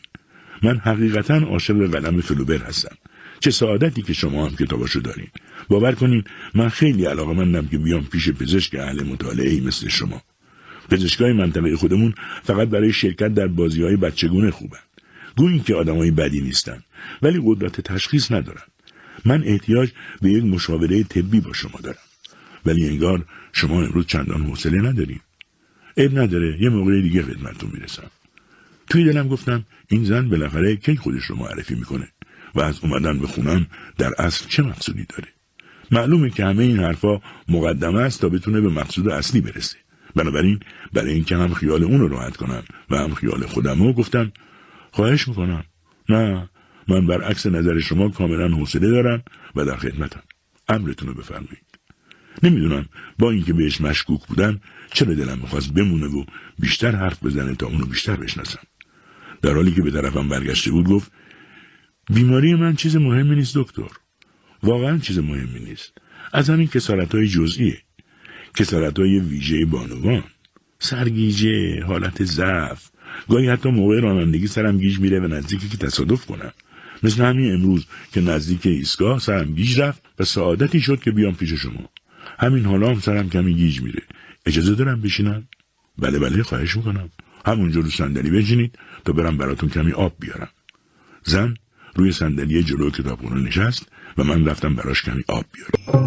من 0.64 0.78
حقیقتا 0.78 1.36
عاشق 1.36 1.88
قلم 1.88 2.22
فلوبر 2.22 2.58
هستم. 2.58 2.96
چه 3.42 3.52
سعادتی 3.52 4.02
که 4.02 4.14
شما 4.14 4.48
هم 4.48 4.56
کتاباشو 4.56 5.00
دارین. 5.00 5.28
باور 5.70 5.92
کنین 5.92 6.24
من 6.54 6.70
خیلی 6.70 7.06
علاقه 7.06 7.34
مندم 7.34 7.68
که 7.68 7.78
بیام 7.78 8.06
پیش 8.06 8.30
پزشک 8.30 8.76
اهل 8.76 9.04
مطالعه 9.04 9.62
مثل 9.62 9.88
شما. 9.90 10.22
پزشکای 10.90 11.34
منطقه 11.34 11.76
خودمون 11.76 12.14
فقط 12.44 12.68
برای 12.68 12.94
شرکت 12.94 13.34
در 13.34 13.48
بازی 13.48 13.84
های 13.84 13.96
بچگونه 13.96 14.52
خوبن. 14.52 14.80
گویی 15.38 15.60
که 15.60 15.76
آدمای 15.76 16.12
بدی 16.12 16.42
نیستن 16.42 16.84
ولی 17.22 17.42
قدرت 17.46 17.82
تشخیص 17.82 18.32
ندارن. 18.32 18.64
من 19.26 19.44
احتیاج 19.44 19.90
به 20.22 20.30
یک 20.30 20.44
مشاوره 20.44 21.04
طبی 21.04 21.40
با 21.40 21.54
شما 21.54 21.80
دارم. 21.84 21.98
ولی 22.66 22.90
انگار 22.90 23.26
شما 23.54 23.84
امروز 23.84 24.06
چندان 24.06 24.42
حوصله 24.42 24.82
نداریم 24.82 25.22
عیب 25.98 26.20
نداره 26.20 26.58
یه 26.62 26.70
موقع 26.70 27.02
دیگه 27.02 27.22
خدمتتون 27.24 27.70
می‌رسم. 27.74 28.12
توی 28.90 29.04
دلم 29.04 29.28
گفتم 29.28 29.66
این 29.88 30.04
زن 30.04 30.30
بالاخره 30.30 30.76
کی 30.76 30.96
خودش 30.96 31.24
رو 31.24 31.36
معرفی 31.36 31.76
می‌کنه؟ 31.76 32.08
و 32.56 32.62
از 32.62 32.80
اومدن 32.84 33.20
به 33.20 33.28
خونم 33.28 33.68
در 33.98 34.12
اصل 34.18 34.46
چه 34.48 34.64
مقصودی 34.64 35.06
داره؟ 35.10 35.28
معلومه 35.92 36.30
که 36.30 36.46
همه 36.46 36.64
این 36.64 36.80
حرفا 36.80 37.22
مقدمه 37.50 38.00
است 38.00 38.22
تا 38.22 38.30
بتونه 38.30 38.62
به 38.62 38.70
مقصود 38.70 39.10
اصلی 39.10 39.42
برسه. 39.42 39.78
بنابراین 40.16 40.60
برای 40.94 41.14
اینکه 41.14 41.38
هم 41.38 41.54
خیال 41.54 41.84
اون 41.84 42.00
رو 42.00 42.08
راحت 42.08 42.38
کنم 42.38 42.64
و 42.90 42.98
هم 42.98 43.14
خیال 43.14 43.46
خودم 43.46 43.84
رو 43.84 43.94
گفتم 43.94 44.32
خواهش 44.92 45.28
می‌کنم. 45.28 45.64
نه 46.10 46.50
من 46.88 47.08
برعکس 47.08 47.46
نظر 47.46 47.80
شما 47.80 48.10
کاملا 48.10 48.48
حوصله 48.48 48.90
دارم 48.90 49.24
و 49.56 49.66
در 49.66 49.78
خدمتم. 49.78 50.22
امرتون 50.70 51.08
رو 51.08 51.14
بفرمایید. 51.14 51.66
نمی‌دونم 52.44 52.86
با 53.20 53.32
اینکه 53.32 53.54
بهش 53.54 53.82
مشکوک 53.82 54.28
بودم 54.28 54.62
چرا 54.94 55.14
دلم 55.14 55.40
می‌خواست 55.42 55.74
بمونه 55.74 56.06
و 56.06 56.24
بیشتر 56.60 56.96
حرف 56.96 57.24
بزنه 57.24 57.56
تا 57.56 57.68
اونو 57.68 57.86
بیشتر 57.86 58.16
بشناسم. 58.16 58.60
در 59.42 59.54
حالی 59.54 59.72
که 59.72 59.82
به 59.82 59.92
طرفم 59.92 60.30
برگشته 60.30 60.72
بود 60.72 60.88
گفت 60.88 61.12
بیماری 62.14 62.56
من 62.56 62.76
چیز 62.76 62.96
مهمی 62.96 63.36
نیست 63.36 63.58
دکتر. 63.58 63.92
واقعا 64.64 64.98
چیز 64.98 65.20
مهمی 65.20 65.60
نیست. 65.60 65.92
از 66.34 66.50
همین 66.50 66.68
کسارت 66.68 67.16
های 67.16 67.28
جزئیه. 67.28 67.78
کسالت 68.56 69.00
های 69.00 69.20
ویژه 69.20 69.66
بانوان. 69.66 70.24
سرگیجه 70.80 71.84
حالت 71.84 72.24
ضعف. 72.24 72.90
گاهی 73.30 73.50
حتی 73.50 73.70
موقع 73.70 74.00
رانندگی 74.00 74.48
سرم 74.48 74.78
گیج 74.78 75.00
میره 75.00 75.20
و 75.20 75.28
نزدیکی 75.28 75.70
که 75.70 75.78
تصادف 75.78 76.26
کنم. 76.26 76.52
مثل 77.04 77.24
همین 77.24 77.54
امروز 77.54 77.86
که 78.14 78.22
نزدیک 78.22 78.66
ایستگاه 78.66 79.20
سرم 79.20 79.54
گیج 79.54 79.80
رفت 79.80 80.02
و 80.20 80.24
سعادتی 80.24 80.82
شد 80.82 81.00
که 81.00 81.12
بیام 81.12 81.36
پیش 81.36 81.54
شما. 81.54 81.90
همین 82.40 82.66
حالا 82.66 82.90
هم 82.90 83.00
سرم 83.00 83.30
کمی 83.30 83.54
گیج 83.54 83.82
میره. 83.82 84.02
اجازه 84.46 84.76
دارم 84.76 85.02
بشینم؟ 85.02 85.48
بله 85.98 86.20
بله 86.20 86.44
خواهش 86.44 86.76
می‌کنم. 86.76 87.10
همونجا 87.46 87.82
رو 87.82 87.90
صندلی 87.90 88.30
بشینید 88.30 88.80
تا 89.06 89.14
برم 89.14 89.38
براتون 89.38 89.70
کمی 89.70 89.92
آب 89.92 90.16
بیارم. 90.20 90.50
زن؟ 91.24 91.56
روی 91.96 92.12
صندلی 92.12 92.64
جلو 92.64 92.90
کتابخونه 92.90 93.42
نشست 93.42 93.92
و 94.18 94.24
من 94.24 94.46
رفتم 94.46 94.76
براش 94.76 95.02
کمی 95.02 95.24
آب 95.28 95.46
بیارم. 95.54 96.02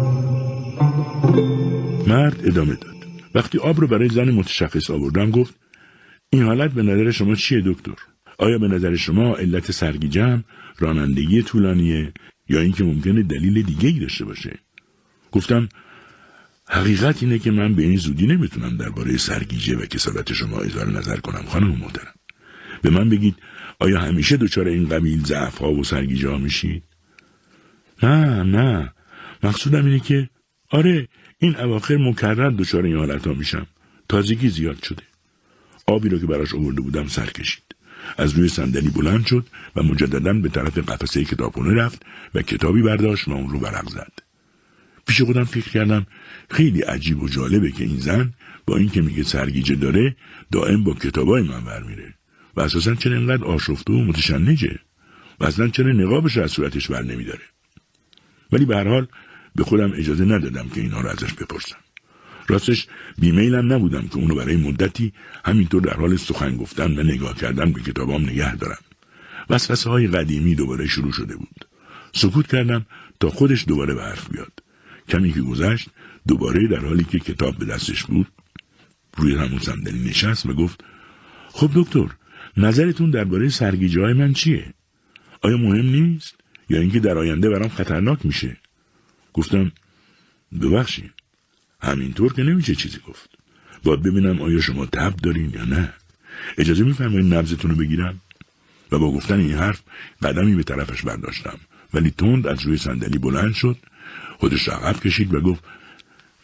مرد 2.07 2.47
ادامه 2.47 2.75
داد. 2.75 2.95
وقتی 3.35 3.57
آب 3.57 3.81
رو 3.81 3.87
برای 3.87 4.09
زن 4.09 4.31
متشخص 4.31 4.89
آوردم 4.89 5.31
گفت 5.31 5.55
این 6.29 6.43
حالت 6.43 6.71
به 6.71 6.83
نظر 6.83 7.11
شما 7.11 7.35
چیه 7.35 7.61
دکتر؟ 7.65 7.95
آیا 8.37 8.57
به 8.57 8.67
نظر 8.67 8.95
شما 8.95 9.35
علت 9.35 9.71
سرگیجم 9.71 10.43
رانندگی 10.79 11.41
طولانیه 11.41 12.13
یا 12.49 12.59
اینکه 12.59 12.83
ممکنه 12.83 13.23
دلیل 13.23 13.61
دیگه 13.61 13.89
ای 13.89 13.99
داشته 13.99 14.25
باشه؟ 14.25 14.59
گفتم 15.31 15.69
حقیقت 16.67 17.23
اینه 17.23 17.39
که 17.39 17.51
من 17.51 17.75
به 17.75 17.83
این 17.83 17.97
زودی 17.97 18.27
نمی‌تونم 18.27 18.77
درباره 18.77 19.17
سرگیجه 19.17 19.75
و 19.75 19.85
کسالت 19.85 20.33
شما 20.33 20.57
اظهار 20.57 20.91
نظر 20.91 21.17
کنم 21.17 21.45
خانم 21.47 21.67
محترم. 21.67 22.14
به 22.85 22.91
من 22.91 23.09
بگید 23.09 23.35
آیا 23.79 23.99
همیشه 23.99 24.37
دچار 24.37 24.67
این 24.67 24.89
قبیل 24.89 25.25
ضعف 25.25 25.57
ها 25.57 25.73
و 25.73 25.83
سرگیجه 25.83 26.29
ها 26.29 26.37
میشید؟ 26.37 26.83
نه 28.03 28.43
نه. 28.43 28.93
مقصودم 29.43 29.85
اینه 29.85 29.99
که 29.99 30.29
آره 30.69 31.07
این 31.37 31.55
اواخر 31.55 31.97
مکرر 31.97 32.49
دچار 32.49 32.83
این 32.83 32.95
حالت 32.95 33.27
ها 33.27 33.33
میشم. 33.33 33.67
تازگی 34.09 34.49
زیاد 34.49 34.83
شده. 34.83 35.03
آبی 35.87 36.09
رو 36.09 36.19
که 36.19 36.25
براش 36.25 36.55
آورده 36.55 36.81
بودم 36.81 37.07
سر 37.07 37.25
کشید. 37.25 37.63
از 38.17 38.33
روی 38.33 38.47
صندلی 38.47 38.89
بلند 38.89 39.25
شد 39.25 39.45
و 39.75 39.83
مجددا 39.83 40.33
به 40.33 40.49
طرف 40.49 40.77
قفسه 40.77 41.23
کتابخونه 41.23 41.73
رفت 41.73 42.05
و 42.35 42.41
کتابی 42.41 42.81
برداشت 42.81 43.27
و 43.27 43.31
اون 43.31 43.49
رو 43.49 43.59
ورق 43.59 43.89
زد. 43.89 44.11
پیش 45.07 45.21
خودم 45.21 45.43
فکر 45.43 45.69
کردم 45.69 46.05
خیلی 46.49 46.81
عجیب 46.81 47.23
و 47.23 47.29
جالبه 47.29 47.71
که 47.71 47.83
این 47.83 47.97
زن 47.97 48.33
با 48.65 48.77
اینکه 48.77 49.01
میگه 49.01 49.23
سرگیجه 49.23 49.75
داره 49.75 50.15
دائم 50.51 50.83
با 50.83 50.93
کتابای 50.93 51.43
من 51.43 51.63
ور 51.63 51.83
میره. 51.83 52.13
و 52.55 52.61
اساسا 52.61 52.95
چرا 52.95 53.17
اینقدر 53.17 53.45
آشفته 53.45 53.93
و 53.93 54.03
متشنجه 54.03 54.79
و 55.39 55.45
اصلا 55.45 55.67
چرا 55.67 55.91
نقابش 55.91 56.37
از 56.37 56.51
صورتش 56.51 56.91
بر 56.91 57.01
نمیداره؟ 57.01 57.43
ولی 58.51 58.65
به 58.65 58.75
هر 58.75 58.87
حال 58.87 59.07
به 59.55 59.63
خودم 59.63 59.91
اجازه 59.95 60.25
ندادم 60.25 60.69
که 60.69 60.81
اینها 60.81 61.01
رو 61.01 61.09
ازش 61.09 61.33
بپرسم. 61.33 61.77
راستش 62.47 62.87
بیمیلم 63.17 63.73
نبودم 63.73 64.07
که 64.07 64.15
اونو 64.15 64.35
برای 64.35 64.57
مدتی 64.57 65.13
همینطور 65.45 65.81
در 65.81 65.93
حال 65.93 66.15
سخن 66.15 66.57
گفتن 66.57 66.99
و 66.99 67.03
نگاه 67.03 67.35
کردن 67.35 67.71
به 67.71 67.81
کتابام 67.81 68.23
نگه 68.23 68.55
دارم. 68.55 68.79
وسوسه 69.49 69.89
های 69.89 70.07
قدیمی 70.07 70.55
دوباره 70.55 70.87
شروع 70.87 71.11
شده 71.11 71.35
بود. 71.35 71.65
سکوت 72.13 72.47
کردم 72.47 72.85
تا 73.19 73.29
خودش 73.29 73.65
دوباره 73.67 73.93
به 73.93 74.03
حرف 74.03 74.29
بیاد. 74.29 74.51
کمی 75.09 75.33
که 75.33 75.41
گذشت 75.41 75.89
دوباره 76.27 76.67
در 76.67 76.79
حالی 76.79 77.03
که 77.03 77.19
کتاب 77.19 77.57
به 77.57 77.65
دستش 77.65 78.03
بود 78.03 78.27
روی 79.17 79.35
همون 79.35 79.59
صندلی 79.59 80.09
نشست 80.09 80.45
و 80.45 80.53
گفت 80.53 80.83
خب 81.51 81.71
دکتر 81.75 82.07
نظرتون 82.57 83.09
درباره 83.09 83.49
سرگیجه 83.49 84.01
های 84.01 84.13
من 84.13 84.33
چیه؟ 84.33 84.73
آیا 85.41 85.57
مهم 85.57 85.85
نیست؟ 85.85 86.35
یا 86.69 86.79
اینکه 86.79 86.99
در 86.99 87.17
آینده 87.17 87.49
برام 87.49 87.69
خطرناک 87.69 88.25
میشه؟ 88.25 88.57
گفتم 89.33 89.71
ببخشید. 90.61 91.11
همینطور 91.81 92.33
که 92.33 92.43
نمیشه 92.43 92.75
چیزی 92.75 92.97
گفت. 93.07 93.29
باید 93.83 94.01
ببینم 94.01 94.41
آیا 94.41 94.61
شما 94.61 94.85
تب 94.85 95.15
دارین 95.15 95.49
یا 95.49 95.65
نه. 95.65 95.93
اجازه 96.57 96.83
میفرمایید 96.83 97.33
نبزتون 97.33 97.71
رو 97.71 97.77
بگیرم؟ 97.77 98.21
و 98.91 98.99
با 98.99 99.11
گفتن 99.11 99.39
این 99.39 99.53
حرف 99.53 99.81
قدمی 100.21 100.55
به 100.55 100.63
طرفش 100.63 101.01
برداشتم. 101.01 101.59
ولی 101.93 102.11
تند 102.11 102.47
از 102.47 102.61
روی 102.61 102.77
صندلی 102.77 103.17
بلند 103.17 103.53
شد 103.53 103.77
خودش 104.39 104.69
عقب 104.69 104.99
کشید 104.99 105.33
و 105.33 105.41
گفت 105.41 105.63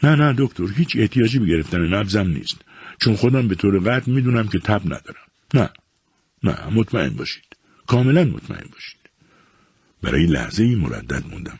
نه 0.03 0.15
نه 0.15 0.35
دکتر 0.37 0.67
هیچ 0.75 0.95
احتیاجی 0.99 1.39
به 1.39 1.45
گرفتن 1.45 1.93
نبزم 1.93 2.27
نیست. 2.27 2.57
چون 3.01 3.15
خودم 3.15 3.47
به 3.47 3.55
طور 3.55 3.79
قطع 3.79 4.11
می‌دونم 4.11 4.47
که 4.47 4.59
تب 4.59 4.81
ندارم. 4.85 5.25
نه. 5.53 5.69
نه 6.43 6.69
مطمئن 6.69 7.09
باشید. 7.09 7.43
کاملا 7.87 8.23
مطمئن 8.23 8.67
باشید. 8.73 8.99
برای 10.01 10.25
لحظه 10.25 10.63
ای 10.63 10.75
مردد 10.75 11.23
موندم. 11.31 11.59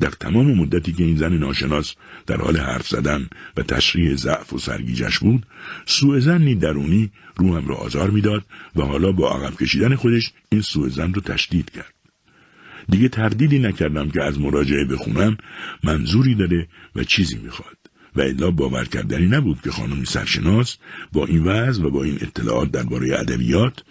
در 0.00 0.10
تمام 0.10 0.54
مدتی 0.54 0.92
که 0.92 1.04
این 1.04 1.16
زن 1.16 1.32
ناشناس 1.32 1.94
در 2.26 2.36
حال 2.36 2.56
حرف 2.56 2.88
زدن 2.88 3.28
و 3.56 3.62
تشریح 3.62 4.16
ضعف 4.16 4.52
و 4.52 4.58
سرگیجش 4.58 5.18
بود 5.18 5.46
سوء 5.86 6.18
زنی 6.20 6.54
درونی 6.54 7.10
روحم 7.36 7.68
را 7.68 7.76
آزار 7.76 8.10
می‌داد 8.10 8.44
و 8.76 8.82
حالا 8.82 9.12
با 9.12 9.32
عقب 9.32 9.56
کشیدن 9.56 9.96
خودش 9.96 10.32
این 10.48 10.60
سوء 10.62 10.88
زن 10.88 11.14
رو 11.14 11.20
تشدید 11.20 11.70
کرد. 11.70 11.94
دیگه 12.88 13.08
تردیدی 13.08 13.58
نکردم 13.58 14.10
که 14.10 14.22
از 14.22 14.40
مراجعه 14.40 14.84
بخونم 14.84 15.36
منظوری 15.84 16.34
داره 16.34 16.68
و 16.96 17.04
چیزی 17.04 17.38
می‌خواد. 17.38 17.79
و 18.16 18.20
الا 18.20 18.50
باور 18.50 18.84
کردنی 18.84 19.26
نبود 19.26 19.60
که 19.64 19.70
خانمی 19.70 20.06
سرشناس 20.06 20.76
با 21.12 21.26
این 21.26 21.44
وضع 21.44 21.82
و 21.82 21.90
با 21.90 22.04
این 22.04 22.18
اطلاعات 22.20 22.70
درباره 22.70 23.18
ادبیات 23.18 23.82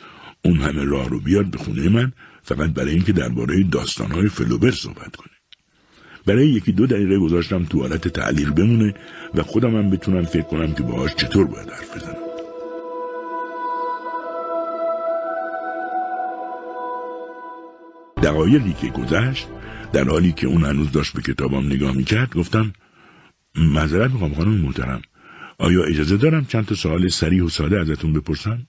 اون 0.46 0.58
همه 0.58 0.84
راه 0.84 1.10
رو 1.10 1.20
بیاد 1.20 1.46
به 1.46 1.58
خونه 1.58 1.90
من 1.90 2.12
فقط 2.44 2.70
برای 2.70 2.92
اینکه 2.92 3.14
درباره 3.14 3.64
داستانهای 3.64 4.30
فلوبر 4.30 4.72
صحبت 4.72 5.16
کنه. 5.16 5.30
برای 6.26 6.48
یکی 6.48 6.72
دو 6.72 6.88
دقیقه 6.88 7.20
گذاشتم 7.20 7.66
تو 7.66 7.82
حالت 7.82 8.08
تعلیق 8.08 8.50
بمونه 8.50 8.94
و 9.36 9.44
خودم 9.44 9.76
هم 9.76 9.90
بتونم 9.90 10.26
فکر 10.26 10.42
کنم 10.42 10.74
که 10.74 10.84
باهاش 10.84 11.16
چطور 11.16 11.46
باید 11.48 11.70
حرف 11.70 11.98
بزنم. 11.98 12.30
دقایقی 18.24 18.74
که 18.74 18.88
گذشت 18.88 19.48
در 19.94 20.10
حالی 20.10 20.32
که 20.32 20.48
اون 20.48 20.66
هنوز 20.66 20.92
داشت 20.92 21.14
به 21.14 21.22
کتابم 21.22 21.66
نگاه 21.66 21.92
می‌کرد 21.92 22.34
گفتم 22.34 22.74
معذرت 23.56 24.12
می‌خوام 24.12 24.34
خانم 24.34 24.52
محترم. 24.52 25.02
آیا 25.58 25.84
اجازه 25.84 26.18
دارم 26.18 26.46
چند 26.46 26.66
تا 26.66 26.76
سوال 26.76 27.08
سریع 27.08 27.46
و 27.46 27.50
ساده 27.50 27.80
ازتون 27.80 28.14
بپرسم؟ 28.14 28.68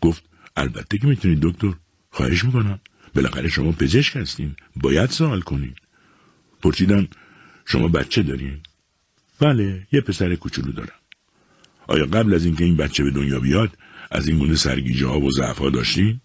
گفت 0.00 0.24
البته 0.56 0.98
که 0.98 1.06
می‌تونید 1.06 1.40
دکتر. 1.40 1.72
خواهش 2.10 2.44
می‌کنم. 2.44 2.80
بالاخره 3.14 3.48
شما 3.48 3.72
پزشک 3.72 4.16
هستین. 4.16 4.56
باید 4.76 5.10
سوال 5.10 5.40
کنین. 5.40 5.74
پرسیدم 6.62 7.08
شما 7.66 7.88
بچه 7.88 8.22
دارین؟ 8.22 8.60
بله 9.40 9.86
یه 9.92 10.00
پسر 10.00 10.34
کوچولو 10.34 10.72
دارم. 10.72 10.98
آیا 11.86 12.06
قبل 12.06 12.34
از 12.34 12.44
اینکه 12.44 12.64
این 12.64 12.76
بچه 12.76 13.04
به 13.04 13.10
دنیا 13.10 13.40
بیاد 13.40 13.78
از 14.10 14.28
این 14.28 14.38
گونه 14.38 14.54
سرگیجه 14.54 15.06
ها 15.06 15.20
و 15.20 15.30
ضعف 15.30 15.58
ها 15.58 15.70
داشتین؟ 15.70 16.20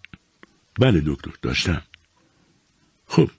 بله 0.80 1.02
دکتر 1.06 1.30
داشتم. 1.42 1.82
خب 3.06 3.30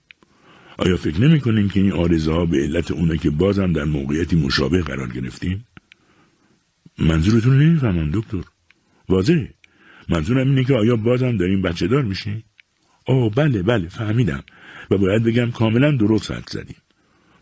آیا 0.78 0.96
فکر 0.96 1.20
نمی 1.20 1.40
کنیم 1.40 1.68
که 1.68 1.80
این 1.80 1.92
آرزه 1.92 2.32
ها 2.32 2.46
به 2.46 2.56
علت 2.56 2.90
اونه 2.90 3.18
که 3.18 3.30
بازم 3.30 3.72
در 3.72 3.84
موقعیتی 3.84 4.36
مشابه 4.36 4.82
قرار 4.82 5.12
گرفتیم؟ 5.12 5.66
منظورتون 6.98 7.62
نمی‌فهمم 7.62 8.10
دکتر. 8.10 8.42
واضحه. 9.08 9.54
منظورم 10.08 10.48
اینه 10.48 10.64
که 10.64 10.74
آیا 10.74 10.96
بازم 10.96 11.36
داریم 11.36 11.62
بچه 11.62 11.86
دار 11.86 12.02
میشیم؟ 12.02 12.44
آه 13.06 13.30
بله 13.30 13.62
بله 13.62 13.88
فهمیدم 13.88 14.42
و 14.90 14.98
باید 14.98 15.22
بگم 15.22 15.50
کاملا 15.50 15.90
درست 15.90 16.30
حد 16.30 16.48
زدیم. 16.50 16.76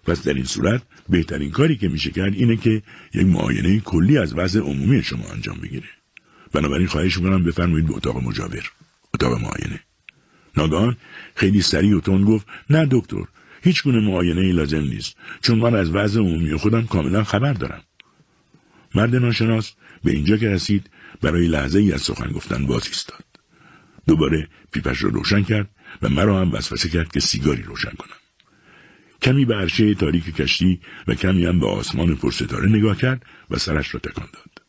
پس 0.06 0.22
در 0.22 0.34
این 0.34 0.44
صورت 0.44 0.82
بهترین 1.08 1.50
کاری 1.50 1.76
که 1.76 1.88
میشه 1.88 2.10
کرد 2.10 2.34
اینه 2.34 2.56
که 2.56 2.82
یک 3.14 3.26
معاینه 3.26 3.80
کلی 3.80 4.18
از 4.18 4.34
وضع 4.36 4.60
عمومی 4.60 5.02
شما 5.02 5.24
انجام 5.32 5.58
بگیره. 5.62 5.88
بنابراین 6.52 6.86
خواهش 6.86 7.16
می‌کنم 7.16 7.44
بفرمایید 7.44 7.86
به 7.86 7.94
اتاق 7.94 8.22
مجاور. 8.22 8.70
اتاق 9.14 9.32
معاینه. 9.32 9.80
ناگهان 10.56 10.96
خیلی 11.34 11.62
سریع 11.62 11.96
و 11.96 12.00
تون 12.00 12.24
گفت 12.24 12.46
نه 12.70 12.88
دکتر 12.90 13.24
هیچ 13.62 13.82
گونه 13.82 14.00
معاینه 14.00 14.40
ای 14.40 14.52
لازم 14.52 14.80
نیست 14.80 15.16
چون 15.42 15.58
من 15.58 15.74
از 15.74 15.90
وضع 15.90 16.20
عمومی 16.20 16.56
خودم 16.56 16.86
کاملا 16.86 17.24
خبر 17.24 17.52
دارم. 17.52 17.82
مرد 18.94 19.16
ناشناس 19.16 19.72
به 20.04 20.12
اینجا 20.12 20.36
که 20.36 20.48
رسید 20.48 20.90
برای 21.22 21.46
لحظه 21.46 21.78
ای 21.78 21.92
از 21.92 22.02
سخن 22.02 22.32
گفتن 22.32 22.66
باز 22.66 22.86
ایستاد. 22.86 23.24
دوباره 24.06 24.48
پیپش 24.72 25.02
را 25.02 25.10
روشن 25.10 25.42
کرد 25.42 25.70
و 26.02 26.08
مرا 26.08 26.40
هم 26.40 26.52
وسوسه 26.52 26.88
کرد 26.88 27.12
که 27.12 27.20
سیگاری 27.20 27.62
روشن 27.62 27.90
کنم. 27.90 28.16
کمی 29.22 29.44
به 29.44 29.54
عرشه 29.54 29.94
تاریک 29.94 30.36
کشتی 30.36 30.80
و 31.08 31.14
کمی 31.14 31.46
هم 31.46 31.60
به 31.60 31.66
آسمان 31.66 32.16
پرستاره 32.16 32.68
نگاه 32.68 32.96
کرد 32.96 33.26
و 33.50 33.58
سرش 33.58 33.94
را 33.94 34.00
تکان 34.00 34.28
داد. 34.32 34.62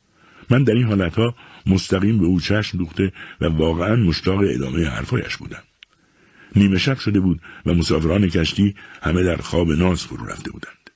من 0.49 0.63
در 0.63 0.73
این 0.73 0.87
حالتها 0.87 1.35
مستقیم 1.65 2.19
به 2.19 2.25
او 2.25 2.39
چشم 2.39 2.77
دوخته 2.77 3.11
و 3.41 3.45
واقعا 3.45 3.95
مشتاق 3.95 4.39
ادامه 4.43 4.89
حرفایش 4.89 5.37
بودم. 5.37 5.63
نیمه 6.55 6.77
شب 6.77 6.99
شده 6.99 7.19
بود 7.19 7.41
و 7.65 7.73
مسافران 7.73 8.29
کشتی 8.29 8.75
همه 9.01 9.23
در 9.23 9.37
خواب 9.37 9.71
ناز 9.71 10.03
فرو 10.03 10.25
رفته 10.25 10.51
بودند. 10.51 10.89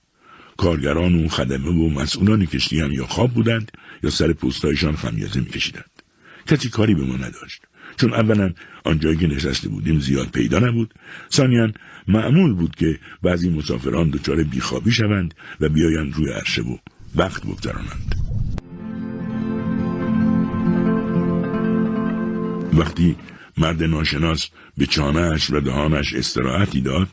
کارگران 0.58 1.26
و 1.26 1.28
خدمه 1.28 1.70
و 1.70 1.90
مسئولان 1.90 2.46
کشتی 2.46 2.80
هم 2.80 2.92
یا 2.92 3.06
خواب 3.06 3.34
بودند 3.34 3.72
یا 4.04 4.10
سر 4.10 4.34
پوستایشان 4.34 4.96
خمیازه 4.96 5.40
میکشیدند. 5.40 6.04
کسی 6.48 6.70
کاری 6.70 6.96
به 6.96 7.04
ما 7.04 7.16
نداشت. 7.16 7.62
چون 7.98 8.14
اولا 8.14 8.54
آنجایی 8.86 9.18
که 9.18 9.28
نشسته 9.28 9.70
بودیم 9.70 10.00
زیاد 10.00 10.28
پیدا 10.28 10.60
نبود 10.60 10.94
ثانیا 11.32 11.72
معمول 12.08 12.54
بود 12.54 12.76
که 12.76 13.00
بعضی 13.24 13.50
مسافران 13.50 14.10
دچار 14.10 14.44
بیخوابی 14.44 14.92
شوند 14.92 15.34
و 15.60 15.70
بیایند 15.70 16.14
روی 16.14 16.32
عرشه 16.32 16.62
و 16.62 16.78
وقت 17.16 17.44
بگذرانند 17.46 18.16
وقتی 22.74 23.16
مرد 23.60 23.84
ناشناس 23.84 24.50
به 24.78 24.86
چانهش 24.86 25.50
و 25.50 25.60
دهانش 25.60 26.14
استراحتی 26.14 26.82
داد 26.82 27.08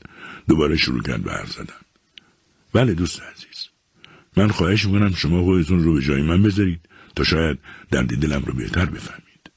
دوباره 0.49 0.77
شروع 0.77 1.03
کرد 1.03 1.23
به 1.23 1.33
حرف 1.33 1.53
زدن. 1.53 1.75
بله 2.73 2.95
دوست 2.95 3.23
عزیز. 3.23 3.69
من 4.37 4.49
خواهش 4.49 4.85
می‌کنم 4.85 5.15
شما 5.15 5.43
خودتون 5.43 5.85
رو 5.85 5.95
به 5.95 6.03
جای 6.03 6.23
من 6.23 6.43
بذارید 6.43 6.81
تا 7.17 7.25
شاید 7.25 7.59
درد 7.91 8.17
دلم 8.17 8.43
رو 8.47 8.53
بهتر 8.53 8.87
بفهمید. 8.87 9.51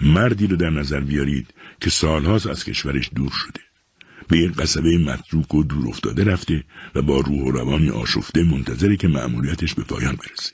مردی 0.00 0.46
رو 0.46 0.56
در 0.56 0.70
نظر 0.70 1.00
بیارید 1.00 1.54
که 1.80 1.90
سالهاست 1.90 2.46
از 2.46 2.64
کشورش 2.64 3.10
دور 3.14 3.30
شده. 3.30 3.60
به 4.28 4.38
یک 4.38 4.52
قصبه 4.52 4.98
متروک 4.98 5.54
و 5.54 5.64
دور 5.64 5.88
افتاده 5.88 6.24
رفته 6.24 6.64
و 6.94 7.02
با 7.02 7.20
روح 7.20 7.40
و 7.40 7.50
روانی 7.50 7.90
آشفته 7.90 8.42
منتظره 8.42 8.96
که 8.96 9.08
مأموریتش 9.08 9.74
به 9.74 9.82
پایان 9.82 10.16
برسه. 10.16 10.52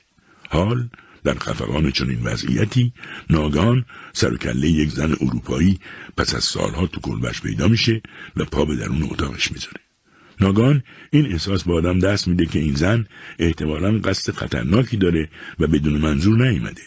حال 0.49 0.89
در 1.23 1.39
خفقان 1.39 1.91
چنین 1.91 2.19
وضعیتی 2.23 2.93
ناگان 3.29 3.85
سر 4.13 4.35
کله 4.35 4.67
یک 4.67 4.89
زن 4.89 5.15
اروپایی 5.21 5.79
پس 6.17 6.35
از 6.35 6.43
سالها 6.43 6.87
تو 6.87 6.99
کلبش 7.01 7.41
پیدا 7.41 7.67
میشه 7.67 8.01
و 8.35 8.45
پا 8.45 8.65
به 8.65 8.75
درون 8.75 9.03
اتاقش 9.03 9.51
می‌ذاره. 9.51 9.81
ناگان 10.41 10.83
این 11.11 11.25
احساس 11.25 11.63
به 11.63 11.73
آدم 11.73 11.99
دست 11.99 12.27
میده 12.27 12.45
که 12.45 12.59
این 12.59 12.75
زن 12.75 13.05
احتمالا 13.39 13.99
قصد 13.99 14.33
خطرناکی 14.33 14.97
داره 14.97 15.29
و 15.59 15.67
بدون 15.67 15.93
منظور 15.93 16.49
نیامده 16.49 16.81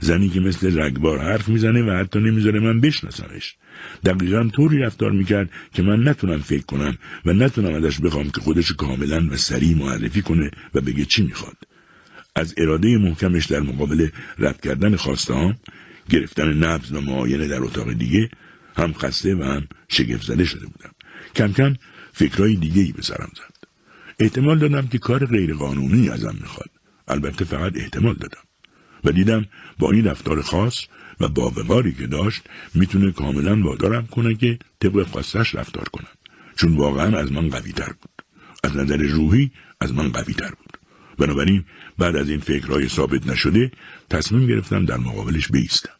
زنی 0.00 0.28
که 0.28 0.40
مثل 0.40 0.82
رگبار 0.82 1.18
حرف 1.18 1.48
می‌زنه 1.48 1.82
و 1.82 1.90
حتی 1.90 2.18
نمی‌ذاره 2.18 2.60
من 2.60 2.80
بشناسمش. 2.80 3.56
دقیقا 4.04 4.48
طوری 4.52 4.78
رفتار 4.78 5.12
می‌کرد 5.12 5.50
که 5.74 5.82
من 5.82 6.08
نتونم 6.08 6.40
فکر 6.40 6.62
کنم 6.62 6.98
و 7.26 7.32
نتونم 7.32 7.84
ازش 7.84 8.00
بخوام 8.00 8.30
که 8.30 8.40
خودش 8.40 8.72
کاملا 8.72 9.28
و 9.30 9.36
سریع 9.36 9.76
معرفی 9.76 10.22
کنه 10.22 10.50
و 10.74 10.80
بگه 10.80 11.04
چی 11.04 11.22
می‌خواد. 11.22 11.71
از 12.36 12.54
اراده 12.56 12.98
محکمش 12.98 13.46
در 13.46 13.60
مقابل 13.60 14.08
رد 14.38 14.60
کردن 14.60 14.96
خواسته 14.96 15.56
گرفتن 16.08 16.52
نبز 16.52 16.92
و 16.92 17.00
معاینه 17.00 17.48
در 17.48 17.62
اتاق 17.62 17.92
دیگه 17.92 18.30
هم 18.76 18.92
خسته 18.92 19.34
و 19.34 19.42
هم 19.42 19.68
شگفت 19.88 20.26
زده 20.26 20.44
شده 20.44 20.66
بودم. 20.66 20.90
کم 21.36 21.52
کم 21.52 21.76
فکرهای 22.12 22.56
دیگه 22.56 22.82
ای 22.82 22.92
به 22.92 23.02
سرم 23.02 23.30
زد. 23.36 23.68
احتمال 24.18 24.58
دادم 24.58 24.86
که 24.86 24.98
کار 24.98 25.26
غیرقانونی 25.26 26.08
ازم 26.08 26.36
می‌خواد. 26.40 26.70
البته 27.08 27.44
فقط 27.44 27.72
احتمال 27.76 28.14
دادم. 28.14 28.42
و 29.04 29.12
دیدم 29.12 29.46
با 29.78 29.92
این 29.92 30.04
رفتار 30.04 30.42
خاص 30.42 30.84
و 31.20 31.28
با 31.28 31.50
وقاری 31.56 31.92
که 31.92 32.06
داشت 32.06 32.42
می‌تونه 32.74 33.12
کاملا 33.12 33.62
وادارم 33.62 34.06
کنه 34.06 34.34
که 34.34 34.58
طبق 34.80 35.02
خواستش 35.02 35.54
رفتار 35.54 35.88
کنم. 35.88 36.12
چون 36.56 36.76
واقعا 36.76 37.18
از 37.18 37.32
من 37.32 37.48
قوی 37.48 37.72
تر 37.72 37.92
بود. 38.02 38.22
از 38.64 38.76
نظر 38.76 38.96
روحی 38.96 39.50
از 39.80 39.94
من 39.94 40.08
قوی 40.08 40.34
تر 40.34 40.50
بود. 40.50 40.71
بنابراین 41.22 41.64
بعد 41.98 42.16
از 42.16 42.28
این 42.28 42.40
فکرهای 42.40 42.88
ثابت 42.88 43.26
نشده 43.26 43.70
تصمیم 44.10 44.46
گرفتم 44.46 44.84
در 44.84 44.96
مقابلش 44.96 45.48
بیستم. 45.48 45.92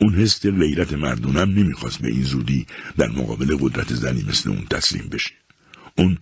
اون 0.00 0.14
حس 0.14 0.46
غیرت 0.46 0.92
مردونم 0.92 1.58
نمی‌خواست 1.58 2.02
به 2.02 2.08
این 2.08 2.22
زودی 2.22 2.66
در 2.96 3.08
مقابل 3.08 3.56
قدرت 3.60 3.94
زنی 3.94 4.24
مثل 4.28 4.50
اون 4.50 4.66
تسلیم 4.70 5.08
بشه. 5.12 5.30
اون 5.98 6.18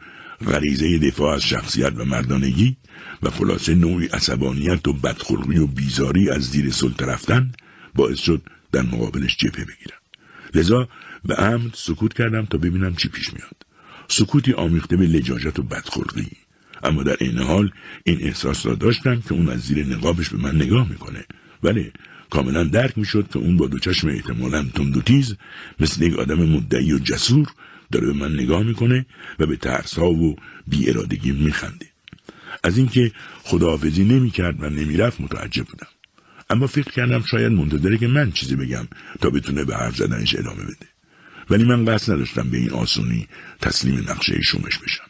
غریزه 0.46 0.98
دفاع 0.98 1.34
از 1.34 1.42
شخصیت 1.42 1.92
و 1.96 2.04
مردانگی 2.04 2.76
و 3.22 3.30
خلاصه 3.30 3.74
نوعی 3.74 4.06
عصبانیت 4.06 4.88
و 4.88 4.92
بدخلقی 4.92 5.58
و 5.58 5.66
بیزاری 5.66 6.30
از 6.30 6.42
زیر 6.42 6.70
سلطه 6.70 7.06
رفتن 7.06 7.52
باعث 7.94 8.18
شد 8.18 8.42
در 8.72 8.82
مقابلش 8.82 9.36
جبهه 9.36 9.64
بگیرم. 9.64 10.00
لذا 10.54 10.88
به 11.24 11.34
عمد 11.34 11.74
سکوت 11.74 12.14
کردم 12.14 12.44
تا 12.44 12.58
ببینم 12.58 12.96
چی 12.96 13.08
پیش 13.08 13.32
میاد. 13.32 13.66
سکوتی 14.08 14.52
آمیخته 14.52 14.96
به 14.96 15.06
لجاجت 15.06 15.58
و 15.58 15.62
بدخلقی. 15.62 16.30
اما 16.82 17.02
در 17.02 17.16
این 17.20 17.38
حال 17.38 17.70
این 18.04 18.18
احساس 18.22 18.66
را 18.66 18.74
داشتم 18.74 19.20
که 19.20 19.32
اون 19.32 19.48
از 19.48 19.60
زیر 19.60 19.86
نقابش 19.86 20.28
به 20.28 20.38
من 20.38 20.56
نگاه 20.56 20.88
می‌کنه. 20.88 21.24
ولی 21.62 21.92
کاملا 22.30 22.64
درک 22.64 22.98
می‌شد 22.98 23.28
که 23.32 23.38
اون 23.38 23.56
با 23.56 23.66
دو 23.66 23.78
چشم 23.78 24.08
احتمالا 24.08 24.64
تند 24.74 24.96
و 24.96 25.02
تیز 25.02 25.36
مثل 25.80 26.02
یک 26.02 26.18
آدم 26.18 26.42
مدعی 26.42 26.92
و 26.92 26.98
جسور 26.98 27.48
داره 27.92 28.06
به 28.06 28.12
من 28.12 28.32
نگاه 28.32 28.62
می‌کنه 28.62 29.06
و 29.38 29.46
به 29.46 29.56
ترسها 29.56 30.10
و 30.10 30.36
بی 30.66 30.90
ارادگی 30.90 31.32
میخنده. 31.32 31.86
از 32.64 32.78
اینکه 32.78 33.12
خداحافظی 33.42 34.04
نمی‌کرد 34.04 34.62
و 34.62 34.70
نمی‌رفت 34.70 35.20
متعجب 35.20 35.64
بودم. 35.64 35.86
اما 36.50 36.66
فکر 36.66 36.90
کردم 36.90 37.22
شاید 37.30 37.52
منتظره 37.52 37.98
که 37.98 38.06
من 38.06 38.32
چیزی 38.32 38.56
بگم 38.56 38.88
تا 39.20 39.30
بتونه 39.30 39.64
به 39.64 39.76
حرف 39.76 39.96
زدنش 39.96 40.36
ادامه 40.36 40.62
بده. 40.62 40.88
ولی 41.50 41.64
من 41.64 41.84
قصد 41.84 42.12
نداشتم 42.12 42.50
به 42.50 42.56
این 42.56 42.70
آسونی 42.70 43.26
تسلیم 43.60 44.04
نقشه 44.08 44.42
شومش 44.42 44.78
بشم. 44.78 45.09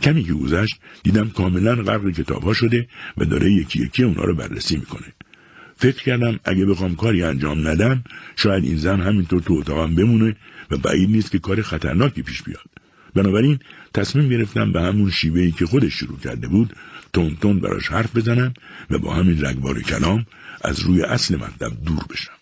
کمی 0.00 0.24
که 0.24 0.32
گذشت 0.32 0.76
دیدم 1.02 1.28
کاملا 1.28 1.74
غرق 1.74 2.10
کتاب 2.10 2.42
ها 2.42 2.54
شده 2.54 2.88
و 3.16 3.24
داره 3.24 3.52
یکی 3.52 3.82
یکی 3.82 4.02
اونا 4.02 4.22
رو 4.22 4.34
بررسی 4.34 4.76
می‌کنه. 4.76 5.12
فکر 5.76 6.02
کردم 6.02 6.40
اگه 6.44 6.66
بخوام 6.66 6.96
کاری 6.96 7.22
انجام 7.22 7.68
ندم 7.68 8.04
شاید 8.36 8.64
این 8.64 8.76
زن 8.76 9.00
همینطور 9.00 9.40
تو 9.40 9.54
اتاقم 9.54 9.94
بمونه 9.94 10.36
و 10.70 10.76
بعید 10.76 11.10
نیست 11.10 11.30
که 11.30 11.38
کار 11.38 11.62
خطرناکی 11.62 12.22
پیش 12.22 12.42
بیاد. 12.42 12.70
بنابراین 13.14 13.58
تصمیم 13.94 14.28
گرفتم 14.28 14.72
به 14.72 14.82
همون 14.82 15.10
شیوهی 15.10 15.52
که 15.52 15.66
خودش 15.66 15.94
شروع 15.94 16.18
کرده 16.18 16.48
بود 16.48 16.76
تون 17.12 17.36
تون 17.40 17.60
براش 17.60 17.88
حرف 17.88 18.16
بزنم 18.16 18.54
و 18.90 18.98
با 18.98 19.14
همین 19.14 19.44
رگبار 19.44 19.82
کلام 19.82 20.26
از 20.62 20.80
روی 20.80 21.02
اصل 21.02 21.36
مطلب 21.36 21.84
دور 21.84 22.04
بشم. 22.10 22.32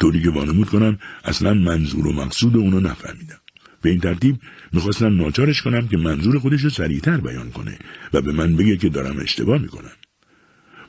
طوری 0.00 0.22
که 0.22 0.30
وانمود 0.30 0.68
کنم 0.68 0.98
اصلا 1.24 1.54
منظور 1.54 2.06
و 2.06 2.12
مقصود 2.12 2.56
اونو 2.56 2.80
نفهمیدم. 2.80 3.41
به 3.82 3.90
این 3.90 4.00
ترتیب 4.00 4.36
می‌خواستم 4.72 5.16
ناچارش 5.16 5.62
کنم 5.62 5.88
که 5.88 5.96
منظور 5.96 6.38
خودش 6.38 6.60
رو 6.60 6.70
سریعتر 6.70 7.16
بیان 7.16 7.50
کنه 7.50 7.78
و 8.12 8.20
به 8.20 8.32
من 8.32 8.56
بگه 8.56 8.76
که 8.76 8.88
دارم 8.88 9.18
اشتباه 9.18 9.62
می‌کنم. 9.62 9.92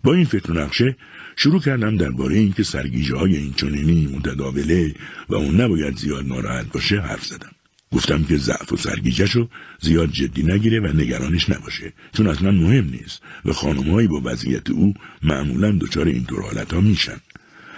با 0.03 0.13
این 0.13 0.25
فکر 0.25 0.51
و 0.51 0.55
نقشه 0.55 0.95
شروع 1.35 1.61
کردم 1.61 1.97
درباره 1.97 2.35
اینکه 2.35 2.63
سرگیجه 2.63 3.15
های 3.15 3.37
این 3.37 3.53
چنینی 3.53 4.07
متداوله 4.07 4.95
و 5.29 5.35
اون 5.35 5.61
نباید 5.61 5.97
زیاد 5.97 6.25
ناراحت 6.25 6.71
باشه 6.71 6.99
حرف 6.99 7.25
زدم. 7.25 7.51
گفتم 7.91 8.23
که 8.23 8.37
ضعف 8.37 8.73
و 8.73 8.77
سرگیجهشو 8.77 9.47
زیاد 9.81 10.11
جدی 10.11 10.43
نگیره 10.43 10.79
و 10.79 10.87
نگرانش 10.87 11.49
نباشه 11.49 11.93
چون 12.13 12.27
اصلا 12.27 12.51
مهم 12.51 12.85
نیست 12.85 13.21
و 13.45 13.53
خانمهایی 13.53 14.07
با 14.07 14.21
وضعیت 14.23 14.69
او 14.69 14.93
معمولا 15.23 15.71
دچار 15.71 16.05
اینطور 16.05 16.41
حالت 16.41 16.73
ها 16.73 16.81
میشن. 16.81 17.17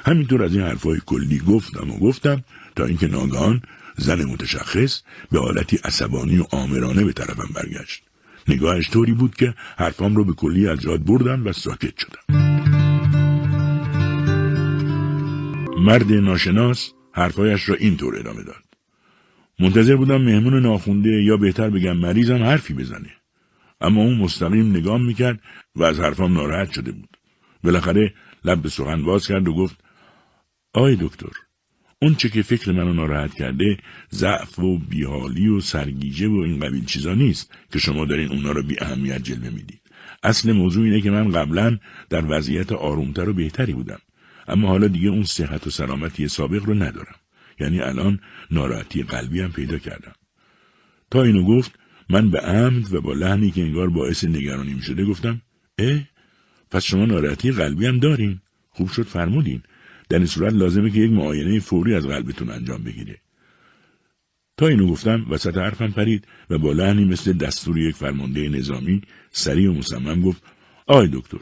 همینطور 0.06 0.44
از 0.44 0.56
این 0.56 0.62
حرفهای 0.62 1.02
کلی 1.06 1.40
گفتم 1.40 1.92
و 1.92 2.00
گفتم 2.00 2.44
تا 2.76 2.86
اینکه 2.86 3.08
ناگهان 3.08 3.62
زن 3.98 4.26
متشخص 4.26 5.02
به 5.32 5.40
حالتی 5.40 5.80
عصبانی 5.84 6.38
و 6.38 6.46
آمرانه 6.52 7.04
به 7.04 7.14
طرفم 7.14 7.50
برگشت. 7.56 8.04
نگاهش 8.48 8.90
طوری 8.90 9.14
بود 9.14 9.36
که 9.36 9.54
حرفام 9.78 10.16
رو 10.16 10.26
به 10.26 10.34
کلی 10.34 10.68
از 10.68 10.80
جاد 10.80 11.06
بردم 11.06 11.48
و 11.48 11.54
ساکت 11.54 11.94
شدم. 11.98 12.36
مرد 15.80 16.12
ناشناس 16.14 16.92
حرفایش 17.12 17.70
را 17.70 17.76
اینطور 17.76 18.20
ادامه 18.20 18.44
داد. 18.44 18.64
منتظر 19.60 19.96
بودم 19.96 20.22
مهمون 20.22 20.62
ناخونده 20.62 21.24
یا 21.24 21.38
بهتر 21.38 21.70
بگم 21.70 21.98
مریضم 21.98 22.44
حرفی 22.44 22.74
بزنه. 22.74 23.10
اما 23.82 24.02
اون 24.02 24.18
مستقیم 24.18 24.70
نگام 24.78 25.06
می‌کرد 25.06 25.40
و 25.76 25.84
از 25.84 26.00
حرفام 26.00 26.34
ناراحت 26.34 26.72
شده 26.72 26.92
بود. 26.92 27.18
بالاخره 27.64 28.14
لب 28.46 28.62
به 28.62 28.70
سخن 28.70 29.04
باز 29.04 29.28
کرد 29.28 29.48
و 29.48 29.54
گفت 29.54 29.76
آی 30.74 30.96
دکتر 30.96 31.45
اون 32.02 32.16
چه 32.16 32.30
که 32.30 32.42
فکر 32.42 32.72
منو 32.72 32.94
ناراحت 32.94 33.34
کرده 33.34 33.78
ضعف 34.12 34.60
و 34.60 34.78
بیحالی 34.78 35.48
و 35.48 35.60
سرگیجه 35.60 36.28
و 36.28 36.36
این 36.36 36.60
قبیل 36.60 36.86
چیزا 36.86 37.14
نیست 37.14 37.54
که 37.72 37.80
شما 37.80 38.06
دارین 38.06 38.32
اونا 38.32 38.52
رو 38.52 38.64
بی 38.64 38.76
اهمیت 38.80 39.24
جلوه 39.24 39.50
می‌دید. 39.50 39.82
اصل 40.24 40.52
موضوع 40.52 40.86
اینه 40.86 41.02
که 41.02 41.12
من 41.12 41.32
قبلا 41.32 41.78
در 42.10 42.24
وضعیت 42.28 42.72
آرومتر 42.72 43.30
و 43.30 43.34
بهتری 43.34 43.74
بودم. 43.74 44.00
اما 44.48 44.68
حالا 44.68 44.88
دیگه 44.88 45.10
اون 45.10 45.24
صحت 45.24 45.68
و 45.68 45.70
سلامتی 45.70 46.28
سابق 46.28 46.64
رو 46.66 46.74
ندارم. 46.74 47.16
یعنی 47.60 47.80
الان 47.80 48.20
ناراحتی 48.52 49.04
قلبی 49.04 49.42
هم 49.42 49.52
پیدا 49.52 49.78
کردم. 49.78 50.14
تا 51.12 51.24
اینو 51.24 51.44
گفت 51.44 51.80
من 52.10 52.30
به 52.30 52.40
عمد 52.40 52.94
و 52.94 53.02
با 53.02 53.14
لحنی 53.14 53.52
که 53.52 53.62
انگار 53.62 53.90
باعث 53.90 54.24
نگرانیم 54.24 54.80
شده 54.80 55.06
گفتم 55.06 55.42
اه 55.80 56.00
پس 56.72 56.84
شما 56.84 57.06
ناراحتی 57.06 57.52
قلبی 57.52 57.86
هم 57.86 58.00
دارین. 58.00 58.42
خوب 58.70 58.90
شد 58.90 59.04
فرمودین. 59.04 59.64
در 60.10 60.18
این 60.18 60.28
صورت 60.28 60.54
لازمه 60.54 60.90
که 60.90 61.00
یک 61.00 61.12
معاینه 61.12 61.60
فوری 61.60 61.96
از 61.96 62.08
قلبتون 62.08 62.50
انجام 62.50 62.84
بگیره. 62.84 63.18
تا 64.58 64.68
اینو 64.68 64.88
گفتم 64.88 65.26
وسط 65.30 65.58
حرفم 65.58 65.92
پرید 65.92 66.28
و 66.50 66.58
با 66.58 66.72
لحنی 66.72 67.06
مثل 67.06 67.34
دستور 67.34 67.78
یک 67.78 67.96
فرمانده 67.96 68.50
نظامی 68.50 69.02
سریع 69.32 69.70
و 69.70 69.74
مصمم 69.74 70.22
گفت 70.22 70.44
آی 70.88 71.10
دکتر 71.14 71.40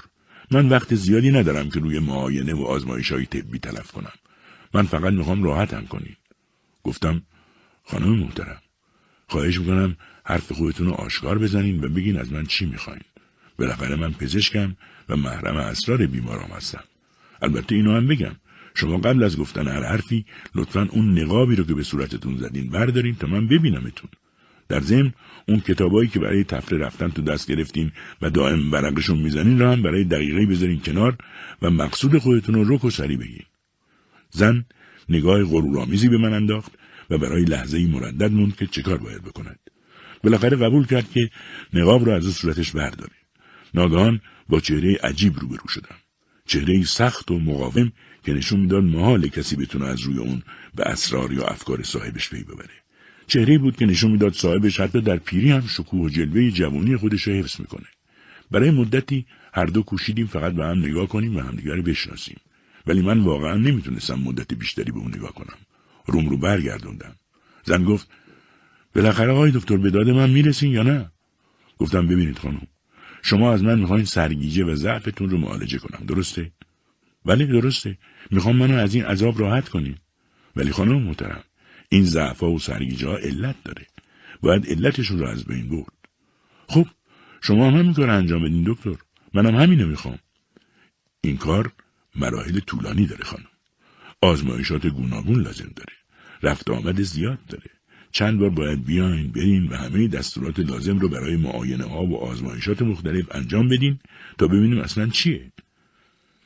من 0.52 0.70
وقت 0.70 0.96
زیادی 0.96 1.32
ندارم 1.32 1.70
که 1.70 1.80
روی 1.80 2.00
معاینه 2.00 2.54
و 2.54 2.64
آزمایش 2.64 3.12
های 3.12 3.26
طبی 3.26 3.60
تلف 3.60 3.92
کنم. 3.92 4.14
من 4.74 4.84
فقط 4.84 5.14
می‌خوام 5.14 5.44
راحتم 5.44 5.86
کنید 5.86 6.18
گفتم 6.84 7.22
خانم 7.84 8.20
محترم 8.20 8.62
خواهش 9.28 9.60
می‌کنم 9.60 9.98
حرف 10.26 10.52
خودتون 10.52 10.88
رو 10.88 10.94
آشکار 10.94 11.40
بزنین 11.40 11.84
و 11.84 11.90
بگین 11.90 12.20
از 12.20 12.32
من 12.32 12.46
چی 12.46 12.66
می‌خواین. 12.66 13.02
بالاخره 13.60 13.96
من 13.96 14.12
پزشکم 14.14 14.76
و 15.10 15.16
محرم 15.16 15.56
اسرار 15.56 16.06
بیمارام 16.06 16.50
هستم. 16.50 16.84
البته 17.42 17.76
اینو 17.76 17.96
هم 17.96 18.08
بگم. 18.08 18.36
شما 18.76 18.98
قبل 18.98 19.24
از 19.24 19.38
گفتن 19.38 19.68
هر 19.68 19.84
حرفی 19.84 20.26
لطفا 20.56 20.88
اون 20.92 21.20
نقابی 21.20 21.56
رو 21.56 21.64
که 21.64 21.74
به 21.74 21.84
صورتتون 21.84 22.38
زدین 22.38 22.70
بردارین 22.70 23.16
تا 23.16 23.28
من 23.28 23.48
ببینمتون. 23.48 24.10
در 24.70 24.80
ضمن 24.80 25.14
اون 25.48 25.60
کتابایی 25.60 26.10
که 26.10 26.20
برای 26.20 26.44
تفره 26.44 26.78
رفتن 26.78 27.10
تو 27.10 27.22
دست 27.22 27.48
گرفتین 27.48 27.92
و 28.22 28.30
دائم 28.30 28.72
برقشون 28.72 29.18
می‌زنین 29.18 29.60
را 29.60 29.72
هم 29.72 29.82
برای 29.82 30.04
دقیقه 30.04 30.46
بذارین 30.46 30.80
کنار 30.80 31.18
و 31.62 31.70
مقصود 31.70 32.18
خودتون 32.18 32.56
رو 32.56 32.76
رک 32.76 32.84
و 32.86 32.90
سری 32.90 33.18
بگین. 33.18 33.46
زن 34.30 34.66
نگاه 35.10 35.44
غرورآمیزی 35.44 36.10
به 36.10 36.18
من 36.18 36.34
انداخت 36.34 36.72
و 37.10 37.18
برای 37.18 37.44
لحظه 37.44 37.78
ای 37.78 37.86
مردد 37.86 38.32
موند 38.32 38.56
که 38.56 38.68
چه 38.68 38.82
کار 38.82 38.98
باید 38.98 39.24
بکند. 39.24 39.60
بالاخره 40.24 40.58
قبول 40.58 40.86
کرد 40.86 41.12
که 41.12 41.30
نقاب 41.74 42.08
را 42.08 42.16
از 42.16 42.34
صورتش 42.34 42.72
برداره 42.72 43.12
ناگهان 43.74 44.22
با 44.50 44.60
چهره 44.60 44.98
عجیب 45.04 45.40
روبرو 45.40 45.68
شدم. 45.68 45.96
چهره 46.46 46.84
سخت 46.84 47.32
و 47.32 47.40
مقاوم 47.40 47.92
که 48.26 48.34
نشون 48.34 48.60
می‌داد 48.60 48.84
محال 48.84 49.28
کسی 49.28 49.56
بتونه 49.56 49.86
از 49.86 50.02
روی 50.02 50.18
اون 50.18 50.44
به 50.76 50.84
اسرار 50.84 51.34
یا 51.34 51.44
افکار 51.44 51.84
صاحبش 51.84 52.30
پی 52.30 52.44
ببره. 52.44 52.70
چهره 53.28 53.58
بود 53.58 53.78
که 53.78 53.86
نشون 53.86 54.12
می‌داد 54.12 54.34
صاحبش 54.34 54.80
حتی 54.80 55.02
در 55.02 55.18
پیری 55.18 55.52
هم 55.52 55.68
شکوه 55.68 56.02
و 56.06 56.10
جلوه 56.10 56.52
جوانی 56.52 56.98
خودش 56.98 57.28
را 57.28 57.34
حفظ 57.34 57.60
می‌کنه. 57.60 57.88
برای 58.52 58.72
مدتی 58.72 59.26
هر 59.54 59.66
دو 59.66 59.82
کوشیدیم 59.82 60.28
فقط 60.28 60.54
به 60.54 60.66
هم 60.66 60.80
نگاه 60.80 61.08
کنیم 61.08 61.36
و 61.36 61.40
همدیگر 61.40 61.74
رو 61.74 61.84
بشناسیم. 61.84 62.38
ولی 62.88 63.02
من 63.02 63.20
واقعا 63.20 63.58
نمی‌تونستم 63.58 64.20
مدت 64.20 64.54
بیشتری 64.54 64.92
به 64.92 64.98
اون 64.98 65.16
نگاه 65.16 65.34
کنم. 65.34 65.58
روم 66.06 66.30
رو 66.30 66.38
برگردوندم. 66.38 67.16
زن 67.64 67.84
گفت 67.84 68.08
بالاخره 68.96 69.32
آقای 69.32 69.52
دکتر 69.52 69.78
به 69.78 69.90
داد 69.90 70.10
من 70.10 70.30
می‌رسین 70.30 70.72
یا 70.72 70.84
نه؟ 70.84 71.12
گفتم 71.78 72.08
ببینید 72.08 72.38
خانم 72.38 72.68
شما 73.24 73.54
از 73.54 73.64
من 73.64 73.80
می‌خواین 73.80 74.06
سرگیجه 74.06 74.64
و 74.64 74.76
ضعفتون 74.76 75.30
رو 75.30 75.38
معالجه 75.38 75.78
کنم 75.78 76.06
درسته؟ 76.06 76.52
ولی 77.26 77.46
درسته. 77.46 77.98
می‌خوام 78.32 78.56
منو 78.56 78.76
از 78.76 78.96
این 78.96 79.06
عذاب 79.06 79.40
راحت 79.40 79.70
کنیم 79.70 79.98
ولی 80.56 80.72
خانم 80.72 81.02
محترم 81.02 81.44
این 81.90 82.06
ضعفا 82.06 82.52
و 82.52 82.60
سرگیجه 82.60 83.08
ها 83.08 83.18
علت 83.18 83.56
داره. 83.64 83.88
باید 84.42 84.68
علتشون 84.68 85.20
رو 85.20 85.28
از 85.28 85.46
بین 85.46 85.70
برد. 85.70 85.94
خب 86.68 86.88
شما 87.42 87.68
هم 87.68 87.74
همین 87.74 87.94
کار 87.94 88.10
انجام 88.10 88.44
بدین 88.44 88.64
دکتر. 88.68 88.96
منم 89.34 89.56
همینو 89.56 89.88
می‌خوام. 89.88 90.20
این 91.22 91.38
کار 91.38 91.72
مراحل 92.16 92.60
طولانی 92.60 93.06
داره 93.06 93.24
خانم. 93.24 93.48
آزمایشات 94.22 94.88
گوناگون 94.88 95.42
لازم 95.42 95.72
داره. 95.76 95.94
رفت 96.44 96.70
آمد 96.70 97.02
زیاد 97.02 97.46
داره. 97.46 97.70
چند 98.14 98.40
بار 98.40 98.50
باید 98.50 98.86
بیاین 98.86 99.32
برین 99.32 99.68
و 99.68 99.76
همه 99.76 100.08
دستورات 100.08 100.60
لازم 100.60 101.00
رو 101.00 101.10
برای 101.10 101.36
معاینه 101.36 101.84
ها 101.84 102.06
و 102.06 102.18
آزمایشات 102.18 102.82
مختلف 102.82 103.36
انجام 103.36 103.68
بدین 103.68 104.00
تا 104.38 104.48
ببینیم 104.48 104.80
اصلا 104.80 105.08
چیه. 105.08 105.52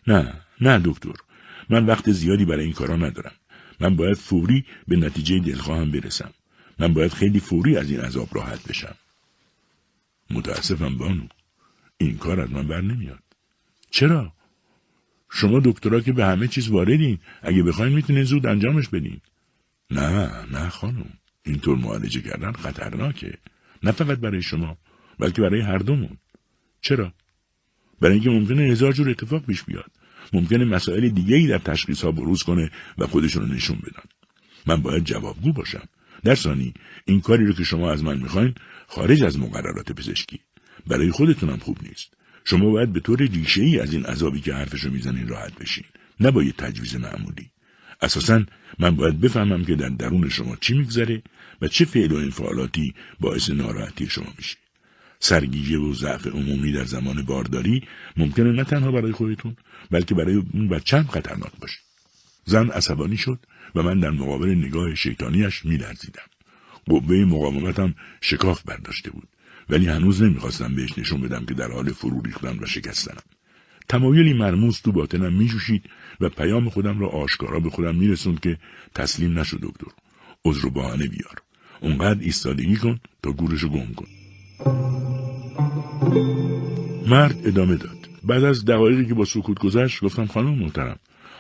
نه 0.08 0.34
نه 0.62 0.82
دکتر. 0.86 1.14
من 1.70 1.86
وقت 1.86 2.12
زیادی 2.12 2.46
برای 2.46 2.64
این 2.64 2.74
کارا 2.74 2.96
ندارم. 2.96 3.32
من 3.80 3.96
باید 3.96 4.18
فوری 4.18 4.66
به 4.88 4.96
نتیجه 4.96 5.40
دلخواهم 5.40 5.92
برسم. 5.92 6.32
من 6.80 6.94
باید 6.94 7.14
خیلی 7.14 7.40
فوری 7.40 7.78
از 7.78 7.92
این 7.92 8.00
عذاب 8.00 8.30
راحت 8.32 8.68
بشم. 8.68 8.96
متاسفم 10.30 10.98
بانو. 10.98 11.28
این 11.98 12.18
کار 12.18 12.42
از 12.42 12.52
من 12.52 12.68
بر 12.68 12.82
نمیاد. 12.82 13.24
چرا؟ 13.90 14.34
شما 15.32 15.60
دکترا 15.60 16.00
که 16.00 16.14
به 16.14 16.26
همه 16.26 16.48
چیز 16.48 16.68
واردین. 16.68 17.20
اگه 17.42 17.64
بخواین 17.64 17.94
می‌تونین 17.94 18.24
زود 18.24 18.46
انجامش 18.46 18.88
بدین. 18.88 19.22
نه 19.92 20.46
نه 20.52 20.70
خانم. 20.70 21.17
اینطور 21.48 21.78
معالجه 21.78 22.22
کردن 22.22 22.52
خطرناکه. 22.52 23.38
نه 23.84 23.92
فقط 23.92 24.18
برای 24.18 24.42
شما 24.42 24.78
بلکه 25.20 25.42
برای 25.42 25.62
هر 25.62 25.78
دومون. 25.78 26.18
چرا؟ 26.82 27.14
برای 28.02 28.14
اینکه 28.14 28.30
ممکنه 28.30 28.64
هزار 28.64 28.92
جور 28.92 29.10
اتفاق 29.10 29.46
پیش 29.46 29.64
بیاد. 29.64 29.92
ممکنه 30.34 30.66
مسائل 30.66 31.10
دیگه‌ای 31.10 31.48
در 31.48 31.58
تشخیص 31.58 32.04
ها 32.04 32.12
بروز 32.12 32.44
کنه 32.44 32.72
و 32.98 33.08
خودشون 33.08 33.50
رو 33.50 33.56
نشون 33.56 33.78
بدن. 33.78 34.10
من 34.66 34.82
باید 34.82 35.04
جوابگو 35.04 35.54
باشم. 35.54 35.84
در 36.24 36.36
ثانی 36.36 36.74
این 37.06 37.22
کاری 37.22 37.46
رو 37.46 37.54
که 37.54 37.64
شما 37.64 37.92
از 37.92 38.04
من 38.04 38.18
می‌خواین 38.18 38.56
خارج 38.88 39.24
از 39.24 39.40
مقررات 39.40 39.92
پزشکی. 39.92 40.40
برای 40.88 41.12
خودتونم 41.12 41.58
خوب 41.58 41.78
نیست. 41.82 42.14
شما 42.46 42.70
باید 42.70 42.94
به 42.94 43.00
طور 43.00 43.22
ریشه 43.22 43.62
ای 43.62 43.80
از 43.80 43.94
این 43.94 44.06
عذابی 44.06 44.42
که 44.42 44.54
حرفشو 44.54 44.90
می‌زنین 44.90 45.28
راحت 45.28 45.60
بشین. 45.60 45.86
نه 46.20 46.32
با 46.32 46.44
یه 46.44 46.52
تجویز 46.52 46.96
معمولی. 46.96 47.52
اساسا 48.02 48.44
من 48.80 48.96
باید 48.96 49.20
بفهمم 49.20 49.66
که 49.66 49.76
در 49.76 49.90
درون 49.90 50.30
شما 50.30 50.56
چی 50.56 50.74
میگذره 50.74 51.22
و 51.62 51.68
چه 51.68 51.86
فعل 51.86 52.12
و 52.12 52.16
انفعالاتی 52.16 52.94
باعث 53.20 53.50
ناراحتی 53.50 54.08
شما 54.08 54.34
میشه. 54.38 54.58
سرگیجه 55.20 55.78
و 55.78 55.94
ضعف 55.94 56.28
عمومی 56.28 56.72
در 56.72 56.86
زمان 56.86 57.22
بارداری 57.22 57.84
ممکنه 58.18 58.52
نه 58.52 58.64
تنها 58.64 58.92
برای 58.92 59.12
خودتون 59.12 59.56
بلکه 59.92 60.16
برای 60.16 60.44
اون 60.54 60.68
بچه 60.68 60.98
هم 60.98 61.08
خطرناک 61.08 61.52
باشه. 61.62 61.80
زن 62.46 62.70
عصبانی 62.70 63.18
شد 63.18 63.40
و 63.76 63.84
من 63.84 64.00
در 64.00 64.10
مقابل 64.10 64.50
نگاه 64.50 64.96
شیطانیش 64.96 65.66
میلرزیدم. 65.66 66.24
قوه 66.86 67.26
مقاومتم 67.26 67.96
شکاف 68.22 68.64
برداشته 68.64 69.12
بود 69.12 69.28
ولی 69.70 69.88
هنوز 69.88 70.22
نمی‌خواستم 70.22 70.76
بهش 70.76 70.98
نشون 70.98 71.22
بدم 71.22 71.46
که 71.46 71.54
در 71.54 71.72
حال 71.72 71.94
فرو 71.94 72.22
ریختن 72.22 72.60
و 72.62 72.66
شکستنم. 72.66 73.24
تمایلی 73.90 74.34
مرموز 74.34 74.82
تو 74.82 74.92
باطنم 74.92 75.34
میجوشید 75.34 75.90
و 76.22 76.30
پیام 76.30 76.70
خودم 76.70 77.00
را 77.00 77.08
آشکارا 77.08 77.60
به 77.60 77.70
خودم 77.70 77.96
میرسوند 77.96 78.40
که 78.40 78.58
تسلیم 78.96 79.40
نشد 79.40 79.60
دکتر. 79.62 79.92
عذر 80.46 80.66
و 80.66 80.70
بهانه 80.70 81.08
بیار. 81.08 81.42
اونقدر 81.82 82.20
ایستادگی 82.22 82.76
کن 82.76 83.00
تا 83.24 83.32
گورشو 83.32 83.70
گم 83.70 83.94
کن. 83.94 84.08
مرد 87.08 87.36
ادامه 87.46 87.76
داد. 87.76 87.98
بعد 88.24 88.44
از 88.44 88.66
دقایقی 88.66 89.06
که 89.06 89.14
با 89.14 89.26
سکوت 89.26 89.60
گذشت 89.60 90.04
گفتم 90.04 90.26
خانم 90.26 90.60
محترم 90.60 91.00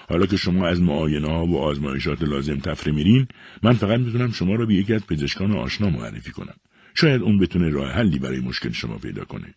حالا 0.09 0.25
که 0.25 0.38
شما 0.38 0.67
از 0.67 0.81
معاینه 0.81 1.27
ها 1.27 1.45
و 1.45 1.57
آزمایشات 1.57 2.23
لازم 2.23 2.59
تفره 2.59 2.91
میرین 2.91 3.27
من 3.63 3.73
فقط 3.73 3.99
می‌تونم 3.99 4.31
شما 4.31 4.55
را 4.55 4.65
به 4.65 4.73
یکی 4.73 4.93
از 4.93 5.07
پزشکان 5.07 5.51
آشنا 5.51 5.89
معرفی 5.89 6.31
کنم. 6.31 6.55
شاید 6.95 7.21
اون 7.21 7.39
بتونه 7.39 7.69
راه 7.69 7.91
حلی 7.91 8.19
برای 8.19 8.39
مشکل 8.39 8.71
شما 8.71 8.97
پیدا 8.97 9.25
کنه. 9.25 9.53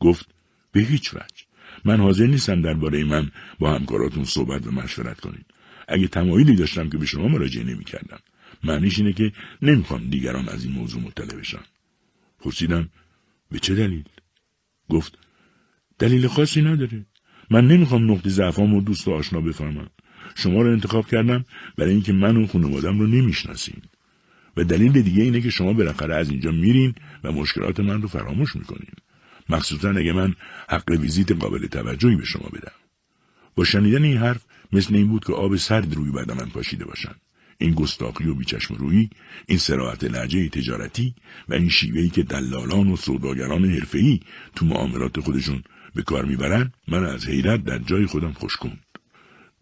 گفت 0.00 0.34
به 0.72 0.80
هیچ 0.80 1.14
وجه. 1.14 1.44
من 1.84 2.00
حاضر 2.00 2.26
نیستم 2.26 2.62
درباره 2.62 3.04
من 3.04 3.30
با 3.58 3.74
همکاراتون 3.74 4.24
صحبت 4.24 4.66
و 4.66 4.70
مشورت 4.70 5.20
کنید 5.20 5.46
اگه 5.88 6.08
تمایلی 6.08 6.56
داشتم 6.56 6.90
که 6.90 6.98
به 6.98 7.06
شما 7.06 7.28
مراجعه 7.28 7.64
نمی‌کردم 7.64 8.18
معنیش 8.64 8.98
اینه 8.98 9.12
که 9.12 9.32
نمی‌خوام 9.62 10.08
دیگران 10.10 10.48
از 10.48 10.64
این 10.64 10.72
موضوع 10.72 11.02
مطلع 11.02 11.36
بشن. 11.36 11.62
پرسیدم 12.40 12.88
به 13.50 13.58
چه 13.58 13.74
دلیل؟ 13.74 14.04
گفت 14.88 15.18
دلیل 15.98 16.28
خاصی 16.28 16.62
نداره. 16.62 17.06
من 17.50 17.66
نمی‌خوام 17.66 18.10
نقطه 18.10 18.30
ضعفام 18.30 18.74
و 18.74 18.80
دوست 18.80 19.08
و 19.08 19.12
آشنا 19.12 19.40
بفهمم. 19.40 19.90
شما 20.34 20.62
رو 20.62 20.72
انتخاب 20.72 21.06
کردم 21.06 21.44
برای 21.76 21.90
اینکه 21.90 22.12
من 22.12 22.36
و 22.36 22.46
خانوادم 22.46 22.98
رو 23.00 23.06
نمی‌شناسین 23.06 23.82
و 24.56 24.64
دلیل 24.64 25.02
دیگه 25.02 25.22
اینه 25.22 25.40
که 25.40 25.50
شما 25.50 25.72
بالاخره 25.72 26.14
از 26.14 26.30
اینجا 26.30 26.52
میرین 26.52 26.94
و 27.24 27.32
مشکلات 27.32 27.80
من 27.80 28.02
رو 28.02 28.08
فراموش 28.08 28.56
می‌کنین. 28.56 28.92
مخصوصا 29.48 29.90
اگه 29.90 30.12
من 30.12 30.34
حق 30.68 30.90
ویزیت 30.90 31.32
قابل 31.32 31.66
توجهی 31.66 32.16
به 32.16 32.24
شما 32.24 32.48
بدم. 32.48 32.72
با 33.54 33.64
شنیدن 33.64 34.02
این 34.02 34.16
حرف 34.16 34.44
مثل 34.72 34.94
این 34.94 35.08
بود 35.08 35.24
که 35.24 35.32
آب 35.32 35.56
سرد 35.56 35.94
روی 35.94 36.10
من 36.10 36.48
پاشیده 36.48 36.84
باشن. 36.84 37.14
این 37.62 37.74
گستاخی 37.74 38.24
و 38.24 38.34
بیچشم 38.34 38.74
رویی 38.74 39.10
این 39.46 39.58
سراحت 39.58 40.04
لحجه 40.04 40.48
تجارتی 40.48 41.14
و 41.48 41.54
این 41.54 41.68
شیوهی 41.68 42.08
که 42.08 42.22
دلالان 42.22 42.88
و 42.88 42.96
سوداگران 42.96 43.64
حرفه‌ای 43.64 44.20
تو 44.54 44.66
معاملات 44.66 45.20
خودشون 45.20 45.62
به 45.94 46.02
کار 46.02 46.24
می‌برن 46.24 46.72
من 46.88 47.04
از 47.04 47.26
حیرت 47.26 47.64
در 47.64 47.78
جای 47.78 48.06
خودم 48.06 48.32
خوش 48.32 48.56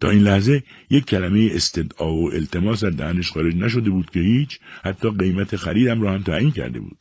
تا 0.01 0.09
این 0.09 0.23
لحظه 0.23 0.63
یک 0.89 1.05
کلمه 1.05 1.49
استدعا 1.53 2.13
و 2.13 2.33
التماس 2.33 2.83
از 2.83 2.97
دهنش 2.97 3.31
خارج 3.31 3.55
نشده 3.55 3.89
بود 3.89 4.09
که 4.09 4.19
هیچ 4.19 4.59
حتی 4.83 5.09
قیمت 5.09 5.55
خریدم 5.55 6.01
را 6.01 6.13
هم 6.13 6.21
تعیین 6.21 6.51
کرده 6.51 6.79
بود. 6.79 6.97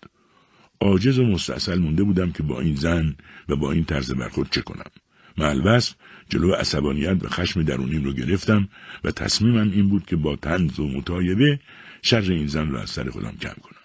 عاجز 0.80 1.18
و 1.18 1.24
مستاصل 1.24 1.78
مونده 1.78 2.02
بودم 2.02 2.32
که 2.32 2.42
با 2.42 2.60
این 2.60 2.74
زن 2.74 3.16
و 3.48 3.56
با 3.56 3.72
این 3.72 3.84
طرز 3.84 4.12
برخورد 4.12 4.50
چه 4.50 4.62
کنم. 4.62 4.90
معلوصف 5.38 5.94
جلو 6.30 6.52
عصبانیت 6.52 7.24
و 7.24 7.28
خشم 7.28 7.62
درونیم 7.62 8.04
رو 8.04 8.12
گرفتم 8.12 8.68
و 9.04 9.10
تصمیمم 9.10 9.70
این 9.70 9.88
بود 9.88 10.06
که 10.06 10.16
با 10.16 10.36
تنز 10.36 10.80
و 10.80 10.88
مطایبه 10.88 11.60
شر 12.02 12.20
این 12.20 12.46
زن 12.46 12.70
را 12.70 12.82
از 12.82 12.90
سر 12.90 13.10
خودم 13.10 13.34
کم 13.40 13.54
کنم. 13.62 13.84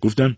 گفتم 0.00 0.36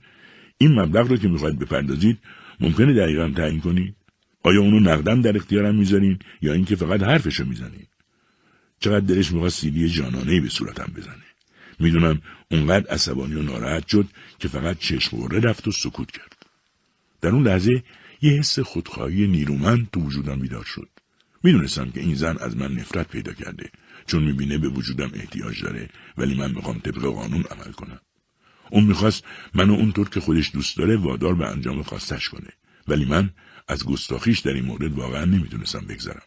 این 0.59 0.81
مبلغ 0.81 1.09
رو 1.09 1.17
که 1.17 1.29
می‌خواید 1.29 1.59
بپردازید 1.59 2.19
ممکنه 2.61 2.95
دقیقا 2.95 3.29
تعیین 3.37 3.61
کنید؟ 3.61 3.95
آیا 4.43 4.61
اونو 4.61 4.81
نقدم 4.81 5.23
در 5.23 5.37
اختیارم 5.37 5.75
می‌ذارین 5.75 6.19
یا 6.43 6.53
اینکه 6.53 6.77
فقط 6.77 7.03
حرفشو 7.03 7.45
می‌زنین؟ 7.45 7.87
چقدر 8.81 9.07
دلش 9.07 9.33
می‌خواست 9.33 9.61
سیلی 9.61 9.89
جانانه 9.89 10.41
به 10.41 10.49
صورتم 10.49 10.93
بزنه؟ 10.97 11.27
می‌دونم 11.81 12.21
اونقدر 12.51 12.91
عصبانی 12.91 13.35
و 13.35 13.43
ناراحت 13.43 13.89
شد 13.89 14.07
که 14.39 14.49
فقط 14.49 14.79
چشم 14.79 15.29
رفت 15.29 15.69
و 15.69 15.73
سکوت 15.73 16.11
کرد. 16.11 16.37
در 17.21 17.29
اون 17.29 17.47
لحظه 17.47 17.83
یه 18.23 18.33
حس 18.33 18.59
خودخواهی 18.59 19.27
نیرومند 19.27 19.89
تو 19.93 20.01
وجودم 20.01 20.41
بیدار 20.41 20.65
شد. 20.65 20.89
می‌دونستم 21.47 21.90
که 21.90 22.01
این 22.01 22.14
زن 22.14 22.36
از 22.40 22.57
من 22.57 22.72
نفرت 22.72 23.09
پیدا 23.09 23.32
کرده 23.32 23.70
چون 24.07 24.22
می‌بینه 24.22 24.59
به 24.59 24.68
وجودم 24.68 25.11
احتیاج 25.14 25.62
داره 25.62 25.88
ولی 26.18 26.34
من 26.34 26.51
می‌خوام 26.51 26.78
طبق 26.78 27.03
قانون 27.03 27.42
عمل 27.42 27.72
کنم. 27.72 28.01
اون 28.70 28.84
می‌خواست 28.84 29.24
منو 29.55 29.72
اونطور 29.72 30.09
که 30.09 30.20
خودش 30.20 30.51
دوست 30.55 30.76
داره 30.76 30.97
وادار 30.97 31.34
به 31.34 31.47
انجام 31.47 31.82
خواستش 31.82 32.28
کنه 32.28 32.51
ولی 32.88 33.05
من 33.05 33.30
از 33.68 33.84
گستاخیش 33.84 34.38
در 34.38 34.53
این 34.53 34.64
مورد 34.64 34.92
واقعا 34.92 35.24
نمی‌تونستم 35.24 35.86
بگذرم. 35.88 36.22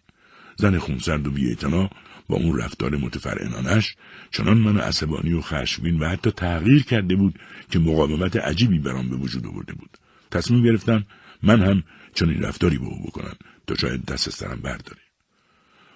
زن 0.57 0.77
خونسرد 0.77 1.27
و 1.27 1.31
بیاعتنا 1.31 1.89
با 2.27 2.35
اون 2.35 2.57
رفتار 2.57 2.97
متفرعنانش 2.97 3.95
چنان 4.31 4.57
من 4.57 4.77
عصبانی 4.79 5.33
و 5.33 5.41
خشمگین 5.41 5.99
و 5.99 6.09
حتی 6.09 6.31
تغییر 6.31 6.83
کرده 6.83 7.15
بود 7.15 7.39
که 7.71 7.79
مقاومت 7.79 8.35
عجیبی 8.35 8.79
برام 8.79 9.09
به 9.09 9.15
وجود 9.15 9.47
آورده 9.47 9.73
بود. 9.73 9.97
تصمیم 10.31 10.63
گرفتم 10.63 11.05
من 11.43 11.61
هم 11.61 11.83
چنین 12.13 12.41
رفتاری 12.41 12.77
به 12.77 12.85
او 12.85 13.03
بکنم 13.07 13.35
تا 13.67 13.75
شاید 13.75 14.05
دست 14.05 14.27
از 14.27 14.33
سرم 14.33 14.61
برداره. 14.61 15.08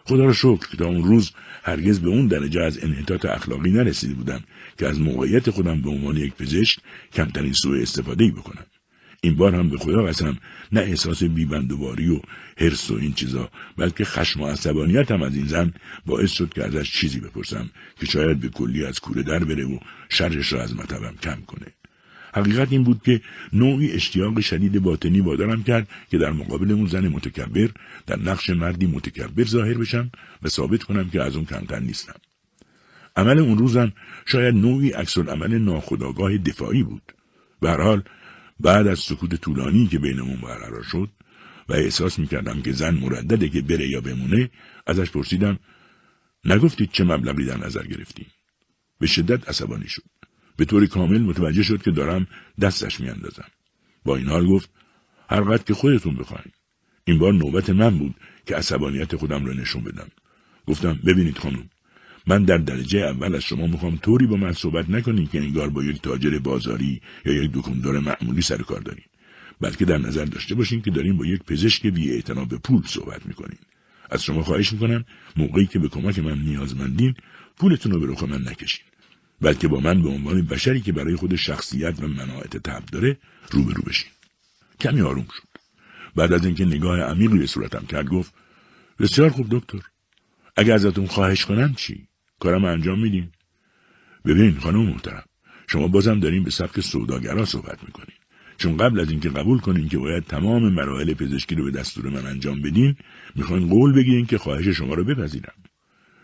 خدا 0.06 0.26
را 0.26 0.34
شکر 0.34 0.68
که 0.72 0.78
تا 0.78 0.86
اون 0.86 1.04
روز 1.04 1.32
هرگز 1.64 2.00
به 2.00 2.10
اون 2.10 2.28
درجه 2.28 2.62
از 2.62 2.84
انحطاط 2.84 3.26
اخلاقی 3.26 3.72
نرسیده 3.72 4.14
بودم 4.14 4.42
که 4.78 4.88
از 4.88 5.00
موقعیت 5.00 5.50
خودم 5.50 5.82
به 5.82 5.90
عنوان 5.90 6.18
یک 6.18 6.34
پزشک 6.34 6.80
کمترین 7.14 7.54
سوء 7.54 7.82
استفاده 7.82 8.32
بکنم. 8.32 8.66
این 9.22 9.36
بار 9.36 9.56
هم 9.56 9.70
به 9.70 9.78
خدا 9.78 10.04
قسم 10.04 10.38
نه 10.72 10.80
احساس 10.80 11.24
بیبندواری 11.24 12.10
و 12.10 12.20
حرس 12.58 12.92
و 12.92 12.96
این 12.96 13.14
چیزا 13.14 13.50
بلکه 13.78 14.06
خشم 14.06 14.42
و 14.42 14.48
عصبانیت 14.48 15.12
هم 15.12 15.22
از 15.22 15.36
این 15.36 15.48
زن 15.48 15.74
باعث 16.06 16.32
شد 16.32 16.54
که 16.54 16.64
ازش 16.64 16.92
چیزی 16.92 17.20
بپرسم 17.20 17.70
که 18.00 18.06
شاید 18.06 18.40
به 18.40 18.50
کلی 18.50 18.86
از 18.86 19.00
کوره 19.00 19.24
در 19.24 19.44
بره 19.44 19.66
و 19.66 19.78
شرش 20.10 20.54
را 20.54 20.62
از 20.62 20.76
مطبم 20.76 21.16
کم 21.24 21.42
کنه. 21.48 21.68
حقیقت 22.34 22.72
این 22.72 22.84
بود 22.84 23.02
که 23.04 23.22
نوعی 23.54 23.92
اشتیاق 23.92 24.40
شدید 24.40 24.80
باطنی 24.80 25.22
وادارم 25.22 25.64
کرد 25.64 25.88
که 26.12 26.18
در 26.18 26.32
مقابل 26.32 26.72
اون 26.72 26.88
زن 26.88 27.08
متکبر 27.08 27.70
در 28.08 28.20
نقش 28.20 28.50
مردی 28.50 28.86
متکبر 28.86 29.44
ظاهر 29.44 29.74
بشم 29.74 30.12
و 30.44 30.50
ثابت 30.50 30.84
کنم 30.84 31.10
که 31.10 31.22
از 31.22 31.36
اون 31.36 31.46
کمتر 31.46 31.80
نیستم. 31.80 32.16
عمل 33.16 33.40
اون 33.40 33.58
روزم 33.58 33.94
شاید 34.26 34.56
نوعی 34.56 34.90
عکس 34.90 35.18
عمل 35.18 35.58
ناخودآگاه 35.58 36.38
دفاعی 36.38 36.84
بود. 36.84 37.14
به 37.62 37.72
حال 37.72 38.04
بعد 38.60 38.88
از 38.88 39.00
سکوت 39.00 39.36
طولانی 39.36 39.88
که 39.88 40.00
بینمون 40.00 40.38
برقرار 40.42 40.84
شد 40.84 41.10
و 41.70 41.74
احساس 41.74 42.20
می‌کردم 42.20 42.62
که 42.62 42.72
زن 42.72 42.96
مردده 42.96 43.50
که 43.50 43.62
بره 43.62 43.88
یا 43.90 44.02
بمونه 44.02 44.50
ازش 44.88 45.12
پرسیدم 45.12 45.60
نگفتید 46.46 46.90
چه 46.92 47.04
مبلغی 47.04 47.46
در 47.46 47.58
نظر 47.58 47.84
گرفتیم؟ 47.84 48.28
به 49.00 49.08
شدت 49.08 49.50
عصبانی 49.50 49.88
شد. 49.88 50.13
به 50.58 50.66
طور 50.66 50.86
کامل 50.86 51.22
متوجه 51.22 51.64
شد 51.64 51.82
که 51.82 51.92
دارم 51.92 52.28
دستش 52.62 53.00
میاندازم. 53.00 53.48
با 54.06 54.16
این 54.16 54.28
حال 54.28 54.48
گفت 54.48 54.70
هر 55.30 55.42
قد 55.42 55.64
که 55.64 55.74
خودتون 55.74 56.16
بخواین. 56.16 56.52
این 57.06 57.20
بار 57.20 57.34
نوبت 57.34 57.70
من 57.70 57.98
بود 57.98 58.16
که 58.46 58.56
عصبانیت 58.56 59.16
خودم 59.16 59.46
رو 59.46 59.54
نشون 59.54 59.84
بدم. 59.84 60.08
گفتم 60.68 61.00
ببینید 61.06 61.38
خانم 61.38 61.70
من 62.28 62.44
در 62.44 62.58
درجه 62.58 63.00
اول 63.00 63.36
از 63.36 63.44
شما 63.44 63.68
می‌خوام 63.68 63.98
طوری 63.98 64.28
با 64.28 64.36
من 64.36 64.54
صحبت 64.54 64.90
نکنید 64.90 65.32
که 65.32 65.40
انگار 65.40 65.70
با 65.70 65.84
یک 65.84 66.02
تاجر 66.02 66.40
بازاری 66.40 67.02
یا 67.26 67.34
یک 67.34 67.52
دکاندار 67.54 68.00
معمولی 68.00 68.42
سر 68.42 68.58
کار 68.58 68.82
دارین. 68.82 69.06
بلکه 69.62 69.86
در 69.86 69.98
نظر 69.98 70.26
داشته 70.26 70.56
باشین 70.56 70.82
که 70.82 70.92
دارین 70.92 71.18
با 71.18 71.26
یک 71.26 71.44
پزشک 71.44 71.88
بی 71.88 72.22
به 72.50 72.58
پول 72.58 72.82
صحبت 72.86 73.26
می‌کنین. 73.26 73.58
از 74.10 74.24
شما 74.24 74.44
خواهش 74.44 74.74
می‌کنم 74.74 75.06
موقعی 75.36 75.66
که 75.66 75.80
به 75.80 75.88
کمک 75.88 76.20
من 76.20 76.40
نیازمندین 76.40 77.14
پولتون 77.58 77.92
رو 77.92 78.00
به 78.00 78.08
رخ 78.08 78.24
من 78.24 78.42
نکشین. 78.42 78.86
بلکه 79.44 79.68
با 79.68 79.80
من 79.80 80.02
به 80.02 80.10
عنوان 80.10 80.42
بشری 80.42 80.82
که 80.82 80.92
برای 80.92 81.16
خود 81.16 81.36
شخصیت 81.36 82.04
و 82.04 82.08
مناعت 82.08 82.58
تب 82.58 82.86
داره 82.86 83.18
روبرو 83.52 83.84
بشین. 83.84 84.12
کمی 84.80 85.02
آروم 85.02 85.28
شد. 85.36 85.48
بعد 86.16 86.34
از 86.34 86.46
اینکه 86.46 86.66
نگاه 86.66 87.00
عمیقی 87.00 87.38
به 87.38 87.48
صورتم 87.48 87.86
کرد 87.86 88.08
گفت 88.08 88.34
بسیار 89.00 89.30
خوب 89.30 89.48
دکتر. 89.52 89.80
اگر 90.56 90.74
ازتون 90.74 91.08
خواهش 91.08 91.46
کنم 91.46 91.74
چی؟ 91.74 92.08
کارم 92.40 92.66
انجام 92.66 93.00
میدیم 93.00 93.32
ببین 94.26 94.60
خانم 94.60 94.86
محترم 94.86 95.24
شما 95.68 95.88
بازم 95.88 96.20
دارین 96.20 96.44
به 96.44 96.52
سبک 96.52 96.80
سوداگرا 96.80 97.46
صحبت 97.46 97.84
می‌کنین. 97.84 98.18
چون 98.58 98.78
قبل 98.78 99.00
از 99.00 99.10
اینکه 99.10 99.30
قبول 99.30 99.60
کنین 99.60 99.90
که 99.90 99.98
باید 99.98 100.24
تمام 100.24 100.74
مراحل 100.74 101.14
پزشکی 101.14 101.56
رو 101.56 101.64
به 101.64 101.72
دستور 101.72 102.10
من 102.10 102.26
انجام 102.26 102.62
بدین 102.62 102.96
می‌خواین 103.36 103.70
قول 103.70 103.94
بگیرین 103.94 104.26
که 104.26 104.38
خواهش 104.38 104.68
شما 104.68 104.94
رو 104.94 105.04
بپذیرم. 105.04 105.54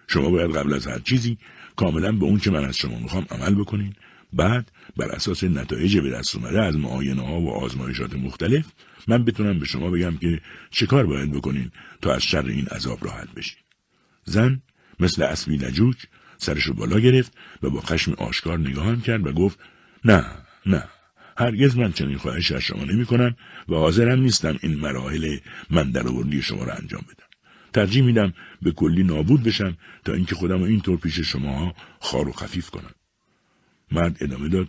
شما 0.07 0.30
باید 0.30 0.55
قبل 0.55 0.74
از 0.74 0.88
هر 0.88 0.99
چیزی 0.99 1.38
کاملا 1.80 2.11
به 2.11 2.25
اون 2.25 2.39
که 2.39 2.51
من 2.51 2.65
از 2.65 2.77
شما 2.77 2.99
می‌خوام 2.99 3.25
عمل 3.32 3.55
بکنین 3.55 3.93
بعد 4.34 4.71
بر 4.97 5.09
اساس 5.09 5.43
نتایج 5.43 5.97
به 5.97 6.09
دست 6.09 6.36
اومده 6.36 6.61
از 6.61 6.77
معاینه 6.77 7.21
ها 7.21 7.41
و 7.41 7.51
آزمایشات 7.51 8.15
مختلف 8.15 8.65
من 9.07 9.25
بتونم 9.25 9.59
به 9.59 9.65
شما 9.65 9.89
بگم 9.89 10.17
که 10.17 10.41
چه 10.71 10.86
کار 10.86 11.05
باید 11.05 11.32
بکنین 11.32 11.71
تا 12.01 12.13
از 12.13 12.23
شر 12.23 12.45
این 12.45 12.65
عذاب 12.65 13.05
راحت 13.05 13.34
بشین 13.34 13.57
زن 14.23 14.61
مثل 14.99 15.23
اسبی 15.23 15.57
لجوج 15.57 15.95
سرش 16.38 16.63
رو 16.63 16.73
بالا 16.73 16.99
گرفت 16.99 17.34
و 17.63 17.69
با 17.69 17.82
خشم 17.82 18.13
آشکار 18.13 18.59
نگاهم 18.59 19.01
کرد 19.01 19.27
و 19.27 19.32
گفت 19.32 19.59
نه 20.05 20.25
نه 20.65 20.84
هرگز 21.38 21.77
من 21.77 21.91
چنین 21.91 22.17
خواهش 22.17 22.51
از 22.51 22.61
شما 22.61 22.84
نمی 22.84 23.05
کنم 23.05 23.36
و 23.69 23.75
حاضرم 23.75 24.21
نیستم 24.21 24.57
این 24.61 24.80
مراحل 24.80 25.38
من 25.69 25.91
در 25.91 26.03
شما 26.41 26.63
را 26.63 26.73
انجام 26.73 27.01
بدم. 27.01 27.28
ترجیح 27.74 28.03
میدم 28.03 28.34
به 28.61 28.72
کلی 28.72 29.03
نابود 29.03 29.43
بشم 29.43 29.78
تا 30.05 30.13
اینکه 30.13 30.36
خودم 30.36 30.59
رو 30.59 30.65
اینطور 30.65 30.97
پیش 30.97 31.20
شما 31.20 31.76
خار 31.99 32.30
و 32.30 32.32
خفیف 32.32 32.70
کنم. 32.70 32.91
مرد 33.91 34.17
ادامه 34.22 34.49
داد 34.49 34.67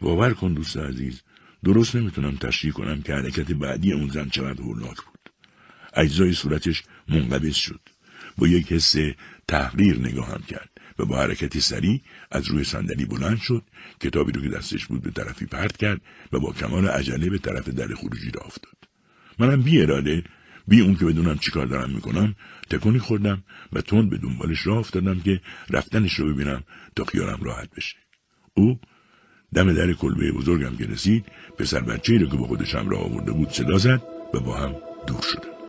باور 0.00 0.34
کن 0.34 0.52
دوست 0.52 0.76
عزیز 0.76 1.22
درست 1.64 1.96
نمی‌تونم 1.96 2.36
تشریح 2.36 2.72
کنم 2.72 3.02
که 3.02 3.14
حرکت 3.14 3.52
بعدی 3.52 3.92
اون 3.92 4.08
زن 4.08 4.28
چقدر 4.28 4.62
هولناک 4.62 4.96
بود. 4.96 5.30
اجزای 5.94 6.32
صورتش 6.32 6.82
منقبض 7.08 7.54
شد. 7.54 7.80
با 8.38 8.48
یک 8.48 8.72
حس 8.72 8.94
تحقیر 9.48 9.98
نگاهم 9.98 10.42
کرد 10.42 10.70
و 10.98 11.04
با 11.04 11.18
حرکتی 11.18 11.60
سریع 11.60 12.00
از 12.30 12.48
روی 12.48 12.64
صندلی 12.64 13.04
بلند 13.04 13.38
شد 13.40 13.62
کتابی 14.00 14.32
رو 14.32 14.42
که 14.42 14.48
دستش 14.48 14.86
بود 14.86 15.02
به 15.02 15.10
طرفی 15.10 15.46
پرت 15.46 15.76
کرد 15.76 16.00
و 16.32 16.40
با 16.40 16.52
کمال 16.52 16.88
عجله 16.88 17.30
به 17.30 17.38
طرف 17.38 17.68
در 17.68 17.94
خروجی 17.94 18.30
را 18.30 18.40
افتاد 18.40 18.76
منم 19.38 19.62
بی 19.62 19.82
اراده 19.82 20.24
بی 20.70 20.80
اون 20.80 20.94
که 20.94 21.04
بدونم 21.04 21.38
چیکار 21.38 21.66
دارم 21.66 21.90
می‌کنم 21.90 22.34
تکونی 22.70 22.98
خوردم 22.98 23.42
و 23.72 23.80
تند 23.80 24.10
به 24.10 24.16
دنبالش 24.16 24.66
راه 24.66 24.78
افتادم 24.78 25.20
که 25.20 25.40
رفتنش 25.70 26.14
رو 26.14 26.34
ببینم 26.34 26.62
تا 26.96 27.04
خیالم 27.04 27.38
راحت 27.42 27.74
بشه. 27.76 27.96
او 28.54 28.80
دم 29.54 29.72
در 29.72 29.92
کلبه 29.92 30.32
بزرگم 30.32 30.76
که 30.76 30.86
رسید 30.86 31.26
پسر 31.58 31.80
بچه 31.80 32.18
رو 32.18 32.26
که 32.26 32.36
با 32.36 32.46
خودشم 32.46 32.88
راه 32.88 33.04
آورده 33.04 33.32
بود 33.32 33.50
صدا 33.50 33.78
زد 33.78 34.02
و 34.34 34.40
با 34.40 34.56
هم 34.56 34.74
دور 35.06 35.22
شدم 35.22 35.60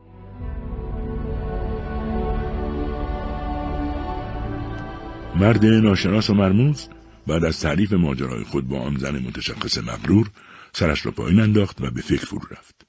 مرد 5.36 5.66
ناشناس 5.66 6.30
و 6.30 6.34
مرموز 6.34 6.88
بعد 7.28 7.46
از 7.46 7.60
تعریف 7.60 7.94
ماجرای 7.94 8.44
خود 8.44 8.68
با 8.68 8.80
آن 8.80 8.98
زن 8.98 9.20
متشخص 9.20 9.78
مغرور 9.78 10.30
سرش 10.74 11.06
را 11.06 11.12
پایین 11.12 11.40
انداخت 11.40 11.82
و 11.82 11.92
به 11.92 12.02
فکر 12.02 12.26
فرو 12.26 12.48
رفت. 12.52 12.81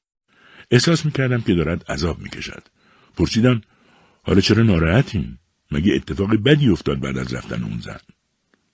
احساس 0.72 1.06
می‌کردم 1.06 1.40
که 1.40 1.54
دارد 1.54 1.84
عذاب 1.88 2.18
می‌کشد. 2.18 2.62
پرسیدم 3.16 3.60
حالا 4.22 4.40
چرا 4.40 4.62
ناراحتیم 4.62 5.38
مگه 5.70 5.94
اتفاق 5.94 6.34
بدی 6.34 6.68
افتاد 6.68 7.00
بعد 7.00 7.18
از 7.18 7.34
رفتن 7.34 7.64
اون 7.64 7.80
زن؟ 7.80 8.00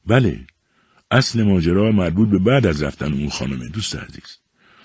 بله 0.07 0.47
اصل 1.11 1.43
ماجرا 1.43 1.93
مربوط 1.93 2.29
به 2.29 2.39
بعد 2.39 2.67
از 2.67 2.83
رفتن 2.83 3.13
اون 3.13 3.29
خانم 3.29 3.69
دوست 3.69 3.97
عزیز. 3.97 4.39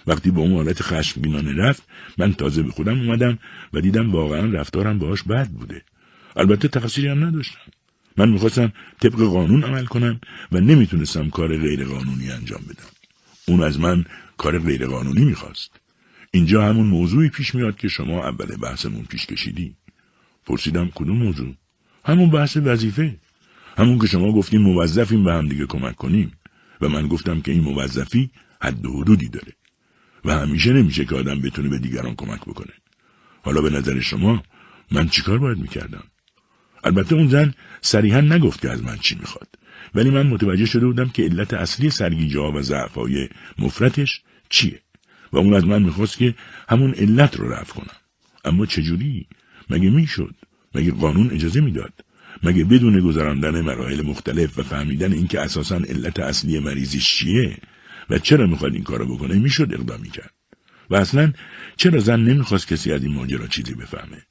وقتی 0.08 0.32
با 0.32 0.42
اون 0.42 0.54
حالت 0.54 0.82
خشمگینانه 0.82 1.54
رفت 1.54 1.84
من 2.18 2.34
تازه 2.34 2.64
به 2.64 2.72
خودم 2.72 3.00
اومدم 3.00 3.40
و 3.74 3.82
دیدم 3.82 4.12
واقعا 4.12 4.46
رفتارم 4.46 5.00
باهاش 5.00 5.24
بد 5.24 5.48
بوده. 5.48 5.82
البته 6.36 6.68
تقصیری 6.68 7.08
هم 7.08 7.26
نداشتم. 7.26 7.60
من 8.18 8.30
می‌خواستم 8.30 8.74
طبق 9.00 9.16
قانون 9.16 9.64
عمل 9.64 9.86
کنم 9.86 10.22
و 10.52 10.60
نمی‌تونستم 10.60 11.30
کار 11.30 11.58
غیر 11.58 11.86
قانونی 11.86 12.32
انجام 12.32 12.62
بدم. 12.70 12.90
اون 13.48 13.64
از 13.64 13.80
من 13.80 14.06
کار 14.38 14.60
غیر 14.60 14.88
قانونی 14.88 15.26
می‌خواست. 15.26 15.83
اینجا 16.36 16.66
همون 16.70 16.88
موضوعی 16.88 17.30
پیش 17.30 17.56
میاد 17.56 17.78
که 17.78 17.88
شما 17.88 18.28
اول 18.28 18.56
بحثمون 18.56 19.06
پیش 19.06 19.26
کشیدی. 19.26 19.76
پرسیدم 20.46 20.92
کدوم 20.96 21.18
موضوع؟ 21.18 21.54
همون 22.06 22.30
بحث 22.30 22.58
وظیفه. 22.58 23.16
همون 23.78 24.00
که 24.00 24.08
شما 24.08 24.32
گفتیم 24.32 24.62
موظفیم 24.62 25.24
به 25.24 25.34
هم 25.34 25.48
دیگه 25.48 25.66
کمک 25.66 25.96
کنیم 25.96 26.32
و 26.82 26.90
من 26.90 27.08
گفتم 27.08 27.42
که 27.42 27.52
این 27.52 27.64
موظفی 27.64 28.32
حد 28.62 28.86
و 28.86 29.02
حدودی 29.02 29.30
داره 29.30 29.54
و 30.26 30.40
همیشه 30.40 30.74
نمیشه 30.74 31.06
که 31.06 31.16
آدم 31.16 31.42
بتونه 31.42 31.70
به 31.70 31.80
دیگران 31.80 32.16
کمک 32.16 32.42
بکنه. 32.42 32.74
حالا 33.44 33.62
به 33.62 33.70
نظر 33.70 34.00
شما 34.00 34.44
من 34.92 35.08
چیکار 35.08 35.38
باید 35.38 35.58
می‌کردم؟ 35.58 36.04
البته 36.84 37.16
اون 37.16 37.28
زن 37.28 37.54
صریحا 37.82 38.22
نگفت 38.22 38.62
که 38.62 38.70
از 38.70 38.84
من 38.84 38.98
چی 38.98 39.16
می‌خواد 39.16 39.48
ولی 39.96 40.10
من 40.10 40.28
متوجه 40.28 40.66
شده 40.66 40.86
بودم 40.86 41.10
که 41.10 41.24
علت 41.24 41.54
اصلی 41.54 41.90
سرگیجه 41.90 42.40
و 42.40 42.62
ضعفای 42.62 43.30
مفرتش 43.58 44.22
چیه 44.50 44.83
و 45.34 45.38
اون 45.38 45.54
از 45.54 45.66
من 45.66 45.84
می‌خواست 45.84 46.18
که 46.18 46.36
همون 46.70 46.94
علت 46.94 47.36
رو 47.36 47.50
رفع 47.50 47.74
کنم. 47.74 47.98
اما 48.46 48.66
چجوری؟ 48.66 49.28
مگه 49.70 49.90
می‌شد؟ 49.90 50.36
مگه 50.76 50.92
قانون 50.92 51.32
اجازه 51.32 51.62
می‌داد؟ 51.62 51.94
مگه 52.44 52.64
بدون 52.64 53.00
گذراندن 53.00 53.62
مراحل 53.62 54.02
مختلف 54.02 54.60
و 54.60 54.64
فهمیدن 54.64 55.14
اینکه 55.14 55.40
اساسا 55.40 55.76
علت 55.76 56.20
اصلی 56.20 56.60
مریضیش 56.60 57.16
چیه؟ 57.16 57.58
و 58.10 58.20
چرا 58.20 58.48
می‌خواد 58.48 58.74
این 58.74 58.84
کارو 58.84 59.16
بکنه؟ 59.16 59.36
می‌شد 59.36 59.74
اقدام 59.74 60.02
می‌کرد 60.02 60.34
و 60.90 60.96
اصلا 60.96 61.34
چرا 61.78 62.00
زن 62.00 62.20
نمی‌خواست 62.20 62.68
کسی 62.68 62.92
از 62.92 63.04
این 63.04 63.14
ماجرا 63.14 63.48
چیزی 63.48 63.74
بفهمه؟ 63.74 64.22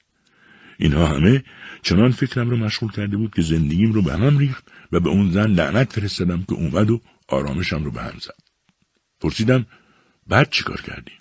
اینها 0.79 1.07
همه 1.07 1.43
چنان 1.83 2.11
فکرم 2.11 2.51
رو 2.51 2.57
مشغول 2.57 2.93
کرده 2.93 3.17
بود 3.17 3.35
که 3.35 3.43
زندگیم 3.43 3.93
رو 3.93 4.03
به 4.03 4.13
هم 4.13 4.39
ریخت 4.39 4.65
و 4.93 5.01
به 5.01 5.09
اون 5.09 5.31
زن 5.31 5.51
لعنت 5.51 5.93
فرستادم 5.93 6.43
که 6.43 6.53
اومد 6.53 6.91
و 6.91 7.01
آرامشم 7.29 7.85
رو 7.85 7.91
به 7.91 8.03
هم 8.03 8.19
زد. 8.21 8.43
پرسیدم 9.21 9.67
بعد 10.27 10.51
چیکار 10.51 10.81
کردی؟ 10.81 11.13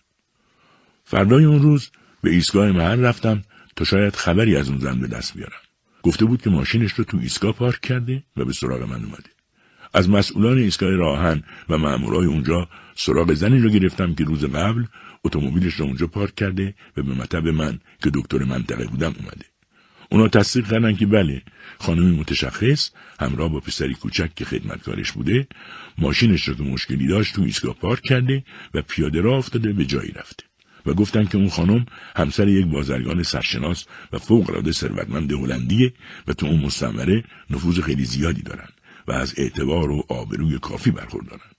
فردای 1.03 1.45
اون 1.45 1.61
روز 1.61 1.91
به 2.21 2.29
ایستگاه 2.29 2.71
محل 2.71 2.99
رفتم 2.99 3.43
تا 3.75 3.85
شاید 3.85 4.15
خبری 4.15 4.55
از 4.55 4.69
اون 4.69 4.79
زن 4.79 4.99
به 4.99 5.07
دست 5.07 5.33
بیارم. 5.33 5.61
گفته 6.03 6.25
بود 6.25 6.41
که 6.41 6.49
ماشینش 6.49 6.93
رو 6.93 7.03
تو 7.03 7.17
ایستگاه 7.17 7.53
پارک 7.53 7.81
کرده 7.81 8.23
و 8.37 8.45
به 8.45 8.53
سراغ 8.53 8.81
من 8.81 9.03
اومده. 9.03 9.29
از 9.93 10.09
مسئولان 10.09 10.57
ایستگاه 10.57 10.89
راهن 10.89 11.43
و 11.69 11.77
مامورای 11.77 12.25
اونجا 12.25 12.69
سراغ 12.95 13.33
زنی 13.33 13.59
رو 13.59 13.69
گرفتم 13.69 14.15
که 14.15 14.23
روز 14.23 14.45
قبل 14.45 14.85
اتومبیلش 15.23 15.73
رو 15.73 15.85
اونجا 15.85 16.07
پارک 16.07 16.35
کرده 16.35 16.75
و 16.97 17.03
به 17.03 17.13
مطب 17.13 17.47
من 17.47 17.79
که 18.03 18.11
دکتر 18.13 18.37
منطقه 18.43 18.85
بودم 18.85 19.13
اومده. 19.19 19.50
اونا 20.11 20.27
تصدیق 20.27 20.71
کردن 20.71 20.95
که 20.95 21.05
بله 21.05 21.41
خانمی 21.79 22.17
متشخص 22.17 22.91
همراه 23.19 23.51
با 23.51 23.59
پسری 23.59 23.93
کوچک 23.93 24.35
که 24.35 24.45
خدمتکارش 24.45 25.11
بوده 25.11 25.47
ماشینش 25.97 26.47
رو 26.47 26.53
که 26.53 26.63
مشکلی 26.63 27.07
داشت 27.07 27.35
تو 27.35 27.41
ایستگاه 27.41 27.75
پارک 27.75 28.01
کرده 28.01 28.43
و 28.73 28.81
پیاده 28.81 29.21
راه 29.21 29.37
افتاده 29.37 29.73
به 29.73 29.85
جایی 29.85 30.11
رفته. 30.11 30.43
و 30.85 30.93
گفتن 30.93 31.25
که 31.25 31.37
اون 31.37 31.49
خانم 31.49 31.85
همسر 32.15 32.47
یک 32.47 32.65
بازرگان 32.65 33.23
سرشناس 33.23 33.85
و 34.13 34.19
فوق 34.19 34.49
العاده 34.49 34.71
ثروتمند 34.71 35.31
هلندیه 35.31 35.93
و 36.27 36.33
تو 36.33 36.45
اون 36.45 36.59
مستمره 36.59 37.23
نفوذ 37.49 37.79
خیلی 37.79 38.05
زیادی 38.05 38.41
دارن 38.41 38.67
و 39.07 39.11
از 39.11 39.33
اعتبار 39.37 39.91
و 39.91 40.03
آبروی 40.09 40.59
کافی 40.59 40.91
برخوردارند 40.91 41.55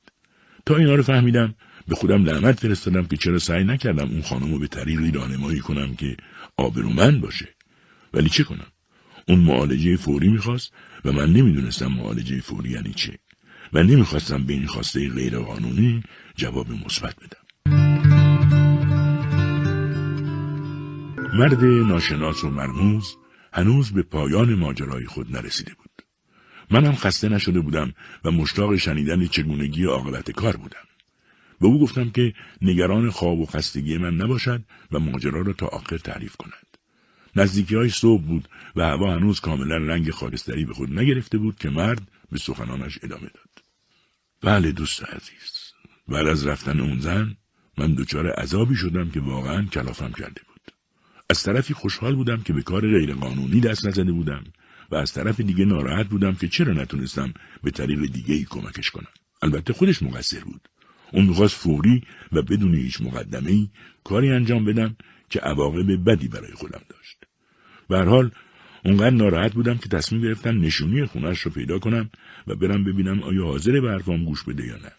تا 0.67 0.77
اینا 0.77 0.95
رو 0.95 1.03
فهمیدم 1.03 1.55
به 1.89 1.95
خودم 1.95 2.25
لعنت 2.25 2.61
فرستادم 2.61 3.05
که 3.05 3.17
چرا 3.17 3.39
سعی 3.39 3.65
نکردم 3.65 4.11
اون 4.11 4.23
خانم 4.23 4.53
رو 4.53 4.59
به 4.59 4.67
طریقی 4.67 5.11
راهنمایی 5.11 5.61
کنم 5.61 5.95
که 5.95 6.17
آبرومند 6.57 7.21
باشه. 7.21 7.49
ولی 8.15 8.29
چه 8.29 8.45
کنم؟ 8.45 8.67
اون 9.29 9.39
معالجه 9.39 9.97
فوری 9.97 10.29
می‌خواست 10.29 10.73
و 11.05 11.13
من 11.13 11.33
نمی‌دونستم 11.33 11.87
معالجه 11.87 12.41
فوری 12.41 12.71
یعنی 12.71 12.93
چه 12.93 13.19
و 13.73 13.83
نمی‌خواستم 13.83 14.45
به 14.45 14.53
این 14.53 14.67
خواسته 14.67 15.09
غیرقانونی 15.09 16.03
جواب 16.37 16.71
مثبت 16.71 17.17
بدم. 17.17 17.43
مرد 21.35 21.65
ناشناس 21.65 22.45
و 22.45 22.51
مرموز 22.51 23.17
هنوز 23.53 23.93
به 23.93 24.03
پایان 24.03 24.55
ماجرای 24.55 25.07
خود 25.07 25.37
نرسیده 25.37 25.75
بود. 25.75 25.91
منم 26.71 26.95
خسته 26.95 27.29
نشده 27.29 27.61
بودم 27.61 27.95
و 28.25 28.31
مشتاق 28.31 28.77
شنیدن 28.77 29.27
چگونگی 29.27 29.85
عاقبت 29.85 30.31
کار 30.31 30.57
بودم. 30.57 30.87
به 31.61 31.67
او 31.67 31.81
گفتم 31.81 32.11
که 32.11 32.35
نگران 32.63 33.11
خواب 33.11 33.41
و 33.41 33.47
خستگی 33.47 33.99
من 33.99 34.15
نباشد 34.15 34.63
و 34.93 34.99
ماجرا 34.99 35.41
را 35.41 35.53
تا 35.53 35.67
آخر 35.67 35.99
تعریف 35.99 36.37
کند. 36.37 36.72
نزدیکی 37.37 37.75
های 37.75 37.89
صبح 37.89 38.23
بود 38.23 38.49
و 38.77 38.83
هوا 38.83 39.15
هنوز 39.15 39.41
کاملا 39.41 39.77
رنگ 39.77 40.11
خاکستری 40.11 40.65
به 40.65 40.75
خود 40.75 40.99
نگرفته 40.99 41.39
بود 41.39 41.59
که 41.59 41.71
مرد 41.71 42.09
به 42.33 42.39
سخنانش 42.39 42.99
ادامه 43.03 43.31
داد. 43.35 43.65
بله 44.43 44.73
دوست 44.73 45.05
عزیز. 45.05 45.73
بعد 46.09 46.27
از 46.27 46.47
رفتن 46.47 46.81
اون 46.81 47.01
زن 47.01 47.37
من 47.79 47.95
دچار 47.95 48.31
عذابی 48.31 48.77
شدم 48.77 49.11
که 49.11 49.21
واقعا 49.21 49.63
کلافم 49.63 50.13
کرده 50.13 50.41
بود. 50.49 50.73
از 51.31 51.43
طرفی 51.43 51.75
خوشحال 51.75 52.15
بودم 52.15 52.43
که 52.43 52.53
به 52.53 52.63
کار 52.63 52.81
غیرقانونی 52.81 53.61
دست 53.61 53.87
نزده 53.87 54.13
بودم 54.13 54.45
و 54.91 54.95
از 54.95 55.13
طرف 55.13 55.41
دیگه 55.41 55.65
ناراحت 55.65 56.09
بودم 56.09 56.35
که 56.35 56.49
چرا 56.49 56.73
نتونستم 56.73 57.35
به 57.63 57.71
طریق 57.71 58.13
دیگه 58.13 58.35
ای 58.35 58.45
کمکش 58.45 58.91
کنم. 58.91 59.13
البته 59.43 59.73
خودش 59.73 60.03
مقصر 60.03 60.41
بود. 60.41 60.69
اون 61.13 61.27
می‌خواست 61.27 61.55
فوری 61.55 62.03
و 62.33 62.43
بدون 62.43 62.75
هیچ 62.75 63.01
مقدمه 63.01 63.51
ای 63.51 63.69
کاری 64.05 64.31
انجام 64.31 64.65
بدم 64.65 64.97
که 65.31 65.41
عواقب 65.41 66.05
بدی 66.11 66.29
برای 66.29 66.53
خودم 66.53 66.81
داشت. 66.89 67.22
به 67.93 68.05
حال 68.05 68.31
اونقدر 68.85 69.11
ناراحت 69.11 69.53
بودم 69.53 69.79
که 69.79 69.89
تصمیم 69.89 70.23
گرفتم 70.23 70.61
نشونی 70.61 71.07
خونش 71.07 71.41
رو 71.41 71.51
پیدا 71.51 71.79
کنم 71.79 72.11
و 72.47 72.55
برم 72.55 72.85
ببینم 72.85 73.23
آیا 73.23 73.45
حاضر 73.45 73.81
به 73.81 73.91
حرفام 73.91 74.25
گوش 74.25 74.43
بده 74.43 74.67
یا 74.67 74.77
نه. 74.77 74.93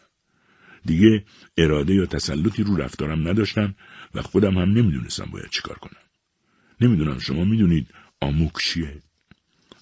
دیگه 0.85 1.23
اراده 1.57 1.93
یا 1.93 2.05
تسلطی 2.05 2.63
رو 2.63 2.75
رفتارم 2.75 3.27
نداشتم 3.27 3.75
و 4.15 4.21
خودم 4.21 4.57
هم 4.57 4.69
نمی‌دونستم 4.69 5.25
باید 5.31 5.49
چیکار 5.49 5.77
کنم. 5.77 6.01
نمی‌دونم 6.81 7.19
شما 7.19 7.43
می‌دونید 7.43 7.87
آموک 8.21 8.53
چیه؟ 8.59 9.01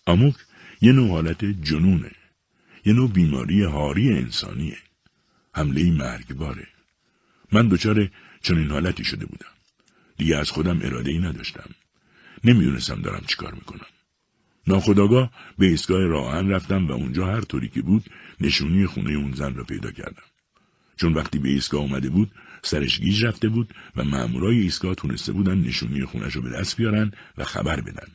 آموک 0.05 0.35
یه 0.81 0.91
نوع 0.91 1.09
حالت 1.09 1.45
جنونه. 1.45 2.11
یه 2.85 2.93
نوع 2.93 3.11
بیماری 3.11 3.63
هاری 3.63 4.13
انسانیه. 4.13 4.77
حمله 5.53 5.91
مرگباره. 5.91 6.67
من 7.51 7.67
دچار 7.67 8.09
چنین 8.41 8.71
حالتی 8.71 9.03
شده 9.03 9.25
بودم. 9.25 9.51
دیگه 10.17 10.37
از 10.37 10.51
خودم 10.51 10.79
اراده 10.81 11.11
ای 11.11 11.19
نداشتم. 11.19 11.69
نمی‌دونستم 12.43 13.01
دارم 13.01 13.23
چیکار 13.27 13.53
می‌کنم. 13.53 13.85
ناخداگاه 14.67 15.31
به 15.57 15.65
ایستگاه 15.65 16.01
راهن 16.01 16.49
رفتم 16.49 16.87
و 16.87 16.91
اونجا 16.91 17.25
هر 17.25 17.41
طوری 17.41 17.69
که 17.69 17.81
بود 17.81 18.05
نشونی 18.41 18.85
خونه 18.85 19.11
اون 19.11 19.33
زن 19.33 19.55
را 19.55 19.63
پیدا 19.63 19.91
کردم. 19.91 20.23
چون 20.95 21.13
وقتی 21.13 21.39
به 21.39 21.49
ایستگاه 21.49 21.81
آمده 21.83 22.09
بود 22.09 22.31
سرش 22.63 22.99
گیج 22.99 23.25
رفته 23.25 23.49
بود 23.49 23.73
و 23.95 24.03
مامورای 24.03 24.59
ایستگاه 24.59 24.95
تونسته 24.95 25.31
بودن 25.31 25.57
نشونی 25.57 26.05
خونش 26.05 26.35
رو 26.35 26.41
به 26.41 26.49
دست 26.49 26.77
بیارن 26.77 27.11
و 27.37 27.43
خبر 27.43 27.81
بدن. 27.81 28.07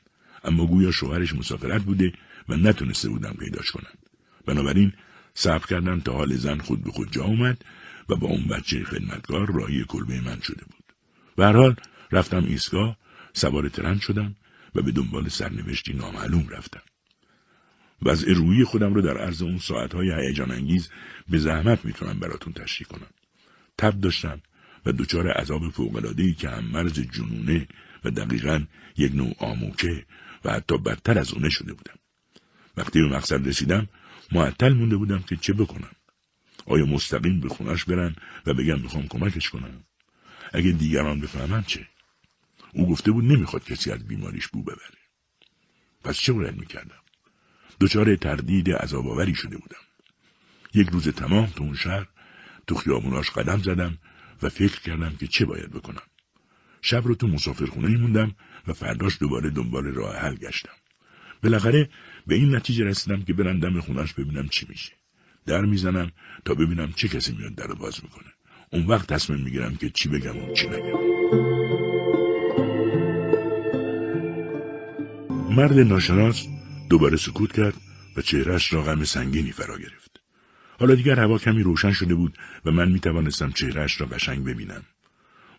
اما 0.44 0.66
گویا 0.66 0.90
شوهرش 0.90 1.34
مسافرت 1.34 1.82
بوده 1.82 2.12
و 2.48 2.56
نتونسته 2.56 3.08
بودن 3.08 3.32
پیداش 3.32 3.70
کنن. 3.70 3.92
بنابراین 4.46 4.92
صبر 5.34 5.66
کردم 5.66 6.00
تا 6.00 6.12
حال 6.12 6.36
زن 6.36 6.58
خود 6.58 6.84
به 6.84 6.90
خود 6.90 7.12
جا 7.12 7.24
اومد 7.24 7.64
و 8.08 8.16
با 8.16 8.28
اون 8.28 8.46
بچه 8.46 8.84
خدمتکار 8.84 9.52
راهی 9.52 9.84
کلبه 9.88 10.20
من 10.20 10.40
شده 10.40 10.64
بود. 10.64 10.84
به 11.36 11.46
حال 11.46 11.76
رفتم 12.12 12.44
ایستگاه 12.44 12.96
سوار 13.36 13.68
ترن 13.68 13.98
شدم 13.98 14.36
و 14.74 14.82
به 14.82 14.92
دنبال 14.92 15.28
سرنوشتی 15.28 15.92
نامعلوم 15.92 16.48
رفتم. 16.48 16.82
وضع 18.02 18.32
روی 18.32 18.64
خودم 18.64 18.94
رو 18.94 19.00
در 19.00 19.18
عرض 19.18 19.42
اون 19.42 19.58
ساعتهای 19.58 20.26
هیجان 20.26 20.50
انگیز 20.50 20.90
به 21.28 21.38
زحمت 21.38 21.84
می‌تونم 21.84 22.18
براتون 22.18 22.52
تشریح 22.52 22.88
کنم. 22.88 23.10
تب 23.78 24.00
داشتم 24.00 24.40
و 24.86 24.92
دچار 24.92 25.30
عذاب 25.30 25.70
فوقلادهی 25.70 26.34
که 26.34 26.48
هم 26.48 26.64
مرز 26.64 27.00
جنونه 27.00 27.68
و 28.04 28.10
دقیقا 28.10 28.64
یک 28.96 29.14
نوع 29.14 29.34
آموکه 29.38 30.06
و 30.44 30.52
حتی 30.52 30.78
بدتر 30.78 31.18
از 31.18 31.32
اونه 31.32 31.48
شده 31.48 31.72
بودم. 31.72 31.98
وقتی 32.76 33.00
به 33.02 33.08
مقصد 33.08 33.48
رسیدم 33.48 33.88
معطل 34.32 34.72
مونده 34.72 34.96
بودم 34.96 35.22
که 35.22 35.36
چه 35.36 35.52
بکنم. 35.52 35.92
آیا 36.66 36.86
مستقیم 36.86 37.40
به 37.40 37.48
خونش 37.48 37.84
برن 37.84 38.16
و 38.46 38.54
بگم 38.54 38.80
می‌خوام 38.80 39.08
کمکش 39.08 39.50
کنم؟ 39.50 39.84
اگه 40.52 40.72
دیگران 40.72 41.20
بفهمن 41.20 41.62
چه؟ 41.62 41.86
او 42.76 42.88
گفته 42.88 43.10
بود 43.10 43.24
نمی‌خواد 43.24 43.64
کسی 43.64 43.90
از 43.90 44.08
بیماریش 44.08 44.48
بو 44.48 44.62
ببره. 44.62 44.98
پس 46.04 46.16
چه 46.16 46.32
باید 46.32 46.56
می‌کردم؟ 46.56 47.02
دچار 47.80 48.16
تردید 48.16 48.70
عذاب 48.70 49.34
شده 49.34 49.56
بودم. 49.56 49.84
یک 50.74 50.88
روز 50.88 51.08
تمام 51.08 51.46
تو 51.46 51.64
اون 51.64 51.74
شهر 51.74 52.06
تو 52.66 52.74
خیابوناش 52.74 53.30
قدم 53.30 53.62
زدم 53.62 53.98
و 54.42 54.48
فکر 54.48 54.80
کردم 54.80 55.16
که 55.20 55.26
چه 55.26 55.44
باید 55.44 55.70
بکنم. 55.70 56.02
شب 56.82 57.06
رو 57.06 57.14
تو 57.14 57.26
مسافرخونه 57.26 57.96
موندم 57.96 58.34
و 58.66 58.72
فرداش 58.72 59.18
دوباره 59.20 59.50
دنبال 59.50 59.84
راه 59.84 60.16
حل 60.16 60.34
گشتم. 60.34 60.76
بالاخره 61.42 61.90
به 62.26 62.34
این 62.34 62.54
نتیجه 62.54 62.84
رسیدم 62.84 63.22
که 63.22 63.32
برم 63.32 63.60
دم 63.60 63.80
خونش 63.80 64.12
ببینم 64.12 64.48
چی 64.48 64.66
میشه. 64.68 64.92
در 65.46 65.64
می‌زنم 65.64 66.10
تا 66.44 66.54
ببینم 66.54 66.92
چه 66.92 67.08
کسی 67.08 67.32
میاد 67.32 67.54
در 67.54 67.66
باز 67.66 68.04
می‌کنه. 68.04 68.32
اون 68.72 68.86
وقت 68.86 69.12
تصمیم 69.12 69.40
می‌گیرم 69.40 69.76
که 69.76 69.90
چی 69.90 70.08
بگم 70.08 70.36
و 70.38 70.52
چی 70.52 70.66
نگم. 70.66 71.65
مرد 75.56 75.78
ناشناس 75.78 76.46
دوباره 76.90 77.16
سکوت 77.16 77.52
کرد 77.52 77.74
و 78.16 78.22
چهرش 78.22 78.72
را 78.72 78.82
غم 78.82 79.04
سنگینی 79.04 79.52
فرا 79.52 79.78
گرفت. 79.78 80.20
حالا 80.80 80.94
دیگر 80.94 81.20
هوا 81.20 81.38
کمی 81.38 81.62
روشن 81.62 81.92
شده 81.92 82.14
بود 82.14 82.38
و 82.64 82.70
من 82.70 82.92
می 82.92 83.00
توانستم 83.00 83.50
چهرش 83.50 84.00
را 84.00 84.06
قشنگ 84.06 84.44
ببینم. 84.44 84.82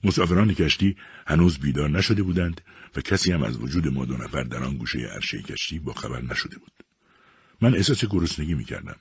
مسافران 0.04 0.54
کشتی 0.54 0.96
هنوز 1.28 1.58
بیدار 1.58 1.90
نشده 1.90 2.24
بودند 2.24 2.62
و 2.96 3.02
کسی 3.02 3.32
هم 3.32 3.44
از 3.44 3.58
وجود 3.58 3.88
ما 3.88 4.06
دو 4.06 4.18
نفر 4.18 4.44
در 4.44 4.64
آن 4.64 4.78
گوشه 4.78 5.00
عرشه 5.00 5.42
کشتی 5.42 5.80
با 5.80 5.94
خبر 5.94 6.22
نشده 6.22 6.58
بود. 6.58 6.72
من 7.62 7.76
احساس 7.76 8.06
گرسنگی 8.06 8.54
می 8.54 8.66
کردم 8.66 8.96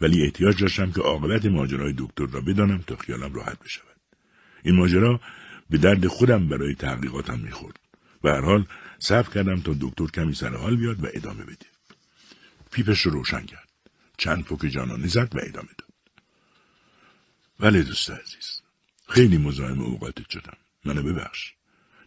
ولی 0.00 0.22
احتیاج 0.22 0.60
داشتم 0.60 0.92
که 0.92 1.00
عاقبت 1.00 1.46
ماجرای 1.46 1.94
دکتر 1.98 2.26
را 2.26 2.40
بدانم 2.40 2.84
تا 2.86 2.96
خیالم 2.96 3.34
راحت 3.34 3.58
بشود. 3.64 3.96
این 4.62 4.74
ماجرا 4.74 5.20
به 5.70 5.78
درد 5.78 6.06
خودم 6.06 6.48
برای 6.48 6.74
تحقیقاتم 6.74 7.38
می‌خورد. 7.38 7.78
به 8.22 8.30
هر 8.30 8.40
حال 8.40 8.66
صبر 9.02 9.30
کردم 9.34 9.60
تا 9.60 9.76
دکتر 9.80 10.06
کمی 10.06 10.34
سر 10.34 10.56
حال 10.56 10.76
بیاد 10.76 11.04
و 11.04 11.08
ادامه 11.14 11.44
بده. 11.44 11.66
پیپش 12.70 13.00
رو 13.00 13.12
روشن 13.12 13.46
کرد. 13.46 13.68
چند 14.16 14.44
پک 14.44 14.66
جانانه 14.66 15.06
زد 15.06 15.36
و 15.36 15.40
ادامه 15.42 15.68
داد. 15.78 15.92
ولی 17.60 17.82
دوست 17.82 18.10
عزیز. 18.10 18.60
خیلی 19.08 19.38
مزاحم 19.38 19.80
اوقاتت 19.80 20.30
شدم. 20.30 20.56
منو 20.84 21.02
ببخش. 21.02 21.52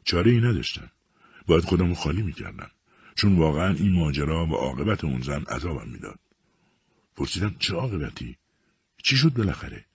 چاره 0.03 0.31
ای 0.31 0.37
نداشتم. 0.37 0.91
باید 1.47 1.63
خودم 1.63 1.87
رو 1.87 1.95
خالی 1.95 2.21
می‌کردم. 2.21 2.71
چون 3.15 3.35
واقعا 3.35 3.73
این 3.73 3.91
ماجرا 3.91 4.45
و 4.45 4.55
عاقبت 4.55 5.03
اون 5.03 5.21
زن 5.21 5.43
عذابم 5.43 5.89
می‌داد. 5.89 6.19
پرسیدم 7.15 7.55
چه 7.59 7.73
عاقبتی؟ 7.73 8.37
چی 9.03 9.17
شد 9.17 9.33
بالاخره؟ 9.33 9.85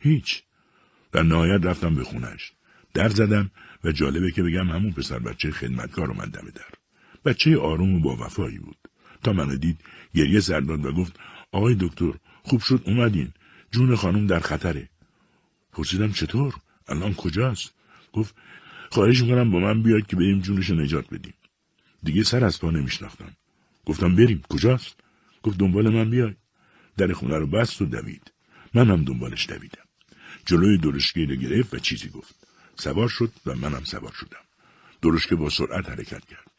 هیچ. 0.00 0.42
در 1.12 1.22
نهایت 1.22 1.64
رفتم 1.64 1.94
به 1.94 2.04
خونش. 2.04 2.52
در 2.94 3.08
زدم 3.08 3.50
و 3.84 3.92
جالبه 3.92 4.30
که 4.30 4.42
بگم 4.42 4.68
همون 4.68 4.92
پسر 4.92 5.18
بچه 5.18 5.50
خدمتکار 5.50 6.10
اومد 6.10 6.28
دم 6.28 6.48
در. 6.50 6.62
بچه 7.24 7.58
آروم 7.58 7.94
و 7.94 8.00
با 8.00 8.16
وفایی 8.16 8.58
بود. 8.58 8.76
تا 9.22 9.32
منو 9.32 9.56
دید 9.56 9.80
گریه 10.14 10.40
سرداد 10.40 10.86
و 10.86 10.92
گفت 10.92 11.20
آقای 11.52 11.76
دکتر 11.80 12.12
خوب 12.42 12.60
شد 12.60 12.82
اومدین. 12.86 13.32
جون 13.70 13.96
خانم 13.96 14.26
در 14.26 14.40
خطره. 14.40 14.88
پرسیدم 15.72 16.12
چطور؟ 16.12 16.54
الان 16.88 17.14
کجاست؟ 17.14 17.74
گفت 18.12 18.34
خواهش 18.90 19.22
می‌کنم 19.22 19.50
با 19.50 19.58
من 19.58 19.82
بیاید 19.82 20.06
که 20.06 20.16
بریم 20.16 20.40
جونش 20.40 20.70
نجات 20.70 21.14
بدیم. 21.14 21.34
دیگه 22.02 22.22
سر 22.22 22.44
از 22.44 22.60
پا 22.60 22.70
نمیشناختم. 22.70 23.32
گفتم 23.84 24.16
بریم 24.16 24.42
کجاست؟ 24.48 24.96
گفت 25.42 25.58
دنبال 25.58 25.88
من 25.88 26.10
بیای. 26.10 26.34
در 26.96 27.12
خونه 27.12 27.38
رو 27.38 27.46
بست 27.46 27.82
و 27.82 27.84
دوید. 27.84 28.32
من 28.74 28.90
هم 28.90 29.04
دنبالش 29.04 29.48
دویدم. 29.48 29.84
جلوی 30.46 30.78
درشگی 30.78 31.26
رو 31.26 31.34
گرفت 31.34 31.74
و 31.74 31.78
چیزی 31.78 32.08
گفت. 32.08 32.37
سوار 32.78 33.08
شد 33.08 33.32
و 33.46 33.54
منم 33.54 33.84
سوار 33.84 34.12
شدم. 34.12 34.44
درشکه 35.02 35.36
با 35.36 35.50
سرعت 35.50 35.88
حرکت 35.88 36.24
کرد. 36.26 36.50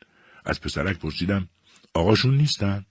از 0.45 0.61
پسرک 0.61 0.99
پرسیدم 0.99 1.49
آقاشون 1.93 2.38
نیستن؟ 2.38 2.86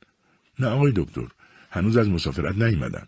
نه 0.59 0.67
آقای 0.67 0.93
دکتر. 0.97 1.27
هنوز 1.71 1.97
از 1.97 2.09
مسافرت 2.09 2.55
نیومدن. 2.55 3.07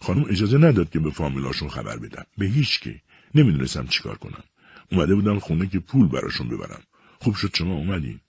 خانم 0.00 0.24
اجازه 0.28 0.58
نداد 0.58 0.90
که 0.90 0.98
به 1.00 1.10
فامیلاشون 1.10 1.68
خبر 1.68 1.96
بدم. 1.96 2.26
به 2.38 2.46
هیچ 2.46 2.80
که. 2.80 3.00
نمی‌دونستم 3.34 3.86
چیکار 3.86 4.18
کنم. 4.18 4.44
اومده 4.92 5.14
بودم 5.14 5.38
خونه 5.38 5.66
که 5.66 5.78
پول 5.78 6.08
براشون 6.08 6.48
ببرم. 6.48 6.82
خوب 7.18 7.34
شد 7.34 7.50
شما 7.54 7.74
اومدین. 7.74 8.20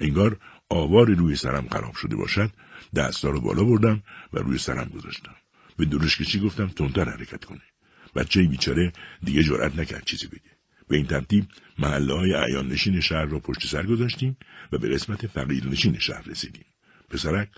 انگار 0.00 0.36
آواری 0.68 1.14
روی 1.14 1.36
سرم 1.36 1.68
خراب 1.68 1.94
شده 1.94 2.16
باشد 2.16 2.50
دستا 2.96 3.28
رو 3.28 3.40
بالا 3.40 3.64
بردم 3.64 4.02
و 4.32 4.38
روی 4.38 4.58
سرم 4.58 4.88
گذاشتم. 4.88 5.34
به 5.76 5.84
درشکچی 5.84 6.40
گفتم 6.40 6.68
تندتر 6.68 7.08
حرکت 7.08 7.44
کنه. 7.44 7.62
بچه 8.14 8.42
بیچاره 8.42 8.92
دیگه 9.24 9.42
جرأت 9.42 9.78
نکرد 9.78 10.04
چیزی 10.04 10.26
بگه. 10.26 10.49
به 10.90 10.96
این 10.96 11.06
ترتیب 11.06 11.46
محله 11.78 12.14
های 12.14 12.32
عیان 12.34 12.68
نشین 12.68 13.00
شهر 13.00 13.24
را 13.24 13.38
پشت 13.38 13.66
سر 13.66 13.86
گذاشتیم 13.86 14.36
و 14.72 14.78
به 14.78 14.88
قسمت 14.88 15.26
فقیر 15.26 15.66
نشین 15.66 15.98
شهر 15.98 16.22
رسیدیم. 16.22 16.64
پسرک 17.10 17.48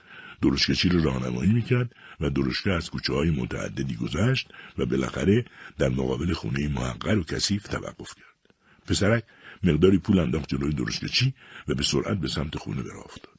درشکچی 0.43 0.89
رو 0.89 1.03
راهنمایی 1.03 1.53
می‌کرد 1.53 1.95
و 2.21 2.31
درشکه 2.31 2.71
از 2.71 2.91
کوچه 2.91 3.13
های 3.13 3.31
متعددی 3.31 3.97
گذشت 3.97 4.49
و 4.79 4.87
بالاخره 4.87 5.45
در 5.79 5.89
مقابل 5.89 6.33
خونه 6.33 6.69
محقر 6.69 7.19
و 7.19 7.25
کثیف 7.25 7.69
توقف 7.69 8.15
کرد. 8.15 8.55
پسرک 8.87 9.25
مقداری 9.63 9.99
پول 9.99 10.19
انداخت 10.19 10.49
جلوی 10.49 10.73
درشکچی 10.73 11.35
و 11.69 11.75
به 11.75 11.83
سرعت 11.83 12.19
به 12.19 12.29
سمت 12.29 12.57
خونه 12.57 12.83
براه 12.83 13.05
افتاد. 13.05 13.39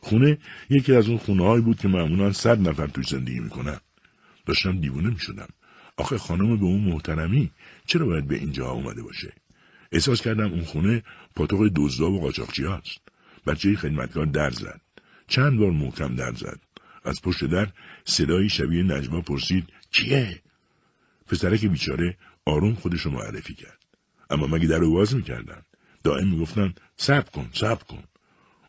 خونه 0.00 0.38
یکی 0.70 0.94
از 0.94 1.08
اون 1.08 1.18
خونه 1.18 1.60
بود 1.60 1.78
که 1.78 1.88
معمولا 1.88 2.32
صد 2.32 2.68
نفر 2.68 2.86
توی 2.86 3.04
زندگی 3.04 3.40
می‌کنن. 3.40 3.80
داشتم 4.46 4.80
دیوونه 4.80 5.10
می‌شدم. 5.10 5.48
آخه 5.96 6.18
خانم 6.18 6.56
به 6.56 6.64
اون 6.64 6.80
محترمی 6.80 7.50
چرا 7.90 8.06
باید 8.06 8.28
به 8.28 8.34
اینجا 8.34 8.70
اومده 8.70 9.02
باشه؟ 9.02 9.32
احساس 9.92 10.22
کردم 10.22 10.52
اون 10.52 10.64
خونه 10.64 11.02
پاتوق 11.34 11.70
دزدا 11.76 12.10
و 12.10 12.20
قاچاقچی 12.20 12.64
هست 12.64 13.00
بچه 13.46 13.76
خدمتکار 13.76 14.26
در 14.26 14.50
زد. 14.50 14.80
چند 15.28 15.58
بار 15.58 15.70
محکم 15.70 16.14
در 16.14 16.32
زد. 16.32 16.60
از 17.04 17.22
پشت 17.22 17.44
در 17.44 17.68
صدایی 18.04 18.48
شبیه 18.48 18.82
نجما 18.82 19.20
پرسید 19.20 19.68
کیه؟ 19.90 20.42
پسرک 21.26 21.66
بیچاره 21.66 22.16
آروم 22.44 22.74
خودش 22.74 23.00
رو 23.00 23.10
معرفی 23.10 23.54
کرد. 23.54 23.84
اما 24.30 24.46
مگه 24.46 24.66
در 24.66 24.78
رو 24.78 24.92
باز 24.92 25.14
می‌کردن؟ 25.14 25.62
دائم 26.04 26.28
می‌گفتن 26.28 26.74
صبر 26.96 27.30
کن 27.30 27.50
صبر 27.52 27.82
کن. 27.82 28.04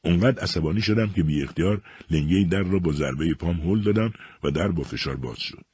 اونقدر 0.03 0.43
عصبانی 0.43 0.81
شدم 0.81 1.10
که 1.10 1.23
بی 1.23 1.43
اختیار 1.43 1.81
لنگه 2.10 2.48
در 2.52 2.64
را 2.64 2.80
با 2.80 2.91
ضربه 2.91 3.34
پام 3.34 3.61
هل 3.61 3.81
دادم 3.81 4.14
و 4.43 4.52
در 4.52 4.68
با 4.68 4.84
فشار 4.84 5.15
باز 5.15 5.39
شد. 5.39 5.70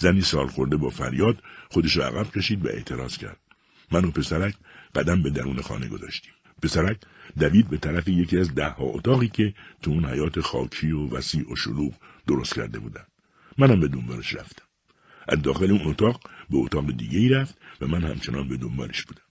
زنی 0.00 0.20
سال 0.20 0.46
خورده 0.46 0.76
با 0.76 0.90
فریاد 0.90 1.42
خودش 1.70 1.96
را 1.96 2.06
عقب 2.06 2.30
کشید 2.30 2.66
و 2.66 2.68
اعتراض 2.68 3.16
کرد. 3.16 3.40
من 3.92 4.04
و 4.04 4.10
پسرک 4.10 4.54
قدم 4.94 5.22
به 5.22 5.30
درون 5.30 5.62
خانه 5.62 5.88
گذاشتیم. 5.88 6.32
پسرک 6.62 7.00
دوید 7.38 7.68
به 7.68 7.76
طرف 7.76 8.08
یکی 8.08 8.38
از 8.38 8.54
ده 8.54 8.68
ها 8.68 8.84
اتاقی 8.84 9.28
که 9.28 9.54
تو 9.82 9.90
اون 9.90 10.04
حیات 10.04 10.40
خاکی 10.40 10.90
و 10.90 11.08
وسیع 11.08 11.52
و 11.52 11.56
شلوغ 11.56 11.92
درست 12.26 12.54
کرده 12.54 12.78
بودن. 12.78 13.04
منم 13.58 13.80
به 13.80 13.88
دنبالش 13.88 14.34
رفتم. 14.34 14.64
از 15.28 15.42
داخل 15.42 15.70
اون 15.70 15.80
اتاق 15.84 16.20
به 16.50 16.56
اتاق 16.56 16.90
دیگه 16.90 17.18
ای 17.18 17.28
رفت 17.28 17.58
و 17.80 17.86
من 17.86 18.04
همچنان 18.04 18.48
به 18.48 18.56
دنبالش 18.56 19.02
بودم 19.02 19.22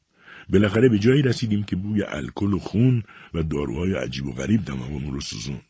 بالاخره 0.49 0.89
به 0.89 0.99
جایی 0.99 1.21
رسیدیم 1.21 1.63
که 1.63 1.75
بوی 1.75 2.03
الکل 2.03 2.53
و 2.53 2.59
خون 2.59 3.03
و 3.33 3.43
داروهای 3.43 3.93
عجیب 3.93 4.25
و 4.25 4.31
غریب 4.31 4.65
دماغمون 4.65 5.13
رو 5.13 5.21
سوزوند 5.21 5.61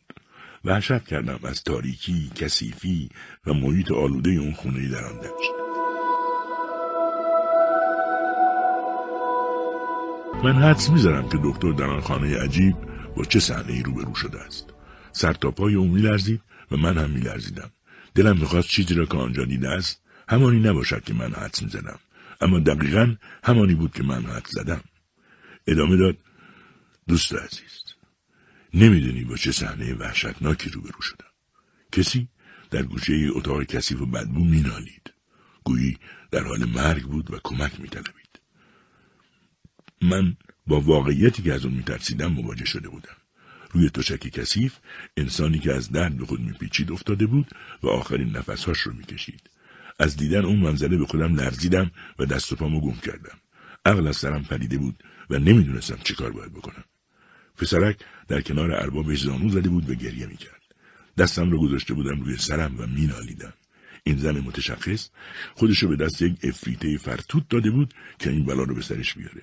وحشت 0.64 1.04
کردم 1.04 1.40
از 1.44 1.62
تاریکی، 1.62 2.30
کثیفی 2.34 3.08
و 3.46 3.52
محیط 3.52 3.92
آلوده 3.92 4.30
اون 4.30 4.52
خونه 4.52 4.88
در 4.88 5.04
آن 5.04 5.18
دشت. 5.18 5.50
من 10.44 10.52
حدس 10.52 10.90
می‌زنم 10.90 11.28
که 11.28 11.38
دکتر 11.44 11.72
در 11.72 11.84
آن 11.84 12.00
خانه 12.00 12.38
عجیب 12.38 12.76
با 13.16 13.24
چه 13.24 13.40
صحنه 13.40 13.72
ای 13.72 13.82
روبرو 13.82 14.14
شده 14.14 14.40
است. 14.40 14.74
سر 15.12 15.32
تا 15.32 15.50
پای 15.50 15.74
او 15.74 15.88
میلرزید 15.88 16.40
و 16.70 16.76
من 16.76 16.98
هم 16.98 17.10
میلرزیدم. 17.10 17.70
دلم 18.14 18.38
می‌خواست 18.38 18.68
چیزی 18.68 18.94
را 18.94 19.06
که 19.06 19.16
آنجا 19.16 19.44
دیده 19.44 19.68
است 19.68 20.02
همانی 20.28 20.60
نباشد 20.60 21.04
که 21.04 21.14
من 21.14 21.32
حدس 21.32 21.62
می‌زدم 21.62 21.98
اما 22.40 22.58
دقیقا 22.58 23.16
همانی 23.44 23.74
بود 23.74 23.92
که 23.92 24.02
من 24.02 24.22
حدس 24.22 24.50
زدم 24.50 24.80
ادامه 25.66 25.96
داد 25.96 26.16
دوست 27.08 27.34
عزیز 27.34 27.89
نمی‌دونی 28.74 29.24
با 29.24 29.36
چه 29.36 29.52
صحنه 29.52 29.94
وحشتناکی 29.94 30.70
روبرو 30.70 31.02
شدم. 31.02 31.30
کسی 31.92 32.28
در 32.70 32.82
گوشه 32.82 33.28
اتاق 33.30 33.64
کثیف 33.64 34.00
و 34.00 34.06
بدبو 34.06 34.44
مینالید. 34.44 35.12
گویی 35.64 35.98
در 36.30 36.44
حال 36.44 36.64
مرگ 36.64 37.02
بود 37.02 37.34
و 37.34 37.40
کمک 37.44 37.80
میطلبید. 37.80 38.40
من 40.02 40.36
با 40.66 40.80
واقعیتی 40.80 41.42
که 41.42 41.52
از 41.52 41.64
اون 41.64 41.74
میترسیدم 41.74 42.32
مواجه 42.32 42.64
شده 42.64 42.88
بودم. 42.88 43.16
روی 43.70 43.90
تشک 43.90 44.28
کثیف 44.28 44.76
انسانی 45.16 45.58
که 45.58 45.72
از 45.72 45.92
درد 45.92 46.16
به 46.16 46.26
خود 46.26 46.40
میپیچید 46.40 46.92
افتاده 46.92 47.26
بود 47.26 47.46
و 47.82 47.88
آخرین 47.88 48.36
نفسهاش 48.36 48.78
رو 48.78 48.92
می‌کشید. 48.92 49.50
از 49.98 50.16
دیدن 50.16 50.44
اون 50.44 50.58
منظره 50.58 50.96
به 50.96 51.06
خودم 51.06 51.34
لرزیدم 51.34 51.90
و 52.18 52.24
دست 52.24 52.52
و 52.52 52.56
پامو 52.56 52.80
گم 52.80 52.96
کردم. 53.00 53.38
عقل 53.86 54.06
از 54.06 54.16
سرم 54.16 54.42
پریده 54.42 54.78
بود 54.78 55.04
و 55.30 55.38
نمی‌دونستم 55.38 55.98
چه 56.04 56.14
کار 56.14 56.32
باید 56.32 56.52
بکنم. 56.52 56.84
پسرک 57.60 57.96
در 58.28 58.40
کنار 58.40 58.72
اربابش 58.72 59.20
زانو 59.20 59.48
زده 59.48 59.68
بود 59.68 59.90
و 59.90 59.94
گریه 59.94 60.26
می‌کرد. 60.26 60.62
دستم 61.18 61.50
رو 61.50 61.60
گذاشته 61.60 61.94
بودم 61.94 62.20
روی 62.20 62.36
سرم 62.36 62.80
و 62.80 62.86
مینالیدم. 62.86 63.52
این 64.04 64.16
زن 64.16 64.40
متشخص 64.40 65.08
خودشو 65.54 65.88
به 65.88 65.96
دست 65.96 66.22
یک 66.22 66.36
افریته 66.42 66.98
فرتوت 66.98 67.48
داده 67.48 67.70
بود 67.70 67.94
که 68.18 68.30
این 68.30 68.44
بلا 68.46 68.62
رو 68.62 68.74
به 68.74 68.82
سرش 68.82 69.14
بیاره. 69.14 69.42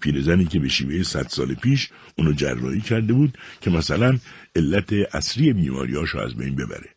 پیرزنی 0.00 0.44
که 0.44 0.58
به 0.58 0.68
شیوه 0.68 1.02
صد 1.02 1.28
سال 1.28 1.54
پیش 1.54 1.90
اونو 2.18 2.32
جراحی 2.32 2.80
کرده 2.80 3.12
بود 3.12 3.38
که 3.60 3.70
مثلا 3.70 4.18
علت 4.56 4.92
اصلی 4.92 5.52
بیماریاشو 5.52 6.18
از 6.18 6.34
بین 6.34 6.54
ببره. 6.54 6.90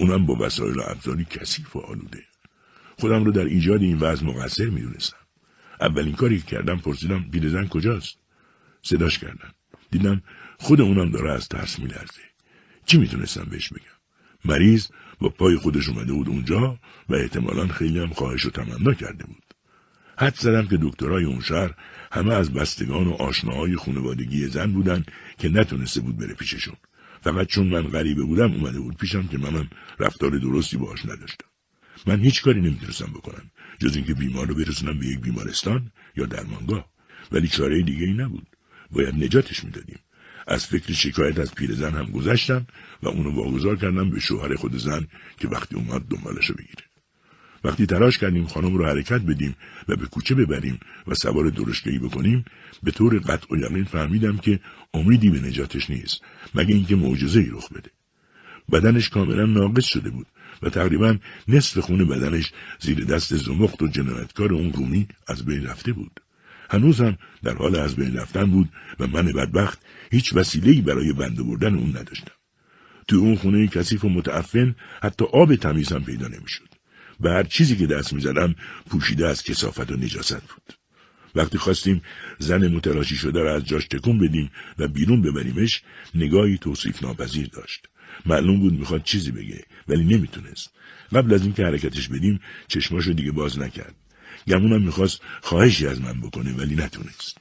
اونم 0.00 0.26
با 0.26 0.34
وسایل 0.34 0.78
و 0.78 0.82
ابزاری 0.86 1.24
کثیف 1.24 1.76
و 1.76 1.78
آلوده. 1.78 2.22
خودم 2.98 3.24
رو 3.24 3.32
در 3.32 3.44
ایجاد 3.44 3.82
این 3.82 3.98
وضع 3.98 4.26
مقصر 4.26 4.64
می‌دونستم. 4.64 5.16
اولین 5.80 6.14
کاری 6.14 6.38
که 6.38 6.46
کردم 6.46 6.76
پرسیدم 6.76 7.24
پیرزن 7.32 7.66
کجاست؟ 7.66 8.16
صداش 8.82 9.18
کردم. 9.18 9.54
دیدم 9.90 10.22
خود 10.58 10.80
اونم 10.80 11.10
داره 11.10 11.32
از 11.32 11.48
ترس 11.48 11.78
میلرزه. 11.78 12.22
چی 12.86 12.98
می‌تونستم 12.98 13.44
بهش 13.50 13.68
بگم؟ 13.68 13.96
مریض 14.44 14.86
با 15.18 15.28
پای 15.28 15.56
خودش 15.56 15.88
اومده 15.88 16.12
بود 16.12 16.28
اونجا 16.28 16.78
و 17.08 17.14
احتمالا 17.14 17.66
خیلی 17.66 17.98
هم 17.98 18.08
خواهش 18.08 18.46
و 18.46 18.50
تمنا 18.50 18.94
کرده 18.94 19.24
بود. 19.24 19.42
حد 20.18 20.34
زدم 20.34 20.66
که 20.66 20.78
دکترای 20.82 21.24
اون 21.24 21.40
شهر 21.40 21.74
همه 22.12 22.34
از 22.34 22.52
بستگان 22.52 23.06
و 23.06 23.12
آشناهای 23.12 23.76
خانوادگی 23.76 24.46
زن 24.46 24.72
بودن 24.72 25.04
که 25.38 25.48
نتونسته 25.48 26.00
بود 26.00 26.16
بره 26.16 26.34
پیششون. 26.34 26.76
فقط 27.20 27.46
چون 27.46 27.66
من 27.66 27.82
غریبه 27.82 28.22
بودم 28.22 28.52
اومده 28.52 28.80
بود 28.80 28.96
پیشم 28.96 29.26
که 29.26 29.38
منم 29.38 29.70
رفتار 29.98 30.38
درستی 30.38 30.76
باهاش 30.76 31.04
نداشتم. 31.04 31.46
من 32.06 32.20
هیچ 32.20 32.42
کاری 32.42 32.60
نمی‌تونستم 32.60 33.06
بکنم 33.06 33.50
جز 33.78 33.96
اینکه 33.96 34.14
بیمار 34.14 34.46
رو 34.46 34.54
برسونم 34.54 34.98
به 34.98 35.06
یک 35.06 35.20
بیمارستان 35.20 35.92
یا 36.16 36.26
درمانگاه. 36.26 36.90
ولی 37.32 37.48
چاره 37.48 37.82
دیگه 37.82 38.06
ای 38.06 38.12
نبود. 38.12 38.55
باید 38.90 39.14
نجاتش 39.14 39.64
می‌دادیم. 39.64 39.98
از 40.46 40.66
فکر 40.66 40.92
شکایت 40.92 41.38
از 41.38 41.54
پیرزن 41.54 41.90
هم 41.90 42.04
گذشتم 42.04 42.66
و 43.02 43.08
اونو 43.08 43.30
واگذار 43.30 43.76
کردم 43.76 44.10
به 44.10 44.20
شوهر 44.20 44.54
خود 44.54 44.76
زن 44.76 45.06
که 45.40 45.48
وقتی 45.48 45.74
اومد 45.74 46.02
دنبالشو 46.08 46.54
بگیره. 46.54 46.84
وقتی 47.64 47.86
تلاش 47.86 48.18
کردیم 48.18 48.46
خانم 48.46 48.76
رو 48.76 48.86
حرکت 48.86 49.20
بدیم 49.20 49.56
و 49.88 49.96
به 49.96 50.06
کوچه 50.06 50.34
ببریم 50.34 50.80
و 51.06 51.14
سوار 51.14 51.50
درشگهی 51.50 51.98
بکنیم 51.98 52.44
به 52.82 52.90
طور 52.90 53.18
قطع 53.18 53.46
و 53.50 53.56
یقین 53.56 53.84
فهمیدم 53.84 54.38
که 54.38 54.60
امیدی 54.94 55.30
به 55.30 55.40
نجاتش 55.40 55.90
نیست 55.90 56.20
مگه 56.54 56.74
اینکه 56.74 56.96
معجزه 56.96 57.40
ای 57.40 57.50
رخ 57.50 57.72
بده. 57.72 57.90
بدنش 58.72 59.08
کاملا 59.08 59.46
ناقص 59.46 59.84
شده 59.84 60.10
بود 60.10 60.26
و 60.62 60.70
تقریبا 60.70 61.16
نصف 61.48 61.78
خون 61.78 62.08
بدنش 62.08 62.52
زیر 62.80 63.04
دست 63.04 63.36
زمخت 63.36 63.82
و 63.82 63.88
جنایتکار 63.88 64.52
اون 64.52 64.72
رومی 64.72 65.08
از 65.26 65.44
بین 65.44 65.66
رفته 65.66 65.92
بود. 65.92 66.20
هنوز 66.70 67.00
هم 67.00 67.18
در 67.42 67.54
حال 67.54 67.76
از 67.76 67.96
بین 67.96 68.16
رفتن 68.16 68.44
بود 68.44 68.68
و 69.00 69.06
من 69.06 69.26
بدبخت 69.26 69.78
هیچ 70.10 70.32
وسیله‌ای 70.34 70.80
برای 70.80 71.12
بنده 71.12 71.42
بردن 71.42 71.74
اون 71.74 71.96
نداشتم. 71.96 72.32
تو 73.08 73.16
اون 73.16 73.36
خونه 73.36 73.66
کثیف 73.66 74.04
و 74.04 74.08
متعفن 74.08 74.74
حتی 75.02 75.24
آب 75.24 75.54
تمیز 75.54 75.92
هم 75.92 76.04
پیدا 76.04 76.28
نمی‌شد 76.28 76.68
و 77.20 77.28
هر 77.28 77.42
چیزی 77.42 77.76
که 77.76 77.86
دست 77.86 78.12
می‌زدم 78.12 78.54
پوشیده 78.90 79.26
از 79.26 79.42
کسافت 79.42 79.90
و 79.90 79.96
نجاست 79.96 80.40
بود. 80.40 80.74
وقتی 81.34 81.58
خواستیم 81.58 82.02
زن 82.38 82.68
متلاشی 82.68 83.16
شده 83.16 83.40
را 83.40 83.54
از 83.54 83.64
جاش 83.64 83.86
تکون 83.86 84.18
بدیم 84.18 84.50
و 84.78 84.88
بیرون 84.88 85.22
ببریمش 85.22 85.82
نگاهی 86.14 86.58
توصیف 86.58 87.02
ناپذیر 87.02 87.48
داشت. 87.48 87.88
معلوم 88.26 88.60
بود 88.60 88.78
می‌خواد 88.78 89.02
چیزی 89.02 89.30
بگه 89.30 89.64
ولی 89.88 90.04
نمی‌تونست. 90.04 90.70
قبل 91.12 91.34
از 91.34 91.42
اینکه 91.42 91.64
حرکتش 91.64 92.08
بدیم 92.08 92.40
چشماشو 92.68 93.12
دیگه 93.12 93.32
باز 93.32 93.58
نکرد. 93.58 93.94
گمونم 94.48 94.82
می‌خواست 94.82 95.20
خواهشی 95.42 95.86
از 95.86 96.00
من 96.00 96.20
بکنه 96.20 96.52
ولی 96.52 96.74
نتونست. 96.74 97.38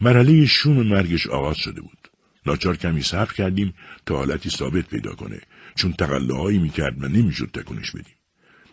مرحله 0.00 0.46
شوم 0.46 0.86
مرگش 0.86 1.26
آغاز 1.26 1.56
شده 1.56 1.80
بود. 1.80 1.98
ناچار 2.46 2.76
کمی 2.76 3.02
صبر 3.02 3.32
کردیم 3.32 3.74
تا 4.06 4.16
حالتی 4.16 4.50
ثابت 4.50 4.88
پیدا 4.88 5.14
کنه 5.14 5.40
چون 5.74 5.92
تقلاهایی 5.92 6.58
می‌کرد 6.58 7.04
و 7.04 7.08
نمی‌شد 7.08 7.50
تکونش 7.54 7.90
بدیم. 7.90 8.14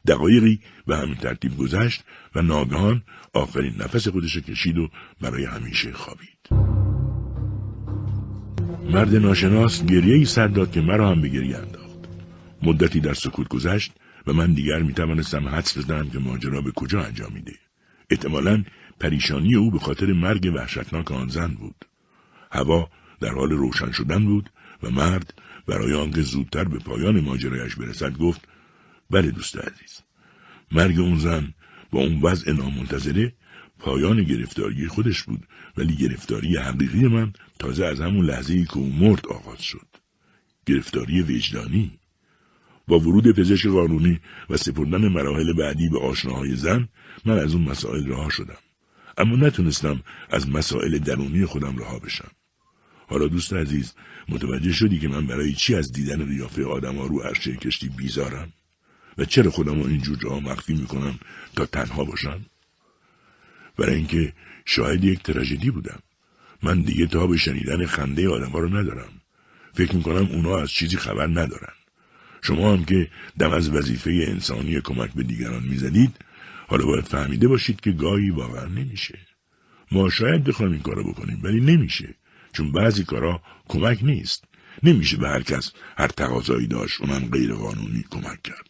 دقایقی 0.07 0.59
به 0.87 0.97
همین 0.97 1.15
ترتیب 1.15 1.57
گذشت 1.57 2.03
و 2.35 2.41
ناگهان 2.41 3.03
آخرین 3.33 3.75
نفس 3.77 4.07
خودش 4.07 4.37
کشید 4.37 4.77
و 4.77 4.89
برای 5.21 5.45
همیشه 5.45 5.93
خوابید. 5.93 6.37
مرد 8.91 9.15
ناشناس 9.15 9.85
گریه 9.85 10.15
ای 10.15 10.25
سر 10.25 10.47
داد 10.47 10.71
که 10.71 10.81
مرا 10.81 11.09
هم 11.11 11.21
به 11.21 11.27
گریه 11.27 11.57
انداخت. 11.57 11.99
مدتی 12.63 12.99
در 12.99 13.13
سکوت 13.13 13.47
گذشت 13.47 13.91
و 14.27 14.33
من 14.33 14.53
دیگر 14.53 14.81
می 14.81 14.93
توانستم 14.93 15.47
حدس 15.47 15.77
بزنم 15.77 16.09
که 16.09 16.19
ماجرا 16.19 16.61
به 16.61 16.71
کجا 16.71 17.03
انجام 17.03 17.33
میده. 17.33 17.53
احتمالا 18.09 18.63
پریشانی 18.99 19.55
او 19.55 19.71
به 19.71 19.79
خاطر 19.79 20.13
مرگ 20.13 20.51
وحشتناک 20.55 21.11
آن 21.11 21.27
زن 21.27 21.47
بود. 21.47 21.85
هوا 22.51 22.89
در 23.19 23.29
حال 23.33 23.51
روشن 23.51 23.91
شدن 23.91 24.25
بود 24.25 24.49
و 24.83 24.89
مرد 24.89 25.33
برای 25.67 25.93
آنکه 25.93 26.21
زودتر 26.21 26.63
به 26.63 26.79
پایان 26.79 27.19
ماجرایش 27.19 27.75
برسد 27.75 28.17
گفت 28.17 28.47
بله 29.09 29.31
دوست 29.31 29.57
عزیز 29.57 30.01
مرگ 30.71 30.99
اون 30.99 31.19
زن 31.19 31.53
با 31.91 31.99
اون 31.99 32.21
وضع 32.21 32.51
نامنتظره 32.51 33.33
پایان 33.79 34.23
گرفتاری 34.23 34.87
خودش 34.87 35.23
بود 35.23 35.47
ولی 35.77 35.95
گرفتاری 35.95 36.57
حقیقی 36.57 37.07
من 37.07 37.33
تازه 37.59 37.85
از 37.85 38.01
همون 38.01 38.25
لحظه 38.25 38.65
که 38.65 38.77
او 38.77 38.93
مرد 38.93 39.27
آغاز 39.27 39.61
شد. 39.61 39.87
گرفتاری 40.65 41.21
وجدانی 41.21 41.91
با 42.87 42.99
ورود 42.99 43.31
پزشک 43.31 43.67
قانونی 43.67 44.19
و 44.49 44.57
سپردن 44.57 45.07
مراحل 45.07 45.53
بعدی 45.53 45.89
به 45.89 45.99
آشناهای 45.99 46.55
زن 46.55 46.87
من 47.25 47.39
از 47.39 47.53
اون 47.53 47.63
مسائل 47.63 48.07
رها 48.07 48.29
شدم. 48.29 48.57
اما 49.17 49.35
نتونستم 49.35 50.01
از 50.29 50.49
مسائل 50.49 50.97
درونی 50.97 51.45
خودم 51.45 51.77
رها 51.77 51.99
بشم. 51.99 52.31
حالا 53.07 53.27
دوست 53.27 53.53
عزیز 53.53 53.93
متوجه 54.29 54.71
شدی 54.71 54.99
که 54.99 55.07
من 55.07 55.27
برای 55.27 55.53
چی 55.53 55.75
از 55.75 55.91
دیدن 55.91 56.27
ریافه 56.27 56.65
آدما 56.65 57.05
رو 57.05 57.19
عرشه 57.19 57.55
کشتی 57.55 57.89
بیزارم؟ 57.89 58.53
و 59.17 59.25
چرا 59.25 59.51
خودم 59.51 59.81
رو 59.81 59.87
اینجور 59.87 60.17
جاها 60.17 60.39
مخفی 60.39 60.73
می‌کنم 60.73 61.19
تا 61.55 61.65
تنها 61.65 62.03
باشم؟ 62.03 62.45
برای 63.77 63.95
اینکه 63.95 64.33
شاهد 64.65 65.03
یک 65.03 65.23
تراژدی 65.23 65.71
بودم. 65.71 65.99
من 66.63 66.81
دیگه 66.81 67.05
تا 67.05 67.27
به 67.27 67.37
شنیدن 67.37 67.85
خنده 67.85 68.29
آدما 68.29 68.59
رو 68.59 68.77
ندارم. 68.77 69.09
فکر 69.73 69.95
می‌کنم 69.95 70.25
اونا 70.31 70.57
از 70.57 70.71
چیزی 70.71 70.97
خبر 70.97 71.27
ندارن. 71.27 71.73
شما 72.41 72.73
هم 72.73 72.85
که 72.85 73.09
دم 73.39 73.51
از 73.51 73.69
وظیفه 73.69 74.25
انسانی 74.27 74.81
کمک 74.81 75.13
به 75.13 75.23
دیگران 75.23 75.63
می‌زدید 75.63 76.15
حالا 76.67 76.85
باید 76.85 77.05
فهمیده 77.05 77.47
باشید 77.47 77.81
که 77.81 77.91
گاهی 77.91 78.29
واقعا 78.29 78.65
نمیشه. 78.65 79.19
ما 79.91 80.09
شاید 80.09 80.43
بخوایم 80.43 80.71
این 80.71 80.81
کارو 80.81 81.11
بکنیم 81.11 81.39
ولی 81.43 81.59
نمیشه 81.59 82.15
چون 82.53 82.71
بعضی 82.71 83.03
کارا 83.03 83.41
کمک 83.67 84.03
نیست. 84.03 84.43
نمیشه 84.83 85.17
به 85.17 85.29
هر 85.29 85.41
کس 85.41 85.71
هر 85.97 86.07
تقاضایی 86.07 86.67
داشت 86.67 87.01
اونم 87.01 87.29
غیر 87.29 87.53
قانونی 87.53 88.05
کمک 88.11 88.41
کرد. 88.41 88.69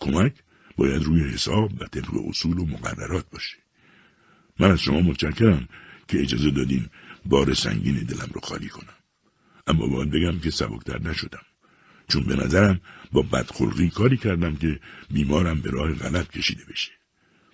کمک 0.00 0.32
باید 0.76 1.02
روی 1.02 1.28
حساب 1.28 1.82
و 1.82 1.86
طبق 1.86 2.28
اصول 2.28 2.58
و 2.58 2.66
مقررات 2.66 3.30
باشه. 3.30 3.56
من 4.58 4.70
از 4.70 4.80
شما 4.80 5.00
متشکرم 5.00 5.68
که 6.08 6.20
اجازه 6.20 6.50
دادین 6.50 6.86
بار 7.24 7.54
سنگین 7.54 7.94
دلم 7.94 8.30
رو 8.32 8.40
خالی 8.40 8.68
کنم. 8.68 8.94
اما 9.66 9.86
باید 9.86 10.10
بگم 10.10 10.38
که 10.38 10.50
سبکتر 10.50 11.02
نشدم. 11.02 11.42
چون 12.08 12.22
به 12.22 12.36
نظرم 12.36 12.80
با 13.12 13.22
بدخلقی 13.22 13.90
کاری 13.90 14.16
کردم 14.16 14.56
که 14.56 14.80
بیمارم 15.10 15.60
به 15.60 15.70
راه 15.70 15.94
غلط 15.94 16.30
کشیده 16.30 16.64
بشه. 16.64 16.92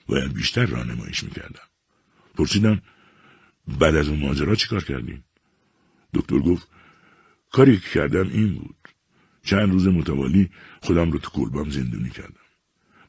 باید 0.06 0.32
بیشتر 0.32 0.66
راهنماییش 0.66 1.24
می‌کردم. 1.24 1.68
پرسیدم 2.35 2.82
بعد 3.78 3.97
از 3.97 4.09
اون 4.09 4.20
ماجرا 4.20 4.55
چیکار 4.55 4.85
کردیم 4.85 5.24
دکتر 6.14 6.39
گفت 6.39 6.68
کاری 7.52 7.77
که 7.77 7.89
کردم 7.94 8.28
این 8.28 8.55
بود. 8.55 8.77
چند 9.44 9.70
روز 9.70 9.89
متوالی 9.89 10.51
خودم 10.81 11.10
رو 11.10 11.18
تو 11.18 11.31
کلبام 11.31 11.70
زندونی 11.70 12.10
کردم. 12.10 12.35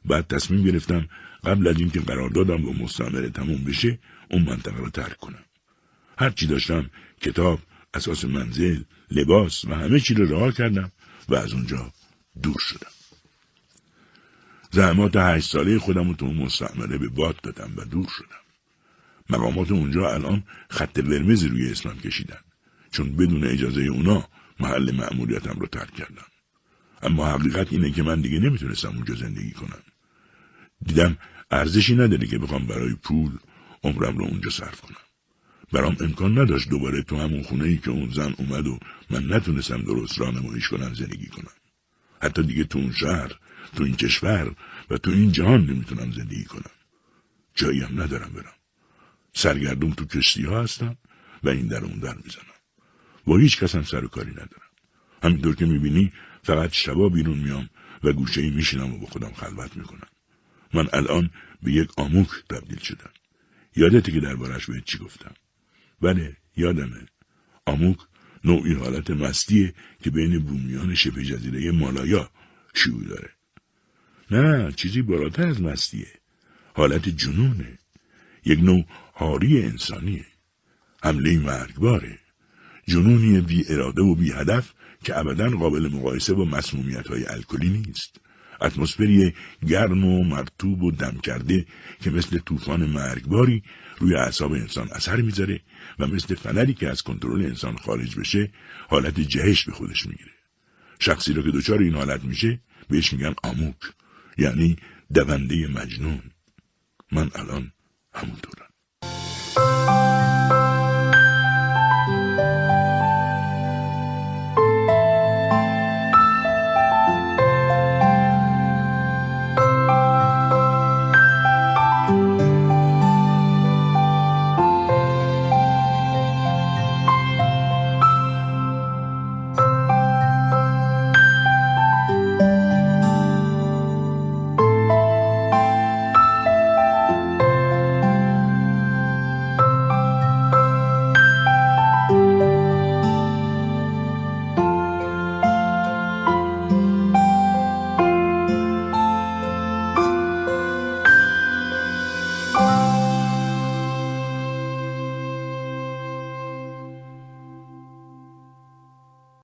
بعد 0.04 0.26
تصمیم 0.26 0.64
گرفتم 0.64 1.08
قبل 1.44 1.68
از 1.68 1.78
اینکه 1.78 2.00
قراردادم 2.00 2.62
با 2.62 2.72
مستعمره 2.72 3.30
تموم 3.30 3.64
بشه 3.64 3.98
اون 4.30 4.42
منطقه 4.42 4.78
رو 4.78 4.90
ترک 4.90 5.16
کنم. 5.16 5.44
هرچی 6.18 6.46
داشتم 6.46 6.90
کتاب 7.20 7.60
اساس 7.94 8.24
منزل 8.24 8.82
لباس 9.10 9.64
و 9.64 9.74
همه 9.74 10.00
چی 10.00 10.14
رو 10.14 10.24
رها 10.24 10.52
کردم. 10.52 10.92
و 11.28 11.34
از 11.34 11.52
اونجا 11.52 11.92
دور 12.42 12.58
شدم. 12.58 12.90
زحمات 14.70 15.16
هشت 15.16 15.50
ساله 15.50 15.78
خودم 15.78 16.08
رو 16.08 16.14
تو 16.14 16.26
اون 16.26 16.36
مستعمره 16.36 16.98
به 16.98 17.08
باد 17.08 17.40
دادم 17.40 17.72
و 17.76 17.84
دور 17.84 18.08
شدم. 18.08 18.42
مقامات 19.30 19.72
اونجا 19.72 20.14
الان 20.14 20.42
خط 20.70 20.98
قرمزی 21.00 21.48
روی 21.48 21.70
اسمم 21.70 21.98
کشیدن. 21.98 22.40
چون 22.92 23.16
بدون 23.16 23.44
اجازه 23.44 23.82
اونا 23.82 24.28
محل 24.60 24.90
مأموریتم 24.90 25.58
رو 25.58 25.66
ترک 25.66 25.94
کردم. 25.94 26.26
اما 27.02 27.26
حقیقت 27.26 27.72
اینه 27.72 27.90
که 27.90 28.02
من 28.02 28.20
دیگه 28.20 28.38
نمی‌تونستم 28.38 28.88
اونجا 28.88 29.14
زندگی 29.14 29.52
کنم. 29.52 29.82
دیدم 30.86 31.18
ارزشی 31.50 31.94
نداره 31.94 32.26
که 32.26 32.38
بخوام 32.38 32.66
برای 32.66 32.94
پول 32.94 33.38
عمرم 33.84 34.18
رو 34.18 34.24
اونجا 34.24 34.50
صرف 34.50 34.80
کنم. 34.80 34.96
برام 35.72 35.96
امکان 36.00 36.38
نداشت 36.38 36.68
دوباره 36.68 37.02
تو 37.02 37.16
همون 37.16 37.42
خونه 37.42 37.64
ای 37.64 37.76
که 37.76 37.90
اون 37.90 38.10
زن 38.10 38.34
اومد 38.38 38.66
و 38.66 38.78
من 39.10 39.32
نتونستم 39.32 39.82
درست 39.82 40.20
رانماییش 40.20 40.68
کنم 40.68 40.94
زندگی 40.94 41.26
کنم. 41.26 41.52
حتی 42.22 42.42
دیگه 42.42 42.64
تو 42.64 42.78
اون 42.78 42.92
شهر 42.92 43.32
تو 43.76 43.84
این 43.84 43.96
کشور 43.96 44.54
و 44.90 44.98
تو 44.98 45.10
این 45.10 45.32
جهان 45.32 45.66
نمی‌تونم 45.66 46.12
زندگی 46.12 46.44
کنم. 46.44 46.70
جایی 47.54 47.80
هم 47.80 48.02
ندارم 48.02 48.32
برم. 48.32 48.54
سرگردون 49.34 49.92
تو 49.92 50.04
کشتی 50.04 50.42
ها 50.42 50.62
هستم 50.62 50.96
و 51.44 51.48
این 51.48 51.66
در 51.66 51.84
اون 51.84 51.98
در 51.98 52.14
می‌زنم. 52.14 52.44
با 53.24 53.36
هیچ 53.36 53.58
کس 53.60 53.74
هم 53.74 53.82
سر 53.82 54.04
و 54.04 54.08
کاری 54.08 54.30
ندارم. 54.30 54.70
همینطور 55.22 55.56
که 55.56 55.66
می‌بینی 55.66 56.12
فقط 56.42 56.72
شبا 56.72 57.08
بیرون 57.08 57.38
میام 57.38 57.70
و 58.04 58.12
گوشه 58.12 58.40
ای 58.40 58.50
میشینم 58.50 58.94
و 58.94 58.98
با 58.98 59.06
خودم 59.06 59.32
خلوت 59.32 59.76
می‌کنم. 59.76 60.08
من 60.74 60.88
الان 60.92 61.30
به 61.62 61.72
یک 61.72 61.90
آموک 61.96 62.28
تبدیل 62.50 62.78
شدم. 62.78 63.10
یادتی 63.76 64.12
که 64.12 64.20
دربارش 64.20 64.66
بهت 64.66 64.84
چی 64.84 64.98
گفتم؟ 64.98 65.34
بله 66.02 66.36
یادمه. 66.56 67.06
آموک 67.66 67.98
نوعی 68.44 68.74
حالت 68.74 69.10
مستیه 69.10 69.74
که 70.02 70.10
بین 70.10 70.38
بومیان 70.38 70.94
شبه 70.94 71.24
جزیره 71.24 71.70
مالایا 71.70 72.30
شیوع 72.74 73.04
داره. 73.04 73.30
نه 74.30 74.72
چیزی 74.72 75.02
بالاتر 75.02 75.46
از 75.46 75.62
مستیه. 75.62 76.12
حالت 76.74 77.08
جنونه. 77.08 77.78
یک 78.44 78.60
نوع 78.60 78.84
حاری 79.12 79.62
انسانیه. 79.62 80.26
حمله 81.02 81.38
مرگباره. 81.38 82.18
جنونی 82.86 83.40
بی 83.40 83.64
اراده 83.68 84.02
و 84.02 84.14
بی 84.14 84.32
هدف 84.32 84.72
که 85.04 85.18
ابدا 85.18 85.50
قابل 85.50 85.88
مقایسه 85.88 86.34
با 86.34 86.44
مسمومیت 86.44 87.08
های 87.08 87.26
الکلی 87.26 87.68
نیست. 87.68 88.20
اتمسفری 88.60 89.34
گرم 89.68 90.04
و 90.04 90.24
مرتوب 90.24 90.82
و 90.82 90.90
دم 90.90 91.18
کرده 91.22 91.66
که 92.00 92.10
مثل 92.10 92.38
طوفان 92.38 92.86
مرگباری 92.86 93.62
روی 93.98 94.14
اعصاب 94.14 94.52
انسان 94.52 94.88
اثر 94.92 95.16
می‌ذاره 95.16 95.60
و 95.98 96.06
مثل 96.06 96.34
فنری 96.34 96.74
که 96.74 96.90
از 96.90 97.02
کنترل 97.02 97.44
انسان 97.44 97.76
خارج 97.76 98.16
بشه 98.16 98.50
حالت 98.88 99.20
جهش 99.20 99.64
به 99.64 99.72
خودش 99.72 100.06
می‌گیره. 100.06 100.32
شخصی 100.98 101.32
را 101.32 101.42
که 101.42 101.50
دچار 101.50 101.78
این 101.78 101.94
حالت 101.94 102.24
میشه 102.24 102.60
بهش 102.88 103.12
میگن 103.12 103.34
آموک 103.42 103.76
یعنی 104.38 104.76
دونده 105.14 105.68
مجنون. 105.68 106.22
من 107.12 107.30
الان 107.34 107.72
همونطورم. 108.14 108.71